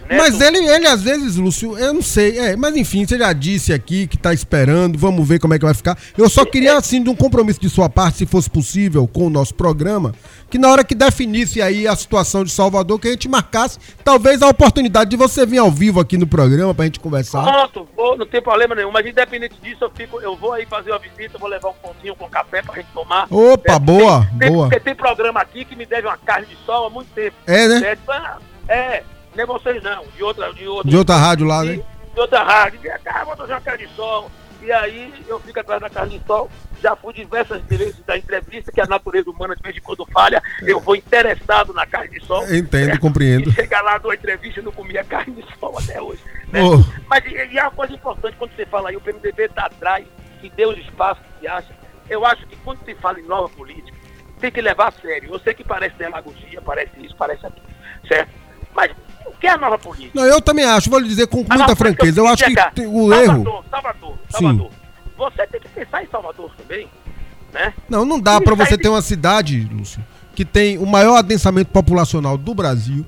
Mas 0.09 0.41
ele, 0.41 0.59
ele, 0.59 0.87
às 0.87 1.03
vezes, 1.03 1.37
Lúcio, 1.37 1.79
eu 1.79 1.95
não 1.95 2.03
sei. 2.03 2.39
É, 2.39 2.57
mas 2.57 2.77
enfim, 2.77 3.07
você 3.07 3.19
já 3.19 3.33
disse 3.33 3.73
aqui 3.73 4.07
que 4.07 4.17
tá 4.17 4.33
esperando, 4.33 4.99
vamos 4.99 5.27
ver 5.27 5.39
como 5.39 5.55
é 5.55 5.59
que 5.59 5.65
vai 5.65 5.75
ficar. 5.75 5.97
Eu 6.17 6.29
só 6.29 6.45
queria, 6.45 6.77
assim, 6.77 7.03
de 7.03 7.09
um 7.09 7.15
compromisso 7.15 7.61
de 7.61 7.69
sua 7.69 7.89
parte, 7.89 8.19
se 8.19 8.27
fosse 8.27 8.51
possível, 8.51 9.07
com 9.07 9.27
o 9.27 9.31
nosso 9.31 9.55
programa, 9.55 10.13
que 10.51 10.59
na 10.59 10.69
hora 10.69 10.83
que 10.83 10.95
definisse 10.95 11.63
aí 11.63 11.87
a 11.87 11.95
situação 11.95 12.43
de 12.43 12.51
Salvador, 12.51 12.99
que 12.99 13.09
a 13.09 13.11
gente 13.13 13.29
marcasse, 13.29 13.79
talvez, 14.03 14.43
a 14.43 14.49
oportunidade 14.49 15.11
de 15.11 15.17
você 15.17 15.47
vir 15.47 15.59
ao 15.59 15.71
vivo 15.71 16.01
aqui 16.01 16.19
no 16.19 16.27
programa 16.27 16.75
pra 16.75 16.85
gente 16.85 16.99
conversar. 16.99 17.43
Pronto, 17.43 17.89
vou, 17.97 18.17
não 18.17 18.27
tem 18.27 18.43
problema 18.43 18.75
nenhum. 18.75 18.91
Mas 18.91 19.07
independente 19.07 19.55
disso, 19.63 19.85
eu, 19.85 19.91
fico, 19.91 20.21
eu 20.21 20.37
vou 20.37 20.53
aí 20.53 20.67
fazer 20.67 20.91
uma 20.91 20.99
visita, 20.99 21.39
vou 21.39 21.49
levar 21.49 21.69
um 21.69 21.75
pãozinho 21.75 22.17
com 22.17 22.29
café 22.29 22.63
pra 22.63 22.75
gente 22.75 22.89
tomar. 22.93 23.27
Opa, 23.31 23.75
é, 23.75 23.79
boa, 23.79 24.27
tem, 24.39 24.51
boa. 24.51 24.69
Porque 24.69 24.81
tem 24.81 24.95
programa 24.95 25.41
aqui 25.41 25.65
que 25.65 25.77
me 25.77 25.87
deve 25.87 26.07
uma 26.07 26.17
carne 26.17 26.47
de 26.47 26.57
sol 26.67 26.87
há 26.87 26.91
muito 26.91 27.09
tempo. 27.15 27.37
É, 27.47 27.69
né? 27.69 27.99
É, 28.69 28.75
é 28.75 29.05
é 29.37 29.47
vocês 29.47 29.83
não, 29.83 30.05
de 30.17 30.23
outra, 30.23 30.53
de 30.53 30.67
outra, 30.67 30.91
de 30.91 30.97
outra 30.97 31.17
rádio 31.17 31.47
lá, 31.47 31.65
né? 31.65 31.83
De 32.15 32.21
outra 32.21 32.43
rádio. 32.43 32.81
Vem 32.81 32.93
cá, 33.05 33.25
vou 33.25 33.35
uma 33.35 33.61
carne 33.61 33.87
de 33.87 33.95
sol. 33.95 34.31
E 34.63 34.71
aí 34.71 35.13
eu 35.27 35.41
fico 35.41 35.59
atrás 35.59 35.81
da 35.81 35.89
carne 35.89 36.19
de 36.19 36.27
sol. 36.27 36.51
Já 36.83 36.97
fui 36.97 37.13
diversas 37.13 37.63
vezes 37.65 37.99
da 38.07 38.17
entrevista, 38.17 38.73
que 38.73 38.81
a 38.81 38.87
natureza 38.87 39.31
humana 39.31 39.55
de 39.55 39.63
vez 39.63 39.77
em 39.77 39.81
quando 39.81 40.07
falha, 40.07 40.43
eu 40.63 40.81
vou 40.81 40.97
interessado 40.97 41.73
na 41.73 41.87
carne 41.87 42.19
de 42.19 42.27
sol. 42.27 42.43
Entendo, 42.53 42.99
compreendo. 42.99 43.51
E 43.51 43.53
chegar 43.53 43.83
lá 43.83 43.99
numa 43.99 44.15
entrevista 44.15 44.61
e 44.61 44.63
não 44.63 44.73
comia 44.73 45.05
carne 45.05 45.35
de 45.35 45.59
sol 45.59 45.79
até 45.79 46.01
hoje. 46.01 46.23
Né? 46.51 46.61
Oh. 46.63 46.83
Mas 47.09 47.25
e, 47.27 47.53
e 47.53 47.59
é 47.59 47.63
uma 47.63 47.71
coisa 47.71 47.93
importante 47.93 48.37
quando 48.39 48.55
você 48.55 48.67
fala 48.67 48.89
aí, 48.89 48.97
o 48.97 49.01
PMDB 49.01 49.45
está 49.45 49.67
atrás, 49.67 50.07
que 50.41 50.49
deu 50.51 50.71
os 50.71 50.79
espaços 50.79 51.23
que 51.39 51.47
acha. 51.47 51.75
Eu 52.09 52.25
acho 52.27 52.47
que 52.47 52.57
quando 52.57 52.85
se 52.85 52.95
fala 52.97 53.21
em 53.21 53.27
nova 53.27 53.49
política, 53.51 53.97
tem 54.41 54.51
que 54.51 54.61
levar 54.61 54.89
a 54.89 54.93
sério. 54.93 55.33
Eu 55.33 55.39
sei 55.39 55.55
que 55.55 55.63
parece 55.63 55.95
demagogia, 55.97 56.61
parece 56.63 56.93
isso, 56.99 57.15
parece 57.17 57.47
aquilo, 57.47 57.67
certo? 58.09 58.31
Mas 58.75 58.91
que 59.41 59.47
é 59.47 59.51
a 59.51 59.57
nova 59.57 59.79
política? 59.79 60.13
Não, 60.15 60.25
eu 60.25 60.41
também 60.41 60.65
acho, 60.65 60.91
vou 60.91 60.99
lhe 60.99 61.09
dizer 61.09 61.27
com 61.27 61.39
muita 61.39 61.75
franqueza. 61.75 62.21
Eu 62.21 62.29
acho 62.29 62.45
que 62.45 62.53
o 62.87 63.09
Salvador, 63.09 63.23
erro. 63.23 63.65
Salvador, 63.71 64.19
Salvador. 64.31 64.71
Sim. 64.71 64.77
Você 65.17 65.47
tem 65.47 65.61
que 65.61 65.69
pensar 65.69 66.03
em 66.03 66.09
Salvador 66.09 66.51
também, 66.57 66.89
né? 67.53 67.75
Não, 67.89 68.05
não 68.05 68.21
dá 68.21 68.41
para 68.41 68.55
você 68.55 68.77
ter 68.77 68.89
uma 68.89 69.03
cidade, 69.03 69.69
Lúcio, 69.73 70.03
que 70.35 70.45
tem 70.45 70.79
o 70.79 70.87
maior 70.87 71.17
adensamento 71.17 71.71
populacional 71.71 72.39
do 72.39 72.55
Brasil, 72.55 73.05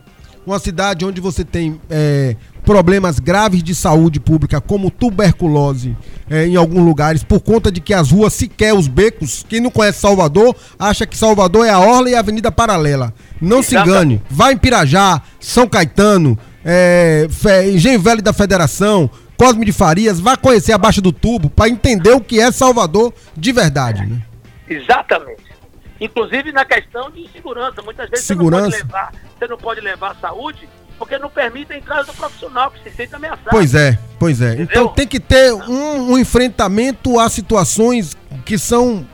uma 0.47 0.59
cidade 0.59 1.05
onde 1.05 1.21
você 1.21 1.45
tem 1.45 1.81
é, 1.89 2.37
problemas 2.65 3.19
graves 3.19 3.63
de 3.63 3.75
saúde 3.75 4.21
pública, 4.21 4.61
como 4.61 4.91
tuberculose 4.91 5.97
é, 6.31 6.47
em 6.47 6.57
alguns 6.57 6.85
lugares, 6.85 7.25
por 7.25 7.41
conta 7.41 7.71
de 7.71 7.81
que 7.81 7.93
as 7.93 8.11
ruas, 8.11 8.33
sequer 8.33 8.75
os 8.75 8.89
becos, 8.89 9.45
quem 9.49 9.61
não 9.61 9.71
conhece 9.71 10.01
Salvador, 10.01 10.55
acha 10.79 11.07
que 11.07 11.17
Salvador 11.17 11.67
é 11.67 11.71
a 11.71 11.79
Orla 11.79 12.11
e 12.11 12.15
a 12.15 12.21
Avenida 12.21 12.51
Paralela. 12.53 13.13
Não 13.41 13.63
se 13.63 13.77
engane. 13.77 14.23
Vai 14.31 14.53
em 14.53 14.59
Pirajá, 14.59 15.21
São 15.41 15.69
Caetano, 15.69 16.39
é, 16.65 17.27
Engenho 17.73 18.01
Velho 18.01 18.23
da 18.23 18.33
Federação, 18.33 19.11
Cosme 19.37 19.67
de 19.67 19.73
Farias, 19.73 20.21
vá 20.21 20.37
conhecer 20.37 20.73
a 20.73 20.79
Baixa 20.79 21.01
do 21.01 21.13
Tubo 21.13 21.51
para 21.51 21.69
entender 21.69 22.13
o 22.13 22.21
que 22.21 22.39
é 22.39 22.53
Salvador 22.53 23.13
de 23.37 23.53
verdade. 23.53 24.07
Né? 24.07 24.23
Exatamente. 24.69 25.43
Inclusive 26.01 26.53
na 26.53 26.65
questão 26.65 27.11
de 27.11 27.29
segurança. 27.31 27.83
Muitas 27.83 28.09
vezes 28.09 28.25
segurança. 28.25 28.71
Você, 28.71 28.83
não 28.83 28.89
pode 28.89 29.01
levar, 29.01 29.13
você 29.39 29.47
não 29.49 29.59
pode 29.59 29.81
levar 29.81 30.17
saúde 30.21 30.69
porque 30.99 31.19
não 31.19 31.29
permite 31.31 31.73
a 31.73 31.77
entrada 31.77 32.05
do 32.05 32.15
profissional 32.15 32.71
que 32.71 32.89
se 32.89 32.97
sente 32.97 33.15
ameaçado. 33.15 33.51
Pois 33.51 33.75
é, 33.75 33.99
pois 34.19 34.41
é. 34.41 34.53
Entendeu? 34.53 34.65
Então 34.71 34.89
tem 34.89 35.07
que 35.07 35.21
ter 35.21 35.53
um, 35.53 36.13
um 36.13 36.19
enfrentamento 36.19 37.19
a 37.19 37.29
situações 37.29 38.17
que 38.45 38.59
são 38.59 39.07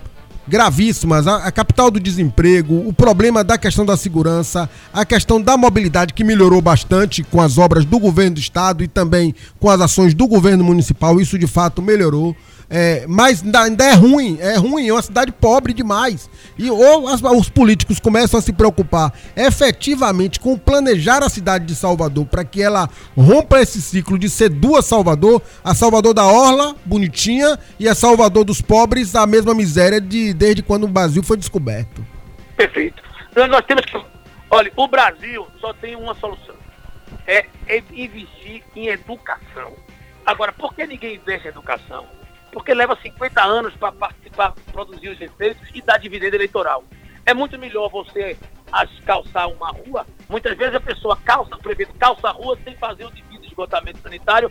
gravíssimas, 0.49 1.27
a, 1.27 1.37
a, 1.47 1.53
capital 1.53 1.91
do 1.91 2.01
desemprego, 2.01 2.89
o 2.89 2.93
problema 2.93 3.45
da 3.45 3.59
questão 3.59 3.85
da 3.85 3.97
segurança, 3.97 4.69
a 4.93 5.05
questão 5.05 5.41
da 5.41 5.57
mobilidade 5.57 6.15
que 6.15 6.25
melhorou 6.25 6.63
bastante 6.63 7.23
com 7.23 7.41
as 7.41 7.59
obras 7.59 7.85
do 7.85 7.99
governo 7.99 8.35
do 8.35 8.41
estado 8.41 8.83
e 8.83 8.89
também 8.89 9.35
com 9.61 9.69
as 9.69 9.81
ações 9.81 10.15
do 10.15 10.27
governo 10.27 10.65
municipal, 10.65 11.21
isso 11.21 11.39
de 11.39 11.47
fato 11.47 11.83
melhorou. 11.83 12.35
É, 12.71 13.07
mas 13.07 13.43
ainda 13.55 13.85
é 13.85 13.95
ruim, 13.95 14.37
é 14.41 14.57
ruim, 14.57 14.89
é 14.89 14.93
uma 14.93 15.01
cidade 15.01 15.33
pobre 15.33 15.73
demais. 15.73 16.29
E 16.59 16.71
ou 16.71 17.09
as, 17.09 17.23
os 17.23 17.49
políticos 17.49 17.99
começam 17.99 18.39
a 18.39 18.43
se 18.43 18.53
preocupar 18.53 19.13
efetivamente 19.35 20.39
com 20.39 20.59
planejar 20.59 21.23
a 21.25 21.31
cidade 21.31 21.65
de 21.65 21.75
Salvador 21.75 22.27
para 22.27 22.45
que 22.45 22.63
ela 22.63 22.89
rompa 23.17 23.61
esse 23.61 23.81
ciclo 23.81 24.19
de 24.19 24.29
ser 24.29 24.51
duas 24.51 24.85
Salvador, 24.85 25.41
a 25.65 25.75
Salvador 25.75 26.13
da 26.13 26.27
Orla, 26.27 26.77
bonitinha, 26.85 27.59
e 27.79 27.89
a 27.89 27.95
Salvador 27.95 28.45
dos 28.45 28.61
pobres, 28.61 29.15
a 29.15 29.27
mesma 29.27 29.55
miséria 29.55 30.01
de 30.01 30.35
desde 30.35 30.63
quando 30.63 30.85
o 30.85 30.89
Brasil 30.89 31.23
foi 31.23 31.39
descoberto. 31.39 32.05
Perfeito. 32.55 33.03
Então 33.31 33.47
nós 33.47 33.65
temos 33.65 33.85
que. 33.87 33.99
Olha, 34.51 34.71
o 34.77 34.89
Brasil 34.89 35.47
só 35.59 35.73
tem 35.73 35.97
uma 35.97 36.15
solução: 36.17 36.55
é, 37.27 37.47
é 37.67 37.83
investir 37.93 38.63
em 38.77 38.89
educação. 38.89 39.73
Agora, 40.27 40.53
por 40.53 40.75
que 40.75 40.87
ninguém 40.87 41.15
investe 41.15 41.47
em 41.47 41.51
educação? 41.51 42.05
Porque 42.53 42.75
leva 42.75 42.99
50 43.01 43.43
anos 43.43 43.75
para 43.75 43.93
participar, 43.93 44.55
produzir 44.73 45.09
os 45.09 45.21
efeitos 45.21 45.69
e 45.75 45.83
dar 45.83 45.99
dividendo 45.99 46.37
eleitoral. 46.37 46.85
É 47.25 47.35
muito 47.35 47.59
melhor 47.59 47.91
você 47.91 48.37
calçar 49.05 49.49
uma 49.49 49.71
rua. 49.71 50.07
Muitas 50.29 50.57
vezes 50.57 50.75
a 50.75 50.81
pessoa 50.81 51.17
calça, 51.25 51.55
o 51.55 51.59
prefeito 51.59 51.95
calça 51.99 52.29
a 52.29 52.33
rua 52.33 52.59
sem 52.65 52.77
fazer 52.77 53.05
o 53.05 53.11
devido 53.11 53.45
esgotamento 53.45 53.99
sanitário. 54.03 54.51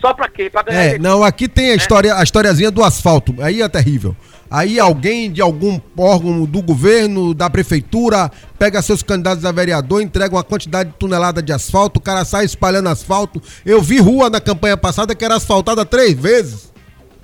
Só 0.00 0.14
para 0.14 0.28
quê? 0.28 0.48
Para 0.50 0.62
ganhar. 0.62 0.84
É, 0.84 0.98
não, 0.98 1.24
aqui 1.24 1.48
tem 1.48 1.66
a, 1.66 1.68
né? 1.70 1.76
história, 1.76 2.14
a 2.14 2.22
historiazinha 2.22 2.70
do 2.70 2.84
asfalto. 2.84 3.34
Aí 3.40 3.62
é 3.62 3.68
terrível. 3.68 4.14
Aí 4.50 4.80
alguém 4.80 5.30
de 5.30 5.42
algum 5.42 5.78
órgão 5.96 6.44
do 6.44 6.62
governo, 6.62 7.34
da 7.34 7.50
prefeitura, 7.50 8.30
pega 8.58 8.80
seus 8.80 9.02
candidatos 9.02 9.44
a 9.44 9.52
vereador, 9.52 10.00
entrega 10.00 10.34
uma 10.34 10.44
quantidade 10.44 10.90
de 10.90 10.96
tonelada 10.96 11.42
de 11.42 11.52
asfalto, 11.52 11.98
o 11.98 12.02
cara 12.02 12.24
sai 12.24 12.46
espalhando 12.46 12.88
asfalto. 12.88 13.42
Eu 13.64 13.82
vi 13.82 13.98
rua 13.98 14.30
na 14.30 14.40
campanha 14.40 14.76
passada 14.76 15.14
que 15.14 15.24
era 15.24 15.36
asfaltada 15.36 15.84
três 15.84 16.14
vezes. 16.14 16.72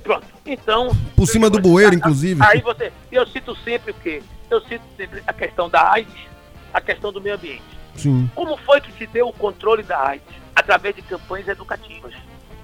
Pronto. 0.04 0.26
Então. 0.44 0.90
Por 1.16 1.26
cima 1.26 1.48
do 1.48 1.58
bueiro, 1.58 1.94
inclusive. 1.94 2.40
Aí 2.44 2.60
você. 2.60 2.92
Eu 3.10 3.26
cito 3.26 3.56
sempre 3.56 3.90
o 3.90 3.94
quê? 3.94 4.22
Eu 4.50 4.60
cito 4.60 4.84
sempre 4.96 5.22
a 5.26 5.32
questão 5.32 5.68
da 5.68 5.92
AIDS, 5.92 6.14
a 6.72 6.80
questão 6.80 7.10
do 7.10 7.20
meio 7.20 7.34
ambiente. 7.34 7.62
Sim. 7.96 8.30
Como 8.34 8.56
foi 8.58 8.80
que 8.82 8.92
se 8.92 9.06
deu 9.06 9.28
o 9.28 9.32
controle 9.32 9.82
da 9.82 10.08
AIDS? 10.08 10.34
Através 10.54 10.94
de 10.94 11.02
campanhas 11.02 11.48
educativas, 11.48 12.14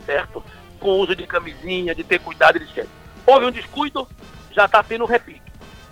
certo? 0.05 0.45
Com 0.78 0.91
o 0.91 0.99
uso 0.99 1.16
de 1.16 1.26
camisinha, 1.26 1.95
de 1.95 2.05
ter 2.05 2.20
cuidado, 2.20 2.57
etc. 2.59 2.86
houve 3.26 3.47
um 3.47 3.51
descuido, 3.51 4.07
já 4.53 4.66
está 4.66 4.82
tendo 4.82 5.05
um 5.05 5.09
repique. 5.09 5.41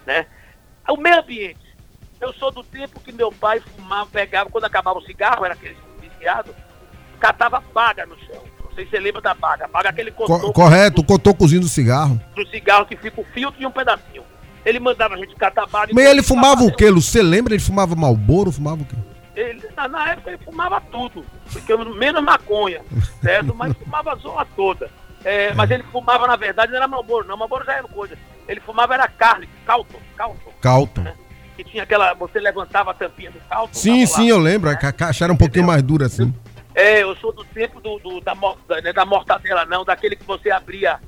Né? 0.06 0.26
O 0.88 0.96
meio 0.96 1.18
ambiente. 1.18 1.66
Eu 2.20 2.32
sou 2.34 2.50
do 2.50 2.64
tempo 2.64 3.00
que 3.00 3.12
meu 3.12 3.32
pai 3.32 3.60
fumava, 3.60 4.10
pegava, 4.10 4.50
quando 4.50 4.64
acabava 4.64 4.98
o 4.98 5.02
cigarro, 5.02 5.44
era 5.44 5.54
aquele 5.54 5.76
viciado, 6.00 6.54
catava 7.20 7.62
baga 7.72 8.04
no 8.04 8.18
chão. 8.18 8.42
Sei 8.78 8.84
se 8.84 8.90
você 8.92 9.00
lembra 9.00 9.20
da 9.20 9.34
baga. 9.34 9.66
Baga 9.66 9.88
aquele 9.88 10.12
cotoco. 10.12 10.52
Correto, 10.52 11.00
o 11.00 11.04
cotocozinho 11.04 11.62
do 11.62 11.68
cigarro. 11.68 12.20
Do 12.36 12.46
cigarro 12.46 12.86
que 12.86 12.96
fica 12.96 13.20
o 13.20 13.24
filtro 13.24 13.60
e 13.60 13.66
um 13.66 13.72
pedacinho. 13.72 14.22
Ele 14.64 14.78
mandava 14.78 15.14
a 15.14 15.18
gente 15.18 15.34
catar 15.34 15.66
baga. 15.66 15.92
Mas 15.92 16.06
ele 16.06 16.22
fumava 16.22 16.62
o 16.62 16.72
quê, 16.72 16.88
Você 16.92 17.20
lembra? 17.20 17.54
Ele 17.54 17.62
fumava 17.62 17.96
malboro, 17.96 18.52
fumava 18.52 18.82
o 18.82 18.84
quê? 18.84 18.94
Ele, 19.34 19.62
na, 19.76 20.12
época 20.12 20.30
ele 20.30 20.38
fumava 20.44 20.80
tudo, 20.80 21.24
porque 21.52 21.76
menos 21.76 22.22
maconha, 22.24 22.80
certo? 23.22 23.54
Mas 23.54 23.72
fumava 23.76 24.12
a 24.12 24.16
zona 24.16 24.44
toda. 24.56 24.90
É, 25.24 25.52
mas 25.54 25.70
ele 25.70 25.82
fumava, 25.84 26.26
na 26.26 26.36
verdade, 26.36 26.70
não 26.70 26.78
era 26.78 26.88
Malboro, 26.88 27.26
não. 27.26 27.36
Malboro 27.36 27.64
já 27.64 27.74
era 27.74 27.88
coisa. 27.88 28.16
Ele 28.48 28.60
fumava 28.60 28.94
era 28.94 29.08
Carly, 29.08 29.48
Calton. 29.66 29.98
Calton. 30.16 30.52
Calton. 30.60 31.02
Né? 31.02 31.14
Que 31.56 31.64
tinha 31.64 31.82
aquela. 31.82 32.14
Você 32.14 32.38
levantava 32.38 32.92
a 32.92 32.94
tampinha 32.94 33.30
do 33.30 33.40
Calton. 33.48 33.74
Sim, 33.74 34.06
sim, 34.06 34.30
lá, 34.30 34.36
eu 34.36 34.38
lembro. 34.38 34.70
Né? 34.70 34.78
A 34.80 34.92
caixa 34.92 35.24
era 35.24 35.32
um 35.32 35.36
pouquinho 35.36 35.66
mais 35.66 35.82
dura 35.82 36.06
assim. 36.06 36.32
É, 36.78 37.02
eu 37.02 37.16
sou 37.16 37.32
do 37.32 37.44
tempo 37.44 37.80
do, 37.80 37.98
do 37.98 38.20
da, 38.20 38.34
da, 38.34 38.92
da 38.92 39.04
mortadela, 39.04 39.64
não, 39.64 39.84
daquele 39.84 40.14
que 40.14 40.22
você 40.22 40.48
abria 40.48 41.00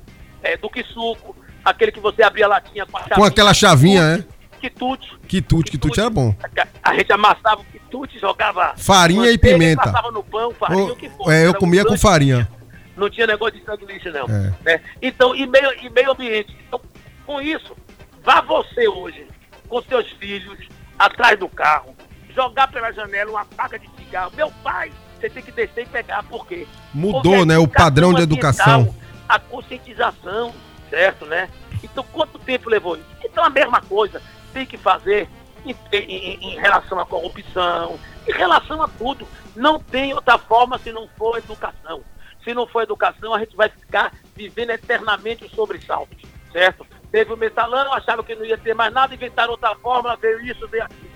é, 0.43 0.57
do 0.57 0.69
que 0.69 0.83
suco, 0.83 1.33
aquele 1.63 1.93
que 1.93 1.99
você 2.01 2.21
abria 2.21 2.43
a 2.43 2.49
latinha 2.49 2.85
com 2.85 2.97
a 2.97 2.99
chavinha. 2.99 3.15
Com 3.15 3.23
aquela 3.23 3.53
chavinha, 3.53 4.01
é? 4.01 4.57
Quitute. 4.59 5.17
Quitute, 5.29 5.71
quitute 5.71 5.97
era 6.01 6.09
bom. 6.09 6.35
A, 6.43 6.89
a 6.91 6.93
gente 6.93 7.13
amassava 7.13 7.61
o 7.61 7.63
quitute, 7.63 8.19
jogava. 8.19 8.73
Farinha 8.75 9.31
e 9.31 9.37
pimenta. 9.37 9.83
Passava 9.83 10.11
no 10.11 10.21
pão, 10.21 10.51
farinha, 10.51 10.91
o, 10.91 10.95
que 10.97 11.09
for. 11.09 11.31
É, 11.31 11.47
eu 11.47 11.53
comia 11.53 11.85
com 11.85 11.97
farinha. 11.97 12.49
Não 12.97 13.09
tinha 13.09 13.25
negócio 13.25 13.57
de 13.57 13.63
sanduíche, 13.63 14.09
não. 14.09 14.25
É. 14.25 14.53
Né? 14.65 14.81
Então, 15.01 15.33
e 15.33 15.47
meio, 15.47 15.71
e 15.81 15.89
meio 15.89 16.11
ambiente. 16.11 16.53
Então, 16.67 16.81
com 17.25 17.41
isso, 17.41 17.77
vá 18.25 18.41
você 18.41 18.89
hoje, 18.89 19.25
com 19.69 19.81
seus 19.83 20.09
filhos, 20.19 20.59
atrás 20.99 21.39
do 21.39 21.47
carro, 21.47 21.95
jogar 22.35 22.67
pela 22.67 22.91
janela 22.91 23.31
uma 23.31 23.45
faca 23.45 23.79
de 23.79 23.89
cigarro. 23.97 24.33
Meu 24.35 24.51
pai, 24.61 24.91
você 25.21 25.29
tem 25.29 25.43
que 25.43 25.51
descer 25.51 25.83
e 25.83 25.85
pegar, 25.85 26.23
por 26.23 26.47
quê? 26.47 26.67
Mudou, 26.93 27.45
né? 27.45 27.57
O 27.57 27.67
padrão 27.67 28.13
de 28.13 28.23
educação. 28.23 28.93
A 29.29 29.39
conscientização, 29.39 30.53
certo, 30.89 31.25
né? 31.25 31.47
Então, 31.83 32.03
quanto 32.11 32.39
tempo 32.39 32.69
levou 32.69 32.95
isso? 32.95 33.05
Então, 33.23 33.43
a 33.43 33.49
mesma 33.49 33.81
coisa 33.81 34.21
tem 34.51 34.65
que 34.65 34.77
fazer 34.77 35.29
em, 35.65 35.75
em, 35.91 36.53
em, 36.53 36.59
relação 36.59 36.99
à 36.99 37.05
corrupção, 37.05 37.99
em 38.27 38.31
relação 38.31 38.81
a 38.81 38.87
tudo. 38.87 39.27
Não 39.55 39.79
tem 39.79 40.13
outra 40.13 40.37
forma 40.37 40.79
se 40.79 40.91
não 40.91 41.07
for 41.17 41.37
educação. 41.37 42.01
Se 42.43 42.53
não 42.53 42.65
for 42.65 42.81
educação, 42.81 43.33
a 43.33 43.39
gente 43.39 43.55
vai 43.55 43.69
ficar 43.69 44.11
vivendo 44.35 44.71
eternamente 44.71 45.45
os 45.45 45.51
sobressaltos, 45.51 46.17
certo? 46.51 46.85
Teve 47.11 47.31
o 47.31 47.37
mensalão, 47.37 47.93
acharam 47.93 48.23
que 48.23 48.33
não 48.33 48.43
ia 48.43 48.57
ter 48.57 48.73
mais 48.73 48.91
nada, 48.91 49.13
inventaram 49.13 49.51
outra 49.51 49.75
fórmula, 49.75 50.15
veio 50.15 50.41
isso, 50.41 50.67
veio 50.67 50.83
aquilo. 50.83 51.10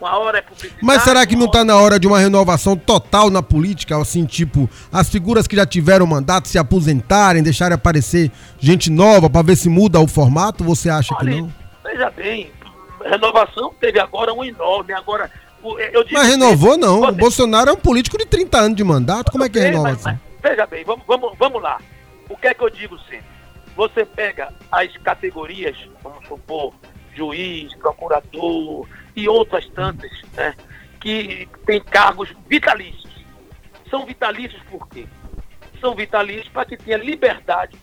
Uma 0.00 0.18
hora 0.18 0.38
é 0.38 0.42
publicidade. 0.42 0.82
Mas 0.82 1.02
será 1.02 1.26
que 1.26 1.36
não 1.36 1.46
está 1.46 1.62
na 1.62 1.76
hora 1.76 2.00
de 2.00 2.06
uma 2.06 2.18
renovação 2.18 2.74
total 2.74 3.28
na 3.28 3.42
política? 3.42 4.00
Assim, 4.00 4.24
tipo, 4.24 4.68
as 4.90 5.10
figuras 5.10 5.46
que 5.46 5.54
já 5.54 5.66
tiveram 5.66 6.06
mandato 6.06 6.48
se 6.48 6.58
aposentarem, 6.58 7.42
deixarem 7.42 7.74
aparecer 7.74 8.32
gente 8.58 8.90
nova 8.90 9.28
para 9.28 9.42
ver 9.42 9.56
se 9.56 9.68
muda 9.68 10.00
o 10.00 10.08
formato? 10.08 10.64
Você 10.64 10.88
acha 10.88 11.14
Olha, 11.14 11.30
que 11.30 11.40
não? 11.42 11.52
Veja 11.84 12.10
bem, 12.10 12.50
renovação 13.04 13.74
teve 13.78 14.00
agora 14.00 14.32
um 14.32 14.42
enorme. 14.42 14.94
Agora, 14.94 15.30
eu 15.92 16.02
digo, 16.02 16.18
mas 16.18 16.28
renovou 16.28 16.78
não. 16.78 17.00
Você... 17.00 17.10
O 17.10 17.12
Bolsonaro 17.12 17.70
é 17.70 17.72
um 17.74 17.76
político 17.76 18.16
de 18.16 18.24
30 18.24 18.58
anos 18.58 18.76
de 18.76 18.84
mandato. 18.84 19.30
Como 19.30 19.44
é 19.44 19.50
que 19.50 19.58
é 19.58 19.64
renovação? 19.64 20.12
Mas, 20.12 20.20
mas, 20.42 20.50
veja 20.50 20.66
bem, 20.66 20.82
vamos, 20.82 21.04
vamos, 21.06 21.36
vamos 21.38 21.62
lá. 21.62 21.78
O 22.26 22.36
que 22.36 22.46
é 22.46 22.54
que 22.54 22.64
eu 22.64 22.70
digo 22.70 22.98
sempre? 23.00 23.28
Você 23.76 24.04
pega 24.04 24.48
as 24.72 24.96
categorias, 24.98 25.76
vamos 26.02 26.26
supor, 26.26 26.72
juiz, 27.14 27.74
procurador 27.74 28.86
e 29.14 29.28
outras 29.28 29.66
tantas, 29.68 30.10
né, 30.34 30.54
que 31.00 31.48
têm 31.66 31.80
cargos 31.80 32.34
vitalícios. 32.46 33.10
São 33.88 34.06
vitalícios 34.06 34.62
por 34.64 34.88
quê? 34.88 35.06
São 35.80 35.94
vitalícios 35.94 36.48
para 36.48 36.66
que 36.66 36.76
tenha 36.76 36.98
liberdade 36.98 37.76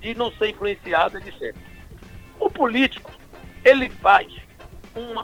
de 0.00 0.14
não 0.14 0.32
ser 0.32 0.50
influenciado, 0.50 1.18
etc. 1.18 1.54
O 2.40 2.50
político, 2.50 3.10
ele 3.64 3.90
faz 3.90 4.26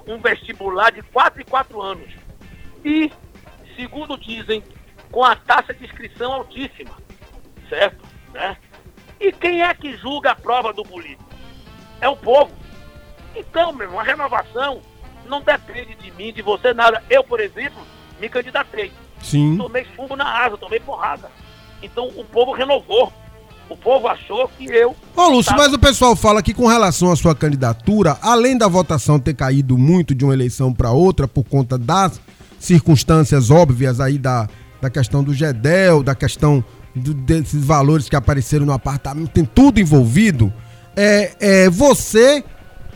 um 0.07 0.19
vestibular 0.19 0.91
de 0.93 1.03
4 1.03 1.41
e 1.41 1.45
4 1.45 1.83
anos. 1.83 2.15
E, 2.85 3.11
segundo 3.77 4.17
dizem, 4.17 4.63
com 5.11 5.25
a 5.25 5.35
taxa 5.35 5.73
de 5.73 5.85
inscrição 5.85 6.33
altíssima. 6.33 6.97
Certo? 7.69 8.05
Né? 8.33 8.57
E 9.19 9.33
quem 9.33 9.63
é 9.63 9.75
que 9.75 9.97
julga 9.97 10.33
a 10.33 10.37
prova 10.37 10.73
do 10.73 10.83
político? 10.83 11.25
É 12.01 12.09
o 12.09 12.17
povo. 12.17 12.53
Então, 13.35 13.73
meu 13.73 13.87
irmão, 13.87 14.01
a 14.01 14.05
renovação 14.05 14.83
não 15.29 15.41
depende 15.41 15.95
de 15.95 16.11
mim, 16.13 16.33
de 16.33 16.43
você, 16.43 16.73
nada. 16.73 17.03
Eu, 17.09 17.25
por 17.25 17.41
exemplo, 17.41 17.83
me 18.21 18.29
candidatei. 18.29 18.93
Sim. 19.23 19.57
Tomei 19.57 19.85
fumo 19.97 20.17
na 20.17 20.45
asa, 20.45 20.57
tomei 20.57 20.81
porrada. 20.81 21.31
Então 21.83 22.09
o 22.09 22.25
povo 22.25 22.53
renovou. 22.53 23.13
O 23.69 23.77
povo 23.77 24.07
achou 24.09 24.47
que 24.49 24.67
eu. 24.67 24.95
Ô, 25.17 25.29
Lúcio, 25.29 25.51
tava... 25.51 25.65
mas 25.65 25.73
o 25.73 25.79
pessoal 25.79 26.15
fala 26.15 26.43
que 26.43 26.53
com 26.53 26.67
relação 26.67 27.11
à 27.11 27.17
sua 27.17 27.35
candidatura, 27.35 28.19
além 28.21 28.59
da 28.59 28.69
votação 28.69 29.19
ter 29.19 29.35
caído 29.35 29.79
muito 29.79 30.15
de 30.15 30.25
uma 30.25 30.35
eleição 30.35 30.73
para 30.73 30.91
outra 30.91 31.27
por 31.27 31.45
conta 31.45 31.79
das 31.79 32.21
circunstâncias 32.59 33.51
óbvias 33.51 34.01
aí 34.01 34.19
da, 34.19 34.49
da 34.81 34.91
questão 34.91 35.25
do 35.25 35.33
GEDEL, 35.33 36.03
da 36.03 36.15
questão 36.15 36.63
do, 36.95 37.15
desses 37.15 37.65
valores 37.65 38.09
que 38.09 38.17
apareceram 38.17 38.67
no 38.67 38.73
apartamento, 38.73 39.31
tem 39.31 39.45
tudo 39.45 39.81
envolvido. 39.81 40.53
É, 40.97 41.33
é, 41.41 41.71
você 41.71 42.45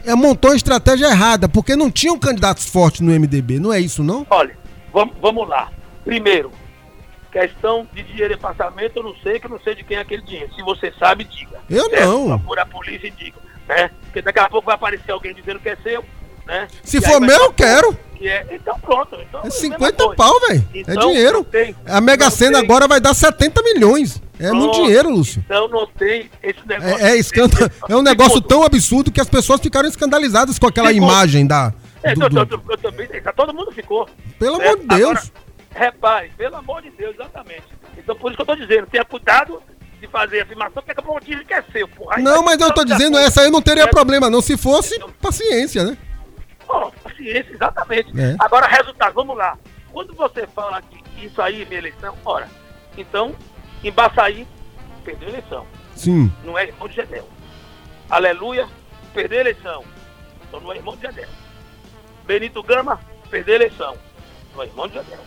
é, 0.05 0.15
montou 0.15 0.53
a 0.53 0.57
estratégia 0.57 1.07
errada, 1.07 1.49
porque 1.49 1.77
não 1.77 1.91
tinham 1.91 2.19
candidatos 2.19 2.67
fortes 2.67 3.01
no 3.01 3.13
MDB, 3.13 3.59
não 3.59 3.73
é 3.73 3.81
isso, 3.81 4.03
não? 4.03 4.27
Olha, 4.31 4.57
vamos, 4.93 5.15
vamos 5.21 5.49
lá. 5.49 5.71
Primeiro, 6.05 6.51
questão 7.31 7.87
de 7.93 8.03
dinheiro 8.03 8.35
em 8.35 8.39
passamento, 8.39 8.99
eu 8.99 9.03
não 9.03 9.15
sei, 9.23 9.39
que 9.39 9.47
eu 9.47 9.51
não 9.51 9.61
sei 9.61 9.75
de 9.75 9.85
quem 9.85 9.97
é 9.97 10.01
aquele 10.01 10.23
dinheiro. 10.23 10.53
Se 10.55 10.63
você 10.63 10.93
sabe, 10.99 11.25
diga. 11.25 11.59
Eu 11.69 11.89
né? 11.91 12.01
não. 12.01 12.39
Procura 12.39 12.63
a 12.63 12.67
polícia 12.67 13.07
e 13.07 13.11
diga. 13.11 13.39
Né? 13.69 13.91
Porque 14.05 14.23
daqui 14.23 14.39
a 14.39 14.49
pouco 14.49 14.67
vai 14.67 14.75
aparecer 14.75 15.13
alguém 15.13 15.35
dizendo 15.35 15.61
que 15.61 15.69
é 15.69 15.77
seu. 15.77 16.05
Né? 16.47 16.67
Se 16.83 16.99
e 16.99 17.01
for 17.03 17.21
meu, 17.21 17.37
eu 17.37 17.53
quero. 17.53 17.97
É, 18.21 18.47
então 18.51 18.79
pronto. 18.81 19.17
Então, 19.21 19.43
é 19.45 19.51
50 19.51 20.03
é 20.03 20.15
pau, 20.17 20.41
velho. 20.49 20.65
É 20.75 20.79
então, 20.81 21.11
é 21.11 21.13
dinheiro. 21.13 21.45
Tem, 21.45 21.77
a 21.87 22.01
Mega 22.01 22.31
Sena 22.31 22.59
agora 22.59 22.89
vai 22.89 23.01
dar 23.01 23.15
70 23.15 23.63
milhões. 23.63 24.21
É 24.39 24.53
muito 24.53 24.75
dinheiro, 24.75 25.11
Lúcio. 25.11 25.43
Então 25.45 25.69
não 25.69 25.87
tem 25.87 26.31
esse 26.43 26.61
negócio. 26.67 27.05
É, 27.05 27.11
é, 27.11 27.17
escanda... 27.17 27.73
é 27.89 27.97
um 27.97 28.03
negócio 28.03 28.41
tão 28.41 28.63
absurdo 28.63 29.11
que 29.11 29.21
as 29.21 29.29
pessoas 29.29 29.61
ficaram 29.61 29.89
escandalizadas 29.89 30.59
com 30.59 30.67
aquela 30.67 30.89
ficou. 30.89 31.09
imagem 31.09 31.47
da. 31.47 31.73
É, 32.03 32.15
do, 32.15 32.29
do... 32.29 32.39
Eu, 32.39 32.63
eu, 32.69 32.79
também, 32.79 33.09
todo 33.35 33.53
mundo 33.53 33.73
ficou. 33.73 34.09
Pelo 34.39 34.57
amor 34.57 34.79
de 34.79 34.87
Deus. 34.87 35.19
Agora, 35.19 35.33
repare, 35.75 36.31
pelo 36.37 36.57
amor 36.57 36.83
de 36.83 36.91
Deus, 36.91 37.15
exatamente. 37.15 37.65
Então 37.97 38.15
por 38.15 38.31
isso 38.31 38.37
que 38.37 38.43
eu 38.43 38.47
tô 38.47 38.55
dizendo, 38.55 38.87
tenha 38.87 39.05
cuidado 39.05 39.61
de 40.01 40.07
fazer 40.07 40.43
afirmação, 40.43 40.75
porque 40.75 40.93
acabou 40.93 41.19
de 41.21 41.45
que 41.45 41.55
é 41.55 41.63
seu, 41.73 41.89
porra. 41.89 42.19
Não, 42.19 42.43
mas 42.43 42.61
eu 42.61 42.73
tô 42.73 42.85
dizendo, 42.85 43.19
essa 43.19 43.43
aí 43.43 43.51
não 43.51 43.61
teria 43.61 43.85
é, 43.85 43.87
problema, 43.89 44.31
não. 44.31 44.41
Se 44.41 44.57
fosse, 44.57 44.95
então, 44.95 45.11
paciência, 45.21 45.85
né? 45.85 45.99
Bom, 46.67 46.93
paciência, 47.03 47.53
exatamente. 47.53 48.09
É. 48.19 48.37
Agora, 48.39 48.67
resultado, 48.67 49.15
vamos 49.15 49.37
lá. 49.37 49.59
Quando 49.91 50.15
você 50.15 50.47
fala 50.47 50.81
que 50.83 51.27
isso 51.27 51.43
aí 51.43 51.63
é 51.63 51.65
minha 51.65 51.79
eleição, 51.79 52.15
ora, 52.25 52.49
então, 52.97 53.35
em 53.83 53.93
Baçaí, 53.93 54.47
perdeu 55.05 55.29
a 55.29 55.33
eleição. 55.33 55.67
Sim. 55.95 56.33
Não 56.45 56.59
é 56.59 56.65
irmão 56.65 56.89
de 56.89 56.95
Gedel. 56.95 57.29
Aleluia, 58.11 58.69
perdeu 59.13 59.39
a 59.39 59.41
eleição. 59.41 59.85
Então 60.47 60.61
não 60.61 60.73
é 60.73 60.77
irmão 60.77 60.97
de 60.97 61.03
Gedel. 61.03 61.29
Benito 62.27 62.63
Gama, 62.63 63.01
perdeu 63.31 63.55
a 63.55 63.57
eleição. 63.57 63.97
Não 64.55 64.63
é 64.63 64.67
irmão 64.67 64.89
de 64.89 64.95
Gedel. 64.95 65.21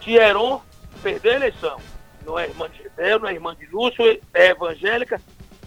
Tieron, 0.00 0.62
perdeu 1.02 1.32
a 1.32 1.36
eleição. 1.36 1.80
Não 2.24 2.38
é 2.38 2.46
irmã 2.46 2.68
de 2.70 2.82
Gedel, 2.82 3.18
não 3.20 3.28
é 3.28 3.34
irmã 3.34 3.54
de 3.54 3.66
Lúcio, 3.66 4.02
é 4.32 4.46
evangélica, 4.48 5.20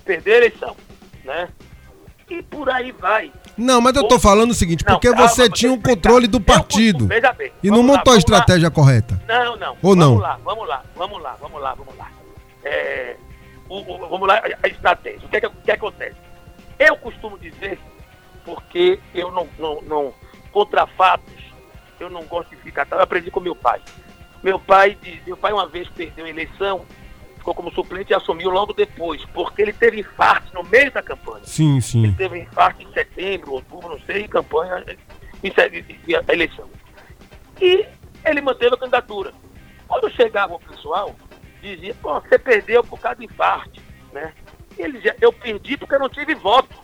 perdeu 0.03 0.33
a 0.33 0.37
eleição. 0.37 0.75
Né? 1.23 1.49
E 2.29 2.43
por 2.43 2.69
aí 2.69 2.91
vai. 2.91 3.31
Não, 3.57 3.79
mas 3.79 3.95
eu 3.95 4.03
tô 4.07 4.19
falando 4.19 4.51
o 4.51 4.53
seguinte, 4.53 4.83
não, 4.85 4.95
porque 4.95 5.09
calma, 5.09 5.27
você 5.27 5.49
tinha 5.49 5.71
o 5.71 5.75
um 5.75 5.81
controle 5.81 6.27
do 6.27 6.41
partido. 6.41 7.05
Bem. 7.07 7.21
E 7.63 7.71
não 7.71 7.81
montou 7.81 8.11
lá, 8.11 8.17
a 8.17 8.19
estratégia 8.19 8.67
lá. 8.67 8.71
correta. 8.71 9.21
Não, 9.27 9.55
não. 9.55 9.77
Ou 9.81 9.95
vamos 9.95 9.97
não? 9.97 10.09
Vamos 10.09 10.21
lá, 10.21 10.39
vamos 10.43 10.67
lá, 10.67 10.83
vamos 10.95 11.21
lá, 11.21 11.37
vamos 11.39 11.61
lá, 11.61 11.73
vamos 11.73 11.97
lá. 11.97 12.11
É, 12.65 13.15
o, 13.69 13.77
o, 13.79 14.09
vamos 14.09 14.27
lá, 14.27 14.41
a 14.61 14.67
estratégia. 14.67 15.25
O 15.25 15.29
que, 15.29 15.37
é 15.37 15.41
que, 15.41 15.49
que 15.49 15.71
acontece? 15.71 16.17
Eu 16.77 16.97
costumo 16.97 17.37
dizer, 17.39 17.79
porque 18.43 18.99
eu 19.15 19.31
não, 19.31 19.47
não, 19.57 19.81
não, 19.83 20.13
contra 20.51 20.85
fatos, 20.85 21.33
eu 21.99 22.09
não 22.09 22.23
gosto 22.25 22.49
de 22.49 22.57
ficar. 22.57 22.85
Eu 22.91 23.01
aprendi 23.01 23.31
com 23.31 23.39
meu 23.39 23.55
pai. 23.55 23.81
Meu 24.43 24.59
pai, 24.59 24.97
meu 25.25 25.37
pai 25.37 25.53
uma 25.53 25.67
vez 25.67 25.87
perdeu 25.89 26.25
a 26.25 26.29
eleição 26.29 26.85
ficou 27.47 27.55
como 27.55 27.71
suplente 27.71 28.11
e 28.11 28.15
assumiu 28.15 28.49
logo 28.49 28.73
depois, 28.73 29.23
porque 29.33 29.61
ele 29.61 29.71
teve 29.71 30.01
infarto 30.01 30.53
no 30.53 30.63
meio 30.63 30.91
da 30.91 31.01
campanha. 31.01 31.45
Sim, 31.45 31.79
sim. 31.79 32.03
Ele 32.03 32.13
teve 32.13 32.39
infarto 32.39 32.83
em 32.83 32.91
setembro, 32.91 33.53
outubro, 33.53 33.89
não 33.89 33.99
sei, 34.01 34.23
em 34.23 34.27
campanha, 34.27 34.83
em, 35.41 35.47
em, 35.47 36.15
a 36.15 36.33
eleição. 36.33 36.67
E 37.61 37.85
ele 38.25 38.41
manteve 38.41 38.75
a 38.75 38.77
candidatura. 38.77 39.33
Quando 39.87 40.11
chegava 40.11 40.55
o 40.55 40.59
pessoal, 40.59 41.15
dizia, 41.61 41.95
pô, 42.01 42.19
você 42.19 42.37
perdeu 42.37 42.83
por 42.83 42.99
causa 42.99 43.15
do 43.17 43.23
infarto, 43.23 43.79
né? 44.11 44.33
Ele 44.77 44.99
já, 44.99 45.15
eu 45.21 45.31
perdi 45.31 45.77
porque 45.77 45.95
eu 45.95 45.99
não 45.99 46.09
tive 46.09 46.35
voto. 46.35 46.75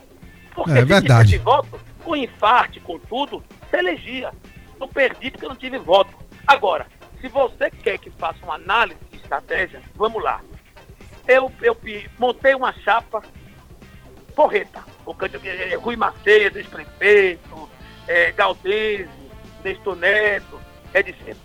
Porque 0.54 0.70
É 0.70 0.76
se 0.76 0.84
verdade. 0.84 1.28
tivesse 1.28 1.44
voto, 1.44 1.78
com 2.02 2.16
infarte, 2.16 2.80
com 2.80 2.98
tudo, 2.98 3.44
você 3.68 3.76
elegia. 3.76 4.32
Eu 4.80 4.88
perdi 4.88 5.30
porque 5.30 5.44
eu 5.44 5.50
não 5.50 5.56
tive 5.56 5.76
voto. 5.78 6.10
Agora, 6.46 6.86
se 7.20 7.28
você 7.28 7.70
quer 7.70 7.98
que 7.98 8.10
faça 8.12 8.38
uma 8.42 8.54
análise 8.54 8.98
de 9.10 9.18
estratégia, 9.18 9.82
vamos 9.94 10.22
lá. 10.22 10.40
Eu, 11.26 11.50
eu 11.62 11.76
montei 12.18 12.54
uma 12.54 12.72
chapa 12.72 13.22
porreta. 14.34 14.84
O 15.06 15.14
candidato 15.14 15.46
é 15.46 15.74
Rui 15.74 15.96
Macedo, 15.96 16.58
ex-prefeito, 16.58 17.68
é, 18.06 18.32
Galdese, 18.32 19.08
Nestor 19.62 19.96
Neto, 19.96 20.60
etc. 20.92 21.36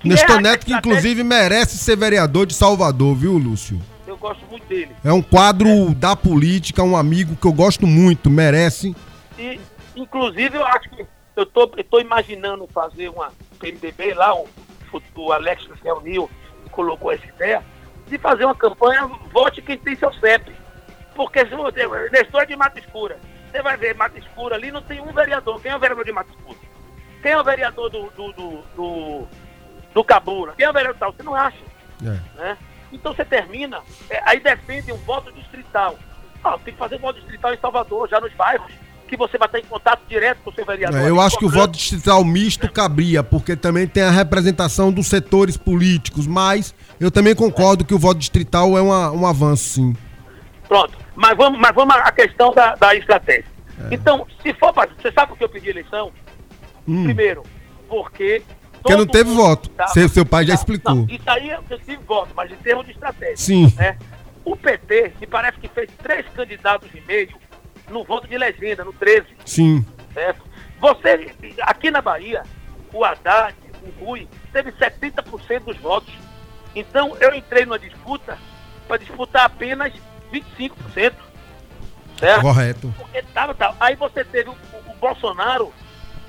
Que 0.00 0.08
Nestor 0.08 0.38
é 0.38 0.40
Neto, 0.40 0.66
que 0.66 0.72
inclusive 0.72 1.22
merece 1.22 1.78
ser 1.78 1.96
vereador 1.96 2.46
de 2.46 2.54
Salvador, 2.54 3.14
viu, 3.14 3.36
Lúcio? 3.38 3.80
Eu 4.06 4.16
gosto 4.16 4.44
muito 4.46 4.66
dele. 4.66 4.94
É 5.02 5.12
um 5.12 5.22
quadro 5.22 5.94
da 5.94 6.14
política, 6.14 6.82
um 6.82 6.96
amigo 6.96 7.36
que 7.36 7.46
eu 7.46 7.52
gosto 7.52 7.86
muito, 7.86 8.30
merece. 8.30 8.94
E, 9.38 9.58
inclusive, 9.96 10.56
eu 10.56 10.66
acho 10.66 10.90
que 10.90 11.06
eu 11.36 11.46
tô, 11.46 11.70
eu 11.76 11.84
tô 11.84 12.00
imaginando 12.00 12.68
fazer 12.72 13.08
uma 13.08 13.32
PMDB 13.58 14.14
lá, 14.14 14.34
o, 14.34 14.46
o 15.16 15.32
Alex 15.32 15.64
se 15.64 15.70
reuniu 15.82 16.30
e 16.66 16.70
colocou 16.70 17.10
essa 17.10 17.26
ideia, 17.26 17.64
de 18.06 18.18
fazer 18.18 18.44
uma 18.44 18.54
campanha 18.54 19.06
Vote 19.32 19.62
quem 19.62 19.78
tem 19.78 19.96
seu 19.96 20.12
CEP. 20.14 20.54
Porque 21.14 21.46
se 21.46 21.54
você. 21.54 21.86
Nestor 22.10 22.42
é 22.42 22.46
de 22.46 22.56
Mata 22.56 22.78
Escura. 22.78 23.18
Você 23.50 23.62
vai 23.62 23.76
ver 23.76 23.94
Mata 23.94 24.18
Escura 24.18 24.56
ali, 24.56 24.70
não 24.70 24.82
tem 24.82 25.00
um 25.00 25.12
vereador. 25.12 25.60
Quem 25.60 25.70
é 25.70 25.76
o 25.76 25.78
vereador 25.78 26.04
de 26.04 26.12
Mata 26.12 26.30
Escura? 26.30 26.58
Quem 27.22 27.32
é 27.32 27.38
o 27.40 27.44
vereador 27.44 27.88
do, 27.88 28.10
do, 28.10 28.32
do, 28.32 28.64
do, 28.76 29.28
do 29.94 30.04
Cabula? 30.04 30.54
Quem 30.56 30.66
é 30.66 30.70
o 30.70 30.72
vereador 30.72 30.98
tal? 30.98 31.12
Você 31.12 31.22
não 31.22 31.34
acha 31.34 31.58
É. 32.02 32.38
né? 32.38 32.58
Então 32.92 33.14
você 33.14 33.24
termina, 33.24 33.80
é, 34.08 34.20
aí 34.24 34.38
defende 34.40 34.92
um 34.92 34.96
voto 34.98 35.32
distrital. 35.32 35.98
Ah, 36.42 36.58
tem 36.62 36.74
que 36.74 36.78
fazer 36.78 36.96
um 36.96 37.00
voto 37.00 37.18
distrital 37.20 37.54
em 37.54 37.58
Salvador, 37.58 38.08
já 38.08 38.20
nos 38.20 38.32
bairros, 38.34 38.70
que 39.16 39.18
você 39.18 39.38
vai 39.38 39.46
estar 39.48 39.58
em 39.58 39.64
contato 39.64 40.00
direto 40.08 40.38
com 40.44 40.50
o 40.50 40.54
seu 40.54 40.64
vereador. 40.64 41.00
É, 41.00 41.08
eu 41.08 41.20
acho 41.20 41.38
que 41.38 41.44
o 41.44 41.48
voto 41.50 41.72
distrital 41.72 42.24
misto 42.24 42.70
cabria, 42.70 43.22
porque 43.22 43.56
também 43.56 43.86
tem 43.86 44.02
a 44.02 44.10
representação 44.10 44.92
dos 44.92 45.06
setores 45.06 45.56
políticos, 45.56 46.26
mas 46.26 46.74
eu 47.00 47.10
também 47.10 47.34
concordo 47.34 47.84
que 47.84 47.94
o 47.94 47.98
voto 47.98 48.18
distrital 48.18 48.76
é 48.76 48.82
uma- 48.82 49.10
um 49.10 49.26
avanço, 49.26 49.64
sim. 49.64 49.96
Pronto, 50.68 50.96
mas 51.14 51.36
vamos, 51.36 51.58
mas 51.60 51.74
vamos 51.74 51.94
à 51.94 52.10
questão 52.12 52.52
da, 52.52 52.74
da 52.74 52.94
estratégia. 52.94 53.44
É. 53.90 53.94
Então, 53.94 54.26
se 54.42 54.52
for 54.54 54.72
para. 54.72 54.88
Você 55.00 55.10
sabe 55.12 55.28
por 55.28 55.38
que 55.38 55.44
eu 55.44 55.48
pedi 55.48 55.68
eleição? 55.70 56.10
Hum. 56.86 57.04
Primeiro, 57.04 57.42
porque. 57.88 58.42
Porque 58.82 58.96
não 58.96 59.06
teve 59.06 59.30
voto. 59.32 59.70
tá- 59.70 59.86
Seu- 59.88 60.08
seu 60.10 60.26
pai 60.26 60.44
já 60.44 60.54
tá- 60.54 60.60
explicou. 60.60 60.94
Não, 60.94 61.06
isso 61.08 61.22
aí 61.26 61.48
eu 61.50 61.58
eu 61.70 61.78
tive 61.78 61.96
voto, 62.06 62.30
mas 62.36 62.50
em 62.52 62.56
termos 62.56 62.84
de 62.84 62.92
estratégia. 62.92 63.36
Sim. 63.36 63.72
né? 63.76 63.96
O 64.44 64.54
PT, 64.54 65.12
me 65.20 65.26
parece 65.26 65.58
que 65.58 65.68
fez 65.68 65.88
três 66.02 66.26
candidatos 66.36 66.88
e 66.94 67.00
meio 67.00 67.28
no 67.88 68.04
voto 68.04 68.26
de 68.28 68.36
legenda, 68.38 68.84
no 68.84 68.92
13. 68.92 69.26
Sim. 69.44 69.84
certo? 70.12 70.44
Você, 70.80 71.34
aqui 71.62 71.90
na 71.90 72.00
Bahia, 72.02 72.42
o 72.92 73.04
Haddad, 73.04 73.54
o 73.82 74.04
Rui, 74.04 74.28
teve 74.52 74.72
70% 74.72 75.60
dos 75.64 75.76
votos. 75.78 76.12
Então, 76.74 77.16
eu 77.20 77.34
entrei 77.34 77.64
numa 77.64 77.78
disputa 77.78 78.36
para 78.88 78.98
disputar 78.98 79.44
apenas 79.44 79.92
25%. 80.32 81.12
Certo? 82.18 82.42
Correto. 82.42 82.94
Porque 82.96 83.22
tava, 83.34 83.54
tava. 83.54 83.76
Aí 83.80 83.96
você 83.96 84.24
teve 84.24 84.48
o, 84.48 84.52
o- 84.52 84.92
o 84.92 84.94
Bolsonaro, 84.96 85.72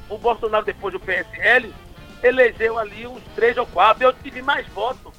o 0.09 0.17
Bolsonaro 0.17 0.65
depois 0.65 0.93
do 0.93 0.99
PSL, 0.99 1.73
elegeu 2.23 2.77
ali 2.79 3.05
uns 3.05 3.21
três 3.35 3.55
ou 3.57 3.65
quatro. 3.67 4.03
Eu 4.03 4.13
tive 4.13 4.41
mais 4.41 4.65
votos 4.69 5.13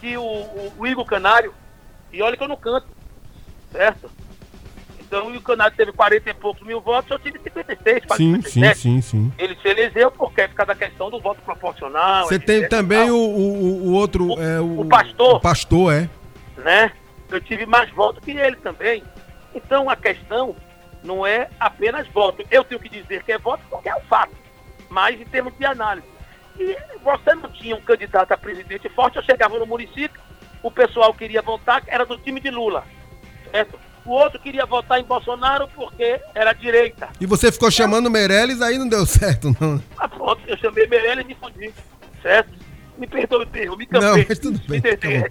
que 0.00 0.16
o, 0.16 0.22
o- 0.22 0.72
o 0.78 0.86
Igor 0.86 1.04
Canário. 1.04 1.52
E 2.12 2.22
olha 2.22 2.36
que 2.36 2.42
eu 2.42 2.48
não 2.48 2.56
canto. 2.56 2.86
Certo? 3.72 4.10
Então 5.12 5.26
o 5.26 5.30
Igor 5.30 5.42
Canário 5.42 5.76
teve 5.76 5.92
40 5.92 6.30
e 6.30 6.32
poucos 6.32 6.66
mil 6.66 6.80
votos, 6.80 7.10
eu 7.10 7.18
tive 7.18 7.38
56, 7.38 8.06
quase 8.06 8.22
Sim, 8.22 8.34
sim, 8.36 8.42
57. 8.48 8.78
sim, 8.78 9.00
sim. 9.02 9.32
Ele 9.36 9.54
se 9.60 9.68
elegeu 9.68 10.10
porque 10.10 10.40
é 10.40 10.48
por 10.48 10.54
causa 10.54 10.74
da 10.74 10.86
questão 10.86 11.10
do 11.10 11.20
voto 11.20 11.42
proporcional. 11.42 12.26
Você 12.26 12.38
tem 12.38 12.62
e 12.62 12.68
também 12.68 13.10
o, 13.10 13.14
o, 13.18 13.88
o 13.88 13.92
outro. 13.92 14.32
O- 14.32 14.42
é, 14.42 14.58
o, 14.58 14.80
o 14.80 14.88
pastor. 14.88 15.36
O 15.36 15.40
pastor, 15.40 15.92
é. 15.92 16.08
né? 16.56 16.92
Eu 17.28 17.42
tive 17.42 17.66
mais 17.66 17.90
votos 17.90 18.24
que 18.24 18.30
ele 18.30 18.56
também. 18.56 19.04
Então 19.54 19.90
a 19.90 19.96
questão 19.96 20.56
não 21.04 21.26
é 21.26 21.50
apenas 21.60 22.08
voto. 22.08 22.42
Eu 22.50 22.64
tenho 22.64 22.80
que 22.80 22.88
dizer 22.88 23.22
que 23.22 23.32
é 23.32 23.38
voto 23.38 23.62
porque 23.68 23.90
é 23.90 23.94
um 23.94 24.04
fato, 24.08 24.32
mas 24.88 25.20
em 25.20 25.26
termos 25.26 25.52
de 25.58 25.66
análise. 25.66 26.06
E 26.58 26.74
você 27.04 27.34
não 27.34 27.50
tinha 27.50 27.76
um 27.76 27.82
candidato 27.82 28.32
a 28.32 28.38
presidente 28.38 28.88
forte, 28.88 29.16
eu 29.16 29.22
chegava 29.22 29.58
no 29.58 29.66
município, 29.66 30.18
o 30.62 30.70
pessoal 30.70 31.12
queria 31.12 31.42
votar, 31.42 31.82
era 31.86 32.06
do 32.06 32.16
time 32.16 32.40
de 32.40 32.50
Lula, 32.50 32.82
certo? 33.50 33.78
O 34.04 34.10
outro 34.10 34.40
queria 34.40 34.66
votar 34.66 34.98
em 35.00 35.04
Bolsonaro 35.04 35.68
porque 35.74 36.20
era 36.34 36.52
direita. 36.52 37.08
E 37.20 37.26
você 37.26 37.52
ficou 37.52 37.70
chamando 37.70 38.10
Meirelles, 38.10 38.60
aí 38.60 38.76
não 38.78 38.88
deu 38.88 39.04
certo, 39.06 39.54
não. 39.60 39.80
Ah, 39.96 40.08
pronto, 40.08 40.40
eu 40.46 40.56
chamei 40.58 40.86
Meirelles 40.88 41.24
e 41.24 41.28
me 41.28 41.34
fudi, 41.36 41.72
certo? 42.20 42.52
Me 42.98 43.06
perdoe 43.06 43.42
o 43.42 43.46
termo, 43.46 43.76
me 43.76 43.88
Não, 43.90 44.00
cansei. 44.00 44.26
mas 44.28 44.38
tudo 44.38 44.60
bem. 44.68 44.80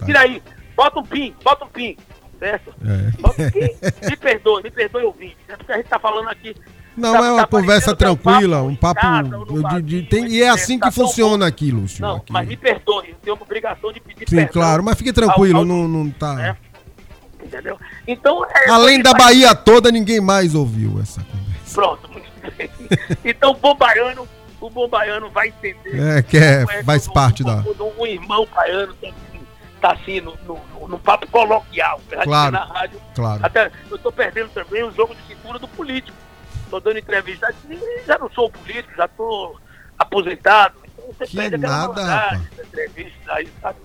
Tira 0.06 0.19
aí, 0.22 0.41
bota 0.76 0.99
um 0.99 1.03
pin, 1.03 1.35
bota 1.43 1.65
um 1.65 1.68
pin, 1.68 1.95
certo? 2.39 2.73
É. 2.85 3.11
Bota 3.22 3.41
um 3.43 3.52
pin. 3.52 3.69
Me 4.10 4.18
perdoe, 4.18 4.64
me 4.64 4.72
perdoe 4.72 5.03
ouvinte. 5.03 5.38
É 5.48 5.56
porque 5.57 5.72
a 5.73 5.77
gente 5.77 5.88
tá 5.88 5.99
falando 5.99 6.30
aqui. 6.30 6.56
Não, 6.98 7.14
tá- 7.14 7.26
é 7.26 7.31
uma 7.31 7.41
tá 7.41 7.48
conversa 7.48 7.91
é 7.91 7.95
tranquila, 7.95 8.64
um 8.64 8.76
papo. 8.76 8.99
casa, 8.99 9.81
de- 9.81 10.02
de- 10.02 10.10
tem- 10.10 10.27
e 10.27 10.41
é 10.41 10.49
assim 10.49 10.77
tá 10.80 10.89
que 10.89 10.95
funciona 10.95 11.45
aqui, 11.48 11.72
Lúcio. 11.72 12.02
Não, 12.02 12.18
aqui. 12.18 12.31
mas 12.34 12.48
me 12.48 12.57
perdoe, 12.57 13.10
eu 13.10 13.15
tenho 13.22 13.35
uma 13.35 13.43
obrigação 13.43 13.93
de 13.93 13.99
pedir 14.02 14.27
Sim, 14.30 14.35
perdão. 14.38 14.53
claro, 14.53 14.84
mas 14.84 14.98
fique 14.98 15.14
tranquilo, 15.14 15.60
ao- 15.60 15.61
ao- 15.61 15.65
não, 15.65 15.88
não 15.88 16.10
tá. 16.11 16.34
né? 16.35 16.57
Entendeu? 17.52 17.78
Então, 18.07 18.45
é, 18.45 18.69
Além 18.69 19.02
da 19.02 19.14
Bahia 19.14 19.53
toda, 19.53 19.91
ninguém 19.91 20.22
mais 20.22 20.56
ouviu 20.56 20.99
essa 21.02 21.22
conversa. 21.23 21.73
Pronto, 21.73 22.10
muito 22.10 22.30
bem. 22.57 22.69
Então, 23.26 23.52
o 23.52 23.56
bom 23.56 23.76
baiano, 23.76 24.26
o 24.61 24.69
bom 24.69 24.88
baiano 24.88 25.30
vai 25.30 25.49
entender. 25.49 25.99
É, 26.18 26.22
que 26.22 26.38
é, 26.38 26.65
Como 26.65 26.84
faz 26.86 27.06
quando- 27.07 27.14
parte 27.14 27.44
da. 27.44 27.61
quando 27.61 27.86
um 27.99 28.07
irmão 28.07 28.48
baiano 28.56 28.94
assim, 28.94 29.14
tá 29.82 29.91
assim 29.91 30.22
no, 30.22 30.34
no, 30.45 30.88
no- 30.88 30.99
papo 30.99 31.28
coloquial, 31.28 31.99
já 32.10 32.23
Claro. 32.23 32.52
na 32.53 32.64
rádio. 32.64 33.02
Claro. 33.14 33.40
Até 33.45 33.69
eu 33.90 33.98
tô 33.98 34.11
perdendo 34.14 34.49
também 34.49 34.84
o 34.84 34.91
jogo 34.91 35.14
de 35.14 35.22
cintura 35.28 35.60
do 35.60 35.68
político. 35.68 36.15
Tô 36.69 36.80
dando 36.80 36.99
entrevista, 36.99 37.53
já 38.07 38.18
não 38.18 38.30
sou 38.32 38.49
político, 38.49 38.94
já 38.95 39.07
tô 39.10 39.57
aposentado. 39.99 40.76
Então 40.86 41.06
você 41.18 41.26
Que 41.28 41.36
perde 41.38 41.56
aquela 41.56 41.78
nada, 41.88 42.03
rapaz. 42.06 42.41
da 42.56 42.64
entrevista 42.64 43.34
aí, 43.34 43.49
sabe? 43.61 43.78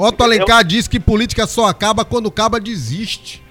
Otto 0.00 0.14
Entendeu? 0.14 0.26
Alencar 0.26 0.64
diz 0.64 0.88
que 0.88 0.98
política 0.98 1.46
só 1.46 1.66
acaba 1.66 2.04
quando 2.04 2.26
o 2.26 2.30
caba 2.30 2.58
desiste. 2.58 3.42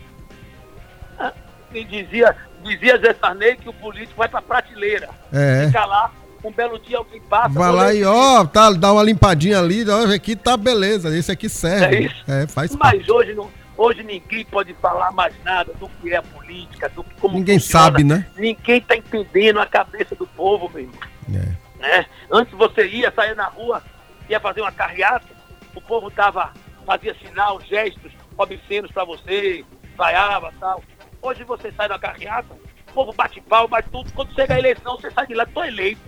E 1.72 1.84
dizia, 1.84 2.36
dizia 2.64 2.98
Zé 2.98 3.14
Sarney 3.14 3.56
que 3.58 3.70
o 3.70 3.74
político 3.74 4.16
vai 4.18 4.28
pra 4.28 4.42
prateleira. 4.42 5.10
É. 5.32 5.68
Fica 5.68 5.86
lá, 5.86 6.12
um 6.44 6.52
belo 6.52 6.80
dia 6.80 6.98
alguém 6.98 7.22
passa. 7.22 7.50
Vai 7.50 7.72
lá 7.72 7.94
e, 7.94 8.04
ó, 8.04 8.44
tá, 8.46 8.72
dá 8.72 8.92
uma 8.92 9.04
limpadinha 9.04 9.60
ali, 9.60 9.88
ó, 9.88 10.12
aqui 10.12 10.36
tá 10.36 10.58
beleza, 10.58 11.16
esse 11.16 11.32
aqui 11.32 11.48
serve. 11.48 11.96
É 11.96 12.02
isso. 12.02 12.24
É, 12.28 12.48
faz 12.48 12.76
parte. 12.76 12.98
Mas 12.98 13.10
hoje, 13.10 13.36
não, 13.36 13.48
hoje 13.78 14.04
ninguém 14.04 14.44
pode 14.46 14.74
falar 14.82 15.12
mais 15.12 15.34
nada 15.44 15.72
do 15.80 15.88
que 15.88 16.12
é 16.12 16.18
a 16.18 16.24
política, 16.24 16.90
do 16.90 17.04
que 17.04 17.14
como 17.20 17.38
Ninguém 17.38 17.60
funciona. 17.60 17.86
sabe, 17.86 18.04
né? 18.04 18.26
Ninguém 18.36 18.80
está 18.80 18.96
entendendo 18.96 19.60
a 19.60 19.68
cabeça 19.68 20.16
do 20.16 20.26
povo, 20.26 20.68
meu 20.74 20.82
irmão. 20.82 21.00
É. 21.32 21.80
Né? 21.80 22.06
Antes 22.32 22.58
você 22.58 22.88
ia, 22.88 23.12
sair 23.12 23.36
na 23.36 23.46
rua, 23.46 23.84
ia 24.28 24.40
fazer 24.40 24.62
uma 24.62 24.72
carreata, 24.72 25.39
o 25.76 25.82
povo 25.82 26.10
tava, 26.12 26.54
fazia 26.86 27.16
sinal, 27.24 27.60
gestos 27.62 28.12
obscenos 28.38 28.92
para 28.92 29.04
você, 29.06 29.64
vaiava 29.98 30.52
tal. 30.60 30.84
Hoje 31.22 31.44
você 31.44 31.72
sai 31.76 31.88
na 31.88 32.00
carreata, 32.00 32.54
o 32.90 32.94
povo 32.94 33.14
bate 33.14 33.42
pau, 33.42 33.68
bate 33.68 33.90
tudo. 33.90 34.12
Quando 34.14 34.34
chega 34.34 34.54
a 34.56 34.60
eleição, 34.60 34.96
você 34.98 35.12
sai 35.12 35.28
de 35.28 35.34
lá, 35.34 35.46
tô 35.46 35.64
eleito. 35.64 36.02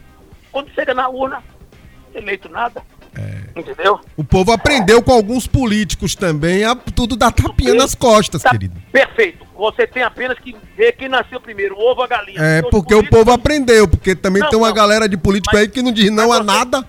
Quando 0.51 0.69
chega 0.73 0.93
na 0.93 1.09
urna, 1.09 1.43
eleito 2.13 2.47
nada. 2.49 2.81
É. 3.17 3.59
Entendeu? 3.59 3.99
O 4.15 4.23
povo 4.23 4.53
aprendeu 4.53 5.03
com 5.03 5.11
alguns 5.11 5.45
políticos 5.45 6.15
também 6.15 6.63
a 6.63 6.73
tudo 6.75 7.17
dar 7.17 7.31
tapinha 7.33 7.73
nas 7.73 7.93
costas, 7.93 8.41
Tá 8.41 8.51
querido. 8.51 8.81
Perfeito. 8.89 9.45
Você 9.53 9.85
tem 9.85 10.01
apenas 10.01 10.39
que 10.39 10.55
ver 10.77 10.93
quem 10.93 11.09
nasceu 11.09 11.39
primeiro, 11.41 11.75
o 11.75 11.79
ovo 11.79 11.99
ou 11.99 12.03
a 12.05 12.07
galinha. 12.07 12.41
É, 12.41 12.61
Os 12.61 12.69
porque 12.69 12.95
o 12.95 13.07
povo 13.09 13.31
aprendeu, 13.31 13.85
porque 13.87 14.15
também 14.15 14.41
Não, 14.41 14.49
tem 14.49 14.57
uma 14.57 14.69
não. 14.69 14.73
galera 14.75 15.09
de 15.09 15.17
político 15.17 15.53
Mas- 15.53 15.63
aí 15.63 15.69
que 15.69 15.81
não 15.81 15.91
diz 15.91 16.09
não 16.09 16.31
a 16.31 16.37
você- 16.37 16.43
nada. 16.43 16.87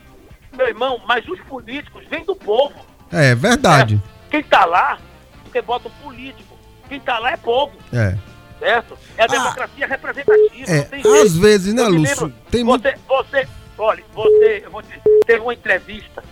Meu 0.57 0.69
irmão, 0.69 1.01
mas 1.07 1.27
os 1.29 1.41
políticos 1.41 2.05
vêm 2.11 2.25
do 2.25 2.37
povo. 2.37 2.75
É 3.11 3.35
verdade. 3.35 4.01
Quem 4.31 4.43
tá 4.43 4.65
lá, 4.65 4.99
porque 5.45 5.61
bota 5.63 5.89
um 5.89 6.03
político. 6.03 6.57
Quem 6.89 7.01
tá 7.01 7.19
lá 7.19 7.33
é 7.33 7.37
povo, 7.37 7.73
É. 7.93 8.17
certo? 8.59 8.99
É 9.17 9.25
a 9.25 9.27
democracia 9.27 9.87
representativa. 9.87 10.71
É, 10.71 10.83
tem 10.83 11.03
jeito. 11.03 11.23
às 11.23 11.37
vezes, 11.37 11.73
né, 11.75 11.83
Lúcio? 11.85 12.27
lembro, 12.27 12.35
Tem 12.51 12.65
muito. 12.65 12.83
você, 12.83 12.97
você, 13.09 13.49
olha, 13.79 14.05
você, 14.15 14.63
eu 14.65 14.71
vou 14.71 14.83
dizer, 14.83 15.01
teve 15.27 15.41
uma 15.41 15.55
entrevista 15.55 16.23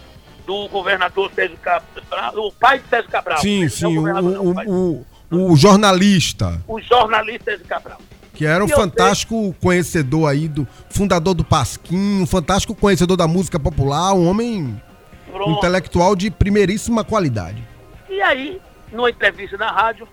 do 0.47 0.69
governador 0.69 1.31
Sérgio 1.35 1.57
Cabral, 1.59 2.35
o 2.37 2.53
pai 2.53 2.79
de 2.81 2.89
Sérgio 2.89 3.11
Cabral. 3.11 3.39
Sim, 3.39 3.63
Não 3.63 3.71
sim, 3.71 3.99
o 3.99 4.03
o, 4.03 4.05
não, 4.07 4.43
o, 4.43 4.71
o 4.99 5.07
o, 5.33 5.53
o 5.53 5.57
jornalista, 5.57 6.61
o 6.67 6.81
jornalista 6.81 7.45
Sérgio 7.53 7.67
Cabral. 7.67 7.99
Que 8.41 8.47
era 8.47 8.65
um 8.65 8.67
E 8.67 8.71
fantástico 8.71 9.55
conhecedor 9.61 10.27
aí, 10.27 10.49
do 10.49 10.67
fundador 10.89 11.35
do 11.35 11.45
Pasquim, 11.45 12.23
um 12.23 12.27
fantástico 12.27 12.75
conhecedor 12.75 13.15
da 13.15 13.29
música 13.29 13.61
popular, 13.61 14.15
um 14.15 14.27
homem 14.27 14.83
Pronto. 15.31 15.59
intelectual 15.59 16.17
de 16.17 16.31
primeiríssima 16.31 17.05
qualidade. 17.05 17.63
E 18.09 18.23
aí, 18.23 18.59
numa 18.91 19.11
entrevista 19.11 19.59
na 19.59 19.71
rádio, 19.71 20.09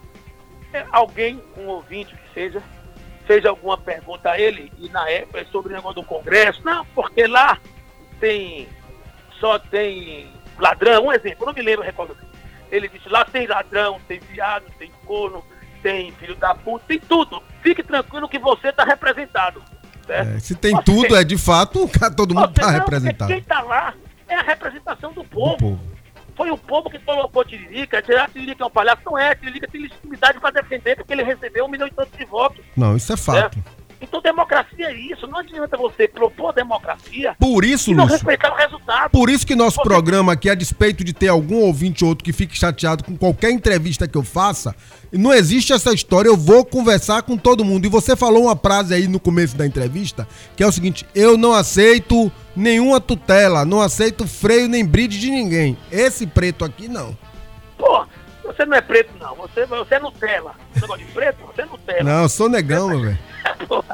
é, 0.73 0.83
alguém, 0.91 1.41
um 1.57 1.67
ouvinte 1.67 2.13
que 2.13 2.33
seja, 2.33 2.61
fez 3.25 3.45
alguma 3.45 3.77
pergunta 3.77 4.31
a 4.31 4.37
ele, 4.37 4.73
e 4.77 4.89
na 4.89 5.09
época 5.09 5.45
sobre 5.49 5.71
o 5.71 5.75
negócio 5.77 6.01
do 6.01 6.05
Congresso, 6.05 6.59
não, 6.65 6.85
porque 6.93 7.25
lá 7.27 7.57
tem, 8.19 8.67
só 9.39 9.57
tem 9.57 10.27
ladrão, 10.59 11.05
um 11.05 11.13
exemplo, 11.13 11.43
eu 11.43 11.45
não 11.45 11.53
me 11.53 11.61
lembro, 11.61 11.85
recordo. 11.85 12.17
Ele 12.69 12.89
disse, 12.89 13.07
lá 13.07 13.23
tem 13.23 13.47
ladrão, 13.47 14.01
tem 14.05 14.19
viado, 14.19 14.65
tem 14.77 14.91
corno, 15.05 15.41
tem 15.87 16.11
filho 16.11 16.35
da 16.35 16.53
puta, 16.53 16.83
tem 16.85 16.99
tudo. 16.99 17.41
Fique 17.61 17.81
tranquilo 17.81 18.27
que 18.27 18.37
você 18.37 18.67
está 18.67 18.83
representado. 18.83 19.63
É, 20.09 20.37
se 20.39 20.53
tem 20.53 20.73
você, 20.73 20.83
tudo, 20.83 21.15
é 21.15 21.23
de 21.23 21.37
fato, 21.37 21.89
todo 22.15 22.35
mundo 22.35 22.49
está 22.49 22.69
representado. 22.69 23.31
Quem 23.31 23.39
está 23.39 23.61
lá 23.61 23.93
é 24.27 24.35
a 24.35 24.41
representação 24.41 25.13
do 25.13 25.23
povo. 25.23 25.55
do 25.55 25.57
povo. 25.57 25.97
Foi 26.35 26.51
o 26.51 26.57
povo 26.57 26.89
que 26.89 26.99
colocou 26.99 27.43
Tiririca. 27.45 28.01
Tiririca 28.01 28.63
é 28.63 28.67
um 28.67 28.69
palhaço. 28.69 29.01
Não 29.05 29.17
é. 29.17 29.33
Tiririca 29.33 29.67
tem 29.67 29.81
legitimidade 29.81 30.39
para 30.39 30.61
defender 30.61 30.97
porque 30.97 31.13
ele 31.13 31.23
recebeu 31.23 31.65
um 31.65 31.69
milhão 31.69 31.87
e 31.87 31.91
tantos 31.91 32.17
de 32.17 32.25
votos. 32.25 32.63
Não, 32.75 32.95
isso 32.95 33.11
é 33.13 33.17
fato. 33.17 33.55
Certo? 33.55 33.76
Então 34.01 34.21
democracia 34.21 34.87
é 34.87 34.93
isso. 34.93 35.27
Não 35.27 35.39
adianta 35.39 35.75
você 35.77 36.07
propor 36.07 36.53
democracia 36.53 37.35
Por 37.39 37.65
isso, 37.65 37.91
e 37.91 37.95
não 37.95 38.03
Lúcio, 38.03 38.17
respeitar 38.17 38.53
o 38.53 38.55
resultado. 38.55 39.09
Por 39.11 39.29
isso 39.29 39.45
que 39.45 39.55
nosso 39.55 39.77
você... 39.77 39.83
programa 39.83 40.33
aqui, 40.33 40.49
a 40.49 40.55
despeito 40.55 41.03
de 41.03 41.13
ter 41.13 41.27
algum 41.27 41.61
ouvinte 41.61 42.03
ou 42.03 42.09
outro 42.09 42.23
que 42.23 42.33
fique 42.33 42.57
chateado 42.57 43.03
com 43.03 43.17
qualquer 43.17 43.51
entrevista 43.51 44.07
que 44.07 44.17
eu 44.17 44.23
faça, 44.23 44.75
não 45.11 45.33
existe 45.33 45.73
essa 45.73 45.93
história, 45.93 46.29
eu 46.29 46.37
vou 46.37 46.63
conversar 46.65 47.23
com 47.23 47.37
todo 47.37 47.65
mundo. 47.65 47.85
E 47.85 47.89
você 47.89 48.15
falou 48.15 48.43
uma 48.43 48.55
frase 48.55 48.93
aí 48.93 49.07
no 49.07 49.19
começo 49.19 49.55
da 49.55 49.65
entrevista, 49.65 50.27
que 50.55 50.63
é 50.63 50.67
o 50.67 50.71
seguinte: 50.71 51.05
eu 51.15 51.37
não 51.37 51.53
aceito 51.53 52.31
nenhuma 52.55 52.99
tutela, 52.99 53.65
não 53.65 53.81
aceito 53.81 54.27
freio 54.27 54.67
nem 54.67 54.85
bride 54.85 55.19
de 55.19 55.31
ninguém. 55.31 55.77
Esse 55.91 56.27
preto 56.27 56.63
aqui 56.63 56.87
não. 56.87 57.17
Pô, 57.77 58.05
você 58.57 58.65
não 58.65 58.77
é 58.77 58.81
preto, 58.81 59.13
não. 59.19 59.35
Você, 59.35 59.65
você 59.67 59.95
é 59.95 59.99
Nutella. 59.99 60.55
Você 60.73 60.81
negócio 60.81 61.05
de 61.05 61.11
preto, 61.11 61.45
você 61.45 61.61
é 61.61 61.65
Nutella. 61.65 62.03
Não, 62.03 62.21
eu 62.23 62.29
sou 62.29 62.49
negão, 62.49 62.89
meu 62.89 63.01
velho. 63.01 63.19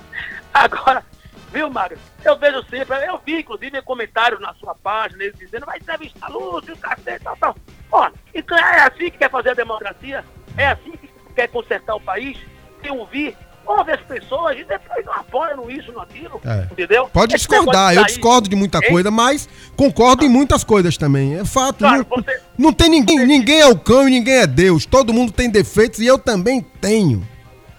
Agora, 0.53 1.03
viu, 1.52 1.69
Magro? 1.69 1.98
Eu 2.23 2.38
vejo 2.40 2.64
sempre, 2.69 2.95
eu 3.06 3.19
vi, 3.26 3.41
inclusive, 3.41 3.81
comentários 3.81 4.40
na 4.40 4.53
sua 4.53 4.73
página, 4.73 5.23
eles 5.23 5.38
dizendo, 5.38 5.65
vai 5.65 5.77
entrevistar 5.77 6.30
Lúcio, 6.30 6.77
cacete, 6.77 7.23
tal, 7.23 7.35
tal. 7.38 7.56
Ó, 7.91 8.10
então 8.34 8.57
é 8.57 8.81
assim 8.81 9.11
que 9.11 9.18
quer 9.18 9.30
fazer 9.30 9.49
a 9.49 9.56
democracia? 9.56 10.23
É 10.57 10.68
assim 10.68 10.91
que 10.91 11.10
quer 11.35 11.49
consertar 11.49 11.95
o 11.95 12.02
país? 12.02 12.38
Tem 12.81 12.91
ouvir? 12.91 13.35
Ouve 13.65 13.91
as 13.91 14.02
pessoas 14.02 14.57
e 14.60 14.64
depois 14.65 15.06
não 15.06 15.14
apoia 15.14 15.56
no 15.56 15.72
isso, 15.72 15.91
no 15.91 16.02
aquilo. 16.02 16.41
É. 16.45 16.68
Entendeu? 16.72 17.10
Pode 17.11 17.35
Esse 17.35 17.48
discordar, 17.48 17.95
eu 17.95 18.06
discordo 18.06 18.49
de 18.49 18.56
muita 18.56 18.80
hein? 18.80 18.90
coisa, 18.90 19.10
mas 19.10 19.48
concordo 19.76 20.23
ah. 20.23 20.27
em 20.27 20.30
muitas 20.30 20.64
coisas 20.64 20.98
também. 20.98 21.40
É 21.40 21.45
fato. 21.45 21.80
Claro, 21.80 22.06
não, 22.10 22.18
você... 22.18 22.41
não 22.57 22.73
tem 22.73 22.90
ninguém, 22.90 23.19
você... 23.19 23.26
ninguém 23.26 23.61
é 23.61 23.68
o 23.68 23.77
cão 23.77 24.07
e 24.07 24.11
ninguém 24.11 24.35
é 24.35 24.48
Deus. 24.48 24.85
Todo 24.85 25.14
mundo 25.14 25.31
tem 25.31 25.49
defeitos 25.49 25.99
e 25.99 26.06
eu 26.06 26.19
também 26.19 26.61
tenho. 26.81 27.26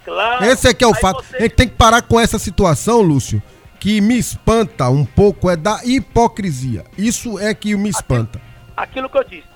Claro. 0.05 0.45
Esse 0.47 0.69
é 0.69 0.75
que 0.75 0.83
é 0.83 0.87
o 0.87 0.95
fato. 0.95 1.23
Você... 1.23 1.37
A 1.37 1.41
gente 1.43 1.55
tem 1.55 1.69
que 1.69 1.75
parar 1.75 2.03
com 2.03 2.19
essa 2.19 2.39
situação, 2.39 3.03
Lúcio, 3.03 3.43
que 3.79 4.01
me 4.01 4.19
espanta 4.19 4.89
um 4.89 5.05
pouco 5.05 5.51
é 5.51 5.57
da 5.57 5.81
hipocrisia. 5.85 6.85
Isso 6.97 7.39
é 7.39 7.53
que 7.53 7.77
me 7.77 7.91
espanta. 7.91 8.41
Aquilo, 8.75 9.07
aquilo 9.07 9.11
que 9.11 9.19
eu 9.19 9.25
disse 9.25 9.54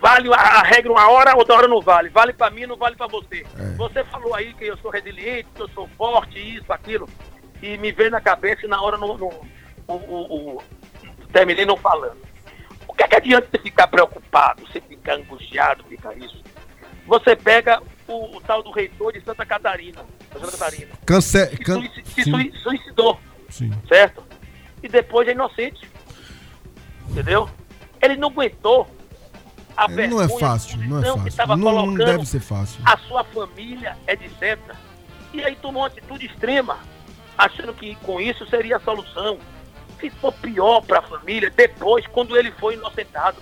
vale 0.00 0.32
a, 0.32 0.62
regra 0.62 0.90
uma 0.90 1.08
hora, 1.08 1.36
outra 1.36 1.54
hora 1.56 1.68
não 1.68 1.80
vale. 1.80 2.08
Vale 2.08 2.32
para 2.32 2.50
mim, 2.50 2.66
não 2.66 2.76
vale 2.76 2.96
para 2.96 3.06
você. 3.06 3.44
É. 3.58 3.74
Você 3.76 4.04
falou 4.04 4.34
aí 4.34 4.54
que 4.54 4.64
eu 4.64 4.76
sou 4.78 4.90
resiliente, 4.90 5.48
que 5.54 5.62
eu 5.62 5.68
sou 5.70 5.88
forte, 5.96 6.38
isso, 6.38 6.72
aquilo. 6.72 7.08
E 7.62 7.76
me 7.76 7.92
veio 7.92 8.10
na 8.10 8.20
cabeça 8.20 8.64
e 8.64 8.68
na 8.68 8.80
hora 8.80 8.96
não, 8.96 9.16
não 9.16 9.28
o, 9.86 9.94
o, 9.94 10.56
o, 10.56 10.62
terminei 11.32 11.64
não 11.64 11.76
falando. 11.76 12.18
O 12.86 12.94
que, 12.94 13.04
é 13.04 13.08
que 13.08 13.16
adianta 13.16 13.48
você 13.50 13.58
ficar 13.58 13.86
preocupado, 13.88 14.66
você 14.66 14.80
ficar 14.80 15.14
angustiado, 15.14 15.84
ficar 15.84 16.16
isso? 16.16 16.42
Você 17.06 17.34
pega 17.34 17.82
o, 18.06 18.36
o, 18.36 18.40
tal 18.40 18.62
do 18.62 18.70
reitor 18.70 19.12
de 19.12 19.20
Santa 19.22 19.44
Catarina, 19.44 20.04
Santa 20.32 20.50
Catarina. 20.50 20.92
Cance... 21.06 21.46
Can... 21.58 21.82
Se, 22.14 22.24
se 22.24 22.52
suicidou, 22.62 23.18
Sim. 23.48 23.72
certo? 23.88 24.22
E 24.82 24.88
depois 24.88 25.26
é 25.26 25.32
inocente. 25.32 25.88
Entendeu? 27.08 27.48
Ele 28.00 28.16
não 28.16 28.28
aguentou 28.28 28.86
a 29.78 29.84
é, 29.84 30.08
não 30.08 30.20
é 30.20 30.28
fácil, 30.28 30.76
não 30.88 30.98
é 30.98 31.04
fácil. 31.04 31.56
Não, 31.56 31.86
não, 31.86 31.94
deve 31.94 32.26
ser 32.26 32.40
fácil. 32.40 32.82
A 32.84 32.98
sua 32.98 33.22
família, 33.22 33.96
etc. 34.08 34.58
E 35.32 35.44
aí 35.44 35.54
tomou 35.54 35.82
uma 35.82 35.86
atitude 35.86 36.26
extrema, 36.26 36.80
achando 37.36 37.72
que 37.72 37.94
com 37.96 38.20
isso 38.20 38.44
seria 38.48 38.78
a 38.78 38.80
solução. 38.80 39.38
Ficou 39.98 40.32
pior 40.32 40.80
para 40.80 40.98
a 40.98 41.02
família 41.02 41.48
depois, 41.48 42.04
quando 42.08 42.36
ele 42.36 42.50
foi 42.50 42.74
inocentado. 42.74 43.40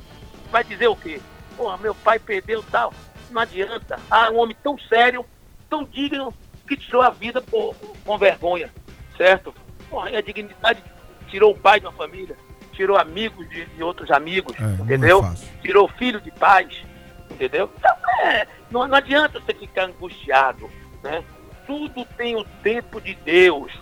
Vai 0.53 0.63
dizer 0.63 0.89
o 0.89 0.97
quê? 0.97 1.23
Porra, 1.57 1.79
meu 1.79 1.95
pai 1.95 2.19
perdeu 2.19 2.63
tal. 2.71 2.93
Não 3.31 3.41
adianta. 3.41 3.99
Ah, 4.11 4.31
um 4.31 4.37
homem 4.37 4.57
tão 4.63 4.79
sério, 4.79 5.25
tão 5.71 5.85
digno, 5.85 6.35
que 6.69 6.77
tirou 6.77 7.01
a 7.01 7.09
vida 7.09 7.41
por, 7.41 7.75
com 8.05 8.19
vergonha, 8.19 8.71
certo? 9.17 9.55
Porra, 9.89 10.11
a 10.11 10.21
dignidade 10.21 10.83
tirou 11.29 11.53
o 11.53 11.59
pai 11.59 11.81
de 11.81 11.87
uma 11.87 11.93
família 11.93 12.37
tirou 12.77 12.97
amigos 12.97 13.49
de, 13.49 13.65
de 13.65 13.83
outros 13.83 14.11
amigos, 14.11 14.55
é, 14.61 14.63
é 14.63 14.83
entendeu? 14.83 15.25
É 15.25 15.35
tirou 15.63 15.89
filho 15.89 16.21
de 16.21 16.31
pais, 16.31 16.83
entendeu? 17.31 17.71
Então, 17.77 17.97
é, 18.21 18.47
não, 18.71 18.87
não 18.87 18.97
adianta 18.97 19.41
você 19.41 19.55
ficar 19.55 19.85
angustiado, 19.85 20.71
né? 21.03 21.25
Tudo 21.67 22.05
tem 22.17 22.37
o 22.37 22.45
tempo 22.63 23.01
de 23.01 23.15
Deus, 23.25 23.73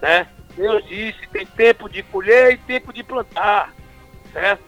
né? 0.00 0.26
Deus 0.56 0.82
disse, 0.88 1.18
tem 1.30 1.44
tempo 1.44 1.88
de 1.88 2.02
colher 2.02 2.54
e 2.54 2.58
tempo 2.58 2.92
de 2.92 3.02
plantar, 3.02 3.74
certo? 4.32 4.64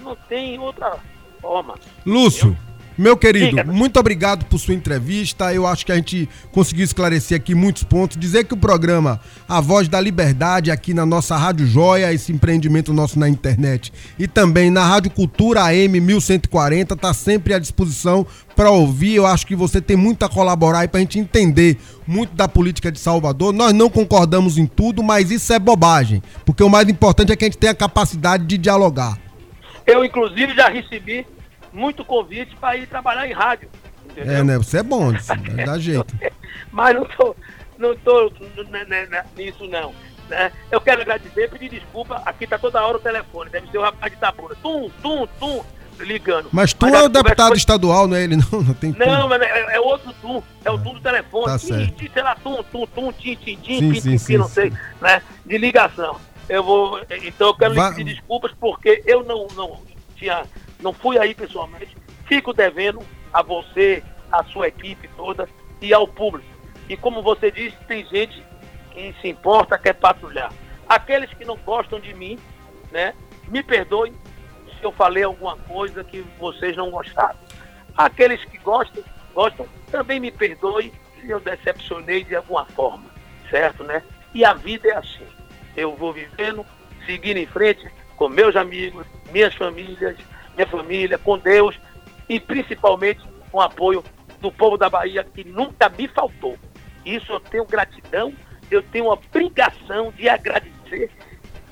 Não 0.00 0.16
tem 0.16 0.58
outra 0.58 0.98
forma. 1.40 1.74
Lúcio, 2.04 2.48
entendeu? 2.48 2.75
Meu 2.98 3.14
querido, 3.14 3.62
muito 3.66 4.00
obrigado 4.00 4.46
por 4.46 4.58
sua 4.58 4.72
entrevista. 4.72 5.52
Eu 5.52 5.66
acho 5.66 5.84
que 5.84 5.92
a 5.92 5.96
gente 5.96 6.26
conseguiu 6.50 6.82
esclarecer 6.82 7.36
aqui 7.36 7.54
muitos 7.54 7.82
pontos. 7.82 8.16
Dizer 8.16 8.44
que 8.44 8.54
o 8.54 8.56
programa 8.56 9.20
A 9.46 9.60
Voz 9.60 9.86
da 9.86 10.00
Liberdade, 10.00 10.70
aqui 10.70 10.94
na 10.94 11.04
nossa 11.04 11.36
Rádio 11.36 11.66
Joia, 11.66 12.10
esse 12.14 12.32
empreendimento 12.32 12.94
nosso 12.94 13.18
na 13.18 13.28
internet, 13.28 13.92
e 14.18 14.26
também 14.26 14.70
na 14.70 14.82
Rádio 14.82 15.10
Cultura 15.10 15.64
AM 15.64 16.00
1140, 16.00 16.94
está 16.94 17.12
sempre 17.12 17.52
à 17.52 17.58
disposição 17.58 18.26
para 18.54 18.70
ouvir. 18.70 19.16
Eu 19.16 19.26
acho 19.26 19.46
que 19.46 19.54
você 19.54 19.78
tem 19.78 19.96
muito 19.96 20.24
a 20.24 20.28
colaborar 20.28 20.80
aí 20.80 20.88
para 20.88 20.98
a 20.98 21.02
gente 21.02 21.18
entender 21.18 21.76
muito 22.06 22.34
da 22.34 22.48
política 22.48 22.90
de 22.90 22.98
Salvador. 22.98 23.52
Nós 23.52 23.74
não 23.74 23.90
concordamos 23.90 24.56
em 24.56 24.64
tudo, 24.64 25.02
mas 25.02 25.30
isso 25.30 25.52
é 25.52 25.58
bobagem, 25.58 26.22
porque 26.46 26.62
o 26.62 26.70
mais 26.70 26.88
importante 26.88 27.30
é 27.30 27.36
que 27.36 27.44
a 27.44 27.48
gente 27.48 27.58
tenha 27.58 27.72
a 27.72 27.76
capacidade 27.76 28.46
de 28.46 28.56
dialogar. 28.56 29.18
Eu, 29.86 30.02
inclusive, 30.02 30.54
já 30.54 30.68
recebi 30.68 31.26
muito 31.76 32.04
convite 32.04 32.56
para 32.56 32.76
ir 32.76 32.86
trabalhar 32.86 33.28
em 33.28 33.32
rádio. 33.32 33.68
Entendeu? 34.06 34.34
É, 34.34 34.42
né? 34.42 34.56
Você 34.56 34.78
é 34.78 34.82
bom, 34.82 35.12
dá 35.64 35.78
jeito. 35.78 36.16
Mas 36.72 36.94
não 36.94 37.04
tô, 37.04 37.36
não 37.78 37.94
tô 37.96 38.32
nisso 39.36 39.66
não. 39.68 39.92
Né? 40.28 40.50
Eu 40.70 40.80
quero 40.80 41.02
agradecer, 41.02 41.50
pedir 41.50 41.68
desculpa. 41.68 42.22
Aqui 42.24 42.46
tá 42.46 42.58
toda 42.58 42.82
hora 42.82 42.96
o 42.96 43.00
telefone. 43.00 43.50
Deve 43.50 43.70
ser 43.70 43.78
o 43.78 43.82
rapaz 43.82 44.10
de 44.10 44.18
Itabuna. 44.18 44.54
Tum, 44.62 44.90
tum, 45.02 45.28
tum, 45.38 45.62
ligando. 46.00 46.48
Mas 46.50 46.72
tu 46.72 46.86
é 46.86 47.02
o 47.02 47.08
deputado 47.08 47.48
foi... 47.48 47.58
estadual, 47.58 48.08
não 48.08 48.16
é 48.16 48.24
ele? 48.24 48.36
Não, 48.36 48.62
não 48.62 48.74
tem 48.74 48.92
Não, 48.92 49.28
mas 49.28 49.42
é, 49.42 49.76
é, 49.76 49.80
outro 49.80 50.12
tum. 50.14 50.42
É 50.64 50.70
o 50.70 50.78
tum 50.78 50.94
do 50.94 51.00
telefone. 51.00 51.44
Tá 51.44 51.58
certo. 51.58 51.94
Tim, 51.94 52.10
sei 52.12 52.22
lá, 52.22 52.34
tum, 52.36 52.62
tum, 52.64 52.86
tum, 52.86 53.12
tim, 53.12 53.36
tim, 53.36 53.56
tim, 53.56 53.92
tim, 53.92 54.16
tim, 54.16 54.36
não 54.36 54.48
sei. 54.48 54.72
Né? 55.00 55.22
De 55.44 55.58
ligação. 55.58 56.16
Eu 56.48 56.64
vou. 56.64 57.00
Então 57.22 57.48
eu 57.48 57.54
quero 57.54 57.74
lhe 57.74 57.94
pedir 57.94 58.14
desculpas 58.14 58.52
porque 58.58 59.02
eu 59.04 59.22
não, 59.22 59.46
não 59.54 59.80
tinha 60.16 60.44
não 60.80 60.92
fui 60.92 61.18
aí 61.18 61.34
pessoalmente, 61.34 61.96
fico 62.26 62.52
devendo 62.52 63.00
a 63.32 63.42
você, 63.42 64.02
a 64.30 64.44
sua 64.44 64.68
equipe 64.68 65.08
toda 65.16 65.48
e 65.80 65.92
ao 65.92 66.06
público. 66.06 66.48
E 66.88 66.96
como 66.96 67.22
você 67.22 67.50
disse, 67.50 67.76
tem 67.86 68.04
gente 68.06 68.42
que 68.92 69.14
se 69.20 69.28
importa, 69.28 69.78
quer 69.78 69.94
patrulhar. 69.94 70.52
Aqueles 70.88 71.32
que 71.34 71.44
não 71.44 71.56
gostam 71.56 71.98
de 71.98 72.14
mim, 72.14 72.38
né, 72.92 73.14
me 73.48 73.62
perdoem 73.62 74.12
se 74.78 74.84
eu 74.84 74.92
falei 74.92 75.22
alguma 75.22 75.56
coisa 75.56 76.04
que 76.04 76.24
vocês 76.38 76.76
não 76.76 76.90
gostaram. 76.90 77.36
Aqueles 77.96 78.44
que 78.44 78.58
gostam, 78.58 79.02
gostam, 79.34 79.66
também 79.90 80.20
me 80.20 80.30
perdoem 80.30 80.92
se 81.20 81.30
eu 81.30 81.40
decepcionei 81.40 82.24
de 82.24 82.36
alguma 82.36 82.64
forma, 82.66 83.04
certo, 83.50 83.82
né? 83.82 84.02
E 84.34 84.44
a 84.44 84.52
vida 84.52 84.88
é 84.88 84.96
assim. 84.96 85.26
Eu 85.76 85.96
vou 85.96 86.12
vivendo, 86.12 86.64
seguindo 87.04 87.38
em 87.38 87.46
frente 87.46 87.90
com 88.16 88.28
meus 88.28 88.54
amigos, 88.56 89.06
minhas 89.32 89.54
famílias, 89.54 90.16
minha 90.56 90.66
família, 90.66 91.18
com 91.18 91.38
Deus 91.38 91.78
e 92.28 92.40
principalmente 92.40 93.20
com 93.50 93.58
o 93.58 93.60
apoio 93.60 94.02
do 94.40 94.50
povo 94.50 94.76
da 94.76 94.88
Bahia 94.88 95.24
que 95.24 95.44
nunca 95.44 95.88
me 95.88 96.08
faltou. 96.08 96.56
Isso 97.04 97.32
eu 97.32 97.40
tenho 97.40 97.64
gratidão, 97.64 98.32
eu 98.70 98.82
tenho 98.82 99.10
a 99.10 99.14
obrigação 99.14 100.10
de 100.12 100.28
agradecer 100.28 101.10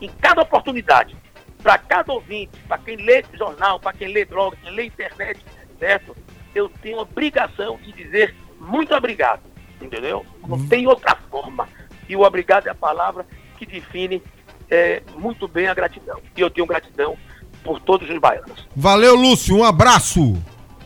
em 0.01 0.09
cada 0.09 0.43
oportunidade, 0.43 1.17
para 1.63 1.79
cada 1.79 2.13
ouvinte, 2.13 2.59
para 2.69 2.79
quem 2.79 2.97
lê 2.97 3.25
jornal, 3.33 3.81
para 3.81 3.97
quem 3.97 4.13
lê 4.13 4.25
droga, 4.25 4.57
quem 4.63 4.71
lê 4.73 4.85
internet, 4.85 5.41
certo? 5.79 6.15
Eu 6.55 6.69
tenho 6.69 6.99
a 6.99 7.03
obrigação 7.03 7.79
de 7.79 7.91
dizer 7.93 8.35
muito 8.61 8.95
obrigado, 8.95 9.43
entendeu? 9.81 10.25
Não 10.47 10.59
uhum. 10.59 10.69
tem 10.69 10.87
outra 10.87 11.17
forma. 11.31 11.69
E 12.09 12.15
o 12.15 12.21
obrigado 12.21 12.67
é 12.67 12.71
a 12.71 12.75
palavra 12.75 13.27
que 13.57 13.65
define 13.65 14.23
é, 14.71 15.03
muito 15.17 15.49
bem 15.49 15.69
a 15.69 15.75
gratidão. 15.75 16.21
E 16.37 16.41
eu 16.41 16.51
tenho 16.51 16.67
gratidão 16.67 17.17
por 17.65 17.81
todos 17.81 18.09
os 18.09 18.19
baianos. 18.19 18.69
Valeu, 18.77 19.17
Lúcio, 19.17 19.57
um 19.57 19.65
abraço. 19.65 20.37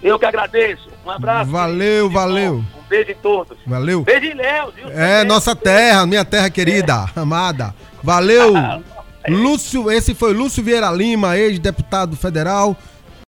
Eu 0.02 0.18
que 0.18 0.24
agradeço. 0.24 0.88
Um 1.05 1.10
abraço. 1.10 1.50
Valeu, 1.50 2.09
valeu. 2.09 2.55
Um 2.55 2.88
Beijo 2.88 3.10
em 3.10 3.16
todos. 3.16 3.59
Valeu. 3.66 4.02
Beijo 4.02 4.26
em 4.26 4.34
Léo. 4.34 4.72
É, 4.90 5.24
nossa 5.24 5.55
terra, 5.55 6.06
minha 6.06 6.24
terra 6.24 6.48
querida, 6.48 7.06
é. 7.14 7.20
amada. 7.20 7.74
Valeu. 8.02 8.55
Lúcio, 9.28 9.90
esse 9.90 10.14
foi 10.14 10.32
Lúcio 10.32 10.62
Vieira 10.62 10.90
Lima, 10.90 11.36
ex-deputado 11.36 12.16
federal 12.16 12.76